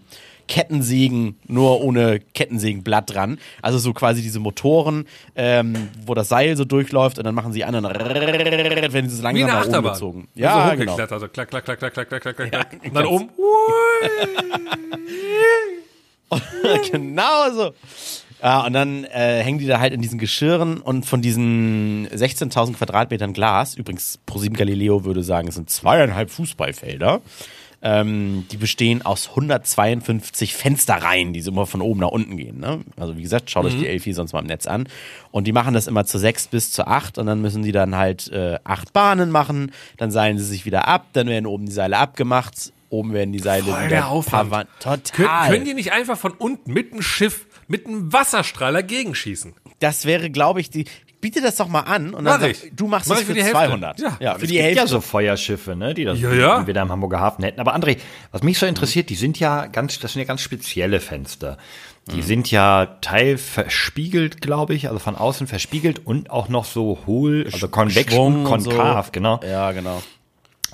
Kettensägen, 0.53 1.37
nur 1.49 1.81
ohne 1.81 2.21
Kettensägenblatt 2.21 3.15
dran. 3.15 3.39
Also 3.63 3.79
so 3.79 3.95
quasi 3.95 4.21
diese 4.21 4.39
Motoren, 4.39 5.07
ähm, 5.35 5.89
wo 6.05 6.13
das 6.13 6.29
Seil 6.29 6.59
so 6.59 6.67
durchläuft 6.67 7.17
und 7.17 7.25
dann 7.25 7.35
machen 7.35 7.55
sie 7.55 7.65
an 7.65 7.75
und 7.75 7.85
wenn 7.85 9.09
sie 9.09 9.17
so 9.17 9.23
langsam 9.23 9.49
nach 9.49 9.67
oben 9.67 9.83
gezogen. 9.83 10.29
so 10.35 10.43
Ja, 10.43 10.75
genau. 10.75 10.93
hochgeklettert. 10.93 11.21
So 11.23 11.29
klack, 11.29 11.49
klack, 11.49 11.65
klack, 11.65 11.79
klack, 11.79 11.95
klack, 11.95 12.09
klack, 12.11 12.23
klack, 12.23 12.37
klack. 12.37 12.53
Ja, 12.53 12.89
und 12.91 12.95
dann 12.95 13.07
oben. 13.07 13.31
genau 16.93 17.51
so. 17.51 17.73
Ja, 18.43 18.67
und 18.67 18.75
dann 18.75 19.05
äh, 19.05 19.43
hängen 19.43 19.59
die 19.59 19.67
da 19.67 19.81
halt 19.81 19.95
in 19.95 20.03
diesen 20.03 20.19
Geschirren 20.19 20.83
und 20.83 21.07
von 21.07 21.23
diesen 21.23 22.09
16.000 22.09 22.75
Quadratmetern 22.75 23.33
Glas, 23.33 23.75
übrigens 23.75 24.19
ProSieben 24.27 24.59
Galileo 24.59 25.07
würde 25.07 25.23
sagen, 25.23 25.49
es 25.49 25.55
sind 25.55 25.71
zweieinhalb 25.71 26.29
Fußballfelder, 26.29 27.23
ähm, 27.83 28.47
die 28.51 28.57
bestehen 28.57 29.03
aus 29.03 29.31
152 29.31 30.55
Fensterreihen, 30.55 31.33
die 31.33 31.41
so 31.41 31.51
immer 31.51 31.67
von 31.67 31.81
oben 31.81 32.01
nach 32.01 32.09
unten 32.09 32.37
gehen. 32.37 32.61
Ne? 32.61 32.81
Also 32.97 33.17
wie 33.17 33.23
gesagt, 33.23 33.51
schaut 33.51 33.65
euch 33.65 33.77
die 33.77 33.89
Elfi 33.89 34.13
sonst 34.13 34.33
mal 34.33 34.41
im 34.41 34.47
Netz 34.47 34.67
an. 34.67 34.89
Und 35.33 35.47
die 35.47 35.53
machen 35.53 35.75
das 35.75 35.89
immer 35.89 36.05
zu 36.05 36.19
sechs 36.19 36.47
bis 36.47 36.71
zu 36.71 36.87
acht 36.87 37.19
und 37.19 37.27
dann 37.27 37.43
müssen 37.43 37.63
die 37.63 37.73
dann 37.73 37.97
halt 37.97 38.31
äh, 38.31 38.59
acht 38.65 38.93
Bahnen 38.93 39.31
machen, 39.31 39.73
dann 39.97 40.11
seilen 40.11 40.39
sie 40.39 40.45
sich 40.45 40.65
wieder 40.65 40.87
ab, 40.87 41.07
dann 41.13 41.27
werden 41.27 41.47
oben 41.47 41.67
die 41.67 41.73
Seile 41.73 41.99
abgemacht, 41.99 42.73
oben 42.89 43.13
werden 43.13 43.33
die 43.33 43.41
Seile 43.41 43.65
Voll 43.65 43.79
wieder 43.81 43.89
der 43.89 44.09
Aufwand. 44.09 44.69
Total. 44.79 45.51
können 45.51 45.65
die 45.65 45.75
nicht 45.75 45.93
einfach 45.93 46.19
von 46.19 46.33
unten 46.33 46.73
mit 46.73 46.93
einem 46.93 47.03
Schiff, 47.03 47.47
mit 47.67 47.87
einem 47.87 48.13
Wasserstrahler 48.13 48.83
gegenschießen? 48.83 49.55
Das 49.81 50.05
wäre, 50.05 50.31
glaube 50.31 50.61
ich, 50.61 50.71
die. 50.71 50.85
Biete 51.23 51.41
das 51.41 51.57
doch 51.57 51.69
mal 51.69 51.81
an 51.81 52.09
und 52.13 52.25
dann 52.27 52.35
Mach 52.35 52.41
sag, 52.41 52.51
ich. 52.51 52.73
du 52.75 52.87
machst 52.87 53.09
Mach 53.09 53.15
ich 53.17 53.21
für, 53.23 53.29
für 53.29 53.35
die 53.35 53.43
Hälfte. 53.45 53.57
200. 53.59 54.01
Ja. 54.21 54.35
für 54.35 54.47
die 54.47 54.53
gibt 54.55 54.65
Hälfte. 54.65 54.81
ja 54.81 54.87
so 54.87 55.01
Feuerschiffe, 55.01 55.75
ne, 55.77 55.95
die, 55.95 56.05
das, 56.05 56.21
Ja, 56.21 56.33
ja. 56.35 56.61
die 56.61 56.67
wir 56.67 56.75
da 56.75 56.83
im 56.83 56.91
Hamburger 56.91 57.21
Hafen 57.21 57.45
hätten. 57.45 57.61
Aber 57.61 57.75
André, 57.75 57.97
was 58.33 58.43
mich 58.43 58.59
so 58.59 58.67
interessiert, 58.67 59.09
die 59.09 59.15
sind 59.15 59.39
ja 59.41 59.67
ganz, 59.67 59.99
das 60.01 60.13
sind 60.13 60.21
ja 60.21 60.27
ganz 60.27 60.43
spezielle 60.43 61.01
Fenster. 61.01 61.57
Die 62.11 62.17
Mhm. 62.17 62.23
sind 62.23 62.51
ja 62.51 62.87
teil 63.01 63.39
verspiegelt, 63.39 64.41
glaube 64.41 64.75
ich, 64.75 64.89
also 64.89 64.99
von 64.99 65.15
außen 65.17 65.47
verspiegelt 65.47 66.05
und 66.05 66.29
auch 66.31 66.49
noch 66.49 66.65
so 66.65 66.99
hohl, 67.07 67.49
also 67.53 67.69
konvex 67.69 68.13
und 68.15 68.45
und 68.47 68.61
so. 68.61 68.71
konkav, 68.71 69.13
genau. 69.13 69.41
Ja, 69.49 69.71
genau. 69.73 70.03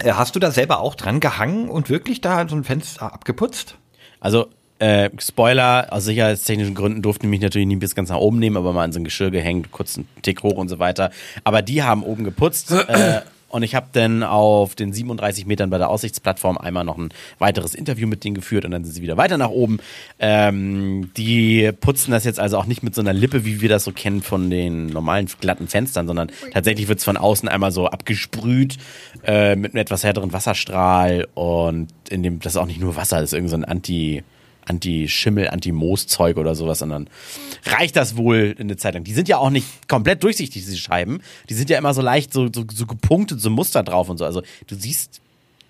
Äh, 0.03 0.13
Hast 0.13 0.35
du 0.35 0.41
da 0.41 0.51
selber 0.51 0.81
auch 0.81 0.95
dran 0.95 1.21
gehangen 1.21 1.69
und 1.69 1.91
wirklich 1.91 2.21
da 2.23 2.49
so 2.49 2.57
ein 2.57 2.65
Fenster 2.65 3.13
abgeputzt? 3.13 3.77
Also, 4.21 4.49
äh, 4.79 5.11
Spoiler, 5.19 5.89
aus 5.91 6.05
sicherheitstechnischen 6.05 6.75
Gründen 6.75 7.03
durften 7.03 7.23
die 7.23 7.29
mich 7.29 7.41
natürlich 7.41 7.67
nie 7.69 7.77
bis 7.77 7.95
ganz 7.95 8.11
nach 8.11 8.19
oben 8.19 8.39
nehmen, 8.39 8.57
aber 8.57 8.73
mal 8.73 8.85
in 8.85 8.93
so 8.93 9.01
ein 9.01 9.05
Geschirr 9.05 9.31
gehängt, 9.31 9.73
kurz 9.73 9.97
einen 9.97 10.09
Tick 10.23 10.43
hoch 10.43 10.57
und 10.57 10.69
so 10.69 10.79
weiter. 10.79 11.11
Aber 11.45 11.63
die 11.63 11.83
haben 11.83 12.03
oben 12.03 12.25
geputzt. 12.25 12.71
äh, 12.73 13.21
und 13.51 13.63
ich 13.63 13.75
habe 13.75 13.87
dann 13.93 14.23
auf 14.23 14.75
den 14.75 14.93
37 14.93 15.47
Metern 15.47 15.71
bei 15.71 15.79
der 15.79 15.89
Aussichtsplattform 15.89 16.59
einmal 16.59 16.85
noch 16.85 16.99
ein 16.99 17.09
weiteres 17.39 17.75
Interview 17.75 18.07
mit 18.07 18.23
denen 18.23 18.35
geführt 18.35 18.65
und 18.67 18.71
dann 18.71 18.85
sind 18.85 18.93
sie 18.93 19.03
wieder 19.03 19.17
weiter 19.17 19.39
nach 19.39 19.49
oben. 19.49 19.79
Ähm, 20.19 21.11
die 21.17 21.73
putzen 21.81 22.11
das 22.11 22.25
jetzt 22.25 22.39
also 22.39 22.59
auch 22.59 22.67
nicht 22.67 22.83
mit 22.83 22.95
so 22.95 23.01
einer 23.01 23.15
Lippe, 23.15 23.45
wie 23.45 23.61
wir 23.61 23.69
das 23.71 23.85
so 23.85 23.93
kennen 23.93 24.23
von 24.23 24.51
den 24.51 24.87
normalen 24.87 25.29
glatten 25.41 25.67
Fenstern, 25.67 26.07
sondern 26.07 26.31
tatsächlich 26.53 26.89
wird's 26.89 27.05
von 27.05 27.17
außen 27.17 27.49
einmal 27.49 27.73
so 27.73 27.87
abgesprüht 27.87 28.77
äh, 29.25 29.57
mit 29.57 29.73
einem 29.73 29.81
etwas 29.81 30.05
härteren 30.05 30.33
Wasserstrahl 30.33 31.27
und 31.35 31.89
in 32.11 32.23
dem, 32.23 32.41
das 32.41 32.53
ist 32.53 32.59
auch 32.59 32.67
nicht 32.67 32.81
nur 32.81 32.97
Wasser, 32.97 33.17
das 33.17 33.31
ist 33.31 33.35
irgend 33.35 33.51
so 33.51 33.57
ein 33.57 33.65
Anti- 33.65 34.23
Anti-Schimmel, 34.69 35.49
Anti-Moos-Zeug 35.49 36.37
oder 36.37 36.55
sowas, 36.55 36.81
sondern 36.81 37.09
reicht 37.65 37.97
das 37.97 38.17
wohl 38.17 38.55
eine 38.59 38.77
Zeit 38.77 38.95
lang. 38.95 39.05
Die 39.05 39.15
sind 39.15 39.29
ja 39.29 39.39
auch 39.39 39.51
nicht 39.51 39.89
komplett 39.89 40.23
durchsichtig, 40.23 40.65
diese 40.65 40.77
Scheiben. 40.77 41.21
Die 41.49 41.55
sind 41.55 41.71
ja 41.71 41.79
immer 41.79 41.95
so 41.95 42.03
leicht, 42.03 42.33
so, 42.33 42.49
so, 42.53 42.65
so 42.73 42.87
gepunktet, 42.87 43.41
so 43.41 43.51
Muster 43.51 43.83
drauf 43.83 44.09
und 44.09 44.19
so. 44.19 44.25
Also 44.25 44.43
du 44.67 44.75
siehst 44.75 45.21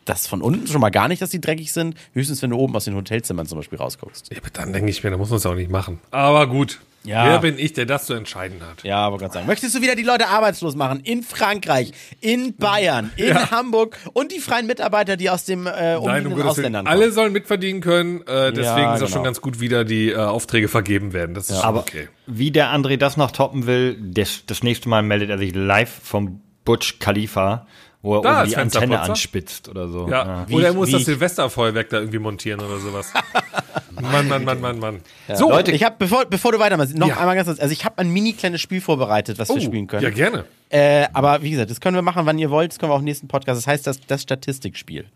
das 0.08 0.26
von 0.26 0.42
unten 0.42 0.66
schon 0.66 0.80
mal 0.80 0.90
gar 0.90 1.08
nicht, 1.08 1.20
dass 1.22 1.30
die 1.30 1.40
dreckig 1.40 1.72
sind. 1.72 1.94
Höchstens, 2.12 2.42
wenn 2.42 2.50
du 2.50 2.56
oben 2.56 2.74
aus 2.76 2.84
den 2.84 2.94
Hotelzimmern 2.94 3.46
zum 3.46 3.58
Beispiel 3.58 3.78
rausguckst. 3.78 4.30
Ja, 4.32 4.38
aber 4.38 4.50
dann 4.52 4.72
denke 4.72 4.90
ich 4.90 5.02
mir, 5.04 5.10
da 5.10 5.16
muss 5.16 5.30
man 5.30 5.36
es 5.38 5.46
auch 5.46 5.54
nicht 5.54 5.70
machen. 5.70 6.00
Aber 6.10 6.46
gut. 6.46 6.80
Ja. 7.04 7.26
Wer 7.26 7.38
bin 7.38 7.58
ich, 7.58 7.72
der 7.72 7.86
das 7.86 8.06
zu 8.06 8.12
entscheiden 8.14 8.60
hat? 8.60 8.82
Ja, 8.82 8.98
aber 8.98 9.18
Gott 9.18 9.32
sagen. 9.32 9.46
Möchtest 9.46 9.74
du 9.74 9.80
wieder 9.80 9.94
die 9.94 10.02
Leute 10.02 10.28
arbeitslos 10.28 10.74
machen? 10.74 11.00
In 11.00 11.22
Frankreich, 11.22 11.92
in 12.20 12.56
Bayern, 12.56 13.12
in 13.16 13.50
Hamburg 13.50 13.96
und 14.14 14.32
die 14.32 14.40
freien 14.40 14.66
Mitarbeiter, 14.66 15.16
die 15.16 15.30
aus 15.30 15.44
dem 15.44 15.66
äh, 15.66 15.70
Nein, 15.70 15.96
um 15.96 16.02
umliegenden 16.04 16.32
Gottes 16.32 16.36
Willen. 16.36 16.48
Ausländern 16.48 16.84
kommen. 16.86 17.00
Alle 17.02 17.12
sollen 17.12 17.32
mitverdienen 17.32 17.80
können. 17.80 18.22
Äh, 18.22 18.52
deswegen 18.52 18.62
Ja, 18.64 18.94
ist 18.94 19.02
auch 19.02 19.06
genau. 19.06 19.08
schon 19.16 19.24
ganz 19.24 19.40
gut, 19.40 19.60
wie 19.60 19.68
da 19.68 19.84
die 19.84 20.10
äh, 20.10 20.16
Aufträge 20.16 20.68
vergeben 20.68 21.12
werden. 21.12 21.34
Das 21.34 21.48
ist 21.48 21.56
schon 21.56 21.64
Aber 21.64 21.80
okay. 21.80 22.08
wie 22.26 22.50
der 22.50 22.74
André 22.74 22.96
das 22.96 23.16
noch 23.16 23.30
toppen 23.30 23.66
will, 23.66 23.96
das, 24.00 24.42
das 24.46 24.62
nächste 24.64 24.88
Mal 24.88 25.02
meldet 25.02 25.30
er 25.30 25.38
sich 25.38 25.54
live 25.54 26.00
vom 26.02 26.40
Butch 26.64 26.98
Khalifa, 26.98 27.66
wo 28.08 28.16
er 28.16 28.22
Da 28.22 28.44
die 28.44 28.56
Antenne 28.56 28.98
anspitzt 29.00 29.68
oder 29.68 29.86
so. 29.88 30.08
Ja. 30.08 30.44
Wie 30.48 30.54
Oder 30.54 30.68
er 30.68 30.72
muss 30.74 30.88
wie 30.88 30.92
das 30.92 31.04
Silvesterfeuerwerk 31.04 31.90
da 31.90 31.98
irgendwie 31.98 32.18
montieren 32.18 32.60
oder 32.60 32.78
sowas. 32.78 33.12
Mann, 34.00 34.28
Mann, 34.28 34.44
Mann, 34.44 34.60
Mann, 34.60 34.78
Mann. 34.78 35.00
So, 35.34 35.50
Leute, 35.50 35.72
ich 35.72 35.84
habe, 35.84 35.96
bevor, 35.98 36.24
bevor 36.24 36.52
du 36.52 36.58
weitermachst, 36.58 36.96
noch 36.96 37.08
Ja. 37.08 37.18
einmal 37.18 37.36
ganz 37.36 37.48
kurz. 37.48 37.60
Also 37.60 37.72
ich 37.72 37.84
habe 37.84 37.98
ein 37.98 38.10
mini 38.10 38.32
kleines 38.32 38.60
Spiel 38.60 38.80
vorbereitet, 38.80 39.38
was 39.38 39.48
wir 39.48 39.56
oh, 39.56 39.60
spielen 39.60 39.86
können. 39.86 40.02
ja 40.02 40.10
gerne. 40.10 40.44
Äh, 40.70 41.06
aber 41.12 41.42
wie 41.42 41.50
gesagt, 41.50 41.70
das 41.70 41.80
können 41.80 41.96
wir 41.96 42.02
machen, 42.02 42.24
wann 42.24 42.38
ihr 42.38 42.50
wollt. 42.50 42.72
Das 42.72 42.78
können 42.78 42.90
wir 42.90 42.94
auch 42.94 43.00
im 43.00 43.04
nächsten 43.04 43.28
Podcast. 43.28 43.60
Das 43.60 43.66
heißt 43.66 43.86
das, 43.86 44.00
das 44.06 44.22
Statistikspiel. 44.22 45.06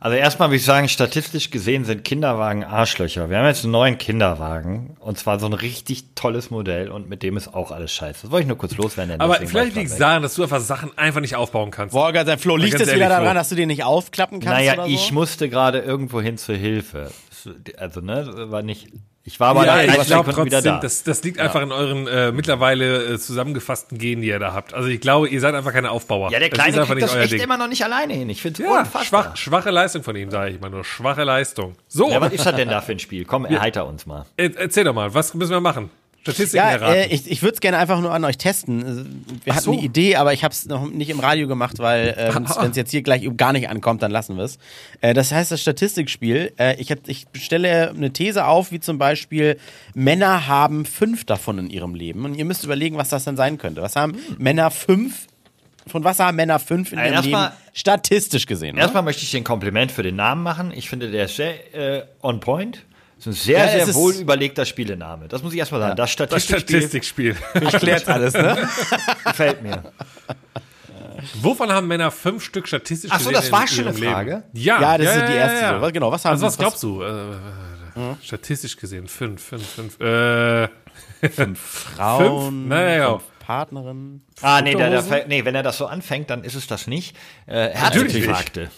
Also 0.00 0.16
erstmal 0.16 0.48
würde 0.48 0.56
ich 0.56 0.64
sagen, 0.64 0.88
statistisch 0.88 1.50
gesehen 1.50 1.84
sind 1.84 2.04
Kinderwagen 2.04 2.62
Arschlöcher. 2.62 3.30
Wir 3.30 3.38
haben 3.38 3.46
jetzt 3.46 3.64
einen 3.64 3.72
neuen 3.72 3.98
Kinderwagen 3.98 4.96
und 5.00 5.18
zwar 5.18 5.40
so 5.40 5.46
ein 5.46 5.52
richtig 5.54 6.04
tolles 6.14 6.50
Modell 6.50 6.90
und 6.90 7.08
mit 7.08 7.24
dem 7.24 7.36
ist 7.36 7.52
auch 7.52 7.72
alles 7.72 7.90
scheiße. 7.92 8.22
Das 8.22 8.30
wollte 8.30 8.42
ich 8.42 8.48
nur 8.48 8.58
kurz 8.58 8.76
loswerden. 8.76 9.20
Aber 9.20 9.34
vielleicht 9.36 9.74
liegt 9.74 9.90
es 9.90 9.98
daran, 9.98 10.22
dass 10.22 10.34
du 10.34 10.44
einfach 10.44 10.60
Sachen 10.60 10.96
einfach 10.96 11.20
nicht 11.20 11.34
aufbauen 11.34 11.72
kannst. 11.72 11.94
Wolga, 11.94 12.24
sein 12.24 12.38
Flo, 12.38 12.56
liegt 12.56 12.72
ganz 12.72 12.82
es 12.82 12.88
wieder 12.88 13.02
ehrlich, 13.02 13.08
daran, 13.08 13.24
Flo. 13.32 13.34
dass 13.34 13.48
du 13.48 13.54
den 13.56 13.68
nicht 13.68 13.82
aufklappen 13.82 14.38
kannst 14.38 14.54
Naja, 14.58 14.74
oder 14.74 14.84
so? 14.84 14.88
ich 14.88 15.10
musste 15.10 15.48
gerade 15.48 15.80
irgendwo 15.80 16.20
hin 16.20 16.38
zur 16.38 16.54
Hilfe. 16.54 17.10
Also, 17.76 18.00
ne, 18.00 18.50
war 18.50 18.62
nicht. 18.62 18.88
Ich 19.30 19.38
war 19.40 19.48
aber 19.50 19.66
Ja, 19.66 19.82
ich 19.82 19.92
glaube 19.92 20.04
Sekunden 20.30 20.46
wieder 20.46 20.56
trotzdem, 20.58 20.72
da. 20.72 20.80
das, 20.80 21.02
das 21.04 21.22
liegt 21.22 21.38
einfach 21.38 21.60
in 21.60 21.70
euren 21.70 22.06
äh, 22.06 22.32
mittlerweile 22.32 23.04
äh, 23.14 23.18
zusammengefassten 23.18 23.98
Genen, 23.98 24.22
die 24.22 24.28
ihr 24.28 24.38
da 24.38 24.54
habt. 24.54 24.72
Also 24.72 24.88
ich 24.88 25.00
glaube, 25.02 25.28
ihr 25.28 25.38
seid 25.40 25.54
einfach 25.54 25.72
keine 25.74 25.90
Aufbauer. 25.90 26.30
ja, 26.32 26.38
der 26.38 26.48
das 26.48 26.56
Kleine 26.58 26.70
ist 26.76 26.78
einfach 26.80 26.94
kriegt 26.94 27.06
das 27.08 27.14
echt 27.14 27.32
Ding. 27.32 27.42
immer 27.42 27.58
noch 27.58 27.68
nicht 27.68 27.84
alleine 27.84 28.14
hin. 28.14 28.30
Ich 28.30 28.40
finde 28.40 28.62
es 28.62 28.68
Ja, 28.68 28.78
unfassbar. 28.80 29.04
schwach, 29.24 29.36
schwache 29.36 29.70
Leistung 29.70 30.02
von 30.02 30.16
ihm, 30.16 30.30
sage 30.30 30.52
ich 30.52 30.60
mal 30.60 30.70
nur. 30.70 30.82
Schwache 30.82 31.24
Leistung. 31.24 31.76
So, 31.88 32.10
Ja, 32.10 32.20
was 32.22 32.32
ist 32.32 32.46
das 32.46 32.56
denn 32.56 32.68
da 32.70 32.80
für 32.80 32.92
ein 32.92 32.98
Spiel? 32.98 33.26
Komm, 33.26 33.44
erheiter 33.44 33.86
uns 33.86 34.06
mal. 34.06 34.24
er- 34.38 34.56
erzähl 34.56 34.84
doch 34.84 34.94
mal, 34.94 35.12
was 35.12 35.34
müssen 35.34 35.52
wir 35.52 35.60
machen? 35.60 35.90
Statistiken 36.34 36.56
Ja, 36.64 36.70
erraten. 36.70 36.94
äh, 36.94 37.06
ich, 37.06 37.30
ich 37.30 37.42
würde 37.42 37.54
es 37.54 37.60
gerne 37.60 37.78
einfach 37.78 38.00
nur 38.00 38.12
an 38.12 38.24
euch 38.24 38.38
testen. 38.38 38.84
Also, 38.84 39.04
Wir 39.44 39.54
hatten 39.54 39.64
so. 39.64 39.72
eine 39.72 39.80
Idee, 39.82 40.16
aber 40.16 40.32
ich 40.32 40.44
habe 40.44 40.52
es 40.52 40.66
noch 40.66 40.88
nicht 40.90 41.10
im 41.10 41.20
Radio 41.20 41.48
gemacht, 41.48 41.78
weil 41.78 42.08
äh, 42.18 42.34
wenn 42.34 42.70
es 42.70 42.76
jetzt 42.76 42.90
hier 42.90 43.02
gleich 43.02 43.28
gar 43.36 43.52
nicht 43.52 43.68
ankommt, 43.68 44.02
dann 44.02 44.10
lassen 44.10 44.36
wir 44.36 44.44
es. 44.44 44.58
Äh, 45.00 45.14
das 45.14 45.32
heißt, 45.32 45.50
das 45.50 45.60
Statistikspiel, 45.60 46.52
äh, 46.58 46.76
ich, 46.80 46.90
hab, 46.90 46.98
ich 47.08 47.26
stelle 47.34 47.90
eine 47.90 48.12
These 48.12 48.46
auf, 48.46 48.72
wie 48.72 48.80
zum 48.80 48.98
Beispiel, 48.98 49.58
Männer 49.94 50.46
haben 50.46 50.84
fünf 50.84 51.24
davon 51.24 51.58
in 51.58 51.70
ihrem 51.70 51.94
Leben. 51.94 52.24
Und 52.24 52.34
ihr 52.34 52.44
müsst 52.44 52.64
überlegen, 52.64 52.96
was 52.96 53.08
das 53.08 53.24
dann 53.24 53.36
sein 53.36 53.58
könnte. 53.58 53.82
Was 53.82 53.96
haben 53.96 54.16
Männer 54.38 54.70
fünf, 54.70 55.26
von 55.86 56.04
was 56.04 56.18
haben 56.18 56.36
Männer 56.36 56.58
fünf 56.58 56.92
in 56.92 56.98
Äh, 56.98 57.04
ihrem 57.06 57.14
erstmal- 57.14 57.44
Leben 57.48 57.56
statistisch 57.72 58.46
gesehen? 58.46 58.74
Ne? 58.76 58.82
Erstmal 58.82 59.02
möchte 59.02 59.22
ich 59.22 59.30
dir 59.30 59.38
ein 59.38 59.44
Kompliment 59.44 59.90
für 59.92 60.02
den 60.02 60.16
Namen 60.16 60.42
machen. 60.42 60.72
Ich 60.74 60.88
finde, 60.90 61.10
der 61.10 61.24
ist 61.26 61.36
sehr 61.36 61.74
äh, 61.74 62.04
on 62.22 62.40
point. 62.40 62.84
Das 63.18 63.26
ist 63.26 63.32
ein 63.42 63.44
sehr, 63.44 63.58
Ja, 63.78 63.84
sehr 63.84 63.94
wohl 63.94 64.14
überlegter 64.14 64.64
Spielename. 64.64 65.28
Das 65.28 65.42
muss 65.42 65.52
ich 65.52 65.58
erstmal 65.58 65.80
sagen. 65.80 65.96
Das 65.96 66.14
das 66.16 66.44
Statistikspiel 66.44 66.80
Statistikspiel. 66.80 67.36
Erklärt 67.54 68.08
alles, 68.08 68.32
ne? 68.34 68.68
gefällt 69.24 69.62
mir. 69.62 69.82
Wovon 71.42 71.72
haben 71.72 71.88
Männer 71.88 72.10
fünf 72.12 72.44
Stück 72.44 72.68
statistisch 72.68 73.10
Ach 73.12 73.18
so, 73.18 73.30
gesehen 73.30 73.42
das 73.42 73.52
war 73.52 73.66
schon 73.66 73.88
eine 73.88 73.94
Frage? 73.98 74.30
Leben? 74.30 74.44
Ja, 74.54 74.80
Ja, 74.80 74.98
das 74.98 75.16
ist 75.16 75.28
die 75.28 75.32
erste 75.34 75.60
Ja, 75.62 75.74
so. 75.74 75.80
Was- 75.80 75.92
genau, 75.92 76.12
was 76.12 76.24
haben- 76.24 76.32
also 76.32 76.46
was 76.46 76.52
was- 76.52 76.58
glaubst 76.58 76.82
du? 76.82 77.02
Äh, 77.02 77.34
Statistisch 78.22 78.76
gesehen, 78.76 79.08
fünf, 79.08 79.42
fünf, 79.42 79.66
fünf. 79.68 80.00
Äh, 80.00 80.68
Frauen, 81.56 82.68
Naja, 82.68 82.94
ja. 82.96 83.10
fünf 83.18 83.24
Partnerinnen. 83.40 84.22
Ah, 84.42 84.60
nee, 84.62 84.74
der, 84.76 84.90
der, 85.02 85.26
nee, 85.26 85.44
wenn 85.44 85.54
er 85.56 85.64
das 85.64 85.78
so 85.78 85.86
anfängt, 85.86 86.30
dann 86.30 86.44
ist 86.44 86.54
es 86.54 86.68
das 86.68 86.86
nicht. 86.86 87.16
Äh, 87.46 87.70
Herzinfarkte. 87.70 88.70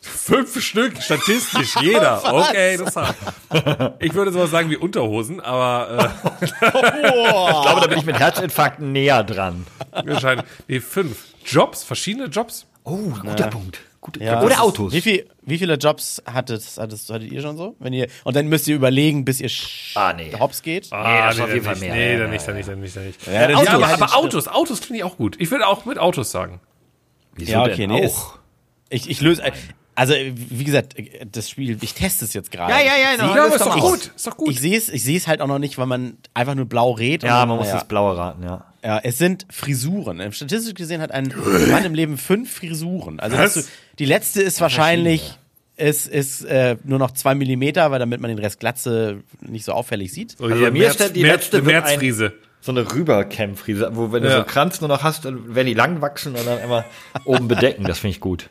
Fünf 0.00 0.60
Stück, 0.62 1.00
statistisch, 1.02 1.74
jeder. 1.80 2.22
Okay, 2.32 2.76
das 2.76 2.94
hat. 2.96 3.14
Ich 4.00 4.14
würde 4.14 4.32
sowas 4.32 4.50
sagen 4.50 4.70
wie 4.70 4.76
Unterhosen, 4.76 5.40
aber 5.40 6.12
Ich 6.40 6.52
glaube, 6.60 7.80
da 7.80 7.86
bin 7.88 7.98
ich 7.98 8.04
mit 8.04 8.18
Herzinfarkten 8.18 8.92
näher 8.92 9.24
dran. 9.24 9.66
äh, 9.92 10.02
wahrscheinlich. 10.06 10.46
Nee, 10.66 10.80
fünf. 10.80 11.24
Jobs, 11.44 11.82
verschiedene 11.84 12.26
Jobs. 12.26 12.66
Oh, 12.84 12.96
guter 13.22 13.48
Punkt. 13.48 13.80
Gute, 14.00 14.22
Ja, 14.22 14.36
das 14.36 14.44
oder 14.44 14.62
Autos. 14.62 14.92
Wie, 14.92 15.00
viel, 15.00 15.28
wie 15.42 15.58
viele 15.58 15.74
Jobs 15.74 16.22
hattet, 16.24 16.62
hattet, 16.78 17.00
hattet 17.10 17.32
ihr 17.32 17.42
schon 17.42 17.56
so? 17.56 17.74
Wenn 17.80 17.92
ihr, 17.92 18.06
und 18.24 18.36
dann 18.36 18.46
müsst 18.46 18.68
ihr 18.68 18.76
überlegen, 18.76 19.24
bis 19.24 19.40
ihr 19.40 19.50
Ah, 19.96 20.12
nee. 20.12 20.32
hops 20.38 20.62
geht. 20.62 20.88
Ah, 20.92 21.26
das 21.26 21.36
ist 21.36 21.40
auf 21.42 21.48
jeden 21.52 21.64
dann 21.64 21.74
Fall 21.76 21.80
nicht. 21.82 21.94
mehr. 21.94 21.94
Nee, 21.96 22.12
Ja, 22.12 22.18
dann 22.18 22.26
ja, 22.28 22.32
nicht, 22.32 22.48
dann 22.48 22.54
nicht, 22.56 22.68
dann 22.68 22.80
nicht, 22.80 22.96
dann 22.96 23.06
nicht. 23.06 23.26
Ja, 23.26 23.32
Ja, 23.50 23.58
sind 23.58 23.68
aber, 23.70 23.88
halt 23.88 24.00
aber 24.02 24.16
Autos, 24.16 24.46
Autos 24.48 24.78
finde 24.80 24.98
ich 24.98 25.04
auch 25.04 25.16
gut. 25.16 25.36
Ich 25.40 25.50
würde 25.50 25.66
auch 25.66 25.84
mit 25.84 25.98
Autos 25.98 26.30
sagen. 26.30 26.60
Wieso 27.34 27.52
ja, 27.52 27.62
okay, 27.62 27.74
denn 27.76 27.90
nee. 27.90 28.06
auch? 28.06 28.34
Ist, 28.88 29.04
ich, 29.06 29.10
ich 29.10 29.20
löse. 29.20 29.42
Also, 29.98 30.14
wie 30.14 30.62
gesagt, 30.64 30.94
das 31.32 31.50
Spiel, 31.50 31.76
ich 31.80 31.92
teste 31.92 32.24
es 32.24 32.32
jetzt 32.32 32.52
gerade. 32.52 32.72
Ja, 32.72 32.78
ja, 32.78 32.84
ja, 33.02 33.14
Ich 33.16 33.20
no, 33.20 33.34
Ja, 33.34 33.42
aber 33.46 33.50
das 33.50 33.60
ist 33.60 33.66
doch 33.66 33.80
gut. 33.80 34.12
Ist 34.14 34.26
doch 34.28 34.36
gut. 34.36 34.50
Ich 34.50 34.60
sehe 34.60 34.78
es, 34.78 34.88
ich 34.88 35.02
sehe 35.02 35.16
es 35.16 35.26
halt 35.26 35.40
auch 35.40 35.48
noch 35.48 35.58
nicht, 35.58 35.76
weil 35.76 35.86
man 35.86 36.18
einfach 36.34 36.54
nur 36.54 36.66
blau 36.66 36.92
redet. 36.92 37.24
Ja, 37.28 37.44
man 37.46 37.56
muss 37.56 37.66
naja. 37.66 37.80
das 37.80 37.88
Blaue 37.88 38.16
raten, 38.16 38.44
ja. 38.44 38.64
Ja, 38.84 39.00
es 39.02 39.18
sind 39.18 39.46
Frisuren. 39.50 40.20
Statistisch 40.32 40.74
gesehen 40.74 41.00
hat 41.00 41.10
ein 41.10 41.34
Mann 41.70 41.84
im 41.84 41.94
Leben 41.94 42.16
fünf 42.16 42.52
Frisuren. 42.58 43.18
Also 43.18 43.36
Was? 43.38 43.54
das, 43.54 43.68
die 43.98 44.04
letzte 44.04 44.40
ist 44.40 44.60
wahrscheinlich 44.60 45.36
ist, 45.76 46.06
ist 46.06 46.44
äh, 46.44 46.76
nur 46.84 47.00
noch 47.00 47.10
zwei 47.10 47.34
Millimeter, 47.34 47.90
weil 47.90 47.98
damit 47.98 48.20
man 48.20 48.28
den 48.28 48.38
Rest 48.38 48.60
Glatze 48.60 49.22
nicht 49.40 49.64
so 49.64 49.72
auffällig 49.72 50.12
sieht. 50.12 50.38
So, 50.38 50.44
Also 50.44 50.60
bei 50.60 50.70
mir 50.70 50.88
ist 50.88 51.00
der- 51.00 51.08
die 51.10 51.22
März, 51.22 51.34
letzte 51.50 51.56
März, 51.62 51.66
wird 51.66 51.76
ein- 51.84 51.88
Märzfriese. 51.90 52.32
So 52.60 52.70
eine 52.72 52.92
Rüberkämmfriese, 52.92 53.90
wo 53.94 54.12
wenn 54.12 54.22
du 54.22 54.28
Ja. 54.28 54.34
so 54.36 54.40
einen 54.42 54.46
Kranz 54.48 54.80
nur 54.80 54.88
noch 54.88 55.02
hast, 55.02 55.24
dann 55.24 55.54
werden 55.56 55.66
die 55.66 55.74
lang 55.74 56.00
wachsen 56.00 56.34
und 56.36 56.46
dann 56.46 56.60
immer 56.60 56.84
oben 57.24 57.48
bedecken. 57.48 57.82
Das 57.84 57.98
finde 58.00 58.12
ich 58.12 58.20
gut. 58.20 58.48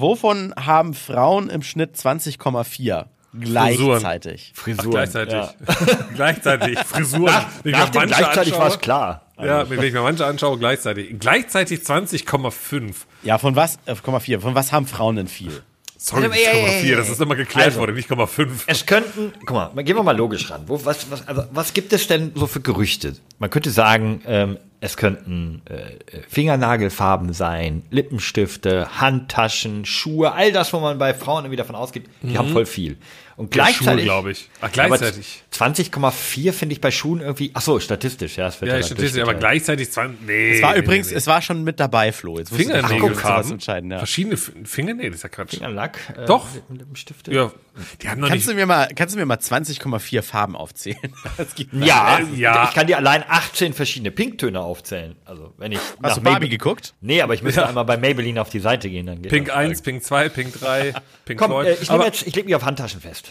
Wovon 0.00 0.54
haben 0.56 0.94
Frauen 0.94 1.48
im 1.48 1.62
Schnitt 1.62 1.96
20,4 1.96 3.06
gleichzeitig? 3.38 4.52
Ach, 4.54 4.60
Frisuren. 4.60 4.90
gleichzeitig. 4.90 5.34
Ja. 5.34 5.54
gleichzeitig. 6.14 6.78
Frisuren. 6.80 7.34
Nach 7.64 7.88
mir 7.88 7.90
dem 7.90 8.06
gleichzeitig 8.06 8.52
war 8.58 8.68
es 8.68 8.78
klar. 8.78 9.22
Ja, 9.38 9.68
wenn 9.68 9.82
ich 9.82 9.92
mir 9.92 10.02
manche 10.02 10.24
anschaue, 10.24 10.58
gleichzeitig. 10.58 11.18
Gleichzeitig 11.18 11.80
20,5. 11.80 12.94
Ja, 13.22 13.38
von 13.38 13.54
was? 13.56 13.78
Äh, 13.86 13.92
0,4. 13.92 14.40
Von 14.40 14.54
was 14.54 14.72
haben 14.72 14.86
Frauen 14.86 15.16
denn 15.16 15.28
viel? 15.28 15.62
Sorry, 16.08 16.22
Ja, 16.22 16.28
nicht 16.28 16.44
ja, 16.44 16.52
ja, 16.54 16.68
0,4. 16.68 16.86
ja, 16.90 16.96
Das 16.96 17.08
ist 17.10 17.20
immer 17.20 17.34
geklärt 17.34 17.66
Also. 17.66 17.80
worden, 17.80 17.96
nicht 17.96 18.08
0,5. 18.08 18.48
Es 18.68 18.86
könnten, 18.86 19.32
guck 19.44 19.50
mal, 19.74 19.82
gehen 19.82 19.96
wir 19.96 20.02
mal 20.04 20.16
logisch 20.16 20.48
ran. 20.50 20.62
Wo, 20.66 20.84
was, 20.84 21.10
was, 21.10 21.26
also, 21.26 21.42
was 21.52 21.72
gibt 21.74 21.92
es 21.92 22.06
denn 22.06 22.30
so 22.36 22.46
für 22.46 22.60
Gerüchte? 22.60 23.14
Man 23.40 23.50
könnte 23.50 23.70
sagen, 23.70 24.22
ähm, 24.26 24.56
es 24.80 24.96
könnten 24.96 25.62
äh, 25.64 26.20
Fingernagelfarben 26.28 27.32
sein, 27.32 27.82
Lippenstifte, 27.90 29.00
Handtaschen, 29.00 29.84
Schuhe, 29.84 30.32
all 30.32 30.52
das, 30.52 30.72
wo 30.72 30.78
man 30.78 30.98
bei 30.98 31.12
Frauen 31.12 31.44
irgendwie 31.44 31.56
davon 31.56 31.74
ausgeht, 31.74 32.04
die 32.22 32.38
haben 32.38 32.50
voll 32.50 32.66
viel. 32.66 32.98
Und 33.36 33.50
gleichzeitig, 33.50 33.86
Schuhe, 33.86 34.02
glaube 34.04 34.30
ich. 34.32 34.48
Ach, 34.60 34.64
aber 34.64 34.72
gleichzeitig. 34.72 35.42
20,4 35.52 36.52
finde 36.52 36.72
ich 36.74 36.80
bei 36.80 36.90
Schuhen 36.90 37.20
irgendwie, 37.20 37.50
ach 37.54 37.60
so, 37.60 37.78
statistisch, 37.80 38.36
ja. 38.38 38.48
Es 38.48 38.60
wird 38.60 38.72
Ja, 38.72 38.82
statistisch, 38.82 39.22
aber 39.22 39.34
gleichzeitig 39.34 39.90
20. 39.92 40.26
Nee. 40.26 40.56
Es 40.56 40.62
war 40.62 40.72
nee, 40.72 40.78
übrigens, 40.78 41.08
nee, 41.08 41.12
nee. 41.12 41.18
es 41.18 41.26
war 41.26 41.42
schon 41.42 41.62
mit 41.62 41.78
dabei, 41.78 42.12
Flo. 42.12 42.38
Jetzt 42.38 42.50
musst 42.52 42.68
du- 42.68 42.74
Ach, 42.74 43.24
was 43.38 43.50
entscheiden, 43.50 43.90
ja. 43.90 43.98
Verschiedene 43.98 44.36
Fingernägel, 44.38 45.10
das 45.10 45.18
ist 45.18 45.22
ja 45.24 45.28
Quatsch. 45.28 45.50
Fingerlack, 45.50 45.98
äh, 46.16 46.24
Doch. 46.26 46.46
Lippenstifte. 46.70 47.32
Ja, 47.32 47.52
die 48.00 48.08
haben 48.08 48.20
noch 48.20 48.28
Kannst 48.28 48.46
nicht. 48.46 48.54
du 48.54 48.58
mir 48.58 48.66
mal, 48.66 48.88
kannst 48.94 49.14
du 49.14 49.18
mir 49.18 49.26
mal 49.26 49.36
20,4 49.38 50.22
Farben 50.22 50.56
aufzählen? 50.56 50.96
Das 51.36 51.54
gibt 51.54 51.74
Ja, 51.74 52.20
ja. 52.34 52.64
ich 52.68 52.74
kann 52.74 52.86
dir 52.86 52.96
allein 52.96 53.22
18 53.28 53.74
verschiedene 53.74 54.10
Pinktöne 54.10 54.60
aufzählen. 54.60 55.16
Also, 55.26 55.52
wenn 55.58 55.72
ich 55.72 55.78
Hast 55.78 56.00
nach 56.00 56.14
du 56.16 56.20
Barbie 56.22 56.46
Maybell- 56.46 56.50
geguckt? 56.50 56.94
Nee, 57.02 57.20
aber 57.20 57.34
ich 57.34 57.42
müsste 57.42 57.60
Ja. 57.60 57.66
einmal 57.68 57.84
bei 57.84 57.98
Maybelline 57.98 58.40
auf 58.40 58.48
die 58.48 58.60
Seite 58.60 58.88
gehen, 58.88 59.06
dann 59.06 59.20
geht 59.20 59.30
Pink 59.30 59.48
das. 59.48 59.56
1, 59.56 59.82
Pink 59.82 60.02
2, 60.02 60.28
Pink 60.30 60.58
3, 60.58 60.94
Pink 61.26 61.38
Komm, 61.38 61.52
äh, 61.64 61.72
ich, 61.74 61.88
jetzt, 61.90 62.26
ich 62.26 62.34
leg 62.34 62.46
mich 62.46 62.54
auf 62.54 62.64
Handtaschen 62.64 63.00
fest. 63.02 63.25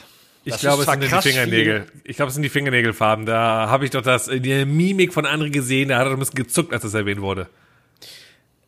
Ich 0.46 0.58
glaube, 0.60 0.84
es 0.84 0.90
sind 0.90 1.04
die 1.04 1.08
Fingernägel. 1.08 1.86
Ich 2.04 2.16
glaube, 2.16 2.30
es 2.30 2.36
sind 2.36 2.44
die 2.44 2.50
Fingernägelfarben. 2.50 3.26
Da 3.26 3.68
habe 3.70 3.86
ich 3.86 3.92
doch 3.92 4.02
das, 4.02 4.28
äh, 4.28 4.40
die 4.40 4.66
Mimik 4.66 5.14
von 5.14 5.26
André 5.26 5.50
gesehen, 5.50 5.90
da 5.90 5.98
hat 5.98 6.06
er 6.08 6.14
ein 6.14 6.20
bisschen 6.20 6.36
gezuckt, 6.36 6.72
als 6.72 6.84
das 6.84 6.94
erwähnt 6.94 7.22
wurde. 7.22 7.48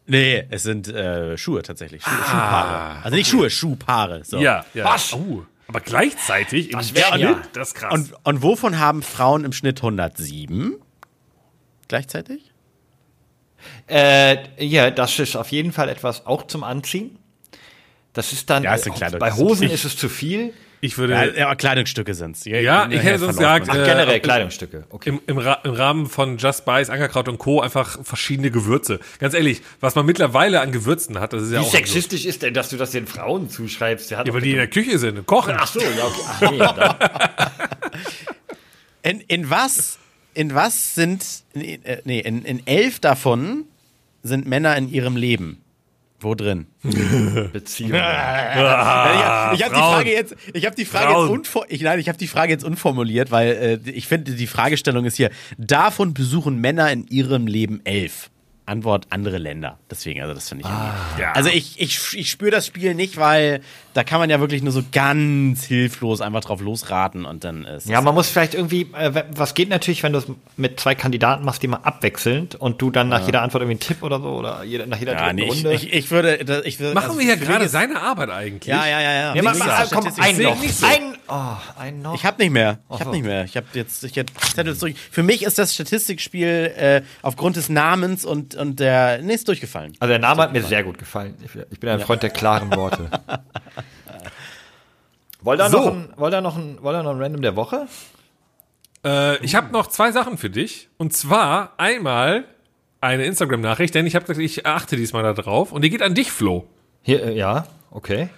Nee, 0.07 0.45
es 0.49 0.63
sind 0.63 0.87
äh, 0.87 1.37
Schuhe 1.37 1.61
tatsächlich. 1.63 2.01
Schuhe, 2.03 2.13
Schuhpaare. 2.13 3.03
Also 3.03 3.15
nicht 3.15 3.29
Schuhe, 3.29 3.49
Schuhpaare. 3.49 4.23
So. 4.23 4.39
Ja, 4.39 4.65
ja. 4.73 4.85
Was? 4.85 5.13
Oh, 5.13 5.45
aber 5.67 5.81
gleichzeitig 5.81 6.71
im 6.71 6.79
Das 6.79 6.95
wär 6.95 7.03
Schnitt, 7.07 7.21
ja. 7.21 7.41
das 7.53 7.69
ist 7.69 7.73
krass. 7.75 7.93
Und, 7.93 8.13
und 8.23 8.41
wovon 8.41 8.79
haben 8.79 9.03
Frauen 9.03 9.43
im 9.43 9.51
Schnitt 9.51 9.79
107? 9.79 10.75
Gleichzeitig? 11.89 12.53
Äh, 13.87 14.65
ja, 14.65 14.91
das 14.91 15.19
ist 15.19 15.35
auf 15.35 15.51
jeden 15.51 15.73
Fall 15.73 15.89
etwas 15.89 16.25
auch 16.25 16.47
zum 16.47 16.63
Anziehen. 16.63 17.19
Das 18.13 18.31
ist 18.31 18.49
dann, 18.49 18.63
Ja, 18.63 18.75
ist 18.75 18.89
bei 19.19 19.31
Hosen 19.33 19.69
ist 19.69 19.83
es 19.85 19.97
zu 19.97 20.09
viel. 20.09 20.53
Ich 20.81 20.97
würde, 20.97 21.13
Ja, 21.13 21.25
ja, 21.25 21.55
Kleidungsstücke 21.55 22.13
sind's. 22.13 22.45
Ja, 22.45 22.87
ich 22.89 23.01
hätte 23.03 23.19
sonst 23.19 23.37
gesagt, 23.37 23.67
Ach, 23.69 23.75
Äh, 23.75 23.85
generell 23.85 24.19
Kleidungsstücke. 24.19 24.83
Okay. 24.89 25.09
im, 25.09 25.21
im, 25.27 25.37
Ra 25.37 25.59
im 25.63 25.71
Rahmen 25.71 26.05
von 26.07 26.37
Just 26.37 26.59
Spice, 26.59 26.89
Ankerkraut 26.89 27.27
und 27.29 27.37
Co. 27.39 27.61
einfach 27.61 28.03
verschiedene 28.03 28.51
Gewürze. 28.51 28.99
Ganz 29.19 29.33
ehrlich, 29.33 29.61
was 29.79 29.95
man 29.95 30.05
mittlerweile 30.05 30.61
an 30.61 30.71
Gewürzen 30.71 31.19
hat, 31.19 31.33
das 31.33 31.43
ist 31.43 31.51
ja 31.51 31.61
Wie 31.61 31.65
auch. 31.65 31.71
sexistisch 31.71 32.25
ist 32.25 32.41
denn, 32.43 32.53
dass 32.53 32.69
du 32.69 32.77
das 32.77 32.91
den 32.91 33.07
Frauen 33.07 33.49
zuschreibst? 33.49 34.11
Ja, 34.11 34.23
weil 34.31 34.41
die 34.41 34.51
in 34.51 34.57
der 34.57 34.67
Küche 34.67 34.97
sind 34.99 35.17
und 35.17 35.25
kochen. 35.25 35.55
Ach 35.57 35.67
so, 35.67 35.79
ja, 35.79 35.87
okay. 36.05 36.21
Ach, 36.27 36.51
nee, 36.51 37.37
In, 39.09 39.21
in 39.21 39.49
was, 39.49 39.97
in 40.33 40.53
was 40.53 40.95
sind, 40.95 41.23
nee, 41.53 41.79
äh, 41.83 42.01
nee, 42.03 42.19
in, 42.19 42.43
in 42.43 42.65
elf 42.67 42.99
davon 42.99 43.63
sind 44.23 44.47
Männer 44.47 44.75
in 44.75 44.91
ihrem 44.91 45.15
Leben. 45.15 45.61
Wo 46.19 46.33
drin? 46.33 46.65
Beziehung. 47.53 47.91
Ich 47.91 48.01
habe 48.01 49.53
die 49.53 49.59
Frauen. 49.59 49.93
Frage 49.93 50.11
jetzt, 50.11 50.35
ich 50.53 50.65
habe 50.65 50.75
die 50.75 50.85
Frage 50.85 51.13
Frauen. 51.13 51.27
jetzt 51.27 51.37
unfor 51.37 51.65
ich, 51.69 51.81
nein, 51.81 51.99
ich 51.99 52.09
habe 52.09 52.17
die 52.17 52.27
Frage 52.27 52.51
jetzt 52.51 52.63
unformuliert, 52.63 53.29
weil 53.29 53.81
äh, 53.85 53.91
ich 53.91 54.07
finde 54.07 54.33
die 54.33 54.47
Fragestellung 54.47 55.05
ist 55.05 55.17
hier: 55.17 55.29
Davon 55.57 56.15
besuchen 56.15 56.59
Männer 56.59 56.91
in 56.91 57.05
ihrem 57.07 57.45
Leben 57.45 57.81
elf. 57.83 58.31
Antwort 58.67 59.07
andere 59.09 59.37
Länder. 59.37 59.79
Deswegen, 59.89 60.21
also 60.21 60.33
das 60.33 60.49
finde 60.49 60.65
ich. 60.65 60.69
Ah. 60.69 60.93
Ja. 61.19 61.31
Also 61.31 61.49
ich, 61.49 61.79
ich, 61.79 61.99
ich 62.17 62.29
spüre 62.29 62.51
das 62.51 62.67
Spiel 62.67 62.93
nicht, 62.93 63.17
weil 63.17 63.61
da 63.93 64.03
kann 64.03 64.19
man 64.19 64.29
ja 64.29 64.39
wirklich 64.39 64.61
nur 64.61 64.71
so 64.73 64.83
ganz 64.91 65.63
hilflos 65.63 66.21
einfach 66.21 66.41
drauf 66.41 66.61
losraten 66.61 67.25
und 67.25 67.43
dann 67.43 67.65
ist 67.65 67.89
Ja, 67.89 68.01
man 68.01 68.13
muss 68.13 68.29
vielleicht 68.29 68.53
irgendwie, 68.53 68.87
äh, 68.93 69.23
was 69.31 69.53
geht 69.53 69.69
natürlich, 69.69 70.03
wenn 70.03 70.13
du 70.13 70.19
es 70.19 70.27
mit 70.55 70.79
zwei 70.79 70.95
Kandidaten 70.95 71.45
machst, 71.45 71.63
die 71.63 71.67
mal 71.67 71.77
abwechselnd 71.77 72.55
und 72.55 72.81
du 72.81 72.91
dann 72.91 73.09
nach 73.09 73.25
jeder 73.25 73.41
Antwort 73.41 73.63
irgendwie 73.63 73.73
einen 73.73 73.79
Tipp 73.79 74.03
oder 74.03 74.19
so 74.19 74.29
oder 74.29 74.63
jeder, 74.63 74.85
nach 74.85 74.99
jeder 74.99 75.13
ja, 75.13 75.23
dritten 75.23 75.35
nee, 75.37 75.43
ich, 75.45 75.49
Runde. 75.49 75.73
ich, 75.73 75.93
ich 75.93 76.11
würde, 76.11 76.43
das- 76.45 76.65
ich 76.65 76.79
würde 76.79 76.93
Machen 76.93 77.07
also 77.11 77.19
wir 77.19 77.25
hier 77.25 77.37
gerade 77.37 77.69
seine 77.69 78.01
Arbeit 78.01 78.29
eigentlich? 78.29 78.67
Ja, 78.67 78.85
ja, 78.85 79.01
ja, 79.01 79.13
ja. 79.13 79.35
ja, 79.35 79.41
mach, 79.41 79.57
mach, 79.57 79.65
gesagt, 79.65 79.91
komm, 79.91 80.07
ein 80.19 80.37
noch. 80.41 80.63
so. 80.63 80.85
Ein, 80.85 81.17
oh, 81.27 81.79
ein 81.79 82.01
noch. 82.01 82.15
Ich 82.15 82.25
habe 82.25 82.41
nicht 82.41 82.51
mehr. 82.51 82.79
Ich 82.91 83.03
so. 83.03 83.11
nicht 83.11 83.25
mehr. 83.25 83.45
Ich 83.45 83.55
habe 83.57 83.67
jetzt 83.73 84.03
ich 84.03 84.19
hab 84.19 84.25
Zettel 84.53 84.75
zurück. 84.75 84.95
Für 85.09 85.23
mich 85.23 85.43
ist 85.43 85.57
das 85.57 85.73
Statistikspiel 85.73 86.73
äh, 86.77 87.01
aufgrund 87.21 87.55
des 87.55 87.69
Namens 87.69 88.25
und 88.25 88.56
und 88.57 88.79
der 88.79 89.21
nee, 89.21 89.33
ist 89.33 89.47
durchgefallen. 89.47 89.93
also 89.99 90.09
der 90.09 90.19
Name 90.19 90.41
hat 90.41 90.53
mir 90.53 90.63
sehr 90.63 90.83
gut 90.83 90.97
gefallen. 90.97 91.35
Ich, 91.43 91.51
ich 91.71 91.79
bin 91.79 91.89
ein 91.89 91.99
Freund 91.99 92.23
der 92.23 92.29
klaren 92.29 92.73
Worte. 92.75 93.09
Wollt 95.41 95.59
ihr 95.61 95.69
So. 95.69 95.77
noch, 95.77 95.93
ein, 95.93 96.09
wollt 96.17 96.33
ihr 96.33 96.41
noch, 96.41 96.57
ein, 96.57 96.77
wollt 96.81 96.95
ihr 96.97 97.03
noch 97.03 97.11
ein 97.11 97.21
Random 97.21 97.41
der 97.41 97.55
Woche? 97.55 97.87
Äh, 99.05 99.37
ich 99.45 99.55
habe 99.55 99.71
noch 99.71 99.87
zwei 99.87 100.11
Sachen 100.11 100.37
für 100.37 100.49
dich. 100.49 100.89
Und 100.97 101.13
zwar 101.13 101.73
einmal 101.77 102.45
eine 103.01 103.25
Instagram-Nachricht, 103.25 103.93
denn 103.95 104.07
ich 104.07 104.15
habe 104.15 104.25
gesagt, 104.25 104.43
ich 104.43 104.65
achte 104.65 104.95
diesmal 104.97 105.23
da 105.23 105.33
drauf. 105.33 105.71
Und 105.71 105.83
die 105.83 105.89
geht 105.89 106.01
an 106.01 106.15
dich, 106.15 106.31
Flo. 106.31 106.67
Hier, 107.03 107.23
äh, 107.23 107.37
ja, 107.37 107.67
okay. 107.91 108.29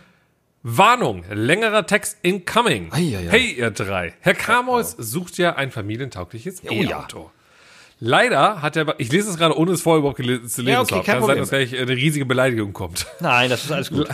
Warnung, 0.61 1.24
längerer 1.32 1.88
Text 1.88 2.17
incoming. 2.22 2.91
Eieiei. 2.91 3.28
Hey, 3.30 3.51
ihr 3.53 3.72
drei. 3.72 4.13
Herr 4.20 4.34
Kamois 4.34 4.93
sucht 4.97 5.38
ja 5.38 5.55
ein 5.55 5.72
familientaugliches 5.72 6.61
Oh 6.70 6.74
ja. 6.74 7.07
Leider 8.00 8.62
hat 8.62 8.76
er, 8.78 8.95
ich 8.97 9.12
lese 9.12 9.30
es 9.30 9.38
gerade, 9.38 9.58
ohne 9.58 9.72
es 9.72 9.82
vorher 9.82 10.00
überhaupt 10.00 10.20
gele- 10.20 10.45
zu 10.45 10.62
lesen 10.62 10.68
Ja, 10.74 10.82
okay, 10.82 10.95
zu 11.00 11.02
Kann 11.04 11.24
sein, 11.24 11.38
dass 11.38 11.50
gleich 11.50 11.78
eine 11.78 11.91
riesige 11.91 12.26
Beleidigung 12.26 12.72
kommt. 12.74 13.08
Nein, 13.20 13.50
das 13.50 13.66
ist 13.66 13.72
alles 13.72 13.89
gut. 13.91 14.08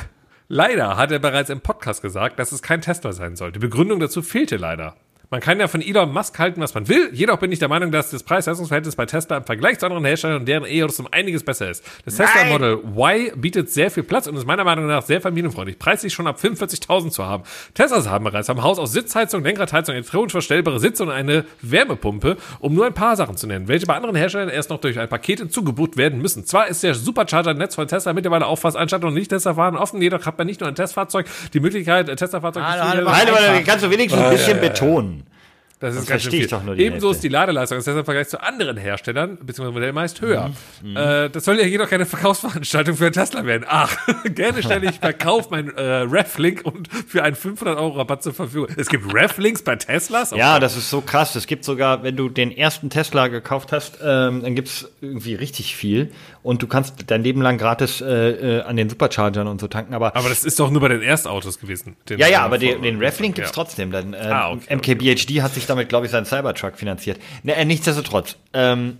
Leider 0.48 0.98
hat 0.98 1.12
er 1.12 1.20
bereits 1.20 1.50
im 1.50 1.62
Podcast 1.62 2.02
gesagt, 2.02 2.40
dass 2.40 2.52
es 2.52 2.62
kein 2.62 2.82
Tesla 2.82 3.14
sein 3.14 3.36
soll. 3.36 3.52
Die 3.52 3.60
Begründung 3.60 4.00
dazu 4.00 4.22
fehlte 4.22 4.58
leider. 4.58 4.96
Man 5.30 5.42
kann 5.42 5.60
ja 5.60 5.68
von 5.68 5.82
Elon 5.82 6.12
Musk 6.12 6.38
halten, 6.40 6.62
was 6.62 6.74
man 6.74 6.88
will. 6.88 7.10
Jedoch 7.14 7.38
bin 7.40 7.52
ich 7.52 7.60
der 7.60 7.68
Meinung, 7.68 7.92
dass 7.92 8.12
das 8.12 8.24
Preis-Leistungsverhältnis 8.24 8.96
bei 8.96 9.06
Tesla 9.06 9.38
im 9.38 9.44
Vergleich 9.44 9.80
zu 9.80 9.86
anderen 9.86 10.06
Herstellern 10.06 10.38
und 10.42 10.46
deren 10.48 10.66
E-Autos 10.66 11.00
um 11.00 11.08
einiges 11.12 11.44
besser 11.44 11.70
ist. 11.70 11.84
Das 12.06 12.16
Tesla 12.16 12.44
Nein! 12.44 12.52
Model 12.52 12.80
Y 12.96 13.32
bietet 13.36 13.70
sehr 13.70 13.92
viel 13.92 14.04
Platz 14.04 14.28
und 14.28 14.36
ist 14.36 14.46
meiner 14.46 14.64
Meinung 14.64 14.88
nach 14.88 15.04
sehr 15.04 15.22
familienfreundlich. 15.22 15.80
Preislich 15.80 16.14
schon 16.14 16.28
ab 16.28 16.40
45.000 16.42 17.10
zu 17.10 17.26
haben. 17.26 17.44
Teslas 17.74 18.08
haben 18.08 18.26
bereits 18.26 18.50
am 18.50 18.64
Haus 18.64 18.80
aus 18.80 18.92
Sitzheizung, 18.92 19.44
Lenkradheizung, 19.44 19.96
elektronisch 19.96 20.32
verstellbare 20.32 20.80
Sitze 20.80 21.04
und 21.04 21.10
eine 21.10 21.46
Wärmepumpe, 21.62 22.38
um 22.60 22.74
nur 22.74 22.86
ein 22.86 22.94
paar 22.94 23.16
Sachen 23.16 23.38
zu 23.38 23.48
nennen, 23.48 23.68
welche 23.68 23.86
bei 23.86 23.96
anderen 23.96 24.16
Herstellern 24.16 24.50
erst 24.50 24.70
noch 24.70 24.80
durch 24.80 25.00
ein 25.00 25.10
Paket 25.10 25.40
hinzugebucht 25.40 25.98
werden 25.98 26.22
müssen. 26.22 26.46
Zwar 26.46 26.68
ist 26.68 26.84
der 26.84 26.96
Supercharger-Netz 26.96 27.76
von 27.76 27.88
Tesla 27.88 28.14
mittlerweile 28.14 28.46
auch 28.46 28.60
fast 28.60 28.78
Anstatt 28.78 29.04
und 29.04 29.14
nicht 29.14 29.30
Tesla-Fahren 29.30 29.76
offen, 29.78 30.02
jedoch 30.02 30.26
hat 30.26 30.38
man 30.38 30.48
nicht 30.48 30.60
nur 30.62 30.70
ein 30.70 30.76
Testfahrzeug 30.76 31.26
die 31.54 31.60
Möglichkeit, 31.60 32.10
ein 32.10 32.18
Tesla-Fahrzeug 32.18 32.64
Hallo, 32.64 32.82
zu 32.82 32.90
hallo, 32.90 33.10
Nein, 33.10 33.28
aber 33.28 33.40
Einfach. 33.40 33.66
kannst 33.66 33.86
du 33.86 33.90
wenigstens 33.90 34.22
ein 34.22 34.30
bisschen 34.32 34.60
betonen. 34.62 35.25
Das 35.86 35.96
ist 35.96 36.08
ganz 36.08 36.24
verstehe 36.24 36.42
ich 36.42 36.48
doch 36.50 36.64
nur 36.64 36.76
die 36.76 36.84
Ebenso 36.84 37.08
Hälfte. 37.08 37.18
ist 37.18 37.24
die 37.24 37.30
Ladeleistung 37.30 37.78
des 37.78 37.86
Tesla 37.86 38.00
im 38.00 38.06
Vergleich 38.06 38.28
zu 38.28 38.42
anderen 38.42 38.78
Herstellern, 38.78 39.38
beziehungsweise 39.42 39.74
Modell 39.74 39.94
meist 39.94 40.22
höher. 40.22 40.52
Mhm. 40.84 40.98
Äh, 40.98 41.30
das 41.30 41.46
soll 41.46 41.60
ja 41.60 41.66
jedoch 41.66 41.90
keine 41.90 42.06
Verkaufsveranstaltung 42.06 42.96
für 42.96 43.06
einen 43.06 43.14
Tesla 43.14 43.46
werden. 43.46 43.66
Ach, 43.68 43.96
gerne 44.26 44.64
stelle 44.64 44.90
ich 44.90 45.00
Verkauf 45.00 45.50
mein 45.50 45.70
äh, 45.76 45.82
Reflink 45.82 46.66
und 46.66 46.90
für 46.92 47.24
einen 47.24 47.36
500 47.36 47.78
Euro 47.78 47.98
Rabatt 47.98 48.24
zur 48.24 48.34
Verfügung. 48.34 48.68
Es 48.76 48.90
gibt 48.90 49.14
Reflinks 49.14 49.64
bei 49.64 49.76
Teslas? 49.76 50.34
Oh 50.34 50.36
Ja, 50.36 50.60
das 50.60 50.76
ist 50.76 50.90
so 50.90 51.02
krass. 51.02 51.36
Es 51.36 51.48
gibt 51.48 51.64
sogar, 51.66 52.04
wenn 52.04 52.16
du 52.16 52.30
den 52.30 52.52
ersten 52.52 52.90
Tesla 52.90 53.28
gekauft 53.28 53.72
hast, 53.72 54.00
ähm, 54.04 54.42
dann 54.42 54.56
gibt's 54.56 54.90
irgendwie 55.02 55.36
richtig 55.36 55.76
viel. 55.76 56.12
Und 56.46 56.62
du 56.62 56.68
kannst 56.68 57.10
dein 57.10 57.24
Leben 57.24 57.42
lang 57.42 57.58
gratis 57.58 58.02
äh, 58.02 58.58
äh, 58.58 58.62
an 58.62 58.76
den 58.76 58.88
Superchargern 58.88 59.48
und 59.48 59.60
so 59.60 59.68
tanken. 59.68 59.96
Aber, 59.96 60.16
Aber 60.16 60.30
das 60.30 60.46
ist 60.46 60.60
doch 60.60 60.70
nur 60.70 60.80
bei 60.80 60.90
den 60.90 61.02
Erstautos 61.02 61.58
gewesen. 61.58 61.96
Den 62.08 62.20
ja, 62.20 62.28
ja, 62.28 62.42
äh, 62.42 62.42
aber 62.42 62.60
den, 62.60 62.84
den 62.84 63.00
Reflink 63.00 63.34
gibt's 63.34 63.50
ja. 63.50 63.56
trotzdem. 63.56 63.92
Dann, 63.92 64.14
ähm, 64.14 64.20
Ah, 64.22 64.52
okay, 64.52 64.76
MKBHD 64.76 65.42
hat 65.42 65.56
sich 65.56 65.66
damit, 65.66 65.90
glaube 65.90 66.06
ich, 66.06 66.12
seinen 66.12 66.28
Cybertruck 66.28 66.78
finanziert. 66.78 67.20
Ne, 67.42 67.56
äh, 67.56 67.66
nichtsdestotrotz. 67.66 68.38
Ähm, 68.54 69.00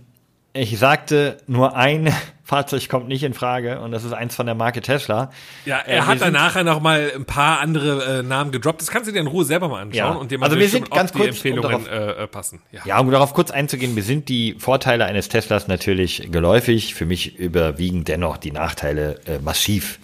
ich 0.54 0.76
sagte, 0.76 1.36
nur 1.46 1.76
ein 1.76 2.12
Fahrzeug 2.46 2.88
kommt 2.88 3.08
nicht 3.08 3.24
in 3.24 3.34
Frage 3.34 3.80
und 3.80 3.90
das 3.90 4.04
ist 4.04 4.12
eins 4.12 4.36
von 4.36 4.46
der 4.46 4.54
Marke 4.54 4.80
Tesla. 4.80 5.30
Ja, 5.64 5.80
Äh, 5.80 5.82
er 5.86 5.96
wir 5.96 6.06
hat 6.06 6.20
dann 6.20 6.32
nachher 6.32 6.62
noch 6.62 6.80
mal 6.80 7.10
ein 7.14 7.24
paar 7.24 7.60
andere 7.60 8.20
äh, 8.20 8.22
Namen 8.22 8.52
gedroppt. 8.52 8.80
Das 8.80 8.88
kannst 8.88 9.08
du 9.08 9.12
dir 9.12 9.18
in 9.20 9.26
Ruhe 9.26 9.44
selber 9.44 9.68
mal 9.68 9.82
anschauen 9.82 9.94
Ja. 9.94 10.10
und 10.12 10.30
dir 10.30 10.38
mal 10.38 10.46
Also 10.46 10.56
wir 10.58 10.68
sind 10.68 10.88
ganz 10.90 11.10
ob 11.10 11.16
die 11.16 11.18
kurz, 11.18 11.28
um 11.30 11.34
Empfehlungen 11.34 11.70
darauf- 11.70 11.90
äh, 11.90 12.22
äh, 12.22 12.26
passen. 12.28 12.62
Ja. 12.70 12.80
Ja, 12.84 12.98
um 13.00 13.10
darauf 13.10 13.34
kurz 13.34 13.50
einzugehen, 13.50 13.94
mir 13.94 14.02
sind 14.04 14.28
die 14.28 14.54
Vorteile 14.58 15.04
eines 15.06 15.28
Teslas 15.28 15.66
natürlich 15.66 16.28
geläufig. 16.30 16.94
Für 16.94 17.04
mich 17.04 17.36
überwiegen 17.36 18.04
dennoch 18.04 18.36
die 18.36 18.52
Nachteile 18.52 19.18
äh, 19.26 19.38
massiv. 19.40 19.98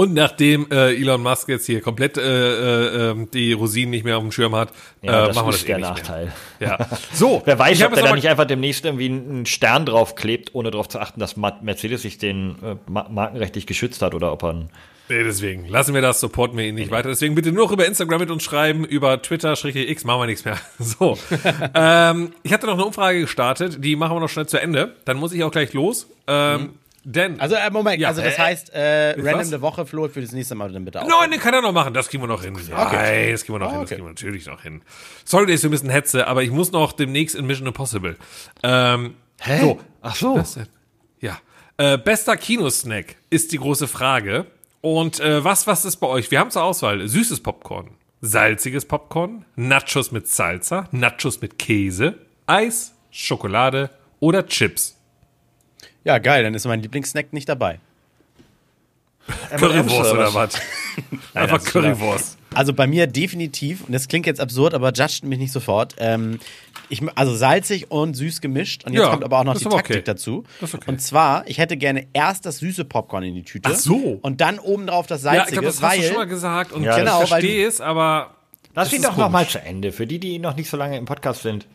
Und 0.00 0.14
nachdem 0.14 0.66
äh, 0.70 0.94
Elon 0.94 1.22
Musk 1.22 1.46
jetzt 1.50 1.66
hier 1.66 1.82
komplett 1.82 2.16
äh, 2.16 2.22
äh, 2.22 3.10
ähm, 3.10 3.30
die 3.32 3.52
Rosinen 3.52 3.90
nicht 3.90 4.02
mehr 4.02 4.16
auf 4.16 4.22
dem 4.22 4.32
Schirm 4.32 4.54
hat, 4.56 4.72
Ja, 5.02 5.24
äh, 5.24 5.26
das 5.26 5.36
machen 5.36 5.48
wir 5.48 5.50
ist 5.50 5.58
das 5.58 5.66
der 5.66 5.76
eh 5.76 5.80
nicht 5.80 5.90
Nachteil. 5.90 6.32
Mehr. 6.58 6.68
Ja. 6.80 6.88
So, 7.12 7.42
Wer 7.44 7.58
weiß, 7.58 7.82
ob 7.82 7.92
der 7.92 8.04
da 8.04 8.14
nicht 8.14 8.26
einfach 8.26 8.46
demnächst 8.46 8.86
irgendwie 8.86 9.10
einen 9.10 9.44
Stern 9.44 9.84
draufklebt, 9.84 10.54
ohne 10.54 10.70
darauf 10.70 10.88
zu 10.88 11.00
achten, 11.00 11.20
dass 11.20 11.36
Mercedes 11.36 12.00
sich 12.00 12.16
den 12.16 12.56
äh, 12.62 12.76
ma- 12.90 13.10
markenrechtlich 13.10 13.66
geschützt 13.66 14.00
hat 14.00 14.14
oder 14.14 14.32
ob 14.32 14.42
er 14.42 14.48
einen 14.50 14.70
Nee, 15.10 15.24
deswegen. 15.24 15.68
Lassen 15.68 15.92
wir 15.92 16.00
das, 16.02 16.20
supporten 16.20 16.56
wir 16.56 16.64
ihn 16.64 16.76
nicht 16.76 16.92
weiter. 16.92 17.08
Deswegen 17.10 17.34
bitte 17.34 17.52
nur 17.52 17.64
noch 17.64 17.72
über 17.72 17.84
Instagram 17.84 18.20
mit 18.20 18.30
uns 18.30 18.44
schreiben, 18.44 18.84
über 18.86 19.20
Twitter, 19.20 19.52
X, 19.64 20.04
machen 20.04 20.20
wir 20.22 20.26
nichts 20.26 20.44
mehr. 20.46 20.56
So. 20.78 21.18
ähm, 21.74 22.32
ich 22.42 22.52
hatte 22.54 22.64
noch 22.66 22.74
eine 22.74 22.84
Umfrage 22.86 23.20
gestartet, 23.20 23.84
die 23.84 23.96
machen 23.96 24.16
wir 24.16 24.20
noch 24.20 24.28
schnell 24.30 24.46
zu 24.46 24.58
Ende. 24.58 24.94
Dann 25.04 25.18
muss 25.18 25.32
ich 25.34 25.44
auch 25.44 25.50
gleich 25.50 25.74
los. 25.74 26.06
Ähm, 26.26 26.70
Denn. 27.02 27.40
Also, 27.40 27.54
äh, 27.54 27.70
Moment, 27.70 27.98
Ja. 28.00 28.08
also 28.08 28.20
das 28.22 28.36
Hä? 28.36 28.42
heißt, 28.42 28.72
äh, 28.74 29.16
Mit 29.16 29.24
Random 29.24 29.40
was? 29.40 29.50
der 29.50 29.60
Woche, 29.62 29.86
Flo, 29.86 30.08
für 30.08 30.20
das 30.20 30.32
nächste 30.32 30.54
Mal 30.54 30.70
dann 30.72 30.84
bitte 30.84 31.00
auch. 31.02 31.08
Nein, 31.08 31.30
den 31.30 31.40
kann 31.40 31.54
er 31.54 31.62
noch 31.62 31.72
machen. 31.72 31.94
Das 31.94 32.08
kriegen 32.08 32.22
wir 32.22 32.28
noch 32.28 32.42
hin. 32.42 32.52
Nein, 32.52 33.30
das 33.32 33.44
kriegen 33.44 33.54
wir 33.54 33.58
noch 33.58 33.68
Ah, 33.68 33.70
hin. 33.70 33.80
Das 33.80 33.86
okay. 33.88 33.94
kriegen 33.94 34.04
wir 34.06 34.10
natürlich 34.10 34.46
noch 34.46 34.62
hin. 34.62 34.82
Sorry, 35.24 35.46
dass 35.46 35.54
ich 35.56 35.60
so 35.62 35.68
ein 35.68 35.70
bisschen 35.70 35.88
hetze, 35.90 36.26
aber 36.26 36.42
ich 36.42 36.50
muss 36.50 36.72
noch 36.72 36.92
demnächst 36.92 37.34
in 37.36 37.46
Mission 37.46 37.66
Impossible. 37.66 38.16
Ähm, 38.62 39.14
Hä? 39.40 39.60
So. 39.60 39.80
Ach 40.02 40.14
so. 40.14 40.42
Ja. 41.20 41.38
Äh, 41.78 41.96
bester 41.96 42.36
Kinosnack 42.36 43.16
ist 43.30 43.52
die 43.52 43.58
große 43.58 43.88
Frage. 43.88 44.46
Und 44.82 45.20
äh, 45.20 45.42
was, 45.44 45.66
was 45.66 45.84
ist 45.86 45.96
bei 45.96 46.06
euch? 46.06 46.30
Wir 46.30 46.38
haben 46.40 46.50
zur 46.50 46.62
Auswahl 46.64 47.06
süßes 47.06 47.40
Popcorn, 47.42 47.90
salziges 48.20 48.84
Popcorn, 48.84 49.44
Nachos 49.56 50.10
mit 50.12 50.28
Salsa, 50.28 50.88
Nachos 50.92 51.40
mit 51.40 51.58
Käse, 51.58 52.14
Eis, 52.46 52.94
Schokolade 53.10 53.90
oder 54.20 54.46
Chips. 54.46 54.96
Ja, 56.04 56.18
geil, 56.18 56.42
dann 56.42 56.54
ist 56.54 56.66
mein 56.66 56.80
Lieblingssnack 56.82 57.32
nicht 57.32 57.48
dabei. 57.48 57.78
Currywurst 59.56 60.12
oder 60.12 60.34
was? 60.34 60.54
Einfach 61.34 61.62
Currywurst. 61.64 62.36
Also 62.52 62.72
bei 62.72 62.86
mir 62.88 63.06
definitiv, 63.06 63.84
und 63.86 63.92
das 63.92 64.08
klingt 64.08 64.26
jetzt 64.26 64.40
absurd, 64.40 64.74
aber 64.74 64.92
judgt 64.92 65.24
mich 65.24 65.38
nicht 65.38 65.52
sofort. 65.52 65.94
Ähm, 65.98 66.40
ich, 66.88 67.00
also 67.14 67.34
salzig 67.36 67.92
und 67.92 68.14
süß 68.14 68.40
gemischt. 68.40 68.84
Und 68.84 68.92
jetzt 68.92 69.02
Ja, 69.02 69.10
kommt 69.10 69.22
aber 69.22 69.38
auch 69.38 69.44
noch 69.44 69.52
das 69.52 69.62
die 69.62 69.68
Taktik 69.68 69.96
okay. 69.96 70.02
dazu. 70.04 70.44
Okay. 70.60 70.78
Und 70.86 71.00
zwar, 71.00 71.46
ich 71.46 71.58
hätte 71.58 71.76
gerne 71.76 72.08
erst 72.12 72.46
das 72.46 72.58
süße 72.58 72.84
Popcorn 72.84 73.22
in 73.22 73.36
die 73.36 73.44
Tüte. 73.44 73.70
Ach 73.72 73.76
so. 73.76 74.18
Und 74.22 74.40
dann 74.40 74.58
obendrauf 74.58 75.06
das 75.06 75.22
Ja, 75.22 75.32
ich 75.32 75.38
salzige, 75.38 75.60
glaube, 75.60 75.66
das 75.68 75.82
hast 75.82 75.90
weil 75.92 76.00
du 76.00 76.06
schon 76.08 76.16
mal 76.16 76.26
gesagt 76.26 76.72
und 76.72 76.82
Ja, 76.82 76.92
ich 76.92 76.98
genau, 77.04 77.20
weil 77.20 77.26
verstehe 77.28 77.66
es, 77.68 77.80
aber 77.80 78.34
Lass 78.74 78.88
Das 78.90 78.98
ihn 78.98 79.02
doch 79.02 79.16
noch 79.16 79.30
mal 79.30 79.38
komisch. 79.40 79.52
zu 79.52 79.62
Ende, 79.62 79.92
für 79.92 80.06
die, 80.06 80.18
die 80.18 80.38
noch 80.40 80.56
nicht 80.56 80.70
so 80.70 80.76
lange 80.76 80.96
im 80.96 81.04
Podcast 81.04 81.42
sind. 81.42 81.66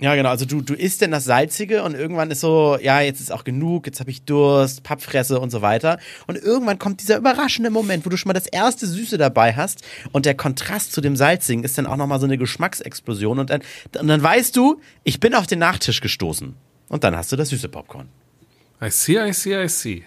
Ja, 0.00 0.14
genau. 0.14 0.30
Also 0.30 0.46
du, 0.46 0.62
du 0.62 0.74
isst 0.74 1.02
denn 1.02 1.10
das 1.10 1.24
Salzige 1.24 1.82
und 1.82 1.94
irgendwann 1.94 2.30
ist 2.30 2.40
so, 2.40 2.78
ja, 2.80 3.00
jetzt 3.02 3.20
ist 3.20 3.30
auch 3.30 3.44
genug, 3.44 3.86
jetzt 3.86 4.00
habe 4.00 4.10
ich 4.10 4.22
Durst, 4.22 4.82
Pappfresse 4.82 5.38
und 5.38 5.50
so 5.50 5.60
weiter. 5.62 5.98
Und 6.26 6.36
irgendwann 6.38 6.78
kommt 6.78 7.02
dieser 7.02 7.18
überraschende 7.18 7.68
Moment, 7.70 8.06
wo 8.06 8.10
du 8.10 8.16
schon 8.16 8.30
mal 8.30 8.32
das 8.34 8.46
erste 8.46 8.86
Süße 8.86 9.18
dabei 9.18 9.52
hast 9.54 9.82
und 10.12 10.24
der 10.24 10.34
Kontrast 10.34 10.92
zu 10.92 11.00
dem 11.02 11.16
Salzigen 11.16 11.64
ist 11.64 11.76
dann 11.76 11.86
auch 11.86 11.96
nochmal 11.96 12.18
so 12.18 12.24
eine 12.24 12.38
Geschmacksexplosion 12.38 13.38
und 13.38 13.50
dann, 13.50 13.60
und 14.00 14.08
dann 14.08 14.22
weißt 14.22 14.56
du, 14.56 14.80
ich 15.04 15.20
bin 15.20 15.34
auf 15.34 15.46
den 15.46 15.58
Nachtisch 15.58 16.00
gestoßen. 16.00 16.54
Und 16.88 17.04
dann 17.04 17.14
hast 17.16 17.30
du 17.30 17.36
das 17.36 17.50
süße 17.50 17.68
Popcorn. 17.68 18.08
I 18.82 18.90
see, 18.90 19.18
I 19.18 19.32
see, 19.32 19.62
I 19.64 19.68
see. 19.68 20.02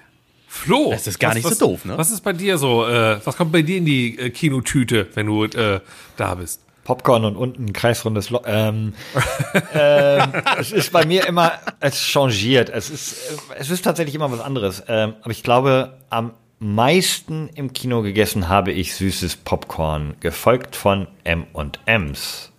Flo, 0.48 0.90
Das 0.92 1.08
ist 1.08 1.20
gar 1.20 1.30
was- 1.30 1.36
nicht 1.36 1.44
so 1.46 1.52
was, 1.52 1.58
doof, 1.60 1.86
ne? 1.86 1.98
Was 1.98 2.12
ist 2.12 2.22
bei 2.22 2.34
dir 2.34 2.58
so? 2.58 2.86
Äh, 2.88 3.20
was 3.26 3.38
kommt 3.38 3.52
bei 3.52 3.62
dir 3.62 3.78
in 3.78 3.86
die 3.86 4.18
äh, 4.20 4.30
Kinotüte, 4.32 5.08
wenn 5.14 5.28
du 5.28 5.46
äh, 5.46 5.80
da 6.18 6.36
bist? 6.36 6.62
Popcorn 6.84 7.26
und 7.26 7.36
unten 7.36 7.66
ein 7.66 7.74
kreisrundes 7.74 8.30
Loch. 8.30 8.44
Ähm, 8.46 8.94
ähm, 9.74 10.34
es 10.60 10.72
ist 10.72 10.92
bei 10.92 11.06
mir 11.06 11.28
immer, 11.28 11.54
es 11.80 12.00
changiert. 12.00 12.70
Es 12.70 12.90
ist, 12.90 13.16
es 13.58 13.70
ist 13.70 13.84
tatsächlich 13.84 14.16
immer 14.16 14.32
was 14.32 14.42
anderes. 14.42 14.84
Ähm, 14.88 15.16
aber 15.22 15.32
ich 15.32 15.44
glaube, 15.44 15.98
am 16.10 16.34
meisten 16.60 17.50
im 17.50 17.74
Kino 17.74 18.02
gegessen 18.02 18.48
habe 18.48 18.72
ich 18.72 18.96
süßes 18.96 19.38
Popcorn, 19.38 20.16
gefolgt 20.20 20.76
von 20.76 21.08
M&M's. 21.24 22.53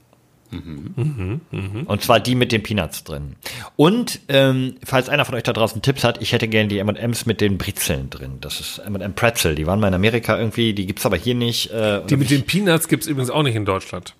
Und 1.86 2.02
zwar 2.02 2.20
die 2.20 2.34
mit 2.34 2.52
den 2.52 2.62
Peanuts 2.62 3.04
drin. 3.04 3.36
Und 3.76 4.20
ähm, 4.28 4.76
falls 4.84 5.08
einer 5.08 5.24
von 5.24 5.34
euch 5.34 5.42
da 5.42 5.52
draußen 5.52 5.82
Tipps 5.82 6.04
hat, 6.04 6.20
ich 6.22 6.32
hätte 6.32 6.48
gerne 6.48 6.68
die 6.68 6.78
M&M's 6.78 7.26
mit 7.26 7.40
den 7.40 7.58
Brezeln 7.58 8.10
drin. 8.10 8.38
Das 8.40 8.60
ist 8.60 8.78
M&M 8.78 9.14
Pretzel. 9.14 9.54
Die 9.54 9.66
waren 9.66 9.80
mal 9.80 9.88
in 9.88 9.94
Amerika 9.94 10.38
irgendwie, 10.38 10.72
die 10.74 10.86
gibt's 10.86 11.04
aber 11.06 11.16
hier 11.16 11.34
nicht. 11.34 11.70
Äh, 11.70 12.02
Die 12.06 12.16
mit 12.16 12.30
den 12.30 12.44
Peanuts 12.44 12.88
gibt's 12.88 13.06
übrigens 13.06 13.30
auch 13.30 13.42
nicht 13.42 13.54
in 13.56 13.64
Deutschland. 13.64 14.14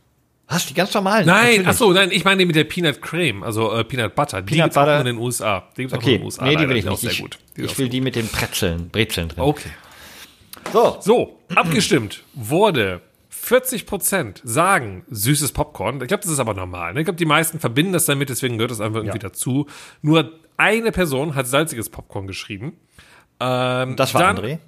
Hast 0.47 0.68
die 0.68 0.74
ganz 0.74 0.93
normalen? 0.93 1.26
Nein, 1.26 1.64
ach 1.66 1.72
so, 1.72 1.91
nein, 1.93 2.11
ich 2.12 2.24
meine 2.24 2.39
die 2.41 2.45
mit 2.45 2.55
der 2.55 2.64
Peanut 2.64 3.01
Creme, 3.01 3.43
also 3.43 3.72
äh, 3.72 3.82
Peanut 3.82 4.14
Butter. 4.14 4.43
die 4.43 4.55
Peanut 4.55 4.64
gibt's 4.66 4.76
auch 4.76 4.82
Butter. 4.82 4.93
nur 4.93 5.01
in 5.01 5.16
den 5.16 5.18
USA. 5.24 5.64
Die 5.76 5.80
gibt's 5.82 5.95
auch 5.95 5.99
Okay, 5.99 6.12
in 6.16 6.20
den 6.20 6.24
USA. 6.26 6.45
nee, 6.45 6.57
die 6.57 6.68
will 6.68 6.76
ich 6.76 6.85
nicht. 6.85 6.93
Auch 6.93 7.11
Ich, 7.11 7.20
gut. 7.22 7.39
Ich 7.57 7.64
auch 7.64 7.68
will 7.78 7.87
sehr 7.87 7.89
die 7.89 8.01
mit 8.03 8.14
den 8.14 8.28
Brezeln, 8.28 8.91
Brezeln 8.91 9.28
drin. 9.28 9.43
gut. 9.45 9.57
Okay. 9.57 9.70
So, 10.72 10.97
So, 11.01 11.39
abgestimmt 11.55 12.22
wurde 12.35 13.01
40% 13.45 14.40
sagen 14.45 15.05
süßes 15.11 15.53
Popcorn. 15.53 16.01
Ich 16.01 16.09
glaube, 16.09 16.22
das 16.22 16.32
ist 16.32 16.38
aber 16.38 16.55
normal. 16.55 16.95
Ne? 16.95 17.01
Ich 17.01 17.05
glaube, 17.05 17.18
die 17.18 17.26
meisten 17.26 17.61
verbinden 17.61 17.92
das 17.92 18.07
damit, 18.07 18.28
deswegen 18.30 18.57
gehört 18.59 18.70
das 18.70 18.80
einfach 18.80 19.01
irgendwie 19.01 19.18
dazu. 19.18 19.66
Nur 20.03 20.32
eine 20.57 20.92
Person 20.92 21.34
hat 21.34 21.47
salziges 21.47 21.90
Popcorn 21.90 22.26
geschrieben. 22.26 22.76
Ähm, 23.40 23.97
das 23.97 24.14
war 24.14 24.22
dann- 24.22 24.38
André. 24.38 24.59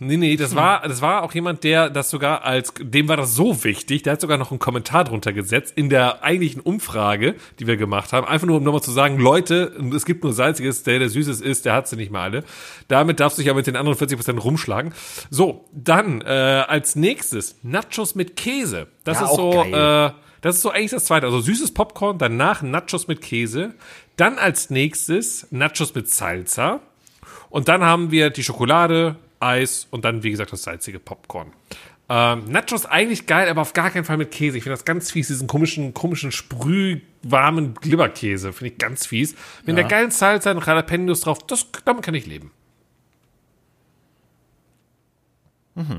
Nee, 0.00 0.16
nee, 0.16 0.36
das 0.36 0.56
war, 0.56 0.82
das 0.82 1.00
war 1.00 1.22
auch 1.22 1.32
jemand, 1.32 1.62
der 1.62 1.88
das 1.90 2.10
sogar 2.10 2.44
als, 2.44 2.74
dem 2.80 3.06
war 3.08 3.16
das 3.16 3.34
so 3.36 3.62
wichtig, 3.62 4.02
der 4.02 4.14
hat 4.14 4.20
sogar 4.20 4.36
noch 4.36 4.50
einen 4.50 4.58
Kommentar 4.58 5.04
drunter 5.04 5.32
gesetzt 5.32 5.74
in 5.76 5.88
der 5.88 6.24
eigentlichen 6.24 6.60
Umfrage, 6.60 7.36
die 7.60 7.68
wir 7.68 7.76
gemacht 7.76 8.12
haben. 8.12 8.26
Einfach 8.26 8.48
nur, 8.48 8.56
um 8.56 8.64
nochmal 8.64 8.82
zu 8.82 8.90
sagen, 8.90 9.18
Leute, 9.18 9.72
es 9.94 10.04
gibt 10.04 10.24
nur 10.24 10.32
Salziges, 10.32 10.82
der, 10.82 10.98
der 10.98 11.08
Süßes 11.08 11.40
ist, 11.40 11.66
der 11.66 11.74
hat 11.74 11.86
sie 11.86 11.94
nicht 11.94 12.10
mal 12.10 12.22
alle. 12.22 12.44
Damit 12.88 13.20
darfst 13.20 13.38
du 13.38 13.42
dich 13.42 13.48
aber 13.48 13.58
mit 13.58 13.68
den 13.68 13.76
anderen 13.76 13.96
40% 13.96 14.38
rumschlagen. 14.40 14.92
So, 15.30 15.68
dann, 15.72 16.20
äh, 16.20 16.24
als 16.26 16.96
nächstes, 16.96 17.56
Nachos 17.62 18.16
mit 18.16 18.34
Käse. 18.36 18.88
Das 19.04 19.20
Ja, 19.20 19.26
ist 19.26 19.36
so, 19.36 19.50
geil. 19.50 19.72
äh, 19.72 20.20
das 20.40 20.56
ist 20.56 20.62
so 20.62 20.70
eigentlich 20.70 20.90
das 20.90 21.04
zweite. 21.04 21.26
Also 21.26 21.40
süßes 21.40 21.72
Popcorn, 21.74 22.18
danach 22.18 22.60
Nachos 22.60 23.06
mit 23.06 23.22
Käse. 23.22 23.74
Dann 24.16 24.36
als 24.38 24.68
nächstes 24.68 25.46
Nachos 25.52 25.94
mit 25.94 26.10
Salsa. 26.10 26.80
Und 27.50 27.68
dann 27.68 27.82
haben 27.84 28.10
wir 28.10 28.30
die 28.30 28.42
Schokolade, 28.42 29.16
Eis 29.40 29.86
und 29.90 30.04
dann, 30.04 30.22
wie 30.22 30.30
gesagt, 30.30 30.52
das 30.52 30.62
salzige 30.62 30.98
Popcorn. 30.98 31.52
Ähm, 32.08 32.44
Nachos 32.48 32.86
eigentlich 32.86 33.26
geil, 33.26 33.48
aber 33.48 33.62
auf 33.62 33.72
gar 33.72 33.90
keinen 33.90 34.04
Fall 34.04 34.16
mit 34.16 34.30
Käse. 34.30 34.56
Ich 34.56 34.62
finde 34.62 34.76
das 34.76 34.84
ganz 34.84 35.10
fies, 35.10 35.26
diesen 35.26 35.48
komischen, 35.48 35.92
komischen 35.92 36.30
sprühwarmen 36.30 37.74
Glibberkäse. 37.74 38.52
Finde 38.52 38.72
ich 38.72 38.78
ganz 38.78 39.06
fies. 39.06 39.34
Mit 39.64 39.76
der 39.76 39.84
geilen 39.84 40.12
Salsa 40.12 40.52
und 40.52 40.64
Jalapenos 40.64 41.22
drauf, 41.22 41.44
das, 41.46 41.66
damit 41.84 42.04
kann 42.04 42.14
ich 42.14 42.26
leben. 42.26 42.52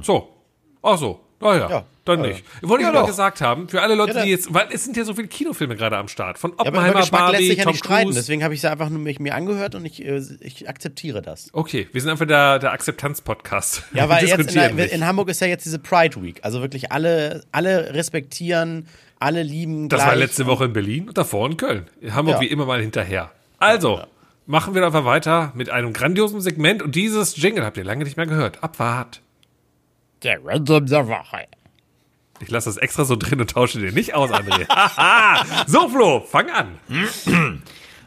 So. 0.01 0.33
Ach 0.81 0.97
so. 0.97 1.26
Ah 1.39 1.55
ja, 1.55 1.69
Ja. 1.69 1.85
dann 2.05 2.21
nicht. 2.21 2.43
Wollte 2.63 2.81
ich 2.83 2.87
Ja, 2.87 2.91
nur 2.93 3.01
doch. 3.01 3.07
gesagt 3.07 3.41
haben, 3.41 3.69
für 3.69 3.81
alle 3.81 3.93
Leute, 3.95 4.13
Ja, 4.17 4.23
die 4.23 4.31
jetzt, 4.31 4.53
weil 4.53 4.67
es 4.71 4.83
sind 4.83 4.97
ja 4.97 5.03
so 5.03 5.13
viele 5.13 5.27
Kinofilme 5.27 5.75
gerade 5.75 5.97
am 5.97 6.07
Start. 6.07 6.39
Von 6.39 6.51
Ja, 6.51 6.57
aber 6.59 6.69
Oppenheimer, 6.69 6.99
Geschmack 7.01 7.21
lässt 7.21 7.31
Barbie, 7.33 7.47
sich 7.47 7.57
ja 7.57 7.63
Tom 7.63 7.71
nicht 7.73 7.85
streiten. 7.85 8.13
Deswegen 8.15 8.43
habe 8.43 8.53
ich 8.53 8.61
sie 8.61 8.71
einfach 8.71 8.89
nur 8.89 8.99
mich, 8.99 9.19
mir 9.19 9.35
angehört 9.35 9.75
und 9.75 9.85
ich, 9.85 10.03
äh, 10.03 10.21
ich 10.39 10.67
akzeptiere 10.67 11.21
das. 11.21 11.49
Okay, 11.53 11.87
wir 11.91 12.01
sind 12.01 12.09
einfach 12.09 12.25
der, 12.25 12.59
der 12.59 12.71
Akzeptanz-Podcast. 12.71 13.83
Ja, 13.93 14.09
weil 14.09 14.25
jetzt 14.27 14.55
in, 14.55 14.77
in 14.79 15.05
Hamburg 15.05 15.29
ist 15.29 15.41
ja 15.41 15.47
jetzt 15.47 15.65
diese 15.65 15.79
Pride 15.79 16.21
Week. 16.23 16.39
Also 16.43 16.61
wirklich 16.61 16.91
alle, 16.91 17.43
alle 17.51 17.93
respektieren, 17.93 18.87
alle 19.19 19.43
lieben 19.43 19.89
Das 19.89 20.05
war 20.05 20.15
letzte 20.15 20.45
Woche 20.47 20.65
in 20.65 20.73
Berlin 20.73 21.07
und 21.09 21.17
davor 21.17 21.47
in 21.47 21.57
Köln. 21.57 21.87
Hamburg 22.11 22.35
Ja. 22.35 22.41
wie 22.41 22.47
immer 22.47 22.65
mal 22.65 22.81
hinterher. 22.81 23.31
Also, 23.59 24.01
machen 24.45 24.73
wir 24.75 24.85
einfach 24.85 25.05
weiter 25.05 25.51
mit 25.55 25.69
einem 25.69 25.91
grandiosen 25.93 26.41
Segment 26.41 26.81
und 26.81 26.95
dieses 26.95 27.35
Jingle 27.37 27.65
habt 27.65 27.77
ihr 27.77 27.83
lange 27.83 28.03
nicht 28.03 28.17
mehr 28.17 28.27
gehört. 28.27 28.63
Abfahrt. 28.63 29.21
Der 30.23 30.43
Random 30.43 30.85
der 30.85 31.07
Woche. 31.07 31.47
Ich 32.39 32.49
lasse 32.49 32.69
das 32.69 32.77
extra 32.77 33.03
so 33.05 33.15
drin 33.15 33.39
und 33.39 33.51
tausche 33.51 33.79
den 33.79 33.93
nicht 33.93 34.13
aus, 34.13 34.31
André. 34.31 34.67
Haha. 34.69 35.65
so, 35.67 35.87
Flo, 35.89 36.19
fang 36.21 36.49
an. 36.49 36.79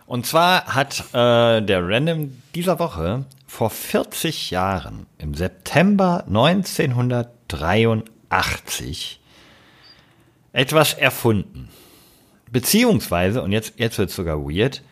Und 0.07 0.27
zwar 0.27 0.75
hat 0.75 1.05
äh, 1.15 1.63
der 1.63 1.89
Random 1.89 2.43
dieser 2.57 2.81
Woche 2.81 3.27
vor 3.47 3.71
40 3.71 4.51
Jahren, 4.51 5.07
im 5.19 5.35
September 5.35 6.25
1983, 6.27 9.21
etwas 10.53 10.95
erfunden. 10.95 11.69
Beziehungsweise, 12.51 13.43
und 13.43 13.53
jetzt, 13.53 13.75
jetzt 13.77 13.99
wird 13.99 14.11
es 14.11 14.17
sogar 14.17 14.39
weird, 14.39 14.83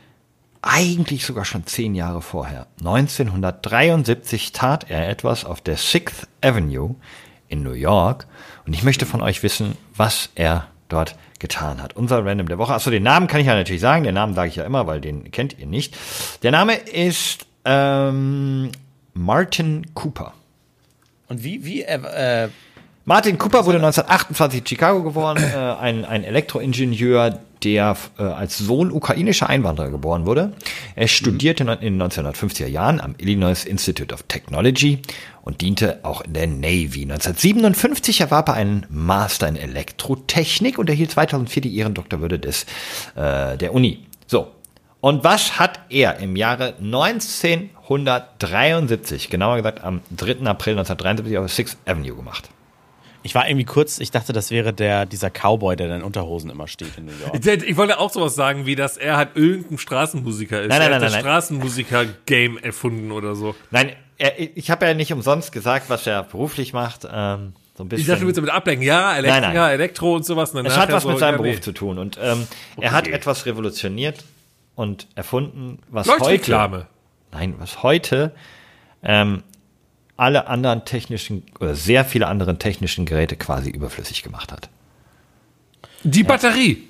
eigentlich 0.63 1.25
sogar 1.25 1.45
schon 1.45 1.67
zehn 1.67 1.95
Jahre 1.95 2.23
vorher. 2.23 2.67
1973 2.81 4.53
tat 4.53 4.91
er 4.91 5.09
etwas 5.09 5.45
auf 5.45 5.61
der 5.61 5.77
Sixth 5.77 6.29
Avenue 6.43 6.97
in 7.49 7.63
New 7.63 7.73
York. 7.73 8.27
Und 8.67 8.75
ich 8.75 8.83
möchte 8.83 9.07
von 9.07 9.23
euch 9.23 9.43
wissen, 9.43 9.77
was 9.97 10.31
er 10.35 10.67
dort 10.89 11.17
getan 11.39 11.83
hat. 11.83 11.97
Unser 11.97 12.25
Random 12.25 12.49
der 12.49 12.59
Woche. 12.59 12.75
Achso, 12.75 12.91
den 12.91 13.03
Namen 13.03 13.27
kann 13.27 13.41
ich 13.41 13.47
ja 13.47 13.55
natürlich 13.55 13.81
sagen. 13.81 14.05
Den 14.05 14.15
Namen 14.15 14.35
sage 14.35 14.49
ich 14.49 14.57
ja 14.57 14.65
immer, 14.65 14.87
weil 14.87 15.01
den 15.01 15.31
kennt 15.31 15.59
ihr 15.59 15.67
nicht. 15.67 15.97
Der 16.43 16.51
Name 16.51 16.75
ist 16.75 17.47
ähm, 17.65 18.71
Martin 19.15 19.95
Cooper. 19.95 20.33
Und 21.29 21.45
wie, 21.45 21.65
wie, 21.65 21.83
äh, 21.83 22.45
äh, 22.45 22.49
Martin 23.05 23.39
Cooper 23.39 23.65
wurde 23.67 23.79
1928 23.79 24.61
in 24.61 24.67
Chicago 24.67 25.03
geboren, 25.03 25.37
äh, 25.55 25.57
ein, 25.57 26.05
ein 26.05 26.25
Elektroingenieur, 26.25 27.39
der 27.65 27.97
äh, 28.19 28.23
als 28.23 28.59
Sohn 28.59 28.93
ukrainischer 28.93 29.49
Einwanderer 29.49 29.91
geboren 29.91 30.27
wurde. 30.27 30.53
Er 30.95 31.09
studierte 31.09 31.65
in 31.65 31.99
den 31.99 32.03
1950er 32.03 32.67
Jahren 32.67 33.01
am 33.01 33.15
Illinois 33.19 33.65
Institute 33.65 34.15
of 34.15 34.23
Technology 34.25 35.01
und 35.43 35.61
diente 35.61 36.01
auch 36.03 36.21
in 36.21 36.35
der 36.35 36.47
Navy. 36.47 37.03
1957 37.03 38.21
erwarb 38.21 38.49
er 38.49 38.55
einen 38.55 38.87
Master 38.91 39.49
in 39.49 39.57
Elektrotechnik 39.57 40.79
und 40.79 40.91
erhielt 40.91 41.11
2004 41.11 41.63
die 41.63 41.77
Ehrendoktorwürde 41.79 42.39
des, 42.39 42.67
äh, 43.15 43.57
der 43.57 43.75
Uni. 43.75 44.05
So. 44.27 44.53
Und 45.01 45.25
was 45.25 45.61
hat 45.61 45.81
er 45.91 46.19
im 46.19 46.37
Jahre 46.37 46.75
1973, 46.81 49.31
genauer 49.31 49.57
gesagt 49.57 49.83
am 49.85 50.01
3. 50.17 50.47
April 50.47 50.75
1973 50.75 51.39
auf 51.39 51.45
der 51.45 51.55
Sixth 51.55 51.79
Avenue 51.87 52.17
gemacht? 52.17 52.51
Ich 53.29 53.35
war 53.35 53.47
irgendwie 53.47 53.67
kurz, 53.67 53.99
ich 53.99 54.11
dachte, 54.11 54.33
das 54.33 54.51
wäre 54.51 54.73
der, 54.73 55.05
dieser 55.05 55.29
Cowboy, 55.29 55.77
der 55.77 55.95
in 55.95 56.03
Unterhosen 56.03 56.49
immer 56.49 56.67
steht 56.67 56.97
in 56.97 57.05
New 57.05 57.13
York. 57.13 57.63
Ich 57.69 57.77
wollte 57.77 57.99
auch 57.99 58.11
sowas 58.11 58.35
sagen, 58.35 58.65
wie 58.65 58.75
dass 58.75 58.97
er 58.97 59.19
halt 59.19 59.31
irgendein 59.35 59.77
Straßenmusiker 59.77 60.63
ist. 60.63 60.69
Nein, 60.69 60.79
nein, 60.79 60.89
er 60.89 60.95
hat 60.95 61.03
nein, 61.03 61.13
das. 61.13 61.21
Straßenmusiker-Game 61.21 62.57
erfunden 62.57 63.13
oder 63.13 63.35
so. 63.35 63.55
Nein, 63.71 63.93
er, 64.17 64.33
ich 64.41 64.71
habe 64.71 64.87
ja 64.87 64.95
nicht 64.95 65.13
umsonst 65.13 65.53
gesagt, 65.53 65.91
was 65.91 66.07
er 66.07 66.23
beruflich 66.23 66.73
macht. 66.73 67.07
Ähm, 67.13 67.53
so 67.77 67.85
ein 67.85 67.91
bisschen. 67.91 68.01
Ich 68.01 68.07
dachte, 68.07 68.21
du 68.21 68.27
willst 68.29 68.39
damit 68.39 68.51
ablenken. 68.51 68.87
Ja, 68.87 69.19
Elektriker, 69.19 69.41
Nein, 69.43 69.55
nein. 69.55 69.73
Elektro 69.73 70.17
und 70.17 70.25
sowas. 70.25 70.55
Und 70.55 70.65
es 70.65 70.73
dann 70.73 70.83
hat 70.83 70.93
was 70.93 71.03
so, 71.03 71.11
mit 71.11 71.19
seinem 71.19 71.37
Beruf 71.37 71.57
nee. 71.57 71.61
zu 71.61 71.73
tun. 71.73 71.99
Und 71.99 72.19
ähm, 72.23 72.47
er 72.81 72.93
hat 72.93 73.09
etwas 73.09 73.45
revolutioniert 73.45 74.25
und 74.75 75.07
erfunden, 75.17 75.81
was 75.91 76.09
heute, 76.09 76.87
nein, 77.31 77.57
was 77.59 77.83
heute 77.83 78.33
ähm, 79.03 79.43
alle 80.19 80.47
anderen 80.49 80.85
technischen 80.85 81.45
oder 81.61 81.75
sehr 81.75 82.05
viele 82.05 82.27
andere 82.27 82.59
technischen 82.59 83.07
Geräte 83.07 83.37
quasi 83.37 83.71
überflüssig 83.71 84.23
gemacht 84.23 84.53
hat. 84.53 84.69
Die 86.03 86.23
Batterie 86.25 86.87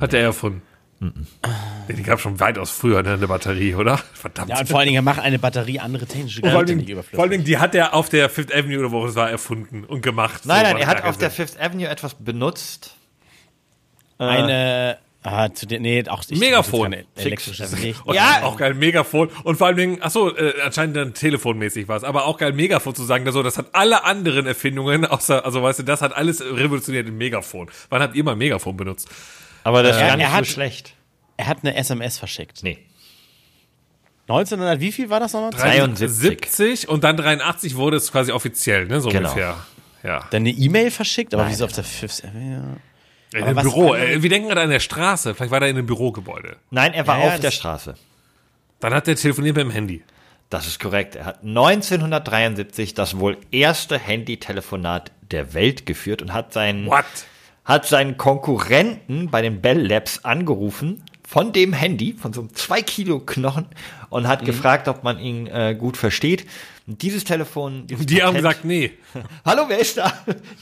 hat 0.00 0.14
er 0.14 0.20
erfunden. 0.22 0.62
Nee, 1.00 1.94
Die 1.94 2.02
gab 2.02 2.18
schon 2.20 2.40
weitaus 2.40 2.70
früher 2.72 3.02
ne, 3.04 3.12
eine 3.12 3.28
Batterie, 3.28 3.74
oder? 3.76 3.98
Verdammt. 4.14 4.48
Ja, 4.50 4.58
und 4.58 4.68
vor 4.68 4.78
allen 4.80 4.86
Dingen, 4.86 4.96
er 4.98 5.02
macht 5.02 5.20
eine 5.20 5.38
Batterie 5.38 5.78
andere 5.78 6.06
technische 6.06 6.40
vor, 6.40 6.48
allen 6.48 6.56
Geräte 6.66 6.74
nicht 6.76 6.88
Dingen, 6.88 6.92
überflüssig. 6.98 7.14
vor 7.16 7.22
allen 7.22 7.30
Dingen, 7.30 7.44
die 7.44 7.58
hat 7.58 7.74
er 7.76 7.94
auf 7.94 8.08
der 8.08 8.28
Fifth 8.28 8.52
Avenue 8.52 8.80
oder 8.80 8.90
wo 8.90 9.06
es 9.06 9.14
war 9.14 9.30
erfunden 9.30 9.84
und 9.84 10.02
gemacht. 10.02 10.44
Nein, 10.44 10.64
So 10.66 10.72
nein, 10.72 10.76
er 10.82 10.86
hat 10.88 11.04
auf 11.04 11.16
der. 11.18 11.30
Fifth 11.30 11.60
Avenue 11.60 11.86
etwas 11.88 12.14
benutzt. 12.14 12.96
eine, 14.18 14.98
ah, 15.22 15.50
zu 15.52 15.66
den, 15.66 15.82
nee, 15.82 16.04
auch 16.08 16.22
ich, 16.28 16.38
Megafon. 16.38 16.94
elektrisches 17.16 17.74
Fix. 17.74 18.00
Und 18.04 18.14
Ja. 18.14 18.42
auch 18.44 18.56
geil, 18.56 18.74
Megafon. 18.74 19.28
Und 19.44 19.56
vor 19.56 19.66
allen 19.66 19.76
Dingen, 19.76 19.98
ach 20.00 20.10
so, 20.10 20.34
äh, 20.36 20.54
anscheinend 20.64 20.96
dann 20.96 21.14
telefonmäßig 21.14 21.88
was, 21.88 22.04
aber 22.04 22.24
auch 22.26 22.38
geil, 22.38 22.52
Megafon 22.52 22.94
zu 22.94 23.04
sagen, 23.04 23.30
so, 23.32 23.42
das 23.42 23.58
hat 23.58 23.66
alle 23.74 24.04
anderen 24.04 24.46
Erfindungen, 24.46 25.04
außer, 25.04 25.44
also 25.44 25.62
weißt 25.62 25.80
du, 25.80 25.82
das 25.82 26.00
hat 26.02 26.14
alles 26.14 26.40
revolutioniert 26.40 27.06
in 27.08 27.16
Megafon. 27.18 27.70
Wann 27.90 28.00
habt 28.02 28.14
ihr 28.16 28.24
mal 28.24 28.36
Megafon 28.36 28.76
benutzt? 28.76 29.08
Aber 29.64 29.82
das 29.82 29.96
ist 29.96 30.02
Er- 30.02 30.08
gar 30.08 30.16
nicht 30.16 30.26
er 30.26 30.32
hat- 30.32 30.44
so 30.46 30.52
schlecht. 30.52 30.94
Er 31.36 31.46
hat 31.46 31.58
eine 31.62 31.74
SMS 31.76 32.18
verschickt. 32.18 32.62
Nee. 32.62 32.78
1900, 34.28 34.80
wie 34.80 34.92
viel 34.92 35.08
war 35.08 35.20
das 35.20 35.32
nochmal? 35.32 35.50
73. 35.50 36.10
70 36.10 36.88
und 36.88 37.02
dann 37.04 37.16
83 37.16 37.76
wurde 37.76 37.96
es 37.96 38.12
quasi 38.12 38.30
offiziell, 38.32 38.86
ne, 38.86 39.00
so 39.00 39.08
Genau. 39.08 39.28
ungefähr. 39.30 39.56
Ja. 40.02 40.26
Dann 40.30 40.42
eine 40.42 40.50
E-Mail 40.50 40.90
verschickt, 40.90 41.32
aber 41.34 41.44
Nein, 41.44 41.52
wieso 41.52 41.64
auf 41.64 41.72
der 41.72 41.84
Fifth 41.84 42.24
Avenue? 42.24 42.76
In 43.34 43.42
einem 43.44 43.56
Büro. 43.56 43.92
andere- 43.92 44.12
Äh, 44.12 44.22
wir 44.22 44.30
denken 44.30 44.48
gerade 44.48 44.62
an 44.62 44.70
der 44.70 44.80
Straße. 44.80 45.34
Vielleicht 45.34 45.50
war 45.50 45.60
er 45.62 45.68
in 45.68 45.76
einem 45.76 45.86
Bürogebäude. 45.86 46.56
Nein, 46.70 46.94
er 46.94 47.06
war 47.06 47.18
Ja, 47.18 47.24
ja, 47.26 47.28
auf 47.34 47.40
der 47.40 47.50
das- 47.50 47.54
Straße. 47.54 47.94
Dann 48.80 48.94
hat 48.94 49.08
er 49.08 49.16
telefoniert 49.16 49.56
mit 49.56 49.64
dem 49.66 49.70
Handy. 49.70 50.02
Das 50.50 50.66
ist 50.66 50.80
korrekt. 50.80 51.14
Er 51.16 51.26
hat 51.26 51.42
1973 51.44 52.94
das 52.94 53.18
wohl 53.18 53.36
erste 53.50 53.98
Handy-Telefonat 53.98 55.10
der 55.30 55.52
Welt 55.52 55.84
geführt 55.84 56.22
und 56.22 56.32
hat 56.32 56.52
seinen, 56.52 56.86
What? 56.86 57.04
hat 57.64 57.86
seinen 57.86 58.16
Konkurrenten 58.16 59.30
bei 59.30 59.42
den 59.42 59.60
Bell 59.60 59.86
Labs 59.86 60.24
angerufen 60.24 61.02
von 61.26 61.52
dem 61.52 61.74
Handy, 61.74 62.14
von 62.14 62.32
so 62.32 62.40
einem 62.40 62.54
2 62.54 62.80
Kilo 62.80 63.20
Knochen 63.20 63.66
und 64.08 64.26
hat 64.26 64.44
gefragt, 64.46 64.88
ob 64.88 65.04
man 65.04 65.18
ihn 65.18 65.46
äh, 65.48 65.74
gut 65.78 65.98
versteht. 65.98 66.46
Und 66.88 67.02
dieses 67.02 67.22
Telefon, 67.24 67.86
dieses 67.86 68.06
Die 68.06 68.22
haben 68.22 68.32
Patent- 68.34 68.42
gesagt, 68.42 68.64
nee. 68.64 68.92
hallo, 69.44 69.64
wer 69.68 69.78
ist 69.78 69.98
da? 69.98 70.10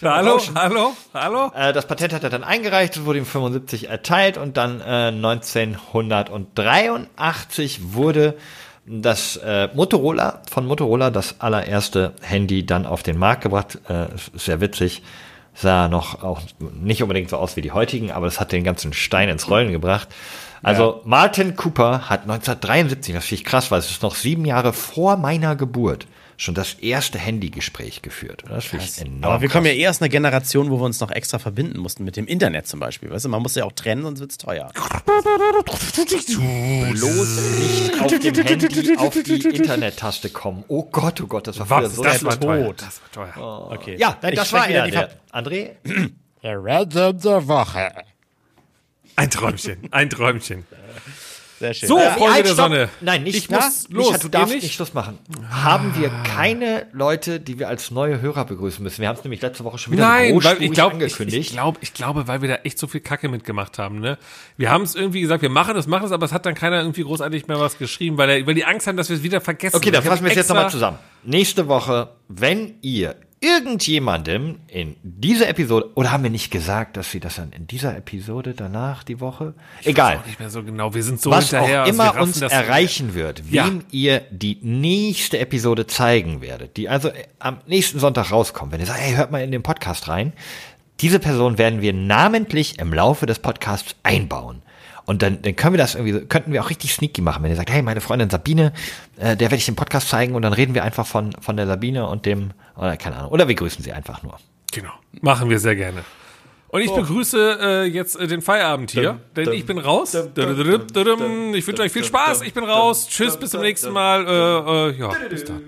Hallo, 0.02 0.40
hallo, 0.56 0.92
hallo? 1.14 1.52
Äh, 1.54 1.72
das 1.72 1.86
Patent 1.86 2.12
hat 2.12 2.24
er 2.24 2.30
dann 2.30 2.42
eingereicht, 2.42 2.96
es 2.96 3.04
wurde 3.04 3.20
ihm 3.20 3.26
75 3.26 3.88
erteilt 3.88 4.36
und 4.36 4.56
dann 4.56 4.80
äh, 4.80 5.12
1983 5.12 7.92
wurde 7.94 8.34
das 8.86 9.36
äh, 9.36 9.68
Motorola 9.74 10.42
von 10.50 10.66
Motorola 10.66 11.10
das 11.10 11.40
allererste 11.40 12.14
Handy 12.22 12.64
dann 12.66 12.86
auf 12.86 13.02
den 13.02 13.18
Markt 13.18 13.42
gebracht. 13.42 13.78
Äh, 13.88 14.06
sehr 14.34 14.60
witzig. 14.60 15.02
sah 15.54 15.88
noch 15.88 16.22
auch 16.22 16.40
nicht 16.72 17.02
unbedingt 17.02 17.30
so 17.30 17.36
aus 17.36 17.56
wie 17.56 17.62
die 17.62 17.72
heutigen, 17.72 18.12
aber 18.12 18.26
es 18.26 18.38
hat 18.40 18.52
den 18.52 18.64
ganzen 18.64 18.92
Stein 18.92 19.28
ins 19.28 19.50
Rollen 19.50 19.72
gebracht. 19.72 20.08
Also 20.62 21.00
Martin 21.04 21.56
Cooper 21.56 22.08
hat 22.08 22.22
1973, 22.22 23.14
das 23.14 23.24
finde 23.26 23.42
ich 23.42 23.44
krass, 23.44 23.70
weil 23.70 23.78
es 23.78 23.90
ist 23.90 24.02
noch 24.02 24.14
sieben 24.14 24.44
Jahre 24.44 24.72
vor 24.72 25.16
meiner 25.16 25.54
Geburt, 25.56 26.06
schon 26.38 26.54
das 26.54 26.74
erste 26.74 27.18
Handygespräch 27.18 28.02
geführt. 28.02 28.44
Das 28.48 28.64
finde 28.66 28.84
ich 28.84 29.00
enorm. 29.00 29.24
Aber 29.24 29.40
wir 29.40 29.48
kommen 29.48 29.66
ja 29.66 29.72
krass. 29.72 29.80
eh 29.80 29.88
aus 29.88 30.00
einer 30.02 30.08
Generation, 30.10 30.70
wo 30.70 30.78
wir 30.78 30.84
uns 30.84 31.00
noch 31.00 31.10
extra 31.10 31.38
verbinden 31.38 31.78
mussten 31.78 32.04
mit 32.04 32.16
dem 32.16 32.26
Internet 32.26 32.66
zum 32.66 32.78
Beispiel. 32.80 33.10
Weißt 33.10 33.24
du, 33.24 33.28
man 33.28 33.42
muss 33.42 33.54
ja 33.54 33.64
auch 33.64 33.72
trennen, 33.72 34.02
sonst 34.02 34.20
wird's 34.20 34.36
teuer. 34.38 34.70
bloß 36.92 37.40
nicht 37.58 38.00
auf 38.00 38.06
dem 38.18 38.34
Handy 38.44 38.96
auf 38.96 39.14
die 39.22 39.34
Internet-Taste 39.56 40.30
kommen. 40.30 40.64
Oh 40.68 40.84
Gott, 40.84 41.20
oh 41.20 41.26
Gott, 41.26 41.46
das 41.46 41.58
war 41.58 41.66
früher 41.66 41.82
Was, 41.84 41.96
so 41.96 42.02
das 42.02 42.24
war 42.24 42.32
tot. 42.32 42.42
teuer. 42.42 42.74
Das 42.74 43.00
war 43.00 43.32
teuer. 43.34 43.70
Okay. 43.72 43.96
Ja, 43.98 44.18
Ich 44.28 44.34
das 44.34 44.52
war 44.52 44.68
wieder 44.68 44.78
er, 44.80 44.84
die 44.86 44.90
der 44.92 45.10
André. 45.32 45.70
Der 46.42 46.62
Random 46.62 47.18
der 47.18 47.48
Woche. 47.48 47.92
Ein 49.16 49.30
Träumchen, 49.30 49.78
ein 49.90 50.10
Träumchen. 50.10 50.66
Sehr 51.58 51.72
schön. 51.74 51.88
So, 51.88 51.98
Ja, 51.98 52.10
Freunde 52.10 52.32
halt, 52.34 52.46
der. 52.46 52.54
Sonne. 52.54 52.88
Nein, 53.00 53.22
nicht 53.22 53.36
Ich 53.36 53.50
muss 53.50 53.86
los. 53.88 54.08
Micha, 54.08 54.18
du 54.18 54.28
darfst 54.28 54.54
nicht? 54.54 54.62
nicht? 54.64 54.74
Schluss 54.74 54.92
machen. 54.94 55.18
Haben 55.50 55.94
wir 55.98 56.10
keine 56.24 56.86
Leute, 56.92 57.40
die 57.40 57.58
wir 57.58 57.68
als 57.68 57.90
neue 57.90 58.20
Hörer 58.20 58.44
begrüßen 58.44 58.82
müssen? 58.82 59.00
Wir 59.00 59.08
haben 59.08 59.16
es 59.16 59.24
nämlich 59.24 59.40
letzte 59.40 59.64
Woche 59.64 59.78
schon 59.78 59.94
wieder 59.94 60.06
Nein, 60.06 60.22
weil 60.24 60.32
großspurig 60.32 60.68
ich 60.68 60.72
glaube, 60.74 60.96
ich, 60.96 61.02
angekündigt. 61.02 61.38
ich, 61.38 61.50
glaub, 61.52 61.78
ich 61.80 61.94
glaube, 61.94 62.28
weil 62.28 62.42
wir 62.42 62.48
da 62.48 62.54
echt 62.56 62.78
so 62.78 62.86
viel 62.86 63.00
Kacke 63.00 63.28
mitgemacht 63.28 63.78
haben. 63.78 64.00
Ne? 64.00 64.18
Wir 64.56 64.70
haben 64.70 64.82
es 64.84 64.94
irgendwie 64.94 65.20
gesagt, 65.22 65.42
wir 65.42 65.48
machen 65.50 65.76
es, 65.76 65.86
machen 65.86 66.04
es, 66.06 66.12
aber 66.12 66.26
es 66.26 66.32
hat 66.32 66.44
dann 66.46 66.54
keiner 66.54 66.80
irgendwie 66.80 67.02
großartig 67.02 67.46
mehr 67.48 67.58
was 67.58 67.78
geschrieben, 67.78 68.18
weil, 68.18 68.28
er, 68.30 68.46
weil 68.46 68.54
die 68.54 68.64
Angst 68.64 68.86
haben, 68.86 68.96
dass 68.96 69.08
wir 69.08 69.16
es 69.16 69.22
wieder 69.22 69.40
vergessen. 69.40 69.76
Okay, 69.76 69.90
dann 69.90 70.02
Ich 70.02 70.08
fassen 70.08 70.24
wir 70.24 70.30
es 70.30 70.36
jetzt 70.36 70.48
nochmal 70.48 70.70
zusammen. 70.70 70.98
Nächste 71.24 71.68
Woche, 71.68 72.10
wenn 72.28 72.74
ihr 72.82 73.16
irgendjemandem 73.40 74.56
in 74.68 74.96
dieser 75.02 75.48
Episode, 75.48 75.90
oder 75.94 76.12
haben 76.12 76.22
wir 76.22 76.30
nicht 76.30 76.50
gesagt, 76.50 76.96
dass 76.96 77.10
sie 77.10 77.20
das 77.20 77.36
dann 77.36 77.52
in 77.52 77.66
dieser 77.66 77.96
Episode 77.96 78.54
danach 78.54 79.04
die 79.04 79.20
Woche? 79.20 79.54
Egal. 79.84 80.20
Nicht 80.26 80.40
mehr 80.40 80.50
so 80.50 80.62
genau. 80.62 80.94
Wir 80.94 81.02
sind 81.02 81.20
so 81.20 81.30
was 81.30 81.50
hinterher. 81.50 81.82
auch 81.82 81.86
wir 81.86 81.92
immer 81.92 82.04
raffen 82.06 82.20
uns 82.22 82.40
erreichen 82.40 83.14
wird, 83.14 83.42
Ja. 83.50 83.66
wem 83.66 83.84
ihr 83.90 84.20
die 84.30 84.58
nächste 84.62 85.38
Episode 85.38 85.86
zeigen 85.86 86.40
werdet, 86.40 86.76
die 86.76 86.88
also 86.88 87.08
äh, 87.08 87.24
am 87.38 87.58
nächsten 87.66 87.98
Sonntag 87.98 88.30
rauskommt, 88.32 88.72
wenn 88.72 88.80
ihr 88.80 88.86
sagt, 88.86 89.00
hey, 89.00 89.14
hört 89.14 89.30
mal 89.30 89.42
in 89.42 89.50
den 89.52 89.62
Podcast 89.62 90.08
rein, 90.08 90.32
diese 91.00 91.18
Person 91.18 91.58
werden 91.58 91.82
wir 91.82 91.92
namentlich 91.92 92.78
im 92.78 92.92
Laufe 92.94 93.26
des 93.26 93.38
Podcasts 93.38 93.96
einbauen. 94.02 94.62
Und 95.06 95.22
dann, 95.22 95.40
dann 95.42 95.54
können 95.56 95.72
wir 95.74 95.78
das 95.78 95.94
irgendwie, 95.94 96.12
so- 96.12 96.20
könnten 96.26 96.52
wir 96.52 96.62
auch 96.62 96.68
richtig 96.70 96.92
sneaky 96.92 97.22
machen, 97.22 97.42
wenn 97.42 97.50
ihr 97.50 97.56
sagt, 97.56 97.70
hey, 97.70 97.80
meine 97.82 98.00
Freundin 98.00 98.28
Sabine, 98.28 98.72
äh, 99.16 99.36
der 99.36 99.50
werde 99.50 99.56
ich 99.56 99.66
den 99.66 99.76
Podcast 99.76 100.08
zeigen 100.08 100.34
und 100.34 100.42
dann 100.42 100.52
reden 100.52 100.74
wir 100.74 100.82
einfach 100.84 101.06
von, 101.06 101.32
von 101.40 101.56
der 101.56 101.66
Sabine 101.66 102.08
und 102.08 102.26
dem, 102.26 102.50
oder 102.76 102.96
keine 102.96 103.16
Ahnung, 103.16 103.30
oder 103.30 103.46
wir 103.48 103.54
grüßen 103.54 103.82
sie 103.84 103.92
einfach 103.92 104.22
nur. 104.24 104.36
Genau. 104.72 104.90
Machen 105.20 105.48
wir 105.48 105.58
sehr 105.60 105.76
gerne. 105.76 106.04
Und 106.68 106.80
ich 106.82 106.90
begrüße 106.92 107.58
äh, 107.62 107.84
jetzt 107.84 108.18
äh, 108.18 108.26
den 108.26 108.42
Feierabend 108.42 108.90
hier, 108.90 109.20
denn 109.36 109.52
ich 109.52 109.64
bin 109.64 109.78
raus. 109.78 110.12
Ich 111.54 111.66
wünsche 111.66 111.82
euch 111.82 111.92
viel 111.92 112.04
Spaß. 112.04 112.42
Ich 112.42 112.52
bin 112.52 112.64
raus. 112.64 113.06
Tschüss, 113.08 113.36
bis 113.36 113.50
zum 113.50 113.60
nächsten 113.62 113.92
Mal. 113.92 114.26
Äh, 114.26 114.90
äh, 114.90 114.98
ja, 114.98 115.12
bis 115.30 115.44
dann. 115.44 115.62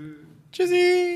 Tschüssi. 0.51 1.15